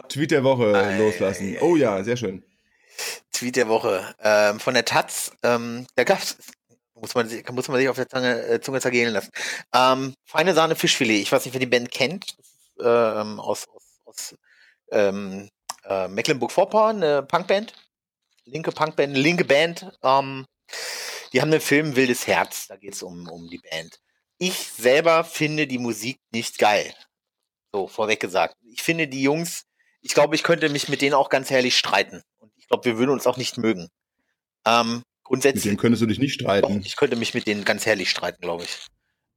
Tweet 0.09 0.31
der 0.31 0.45
Woche 0.45 0.73
äh, 0.73 0.99
loslassen. 0.99 1.57
Oh 1.61 1.77
ja, 1.77 2.03
sehr 2.05 2.17
schön. 2.17 2.45
Tweet 3.33 3.57
der 3.57 3.69
Woche. 3.69 4.15
Ähm, 4.21 4.61
von 4.61 4.75
der 4.75 4.85
Taz. 4.85 5.33
Ähm, 5.43 5.87
da 5.97 6.05
gab's, 6.05 6.37
muss 6.95 7.15
man, 7.15 7.29
muss 7.53 7.69
man 7.69 7.79
sich 7.79 7.89
auf 7.89 7.97
der 7.97 8.09
Zunge, 8.09 8.47
äh, 8.47 8.61
Zunge 8.61 8.81
zergehen 8.81 9.13
lassen. 9.13 9.31
Ähm, 9.75 10.15
feine 10.25 10.55
Sahne 10.55 10.77
Fischfilet. 10.77 11.23
Ich 11.23 11.33
weiß 11.33 11.45
nicht, 11.45 11.55
wer 11.55 11.61
die 11.61 11.67
Band 11.67 11.91
kennt. 11.91 12.37
ähm, 12.81 13.41
aus, 13.41 13.67
aus, 13.69 14.01
aus 14.05 14.35
ähm, 14.93 15.49
äh, 15.85 16.09
Mecklenburg-Vorpommern, 16.09 17.03
eine 17.03 17.23
Punkband. 17.23 17.75
Linke 18.45 18.73
Punkband, 18.73 19.17
linke 19.17 19.45
Band. 19.45 19.91
Ähm, 20.03 20.47
die 21.33 21.41
haben 21.41 21.51
einen 21.51 21.61
Film 21.61 21.97
Wildes 21.97 22.27
Herz. 22.27 22.69
Da 22.69 22.77
geht 22.77 22.95
es 22.95 23.03
um, 23.03 23.29
um 23.29 23.49
die 23.49 23.59
Band. 23.59 23.99
Ich 24.39 24.71
selber 24.71 25.25
finde 25.25 25.67
die 25.67 25.79
Musik 25.79 26.19
nicht 26.33 26.59
geil. 26.59 26.95
So, 27.73 27.87
vorweg 27.87 28.21
gesagt. 28.21 28.57
Ich 28.73 28.83
finde 28.83 29.09
die 29.09 29.23
Jungs, 29.23 29.65
ich 30.01 30.15
glaube, 30.15 30.35
ich 30.35 30.43
könnte 30.43 30.69
mich 30.69 30.89
mit 30.89 31.03
denen 31.03 31.15
auch 31.15 31.29
ganz 31.29 31.51
herrlich 31.51 31.77
streiten. 31.77 32.23
Und 32.39 32.53
ich 32.57 32.67
glaube, 32.69 32.85
wir 32.85 32.99
würden 32.99 33.11
uns 33.11 33.27
auch 33.27 33.37
nicht 33.37 33.59
mögen. 33.59 33.89
Ähm, 34.67 35.03
grundsätzlich. 35.23 35.65
Mit 35.65 35.71
denen 35.71 35.79
könntest 35.79 36.03
du 36.03 36.07
dich 36.07 36.19
nicht 36.19 36.35
streiten. 36.35 36.79
Doch, 36.79 36.87
ich 36.87 36.97
könnte 36.97 37.17
mich 37.17 37.35
mit 37.35 37.47
denen 37.47 37.65
ganz 37.65 37.87
herrlich 37.87 38.11
streiten, 38.11 38.41
glaube 38.41 38.65
ich. 38.65 38.87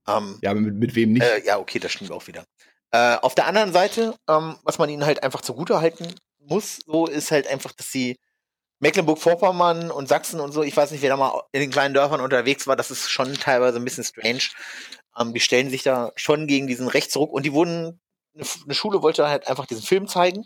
Ähm, 0.07 0.39
ja, 0.41 0.51
aber 0.51 0.61
mit, 0.61 0.75
mit 0.75 0.95
wem 0.95 1.13
nicht? 1.13 1.23
Äh, 1.23 1.45
ja, 1.45 1.59
okay, 1.59 1.79
das 1.79 1.91
stimmt 1.91 2.11
auch 2.11 2.27
wieder. 2.27 2.45
Äh, 2.91 3.17
auf 3.17 3.35
der 3.35 3.47
anderen 3.47 3.73
Seite, 3.73 4.15
ähm, 4.29 4.55
was 4.63 4.77
man 4.77 4.89
ihnen 4.89 5.05
halt 5.05 5.23
einfach 5.23 5.41
zugute 5.41 5.81
halten 5.81 6.13
muss, 6.39 6.79
so 6.85 7.07
ist 7.07 7.31
halt 7.31 7.47
einfach, 7.47 7.71
dass 7.71 7.91
sie 7.91 8.17
Mecklenburg-Vorpommern 8.79 9.91
und 9.91 10.09
Sachsen 10.09 10.39
und 10.39 10.51
so, 10.51 10.61
ich 10.61 10.75
weiß 10.75 10.91
nicht, 10.91 11.01
wer 11.01 11.09
da 11.09 11.17
mal 11.17 11.41
in 11.53 11.61
den 11.61 11.71
kleinen 11.71 11.93
Dörfern 11.93 12.19
unterwegs 12.19 12.67
war, 12.67 12.75
das 12.75 12.91
ist 12.91 13.09
schon 13.09 13.33
teilweise 13.35 13.77
ein 13.77 13.85
bisschen 13.85 14.03
strange. 14.03 14.43
Ähm, 15.17 15.33
die 15.33 15.39
stellen 15.39 15.69
sich 15.69 15.83
da 15.83 16.11
schon 16.15 16.47
gegen 16.47 16.67
diesen 16.67 16.87
Rechtsruck 16.87 17.31
und 17.31 17.43
die 17.43 17.53
wurden 17.53 18.01
eine 18.35 18.73
Schule 18.73 19.01
wollte 19.01 19.27
halt 19.27 19.47
einfach 19.47 19.65
diesen 19.65 19.83
Film 19.83 20.07
zeigen 20.07 20.45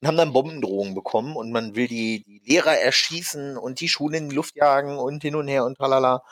und 0.00 0.08
haben 0.08 0.16
dann 0.16 0.32
Bombendrohungen 0.32 0.94
bekommen 0.94 1.36
und 1.36 1.52
man 1.52 1.74
will 1.76 1.88
die, 1.88 2.24
die 2.24 2.42
Lehrer 2.44 2.76
erschießen 2.78 3.56
und 3.56 3.80
die 3.80 3.88
Schule 3.88 4.18
in 4.18 4.28
die 4.28 4.34
Luft 4.34 4.56
jagen 4.56 4.98
und 4.98 5.22
hin 5.22 5.36
und 5.36 5.48
her 5.48 5.64
und 5.64 5.76
tralala. 5.76 6.22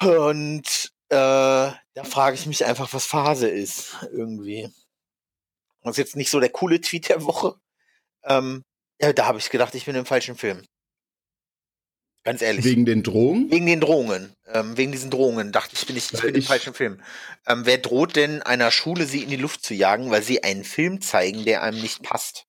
Und 0.00 0.92
äh, 1.08 1.16
da 1.16 2.04
frage 2.04 2.36
ich 2.36 2.46
mich 2.46 2.64
einfach, 2.64 2.92
was 2.92 3.06
Phase 3.06 3.48
ist 3.48 3.96
irgendwie. 4.12 4.68
Das 5.82 5.92
ist 5.92 5.98
jetzt 5.98 6.16
nicht 6.16 6.30
so 6.30 6.40
der 6.40 6.50
coole 6.50 6.80
Tweet 6.80 7.08
der 7.08 7.24
Woche. 7.24 7.54
Ähm, 8.24 8.64
ja, 9.00 9.12
da 9.12 9.26
habe 9.26 9.38
ich 9.38 9.50
gedacht, 9.50 9.74
ich 9.74 9.86
bin 9.86 9.96
im 9.96 10.06
falschen 10.06 10.36
Film. 10.36 10.64
Ganz 12.28 12.42
ehrlich. 12.42 12.66
Wegen 12.66 12.84
den 12.84 13.02
Drohungen? 13.02 13.50
Wegen 13.50 13.64
den 13.64 13.80
Drohungen. 13.80 14.34
Ähm, 14.52 14.76
wegen 14.76 14.92
diesen 14.92 15.10
Drohungen 15.10 15.50
dachte 15.50 15.74
ich, 15.74 15.86
bin 15.86 15.96
ich, 15.96 16.12
ich 16.12 16.20
bin 16.20 16.34
im 16.34 16.42
falschen 16.42 16.74
Film. 16.74 17.00
Ähm, 17.46 17.62
wer 17.64 17.78
droht 17.78 18.16
denn 18.16 18.42
einer 18.42 18.70
Schule, 18.70 19.06
sie 19.06 19.22
in 19.22 19.30
die 19.30 19.36
Luft 19.36 19.64
zu 19.64 19.72
jagen, 19.72 20.10
weil 20.10 20.22
sie 20.22 20.42
einen 20.42 20.64
Film 20.64 21.00
zeigen, 21.00 21.46
der 21.46 21.62
einem 21.62 21.80
nicht 21.80 22.02
passt? 22.02 22.44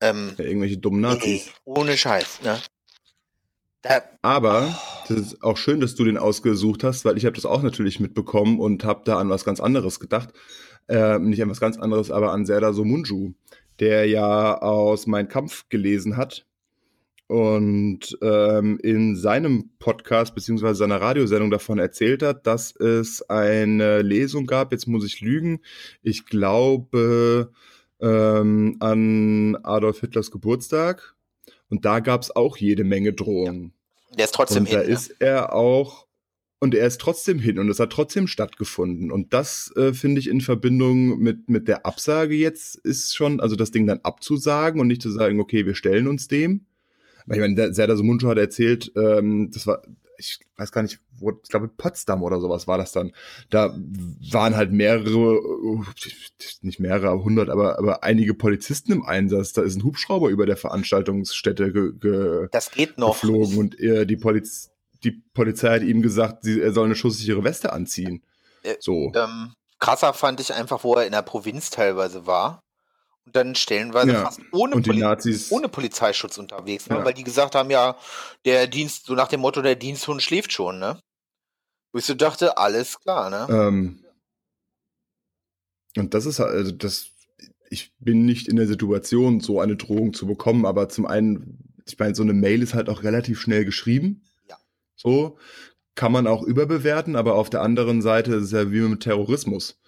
Ähm, 0.00 0.34
ja, 0.38 0.44
irgendwelche 0.44 0.78
dummen 0.78 1.00
Nazis. 1.00 1.50
Ohne 1.64 1.96
Scheiß, 1.96 2.42
ne? 2.42 2.60
Da, 3.82 4.04
Aber 4.22 4.78
das 5.08 5.18
ist 5.18 5.42
auch 5.42 5.56
schön, 5.56 5.80
dass 5.80 5.96
du 5.96 6.04
den 6.04 6.16
ausgesucht 6.16 6.84
hast, 6.84 7.04
weil 7.04 7.18
ich 7.18 7.24
habe 7.24 7.34
das 7.34 7.46
auch 7.46 7.62
natürlich 7.62 7.98
mitbekommen 7.98 8.60
und 8.60 8.84
habe 8.84 9.02
da 9.04 9.18
an 9.18 9.30
was 9.30 9.44
ganz 9.44 9.58
anderes 9.58 9.98
gedacht. 9.98 10.28
Äh, 10.86 11.18
nicht 11.18 11.42
an 11.42 11.50
was 11.50 11.58
ganz 11.58 11.76
anderes, 11.76 12.12
aber 12.12 12.30
an 12.30 12.46
Serdar 12.46 12.72
Somunju, 12.72 13.32
der 13.80 14.06
ja 14.06 14.58
aus 14.58 15.08
Mein 15.08 15.26
Kampf 15.26 15.68
gelesen 15.70 16.16
hat 16.16 16.46
und 17.26 18.18
ähm, 18.20 18.78
in 18.82 19.16
seinem 19.16 19.70
Podcast 19.78 20.34
beziehungsweise 20.34 20.74
seiner 20.74 21.00
Radiosendung 21.00 21.50
davon 21.50 21.78
erzählt 21.78 22.22
hat, 22.22 22.46
dass 22.46 22.76
es 22.76 23.22
eine 23.28 24.02
Lesung 24.02 24.46
gab, 24.46 24.72
jetzt 24.72 24.86
muss 24.86 25.04
ich 25.04 25.20
lügen, 25.20 25.60
ich 26.02 26.26
glaube 26.26 27.50
ähm, 28.00 28.76
an 28.80 29.56
Adolf 29.62 30.00
Hitlers 30.00 30.30
Geburtstag 30.30 31.14
und 31.68 31.84
da 31.84 32.00
gab 32.00 32.22
es 32.22 32.34
auch 32.34 32.56
jede 32.56 32.84
Menge 32.84 33.12
Drohungen. 33.12 33.72
Ja. 34.10 34.16
Der 34.16 34.24
ist 34.26 34.34
trotzdem 34.34 34.64
und 34.64 34.68
hin. 34.68 34.78
Da 34.78 34.84
ja. 34.84 34.88
ist 34.88 35.16
er 35.18 35.54
auch 35.54 36.06
und 36.60 36.74
er 36.74 36.86
ist 36.86 37.00
trotzdem 37.00 37.38
hin 37.38 37.58
und 37.58 37.68
es 37.68 37.78
hat 37.78 37.90
trotzdem 37.90 38.26
stattgefunden. 38.26 39.10
Und 39.10 39.34
das 39.34 39.70
äh, 39.76 39.92
finde 39.92 40.20
ich 40.20 40.28
in 40.28 40.40
Verbindung 40.40 41.18
mit, 41.18 41.48
mit 41.48 41.68
der 41.68 41.84
Absage 41.84 42.34
jetzt 42.34 42.76
ist 42.76 43.14
schon, 43.14 43.40
also 43.40 43.56
das 43.56 43.70
Ding 43.70 43.86
dann 43.86 44.00
abzusagen 44.02 44.80
und 44.80 44.86
nicht 44.86 45.02
zu 45.02 45.10
sagen, 45.10 45.40
okay, 45.40 45.66
wir 45.66 45.74
stellen 45.74 46.06
uns 46.06 46.28
dem, 46.28 46.64
ich 47.30 47.38
meine, 47.38 47.54
der 47.54 47.74
Serdar 47.74 47.96
Sumuncu 47.96 48.28
hat 48.28 48.38
erzählt, 48.38 48.92
ähm, 48.96 49.50
das 49.52 49.66
war, 49.66 49.82
ich 50.18 50.40
weiß 50.56 50.72
gar 50.72 50.82
nicht, 50.82 51.00
wo, 51.18 51.30
ich 51.30 51.48
glaube 51.48 51.68
Potsdam 51.68 52.22
oder 52.22 52.40
sowas 52.40 52.66
war 52.66 52.78
das 52.78 52.92
dann. 52.92 53.12
Da 53.50 53.74
waren 54.30 54.56
halt 54.56 54.72
mehrere, 54.72 55.40
nicht 56.60 56.80
mehrere, 56.80 57.22
hundert, 57.24 57.48
aber, 57.48 57.78
aber 57.78 58.04
einige 58.04 58.34
Polizisten 58.34 58.92
im 58.92 59.04
Einsatz. 59.04 59.52
Da 59.52 59.62
ist 59.62 59.76
ein 59.76 59.84
Hubschrauber 59.84 60.28
über 60.28 60.46
der 60.46 60.56
Veranstaltungsstätte 60.56 61.72
ge, 61.72 61.92
ge 61.98 62.48
das 62.52 62.70
geht 62.70 62.98
noch. 62.98 63.20
geflogen 63.20 63.58
und 63.58 63.80
er, 63.80 64.04
die, 64.04 64.16
Poliz 64.16 64.70
die 65.02 65.22
Polizei 65.34 65.74
hat 65.74 65.82
ihm 65.82 66.02
gesagt, 66.02 66.44
sie, 66.44 66.60
er 66.60 66.72
soll 66.72 66.86
eine 66.86 66.96
schusssichere 66.96 67.44
Weste 67.44 67.72
anziehen. 67.72 68.22
Äh, 68.62 68.76
so. 68.80 69.12
Ähm, 69.14 69.52
krasser 69.78 70.14
fand 70.14 70.40
ich 70.40 70.54
einfach, 70.54 70.84
wo 70.84 70.94
er 70.94 71.06
in 71.06 71.12
der 71.12 71.22
Provinz 71.22 71.70
teilweise 71.70 72.26
war 72.26 72.63
und 73.26 73.36
dann 73.36 73.54
stellenweise 73.54 74.12
ja. 74.12 74.24
fast 74.24 74.40
ohne, 74.52 74.80
Poli 74.80 75.02
ohne 75.50 75.68
Polizeischutz 75.68 76.38
unterwegs, 76.38 76.88
ne? 76.88 76.96
Ja. 76.96 77.04
weil 77.04 77.14
die 77.14 77.24
gesagt 77.24 77.54
haben, 77.54 77.70
ja, 77.70 77.96
der 78.44 78.66
Dienst, 78.66 79.06
so 79.06 79.14
nach 79.14 79.28
dem 79.28 79.40
Motto, 79.40 79.62
der 79.62 79.76
Diensthund 79.76 80.22
schläft 80.22 80.52
schon, 80.52 80.78
ne? 80.78 81.00
Wo 81.92 81.98
ich 81.98 82.04
so 82.04 82.14
dachte, 82.14 82.58
alles 82.58 83.00
klar, 83.00 83.30
ne? 83.30 83.46
Ähm, 83.50 84.04
und 85.96 86.12
das 86.12 86.26
ist 86.26 86.38
halt, 86.38 86.50
also 86.50 86.72
das, 86.72 87.06
ich 87.70 87.92
bin 87.98 88.26
nicht 88.26 88.48
in 88.48 88.56
der 88.56 88.66
Situation, 88.66 89.40
so 89.40 89.60
eine 89.60 89.76
Drohung 89.76 90.12
zu 90.12 90.26
bekommen, 90.26 90.66
aber 90.66 90.88
zum 90.88 91.06
einen, 91.06 91.58
ich 91.86 91.98
meine, 91.98 92.14
so 92.14 92.22
eine 92.22 92.32
Mail 92.32 92.62
ist 92.62 92.74
halt 92.74 92.88
auch 92.88 93.02
relativ 93.02 93.40
schnell 93.40 93.64
geschrieben. 93.64 94.22
Ja. 94.48 94.58
So. 94.96 95.38
kann 95.94 96.12
man 96.12 96.26
auch 96.26 96.42
überbewerten, 96.42 97.14
aber 97.14 97.36
auf 97.36 97.50
der 97.50 97.62
anderen 97.62 98.02
Seite 98.02 98.34
ist 98.34 98.44
es 98.44 98.50
ja 98.50 98.72
wie 98.72 98.80
mit 98.80 99.04
Terrorismus. 99.04 99.78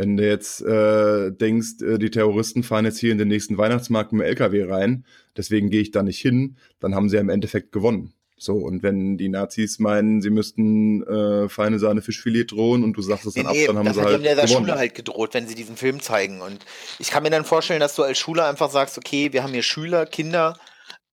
Wenn 0.00 0.16
du 0.16 0.26
jetzt 0.26 0.62
äh, 0.62 1.30
denkst, 1.30 1.82
äh, 1.82 1.98
die 1.98 2.10
Terroristen 2.10 2.62
fahren 2.62 2.86
jetzt 2.86 2.98
hier 2.98 3.12
in 3.12 3.18
den 3.18 3.28
nächsten 3.28 3.58
Weihnachtsmarkt 3.58 4.12
mit 4.12 4.22
dem 4.22 4.28
LKW 4.28 4.64
rein, 4.64 5.04
deswegen 5.36 5.68
gehe 5.68 5.82
ich 5.82 5.90
da 5.90 6.02
nicht 6.02 6.18
hin, 6.18 6.56
dann 6.78 6.94
haben 6.94 7.10
sie 7.10 7.16
ja 7.16 7.20
im 7.20 7.28
Endeffekt 7.28 7.70
gewonnen. 7.70 8.14
So, 8.38 8.54
und 8.54 8.82
wenn 8.82 9.18
die 9.18 9.28
Nazis 9.28 9.78
meinen, 9.78 10.22
sie 10.22 10.30
müssten 10.30 11.02
äh, 11.02 11.50
feine 11.50 11.78
Sahne 11.78 12.00
Fischfilet 12.00 12.50
drohen 12.50 12.82
und 12.82 12.94
du 12.94 13.02
sagst 13.02 13.26
es 13.26 13.34
dann 13.34 13.52
nee, 13.52 13.68
ab, 13.68 13.74
dann 13.74 13.76
haben 13.76 13.92
sie 13.92 14.00
halt. 14.00 14.24
Die 14.24 14.28
haben 14.30 14.36
der 14.36 14.46
Schule 14.46 14.74
halt 14.76 14.94
gedroht, 14.94 15.34
wenn 15.34 15.46
sie 15.46 15.54
diesen 15.54 15.76
Film 15.76 16.00
zeigen. 16.00 16.40
Und 16.40 16.64
ich 16.98 17.10
kann 17.10 17.22
mir 17.22 17.28
dann 17.28 17.44
vorstellen, 17.44 17.80
dass 17.80 17.94
du 17.94 18.02
als 18.02 18.18
Schüler 18.18 18.48
einfach 18.48 18.70
sagst, 18.70 18.96
okay, 18.96 19.34
wir 19.34 19.42
haben 19.42 19.52
hier 19.52 19.62
Schüler, 19.62 20.06
Kinder, 20.06 20.58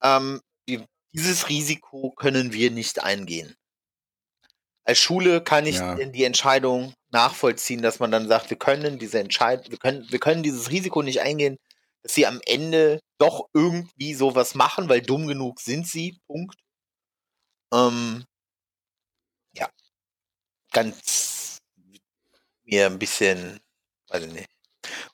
ähm, 0.02 0.40
dieses 1.14 1.50
Risiko 1.50 2.12
können 2.12 2.54
wir 2.54 2.72
nicht 2.72 3.04
eingehen. 3.04 3.54
Als 4.86 5.00
Schule 5.00 5.42
kann 5.42 5.66
ich 5.66 5.76
ja. 5.76 5.96
die 5.96 6.24
Entscheidung 6.24 6.94
nachvollziehen, 7.12 7.82
dass 7.82 8.00
man 8.00 8.12
dann 8.12 8.28
sagt, 8.28 8.50
wir 8.50 8.58
können 8.58 9.00
diese 9.00 9.20
Entscheidung, 9.20 9.72
wir 9.72 9.78
können, 9.78 10.06
wir 10.10 10.20
können 10.20 10.44
dieses 10.44 10.70
Risiko 10.70 11.02
nicht 11.02 11.22
eingehen, 11.22 11.58
dass 12.04 12.14
sie 12.14 12.26
am 12.28 12.42
Ende 12.46 13.00
doch 13.18 13.48
irgendwie 13.54 14.14
sowas 14.14 14.56
machen, 14.56 14.90
weil 14.90 15.02
dumm 15.02 15.28
genug 15.28 15.60
sind 15.60 15.88
sie. 15.88 16.20
Punkt. 16.28 16.58
Ähm, 17.74 18.26
ja, 19.54 19.70
ganz 20.72 21.58
mir 22.64 22.86
ein 22.86 23.00
bisschen, 23.00 23.60
weiß 24.10 24.24
ich 24.24 24.34
nicht. 24.34 24.50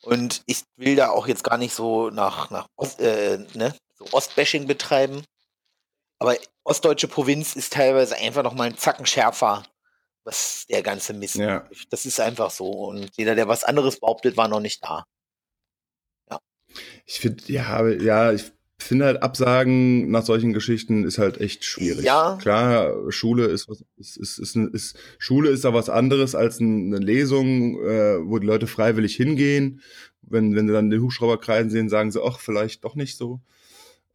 Und 0.01 0.43
ich 0.45 0.63
will 0.75 0.95
da 0.95 1.09
auch 1.09 1.27
jetzt 1.27 1.43
gar 1.43 1.57
nicht 1.57 1.73
so 1.73 2.09
nach, 2.09 2.49
nach 2.49 2.67
Ost, 2.75 2.99
äh, 2.99 3.39
ne, 3.53 3.75
so 3.95 4.05
Ostbashing 4.11 4.67
betreiben. 4.67 5.23
Aber 6.19 6.35
ostdeutsche 6.63 7.07
Provinz 7.07 7.55
ist 7.55 7.73
teilweise 7.73 8.15
einfach 8.15 8.43
noch 8.43 8.53
mal 8.53 8.69
ein 8.69 8.77
Zacken 8.77 9.05
schärfer, 9.05 9.63
was 10.23 10.65
der 10.69 10.83
ganze 10.83 11.13
Mist. 11.13 11.35
Ja. 11.35 11.67
Das 11.89 12.05
ist 12.05 12.19
einfach 12.19 12.51
so. 12.51 12.67
Und 12.67 13.11
jeder, 13.17 13.35
der 13.35 13.47
was 13.47 13.63
anderes 13.63 13.99
behauptet, 13.99 14.37
war 14.37 14.47
noch 14.47 14.59
nicht 14.59 14.83
da. 14.83 15.05
Ja. 16.29 16.39
Ich 17.05 17.19
finde, 17.19 17.43
ja, 17.47 17.87
ja, 17.87 18.31
ich 18.31 18.51
finde 18.79 19.05
halt 19.05 19.23
Absagen 19.23 20.11
nach 20.11 20.25
solchen 20.25 20.53
Geschichten 20.53 21.05
ist 21.05 21.17
halt 21.17 21.39
echt 21.39 21.63
schwierig. 21.63 22.05
Ja. 22.05 22.37
Klar, 22.41 23.11
Schule 23.11 23.45
ist 23.45 23.69
was, 23.69 23.83
ist, 23.97 24.17
ist, 24.17 24.39
ist, 24.39 24.55
ist 24.55 24.97
Schule 25.17 25.49
ist 25.49 25.65
da 25.65 25.73
was 25.73 25.89
anderes 25.89 26.35
als 26.35 26.59
eine 26.59 26.97
Lesung, 26.97 27.81
äh, 27.81 28.19
wo 28.25 28.39
die 28.39 28.47
Leute 28.47 28.67
freiwillig 28.67 29.15
hingehen. 29.15 29.81
Wenn, 30.21 30.55
wenn 30.55 30.67
sie 30.67 30.73
dann 30.73 30.89
den 30.89 31.01
Hubschrauberkreisen 31.01 31.69
sehen, 31.69 31.89
sagen 31.89 32.11
sie, 32.11 32.23
ach, 32.23 32.39
vielleicht 32.39 32.83
doch 32.83 32.95
nicht 32.95 33.17
so. 33.17 33.41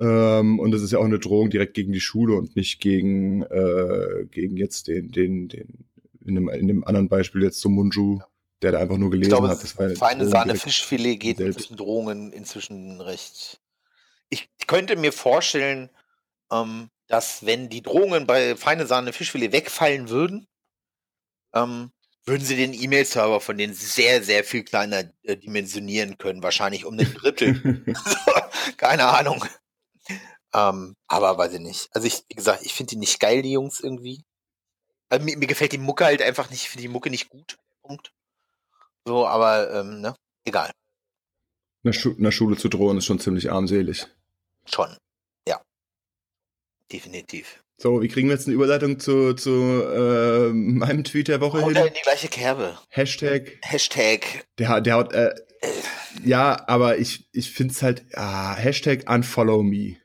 Ähm, 0.01 0.59
und 0.59 0.71
das 0.71 0.83
ist 0.83 0.93
ja 0.93 0.99
auch 0.99 1.05
eine 1.05 1.19
Drohung 1.19 1.51
direkt 1.51 1.75
gegen 1.75 1.93
die 1.93 2.01
Schule 2.01 2.35
und 2.35 2.55
nicht 2.57 2.81
gegen, 2.81 3.43
äh, 3.43 4.27
gegen 4.31 4.57
jetzt 4.57 4.89
den, 4.89 5.11
den, 5.11 5.49
den, 5.49 5.87
in 6.29 6.35
dem, 6.35 6.49
in 6.49 6.69
dem 6.69 6.85
anderen 6.85 7.09
Beispiel 7.09 7.43
jetzt 7.43 7.61
zum 7.61 7.75
Munju, 7.75 8.21
der 8.63 8.73
da 8.73 8.79
einfach 8.79 8.99
nur 8.99 9.11
gelesen 9.11 9.33
ich 9.33 9.37
glaube, 9.37 9.49
hat. 9.49 9.63
Das 9.63 9.79
war 9.79 9.91
feine 9.91 10.29
Sahne 10.29 10.55
Fischfilet 10.55 11.17
geht 11.17 11.39
mit 11.39 11.59
diesen 11.59 11.77
Drohungen 11.77 12.33
inzwischen 12.33 13.01
recht 13.01 13.61
ich 14.31 14.49
könnte 14.67 14.97
mir 14.97 15.13
vorstellen, 15.13 15.91
ähm, 16.53 16.91
dass 17.07 17.47
wenn 17.47 17.69
die 17.69 17.83
Drohungen 17.83 18.27
bei 18.27 18.57
feine 18.57 18.87
Sahne 18.87 19.13
Fischfilet 19.13 19.53
wegfallen 19.53 20.09
würden, 20.09 20.47
ähm, 21.55 21.91
würden 22.27 22.45
sie 22.45 22.57
den 22.57 22.75
E-Mail-Server 22.75 23.41
von 23.41 23.57
denen 23.57 23.73
sehr, 23.73 24.23
sehr 24.23 24.45
viel 24.45 24.63
kleiner 24.63 25.11
äh, 25.23 25.37
dimensionieren 25.37 26.19
können. 26.19 26.43
Wahrscheinlich 26.43 26.85
um 26.85 26.99
ein 26.99 27.15
Drittel. 27.15 27.85
Keine 28.77 29.07
Ahnung. 29.07 29.43
Ähm, 30.53 30.95
aber 31.07 31.39
weiß 31.39 31.55
ich 31.55 31.61
nicht. 31.61 31.89
Also 31.93 32.07
ich, 32.07 32.25
wie 32.29 32.35
gesagt, 32.35 32.65
ich 32.65 32.75
finde 32.75 32.91
die 32.91 32.97
nicht 32.97 33.19
geil, 33.19 33.41
die 33.41 33.53
Jungs 33.53 33.81
irgendwie. 33.81 34.25
Also 35.09 35.25
mir, 35.25 35.37
mir, 35.39 35.47
gefällt 35.47 35.73
die 35.73 35.79
Mucke 35.79 36.05
halt 36.05 36.23
einfach 36.23 36.51
nicht, 36.51 36.63
ich 36.63 36.69
finde 36.69 36.83
die 36.83 36.89
Mucke 36.89 37.11
nicht 37.11 37.29
gut. 37.31 37.59
Punkt. 37.83 38.13
So, 39.05 39.27
aber 39.27 39.73
ähm, 39.73 40.01
ne, 40.01 40.15
egal. 40.45 40.71
In 41.83 41.93
der, 41.93 41.93
Schu 41.93 42.11
in 42.11 42.25
der 42.25 42.31
Schule 42.31 42.57
zu 42.57 42.69
drohen 42.69 42.99
ist 42.99 43.07
schon 43.07 43.21
ziemlich 43.21 43.51
armselig. 43.51 44.07
Schon. 44.67 44.97
Ja. 45.47 45.63
Definitiv. 46.93 47.63
So, 47.79 48.03
wie 48.03 48.09
kriegen 48.09 48.29
wir 48.29 48.35
jetzt 48.35 48.49
eine 48.49 48.57
Überleitung 48.57 48.99
zu, 48.99 49.35
zu 49.35 49.51
äh, 49.51 50.49
meinem 50.53 51.05
Tweet 51.05 51.29
der 51.29 51.41
Woche 51.41 51.63
Haut 51.63 51.77
hin? 51.77 51.87
in 51.87 51.95
die 51.95 52.03
gleiche 52.03 52.29
Kerbe. 52.29 52.77
Hashtag. 52.91 53.59
Hashtag. 53.63 54.47
Der, 54.59 54.81
der 54.81 54.97
hat, 54.97 55.13
äh, 55.13 55.35
ja, 56.25 56.69
aber 56.69 56.99
ich, 56.99 57.29
ich 57.33 57.51
finde 57.51 57.73
es 57.73 57.83
halt, 57.83 58.05
ah, 58.15 58.55
Hashtag 58.57 59.09
Unfollow 59.09 59.63
Me. 59.63 59.97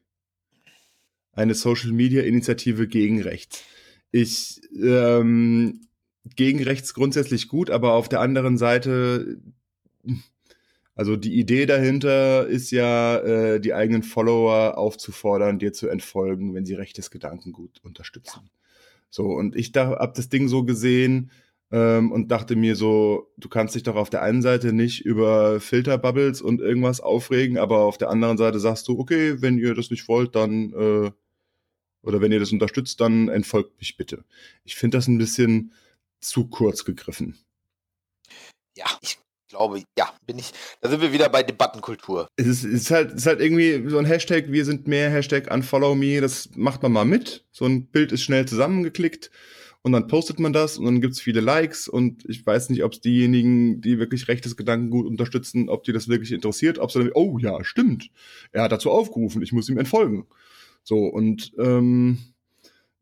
Eine 1.31 1.55
Social 1.55 1.91
Media 1.91 2.21
Initiative 2.21 2.87
gegen 2.87 3.21
rechts. 3.21 3.63
Ich, 4.13 4.61
ähm, 4.81 5.81
gegen 6.37 6.63
rechts 6.63 6.93
grundsätzlich 6.93 7.49
gut, 7.49 7.69
aber 7.69 7.93
auf 7.93 8.07
der 8.07 8.21
anderen 8.21 8.57
Seite 8.57 9.41
also 10.95 11.15
die 11.15 11.39
Idee 11.39 11.65
dahinter 11.65 12.45
ist 12.47 12.71
ja, 12.71 13.17
äh, 13.17 13.59
die 13.59 13.73
eigenen 13.73 14.03
Follower 14.03 14.77
aufzufordern, 14.77 15.57
dir 15.57 15.73
zu 15.73 15.87
entfolgen, 15.87 16.53
wenn 16.53 16.65
sie 16.65 16.75
rechtes 16.75 17.09
Gedankengut 17.09 17.79
unterstützen. 17.83 18.49
So, 19.09 19.25
und 19.25 19.55
ich 19.55 19.71
da 19.71 19.89
hab 19.89 20.13
das 20.13 20.29
Ding 20.29 20.47
so 20.47 20.63
gesehen 20.63 21.31
ähm, 21.71 22.11
und 22.11 22.31
dachte 22.31 22.55
mir 22.55 22.75
so, 22.75 23.31
du 23.37 23.49
kannst 23.49 23.73
dich 23.73 23.83
doch 23.83 23.95
auf 23.95 24.11
der 24.11 24.21
einen 24.21 24.43
Seite 24.43 24.71
nicht 24.71 25.03
über 25.03 25.59
Filterbubbles 25.59 26.41
und 26.41 26.61
irgendwas 26.61 26.99
aufregen, 26.99 27.57
aber 27.57 27.79
auf 27.79 27.97
der 27.97 28.09
anderen 28.09 28.37
Seite 28.37 28.59
sagst 28.59 28.87
du, 28.87 28.99
okay, 28.99 29.41
wenn 29.41 29.57
ihr 29.57 29.73
das 29.73 29.89
nicht 29.89 30.07
wollt, 30.07 30.35
dann 30.35 30.73
äh, 30.73 31.11
oder 32.03 32.21
wenn 32.21 32.31
ihr 32.31 32.39
das 32.39 32.51
unterstützt, 32.51 33.01
dann 33.01 33.29
entfolgt 33.29 33.79
mich 33.79 33.97
bitte. 33.97 34.23
Ich 34.63 34.75
finde 34.75 34.97
das 34.97 35.07
ein 35.07 35.17
bisschen 35.17 35.73
zu 36.19 36.47
kurz 36.47 36.85
gegriffen. 36.85 37.37
Ja, 38.77 38.87
ich 39.01 39.17
glaube, 39.47 39.83
ja, 39.97 40.11
bin 40.25 40.39
ich, 40.39 40.51
da 40.81 40.89
sind 40.89 41.01
wir 41.01 41.13
wieder 41.13 41.29
bei 41.29 41.43
Debattenkultur. 41.43 42.27
Es 42.35 42.47
ist, 42.47 42.63
ist, 42.63 42.91
halt, 42.91 43.11
ist 43.13 43.25
halt 43.25 43.39
irgendwie 43.39 43.87
so 43.89 43.97
ein 43.97 44.05
Hashtag, 44.05 44.51
wir 44.51 44.65
sind 44.65 44.87
mehr, 44.87 45.09
Hashtag 45.09 45.53
unfollow 45.53 45.95
me, 45.95 46.21
das 46.21 46.49
macht 46.55 46.81
man 46.81 46.91
mal 46.91 47.05
mit. 47.05 47.45
So 47.51 47.65
ein 47.65 47.85
Bild 47.87 48.11
ist 48.11 48.23
schnell 48.23 48.47
zusammengeklickt 48.47 49.29
und 49.83 49.91
dann 49.91 50.07
postet 50.07 50.39
man 50.39 50.53
das 50.53 50.77
und 50.77 50.85
dann 50.85 51.01
gibt's 51.01 51.21
viele 51.21 51.41
Likes 51.41 51.87
und 51.87 52.27
ich 52.27 52.45
weiß 52.45 52.69
nicht, 52.69 52.83
ob 52.83 52.93
es 52.93 53.01
diejenigen, 53.01 53.81
die 53.81 53.99
wirklich 53.99 54.27
rechtes 54.27 54.55
Gedankengut 54.55 55.05
unterstützen, 55.05 55.69
ob 55.69 55.83
die 55.83 55.93
das 55.93 56.07
wirklich 56.07 56.31
interessiert, 56.31 56.79
ob 56.79 56.91
sie 56.91 56.99
dann, 56.99 57.11
oh 57.13 57.37
ja, 57.37 57.63
stimmt, 57.63 58.09
er 58.53 58.63
hat 58.63 58.71
dazu 58.71 58.89
aufgerufen, 58.89 59.43
ich 59.43 59.51
muss 59.51 59.69
ihm 59.69 59.77
entfolgen. 59.77 60.25
So, 60.83 61.05
und 61.05 61.53
ähm, 61.57 62.17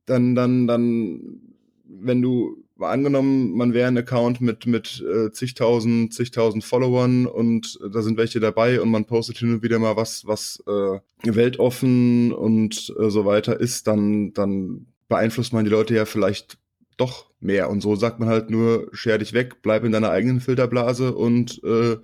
dann, 0.06 0.36
dann, 0.36 0.68
dann, 0.68 1.42
wenn 1.86 2.22
du 2.22 2.64
angenommen, 2.80 3.52
man 3.52 3.74
wäre 3.74 3.88
ein 3.88 3.98
Account 3.98 4.42
mit, 4.42 4.66
mit 4.66 5.04
äh, 5.08 5.32
zigtausend, 5.32 6.14
zigtausend 6.14 6.64
Followern 6.64 7.26
und 7.26 7.80
äh, 7.84 7.90
da 7.90 8.02
sind 8.02 8.18
welche 8.18 8.40
dabei 8.40 8.82
und 8.82 8.90
man 8.90 9.06
postet 9.06 9.38
hin 9.38 9.54
und 9.54 9.64
wieder 9.64 9.80
mal 9.80 9.96
was, 9.96 10.26
was 10.26 10.64
äh, 10.68 11.00
weltoffen 11.24 12.32
und 12.32 12.94
äh, 13.00 13.10
so 13.10 13.26
weiter 13.26 13.60
ist, 13.60 13.88
dann, 13.88 14.34
dann 14.34 14.88
beeinflusst 15.08 15.54
man 15.54 15.66
die 15.66 15.72
Leute 15.72 15.94
ja 15.94 16.06
vielleicht 16.06 16.58
doch 16.98 17.32
mehr. 17.40 17.70
Und 17.70 17.82
so 17.82 17.96
sagt 17.96 18.20
man 18.20 18.30
halt 18.30 18.50
nur, 18.50 18.90
scher 18.94 19.18
dich 19.18 19.34
weg, 19.34 19.62
bleib 19.62 19.84
in 19.84 19.92
deiner 19.92 20.12
eigenen 20.12 20.40
Filterblase 20.40 21.14
und 21.16 21.62
äh, 21.64 21.98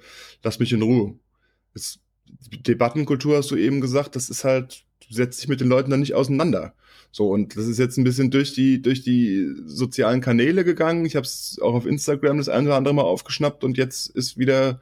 lass 0.44 0.60
mich 0.60 0.74
in 0.74 0.82
Ruhe. 0.82 1.16
Das, 1.74 2.00
Debattenkultur 2.52 3.38
hast 3.38 3.52
du 3.52 3.56
eben 3.56 3.82
gesagt, 3.82 4.16
das 4.16 4.30
ist 4.30 4.44
halt, 4.44 4.86
du 5.08 5.14
setzt 5.14 5.42
dich 5.42 5.48
mit 5.48 5.62
den 5.62 5.68
Leuten 5.68 5.92
dann 5.92 6.00
nicht 6.00 6.16
auseinander. 6.16 6.74
So, 7.12 7.30
und 7.30 7.56
das 7.56 7.66
ist 7.68 7.80
jetzt 7.80 7.98
ein 7.98 8.04
bisschen 8.04 8.32
durch 8.32 8.54
die, 8.54 8.82
durch 8.82 9.02
die 9.02 9.48
sozialen 9.66 10.22
Kanäle 10.22 10.64
gegangen. 10.64 11.06
Ich 11.06 11.16
habe 11.16 11.26
es 11.26 11.58
auch 11.62 11.74
auf 11.74 11.86
Instagram 11.86 12.38
das 12.38 12.50
ein 12.50 12.66
oder 12.66 12.76
andere 12.76 12.94
Mal 12.94 13.04
aufgeschnappt 13.04 13.64
und 13.64 13.78
jetzt 13.78 14.10
ist 14.10 14.38
wieder 14.38 14.82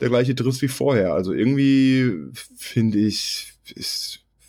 der 0.00 0.10
gleiche 0.10 0.34
Driss 0.34 0.62
wie 0.62 0.68
vorher. 0.68 1.14
Also 1.14 1.32
irgendwie 1.32 2.12
finde 2.56 2.98
ich, 2.98 3.54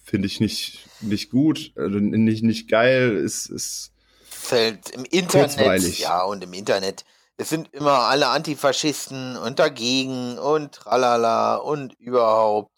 finde 0.04 0.28
ich 0.28 0.40
nicht, 0.40 0.86
nicht 1.02 1.30
gut, 1.30 1.72
also 1.76 1.98
nicht, 2.00 2.44
nicht 2.44 2.70
geil, 2.70 3.16
ist, 3.16 3.48
ist 3.48 3.92
fällt 4.30 4.92
im 4.92 5.04
Internet, 5.06 6.00
ja, 6.00 6.24
und 6.24 6.44
im 6.44 6.54
Internet, 6.54 7.04
es 7.38 7.50
sind 7.50 7.74
immer 7.74 8.00
alle 8.00 8.28
Antifaschisten 8.28 9.38
und 9.38 9.60
dagegen 9.60 10.38
und 10.40 10.74
tralala 10.74 11.56
und 11.56 11.94
überhaupt 12.00 12.77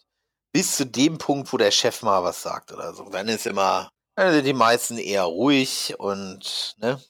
bis 0.52 0.76
zu 0.76 0.86
dem 0.86 1.18
Punkt, 1.18 1.52
wo 1.52 1.56
der 1.56 1.70
Chef 1.70 2.02
mal 2.02 2.22
was 2.22 2.42
sagt 2.42 2.72
oder 2.72 2.94
so. 2.94 3.08
Dann 3.08 3.28
ist 3.28 3.46
immer 3.46 3.90
dann 4.20 4.34
sind 4.34 4.44
die 4.44 4.52
meisten 4.52 4.98
eher 4.98 5.22
ruhig 5.22 5.94
und, 5.98 6.76
ne? 6.78 7.00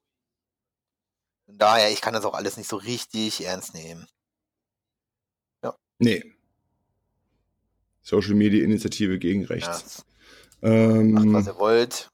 Von 1.46 1.58
daher, 1.58 1.90
ich 1.90 2.00
kann 2.00 2.14
das 2.14 2.24
auch 2.24 2.34
alles 2.34 2.56
nicht 2.56 2.68
so 2.68 2.76
richtig 2.76 3.44
ernst 3.44 3.74
nehmen. 3.74 4.06
Ja. 5.64 5.74
Nee. 5.98 6.24
Social 8.02 8.34
Media 8.34 8.62
Initiative 8.62 9.18
gegen 9.18 9.44
rechts. 9.44 10.04
Ja. 10.62 10.70
Ähm, 10.70 11.10
Macht, 11.10 11.32
was 11.32 11.46
ihr 11.48 11.58
wollt. 11.58 12.10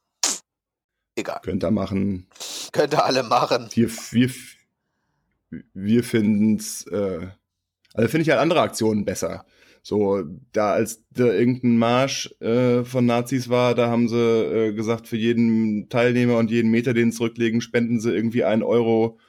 Egal. 1.14 1.40
Könnt 1.42 1.62
ihr 1.62 1.70
machen. 1.70 2.26
Könnt 2.72 2.94
ihr 2.94 3.04
alle 3.04 3.22
machen. 3.22 3.68
Wir, 3.72 3.90
wir, 3.90 4.30
wir 5.74 6.04
finden 6.04 6.56
es, 6.56 6.86
äh, 6.86 7.28
also 7.92 8.08
finde 8.08 8.22
ich 8.22 8.30
halt 8.30 8.40
andere 8.40 8.62
Aktionen 8.62 9.04
besser. 9.04 9.44
So, 9.86 10.24
da 10.50 10.72
als 10.72 11.04
da 11.12 11.26
irgendein 11.26 11.78
Marsch 11.78 12.34
äh, 12.40 12.82
von 12.82 13.06
Nazis 13.06 13.48
war, 13.48 13.76
da 13.76 13.88
haben 13.88 14.08
sie 14.08 14.16
äh, 14.16 14.72
gesagt, 14.72 15.06
für 15.06 15.16
jeden 15.16 15.88
Teilnehmer 15.88 16.38
und 16.38 16.50
jeden 16.50 16.72
Meter, 16.72 16.92
den 16.92 17.12
sie 17.12 17.18
zurücklegen, 17.18 17.60
spenden 17.60 18.00
sie 18.00 18.12
irgendwie 18.12 18.42
einen 18.42 18.64
Euro 18.64 19.20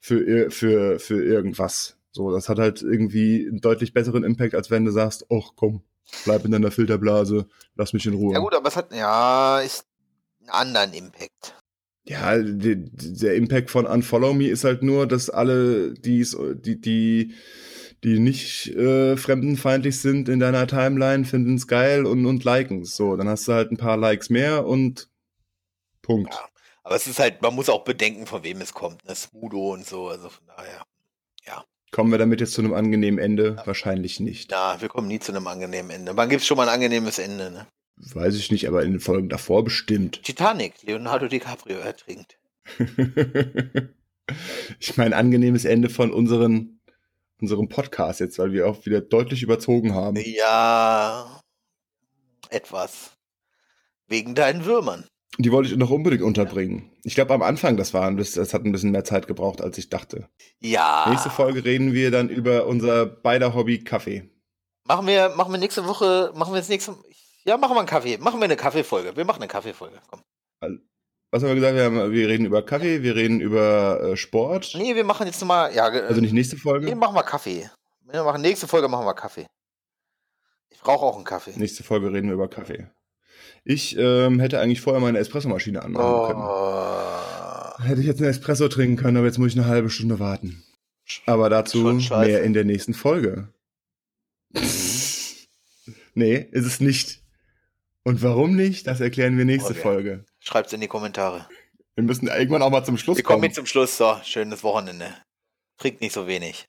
für, 0.00 0.50
für, 0.50 0.98
für 0.98 1.24
irgendwas. 1.24 1.96
So, 2.10 2.32
das 2.32 2.48
hat 2.48 2.58
halt 2.58 2.82
irgendwie 2.82 3.46
einen 3.48 3.60
deutlich 3.60 3.94
besseren 3.94 4.24
Impact, 4.24 4.56
als 4.56 4.68
wenn 4.68 4.84
du 4.84 4.90
sagst, 4.90 5.26
ach 5.30 5.52
komm, 5.54 5.84
bleib 6.24 6.44
in 6.44 6.50
deiner 6.50 6.72
Filterblase, 6.72 7.46
lass 7.76 7.92
mich 7.92 8.04
in 8.06 8.14
Ruhe. 8.14 8.34
Ja 8.34 8.40
gut, 8.40 8.56
aber 8.56 8.66
es 8.66 8.74
hat 8.74 8.92
ja 8.92 9.60
ist 9.60 9.86
einen 10.40 10.50
anderen 10.50 10.92
Impact. 10.92 11.54
Ja, 12.02 12.36
die, 12.36 12.90
der 12.90 13.36
Impact 13.36 13.70
von 13.70 13.86
Unfollow 13.86 14.34
Me 14.34 14.48
ist 14.48 14.64
halt 14.64 14.82
nur, 14.82 15.06
dass 15.06 15.30
alle, 15.30 15.94
die's, 15.94 16.36
die, 16.64 16.80
die, 16.80 17.32
die 18.04 18.18
nicht 18.18 18.68
äh, 18.68 19.16
fremdenfeindlich 19.16 20.00
sind 20.00 20.28
in 20.28 20.40
deiner 20.40 20.66
Timeline, 20.66 21.24
finden 21.24 21.56
es 21.56 21.66
geil 21.66 22.06
und, 22.06 22.24
und 22.26 22.44
liken 22.44 22.82
es. 22.82 22.96
So, 22.96 23.16
dann 23.16 23.28
hast 23.28 23.46
du 23.48 23.52
halt 23.52 23.70
ein 23.70 23.76
paar 23.76 23.96
Likes 23.96 24.30
mehr 24.30 24.66
und 24.66 25.10
Punkt. 26.02 26.32
Ja, 26.32 26.48
aber 26.82 26.96
es 26.96 27.06
ist 27.06 27.18
halt, 27.18 27.42
man 27.42 27.54
muss 27.54 27.68
auch 27.68 27.84
bedenken, 27.84 28.26
von 28.26 28.42
wem 28.42 28.60
es 28.60 28.72
kommt. 28.72 29.04
Ne? 29.06 29.14
Smudo 29.14 29.72
und 29.72 29.86
so, 29.86 30.08
also 30.08 30.30
von 30.30 30.46
daher, 30.46 30.84
ja. 31.46 31.64
Kommen 31.92 32.10
wir 32.10 32.18
damit 32.18 32.40
jetzt 32.40 32.52
zu 32.52 32.62
einem 32.62 32.72
angenehmen 32.72 33.18
Ende? 33.18 33.56
Ja. 33.58 33.66
Wahrscheinlich 33.66 34.20
nicht. 34.20 34.50
Ja, 34.50 34.80
wir 34.80 34.88
kommen 34.88 35.08
nie 35.08 35.18
zu 35.18 35.32
einem 35.32 35.46
angenehmen 35.46 35.90
Ende. 35.90 36.16
Wann 36.16 36.28
gibt 36.28 36.42
es 36.42 36.46
schon 36.46 36.56
mal 36.56 36.68
ein 36.68 36.74
angenehmes 36.74 37.18
Ende, 37.18 37.50
ne? 37.50 37.66
Weiß 37.96 38.34
ich 38.36 38.50
nicht, 38.50 38.66
aber 38.66 38.82
in 38.82 38.92
den 38.92 39.00
Folgen 39.00 39.28
davor 39.28 39.62
bestimmt. 39.62 40.22
Titanic, 40.22 40.82
Leonardo 40.82 41.28
DiCaprio 41.28 41.78
ertrinkt. 41.78 42.38
ich 44.78 44.96
meine, 44.96 45.16
angenehmes 45.16 45.64
Ende 45.66 45.90
von 45.90 46.10
unseren, 46.12 46.79
unserem 47.40 47.68
Podcast 47.68 48.20
jetzt, 48.20 48.38
weil 48.38 48.52
wir 48.52 48.68
auch 48.68 48.84
wieder 48.86 49.00
deutlich 49.00 49.42
überzogen 49.42 49.94
haben. 49.94 50.16
Ja, 50.16 51.40
etwas. 52.50 53.12
Wegen 54.08 54.34
deinen 54.34 54.64
Würmern. 54.64 55.06
Die 55.38 55.52
wollte 55.52 55.70
ich 55.70 55.76
noch 55.76 55.90
unbedingt 55.90 56.22
unterbringen. 56.22 56.90
Ich 57.04 57.14
glaube, 57.14 57.32
am 57.32 57.42
Anfang, 57.42 57.76
das 57.76 57.94
war, 57.94 58.10
das 58.12 58.36
hat 58.36 58.64
ein 58.64 58.72
bisschen 58.72 58.90
mehr 58.90 59.04
Zeit 59.04 59.26
gebraucht, 59.26 59.60
als 59.60 59.78
ich 59.78 59.88
dachte. 59.88 60.28
Ja. 60.58 61.06
Nächste 61.08 61.30
Folge 61.30 61.64
reden 61.64 61.94
wir 61.94 62.10
dann 62.10 62.28
über 62.28 62.66
unser 62.66 63.06
beider 63.06 63.54
Hobby 63.54 63.82
Kaffee. 63.82 64.28
Machen 64.86 65.06
wir, 65.06 65.30
machen 65.30 65.52
wir 65.52 65.58
nächste 65.58 65.86
Woche, 65.86 66.32
machen 66.34 66.52
wir 66.52 66.58
jetzt 66.58 66.68
nächste, 66.68 66.96
ja, 67.44 67.56
machen 67.56 67.74
wir 67.74 67.78
einen 67.78 67.88
Kaffee, 67.88 68.18
machen 68.18 68.40
wir 68.40 68.44
eine 68.44 68.56
Kaffeefolge. 68.56 69.16
Wir 69.16 69.24
machen 69.24 69.40
eine 69.40 69.48
Kaffeefolge, 69.48 70.00
komm. 70.10 70.20
Was 71.30 71.42
haben 71.42 71.50
wir 71.50 71.54
gesagt? 71.54 71.76
Wir, 71.76 71.84
haben, 71.84 72.12
wir 72.12 72.28
reden 72.28 72.44
über 72.44 72.64
Kaffee, 72.64 73.02
wir 73.02 73.14
reden 73.14 73.40
über 73.40 74.00
äh, 74.00 74.16
Sport. 74.16 74.74
Nee, 74.76 74.96
wir 74.96 75.04
machen 75.04 75.26
jetzt 75.26 75.44
mal, 75.44 75.72
ja. 75.72 75.84
Also 75.84 76.20
nicht 76.20 76.32
nächste 76.32 76.56
Folge? 76.56 76.86
Nee, 76.86 76.96
machen 76.96 77.14
wir 77.14 77.22
Kaffee. 77.22 77.70
Wir 78.10 78.24
machen 78.24 78.42
nächste 78.42 78.66
Folge 78.66 78.88
machen 78.88 79.06
wir 79.06 79.14
Kaffee. 79.14 79.46
Ich 80.70 80.80
brauche 80.80 81.04
auch 81.04 81.14
einen 81.14 81.24
Kaffee. 81.24 81.52
Nächste 81.56 81.84
Folge 81.84 82.12
reden 82.12 82.26
wir 82.26 82.34
über 82.34 82.48
Kaffee. 82.48 82.86
Ich 83.64 83.96
ähm, 83.96 84.40
hätte 84.40 84.60
eigentlich 84.60 84.80
vorher 84.80 85.00
meine 85.00 85.18
Espressomaschine 85.18 85.82
anmachen 85.82 86.04
oh. 86.04 86.26
können. 86.26 87.86
Hätte 87.86 88.00
ich 88.00 88.06
jetzt 88.06 88.20
einen 88.20 88.30
Espresso 88.30 88.68
trinken 88.68 88.96
können, 88.96 89.16
aber 89.16 89.26
jetzt 89.26 89.38
muss 89.38 89.52
ich 89.52 89.58
eine 89.58 89.68
halbe 89.68 89.90
Stunde 89.90 90.18
warten. 90.18 90.64
Aber 91.26 91.48
dazu 91.48 91.78
mehr 91.78 92.42
in 92.42 92.54
der 92.54 92.64
nächsten 92.64 92.94
Folge. 92.94 93.52
nee, 96.14 96.36
ist 96.50 96.66
es 96.66 96.80
nicht. 96.80 97.22
Und 98.02 98.22
warum 98.22 98.56
nicht, 98.56 98.86
das 98.86 99.00
erklären 99.00 99.38
wir 99.38 99.44
nächste 99.44 99.72
okay. 99.72 99.80
Folge. 99.80 100.24
Schreibt's 100.40 100.72
in 100.72 100.80
die 100.80 100.88
Kommentare. 100.88 101.46
Wir 101.94 102.04
müssen 102.04 102.28
irgendwann 102.28 102.62
auch 102.62 102.70
mal 102.70 102.84
zum 102.84 102.96
Schluss 102.96 103.18
wir 103.18 103.24
kommen. 103.24 103.42
Wir 103.42 103.48
kommen 103.48 103.54
zum 103.54 103.66
Schluss. 103.66 103.96
So, 103.96 104.16
schönes 104.24 104.64
Wochenende. 104.64 105.14
Trinkt 105.76 106.00
nicht 106.00 106.12
so 106.12 106.26
wenig. 106.26 106.66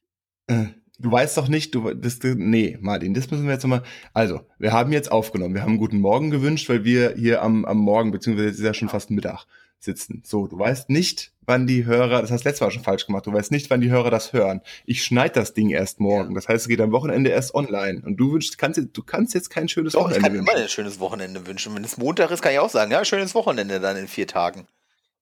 Äh, 0.47 0.67
du 0.99 1.11
weißt 1.11 1.37
doch 1.37 1.47
nicht, 1.47 1.73
du, 1.73 1.93
das, 1.93 2.19
nee, 2.23 2.77
Martin, 2.81 3.13
das 3.13 3.31
müssen 3.31 3.45
wir 3.45 3.53
jetzt 3.53 3.63
nochmal, 3.63 3.83
also, 4.13 4.41
wir 4.59 4.73
haben 4.73 4.91
jetzt 4.91 5.11
aufgenommen, 5.11 5.55
wir 5.55 5.61
haben 5.61 5.71
einen 5.71 5.79
guten 5.79 5.99
Morgen 5.99 6.31
gewünscht, 6.31 6.69
weil 6.69 6.83
wir 6.83 7.15
hier 7.15 7.41
am, 7.41 7.65
am 7.65 7.77
Morgen, 7.77 8.11
beziehungsweise 8.11 8.49
jetzt 8.49 8.59
ist 8.59 8.65
ja 8.65 8.73
schon 8.73 8.89
fast 8.89 9.09
Mittag, 9.09 9.45
sitzen. 9.79 10.21
So, 10.25 10.47
du 10.47 10.57
weißt 10.57 10.89
nicht, 10.89 11.30
wann 11.45 11.67
die 11.67 11.85
Hörer, 11.85 12.21
das 12.21 12.31
hast 12.31 12.43
du 12.45 12.49
letztes 12.49 12.61
Mal 12.61 12.71
schon 12.71 12.83
falsch 12.83 13.05
gemacht, 13.05 13.25
du 13.25 13.33
weißt 13.33 13.51
nicht, 13.51 13.69
wann 13.69 13.81
die 13.81 13.89
Hörer 13.89 14.11
das 14.11 14.33
hören. 14.33 14.61
Ich 14.85 15.03
schneide 15.03 15.33
das 15.33 15.53
Ding 15.53 15.69
erst 15.69 15.99
morgen, 15.99 16.35
das 16.35 16.47
heißt, 16.47 16.63
es 16.63 16.67
geht 16.67 16.81
am 16.81 16.91
Wochenende 16.91 17.29
erst 17.29 17.53
online 17.55 18.01
und 18.05 18.17
du 18.17 18.33
wünschst, 18.33 18.57
kannst, 18.57 18.79
du 18.79 19.03
kannst 19.03 19.33
jetzt 19.33 19.49
kein 19.49 19.67
schönes 19.67 19.93
Doch, 19.93 20.01
Wochenende 20.01 20.27
ich 20.27 20.45
kann 20.45 20.47
immer 20.47 20.63
ein 20.63 20.69
schönes 20.69 20.99
Wochenende 20.99 21.45
wünschen. 21.47 21.75
Wenn 21.75 21.83
es 21.83 21.97
Montag 21.97 22.31
ist, 22.31 22.41
kann 22.41 22.53
ich 22.53 22.59
auch 22.59 22.69
sagen, 22.69 22.91
ja, 22.91 23.03
schönes 23.03 23.35
Wochenende 23.35 23.79
dann 23.79 23.97
in 23.97 24.07
vier 24.07 24.27
Tagen. 24.27 24.67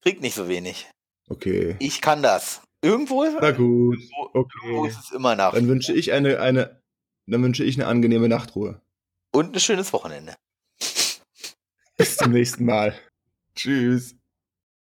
Kriegt 0.01 0.21
nicht 0.21 0.35
so 0.35 0.47
wenig. 0.47 0.89
Okay. 1.29 1.75
Ich 1.79 2.01
kann 2.01 2.23
das. 2.23 2.61
Irgendwo 2.81 3.23
ist 3.23 3.37
Na 3.41 3.51
gut. 3.51 3.99
Okay. 4.33 4.57
Irgendwo 4.63 4.85
ist 4.85 4.99
es 4.99 5.11
immer 5.11 5.35
Nacht. 5.35 5.55
Dann 5.55 5.67
wünsche 5.67 5.93
ich 5.93 6.13
eine, 6.13 6.39
eine, 6.39 6.81
dann 7.27 7.43
wünsche 7.43 7.63
ich 7.63 7.77
eine 7.77 7.87
angenehme 7.87 8.29
Nachtruhe. 8.29 8.81
Und 9.31 9.55
ein 9.55 9.59
schönes 9.59 9.93
Wochenende. 9.93 10.35
Bis 11.97 12.15
zum 12.15 12.31
nächsten 12.31 12.65
Mal. 12.65 12.97
Tschüss. 13.55 14.15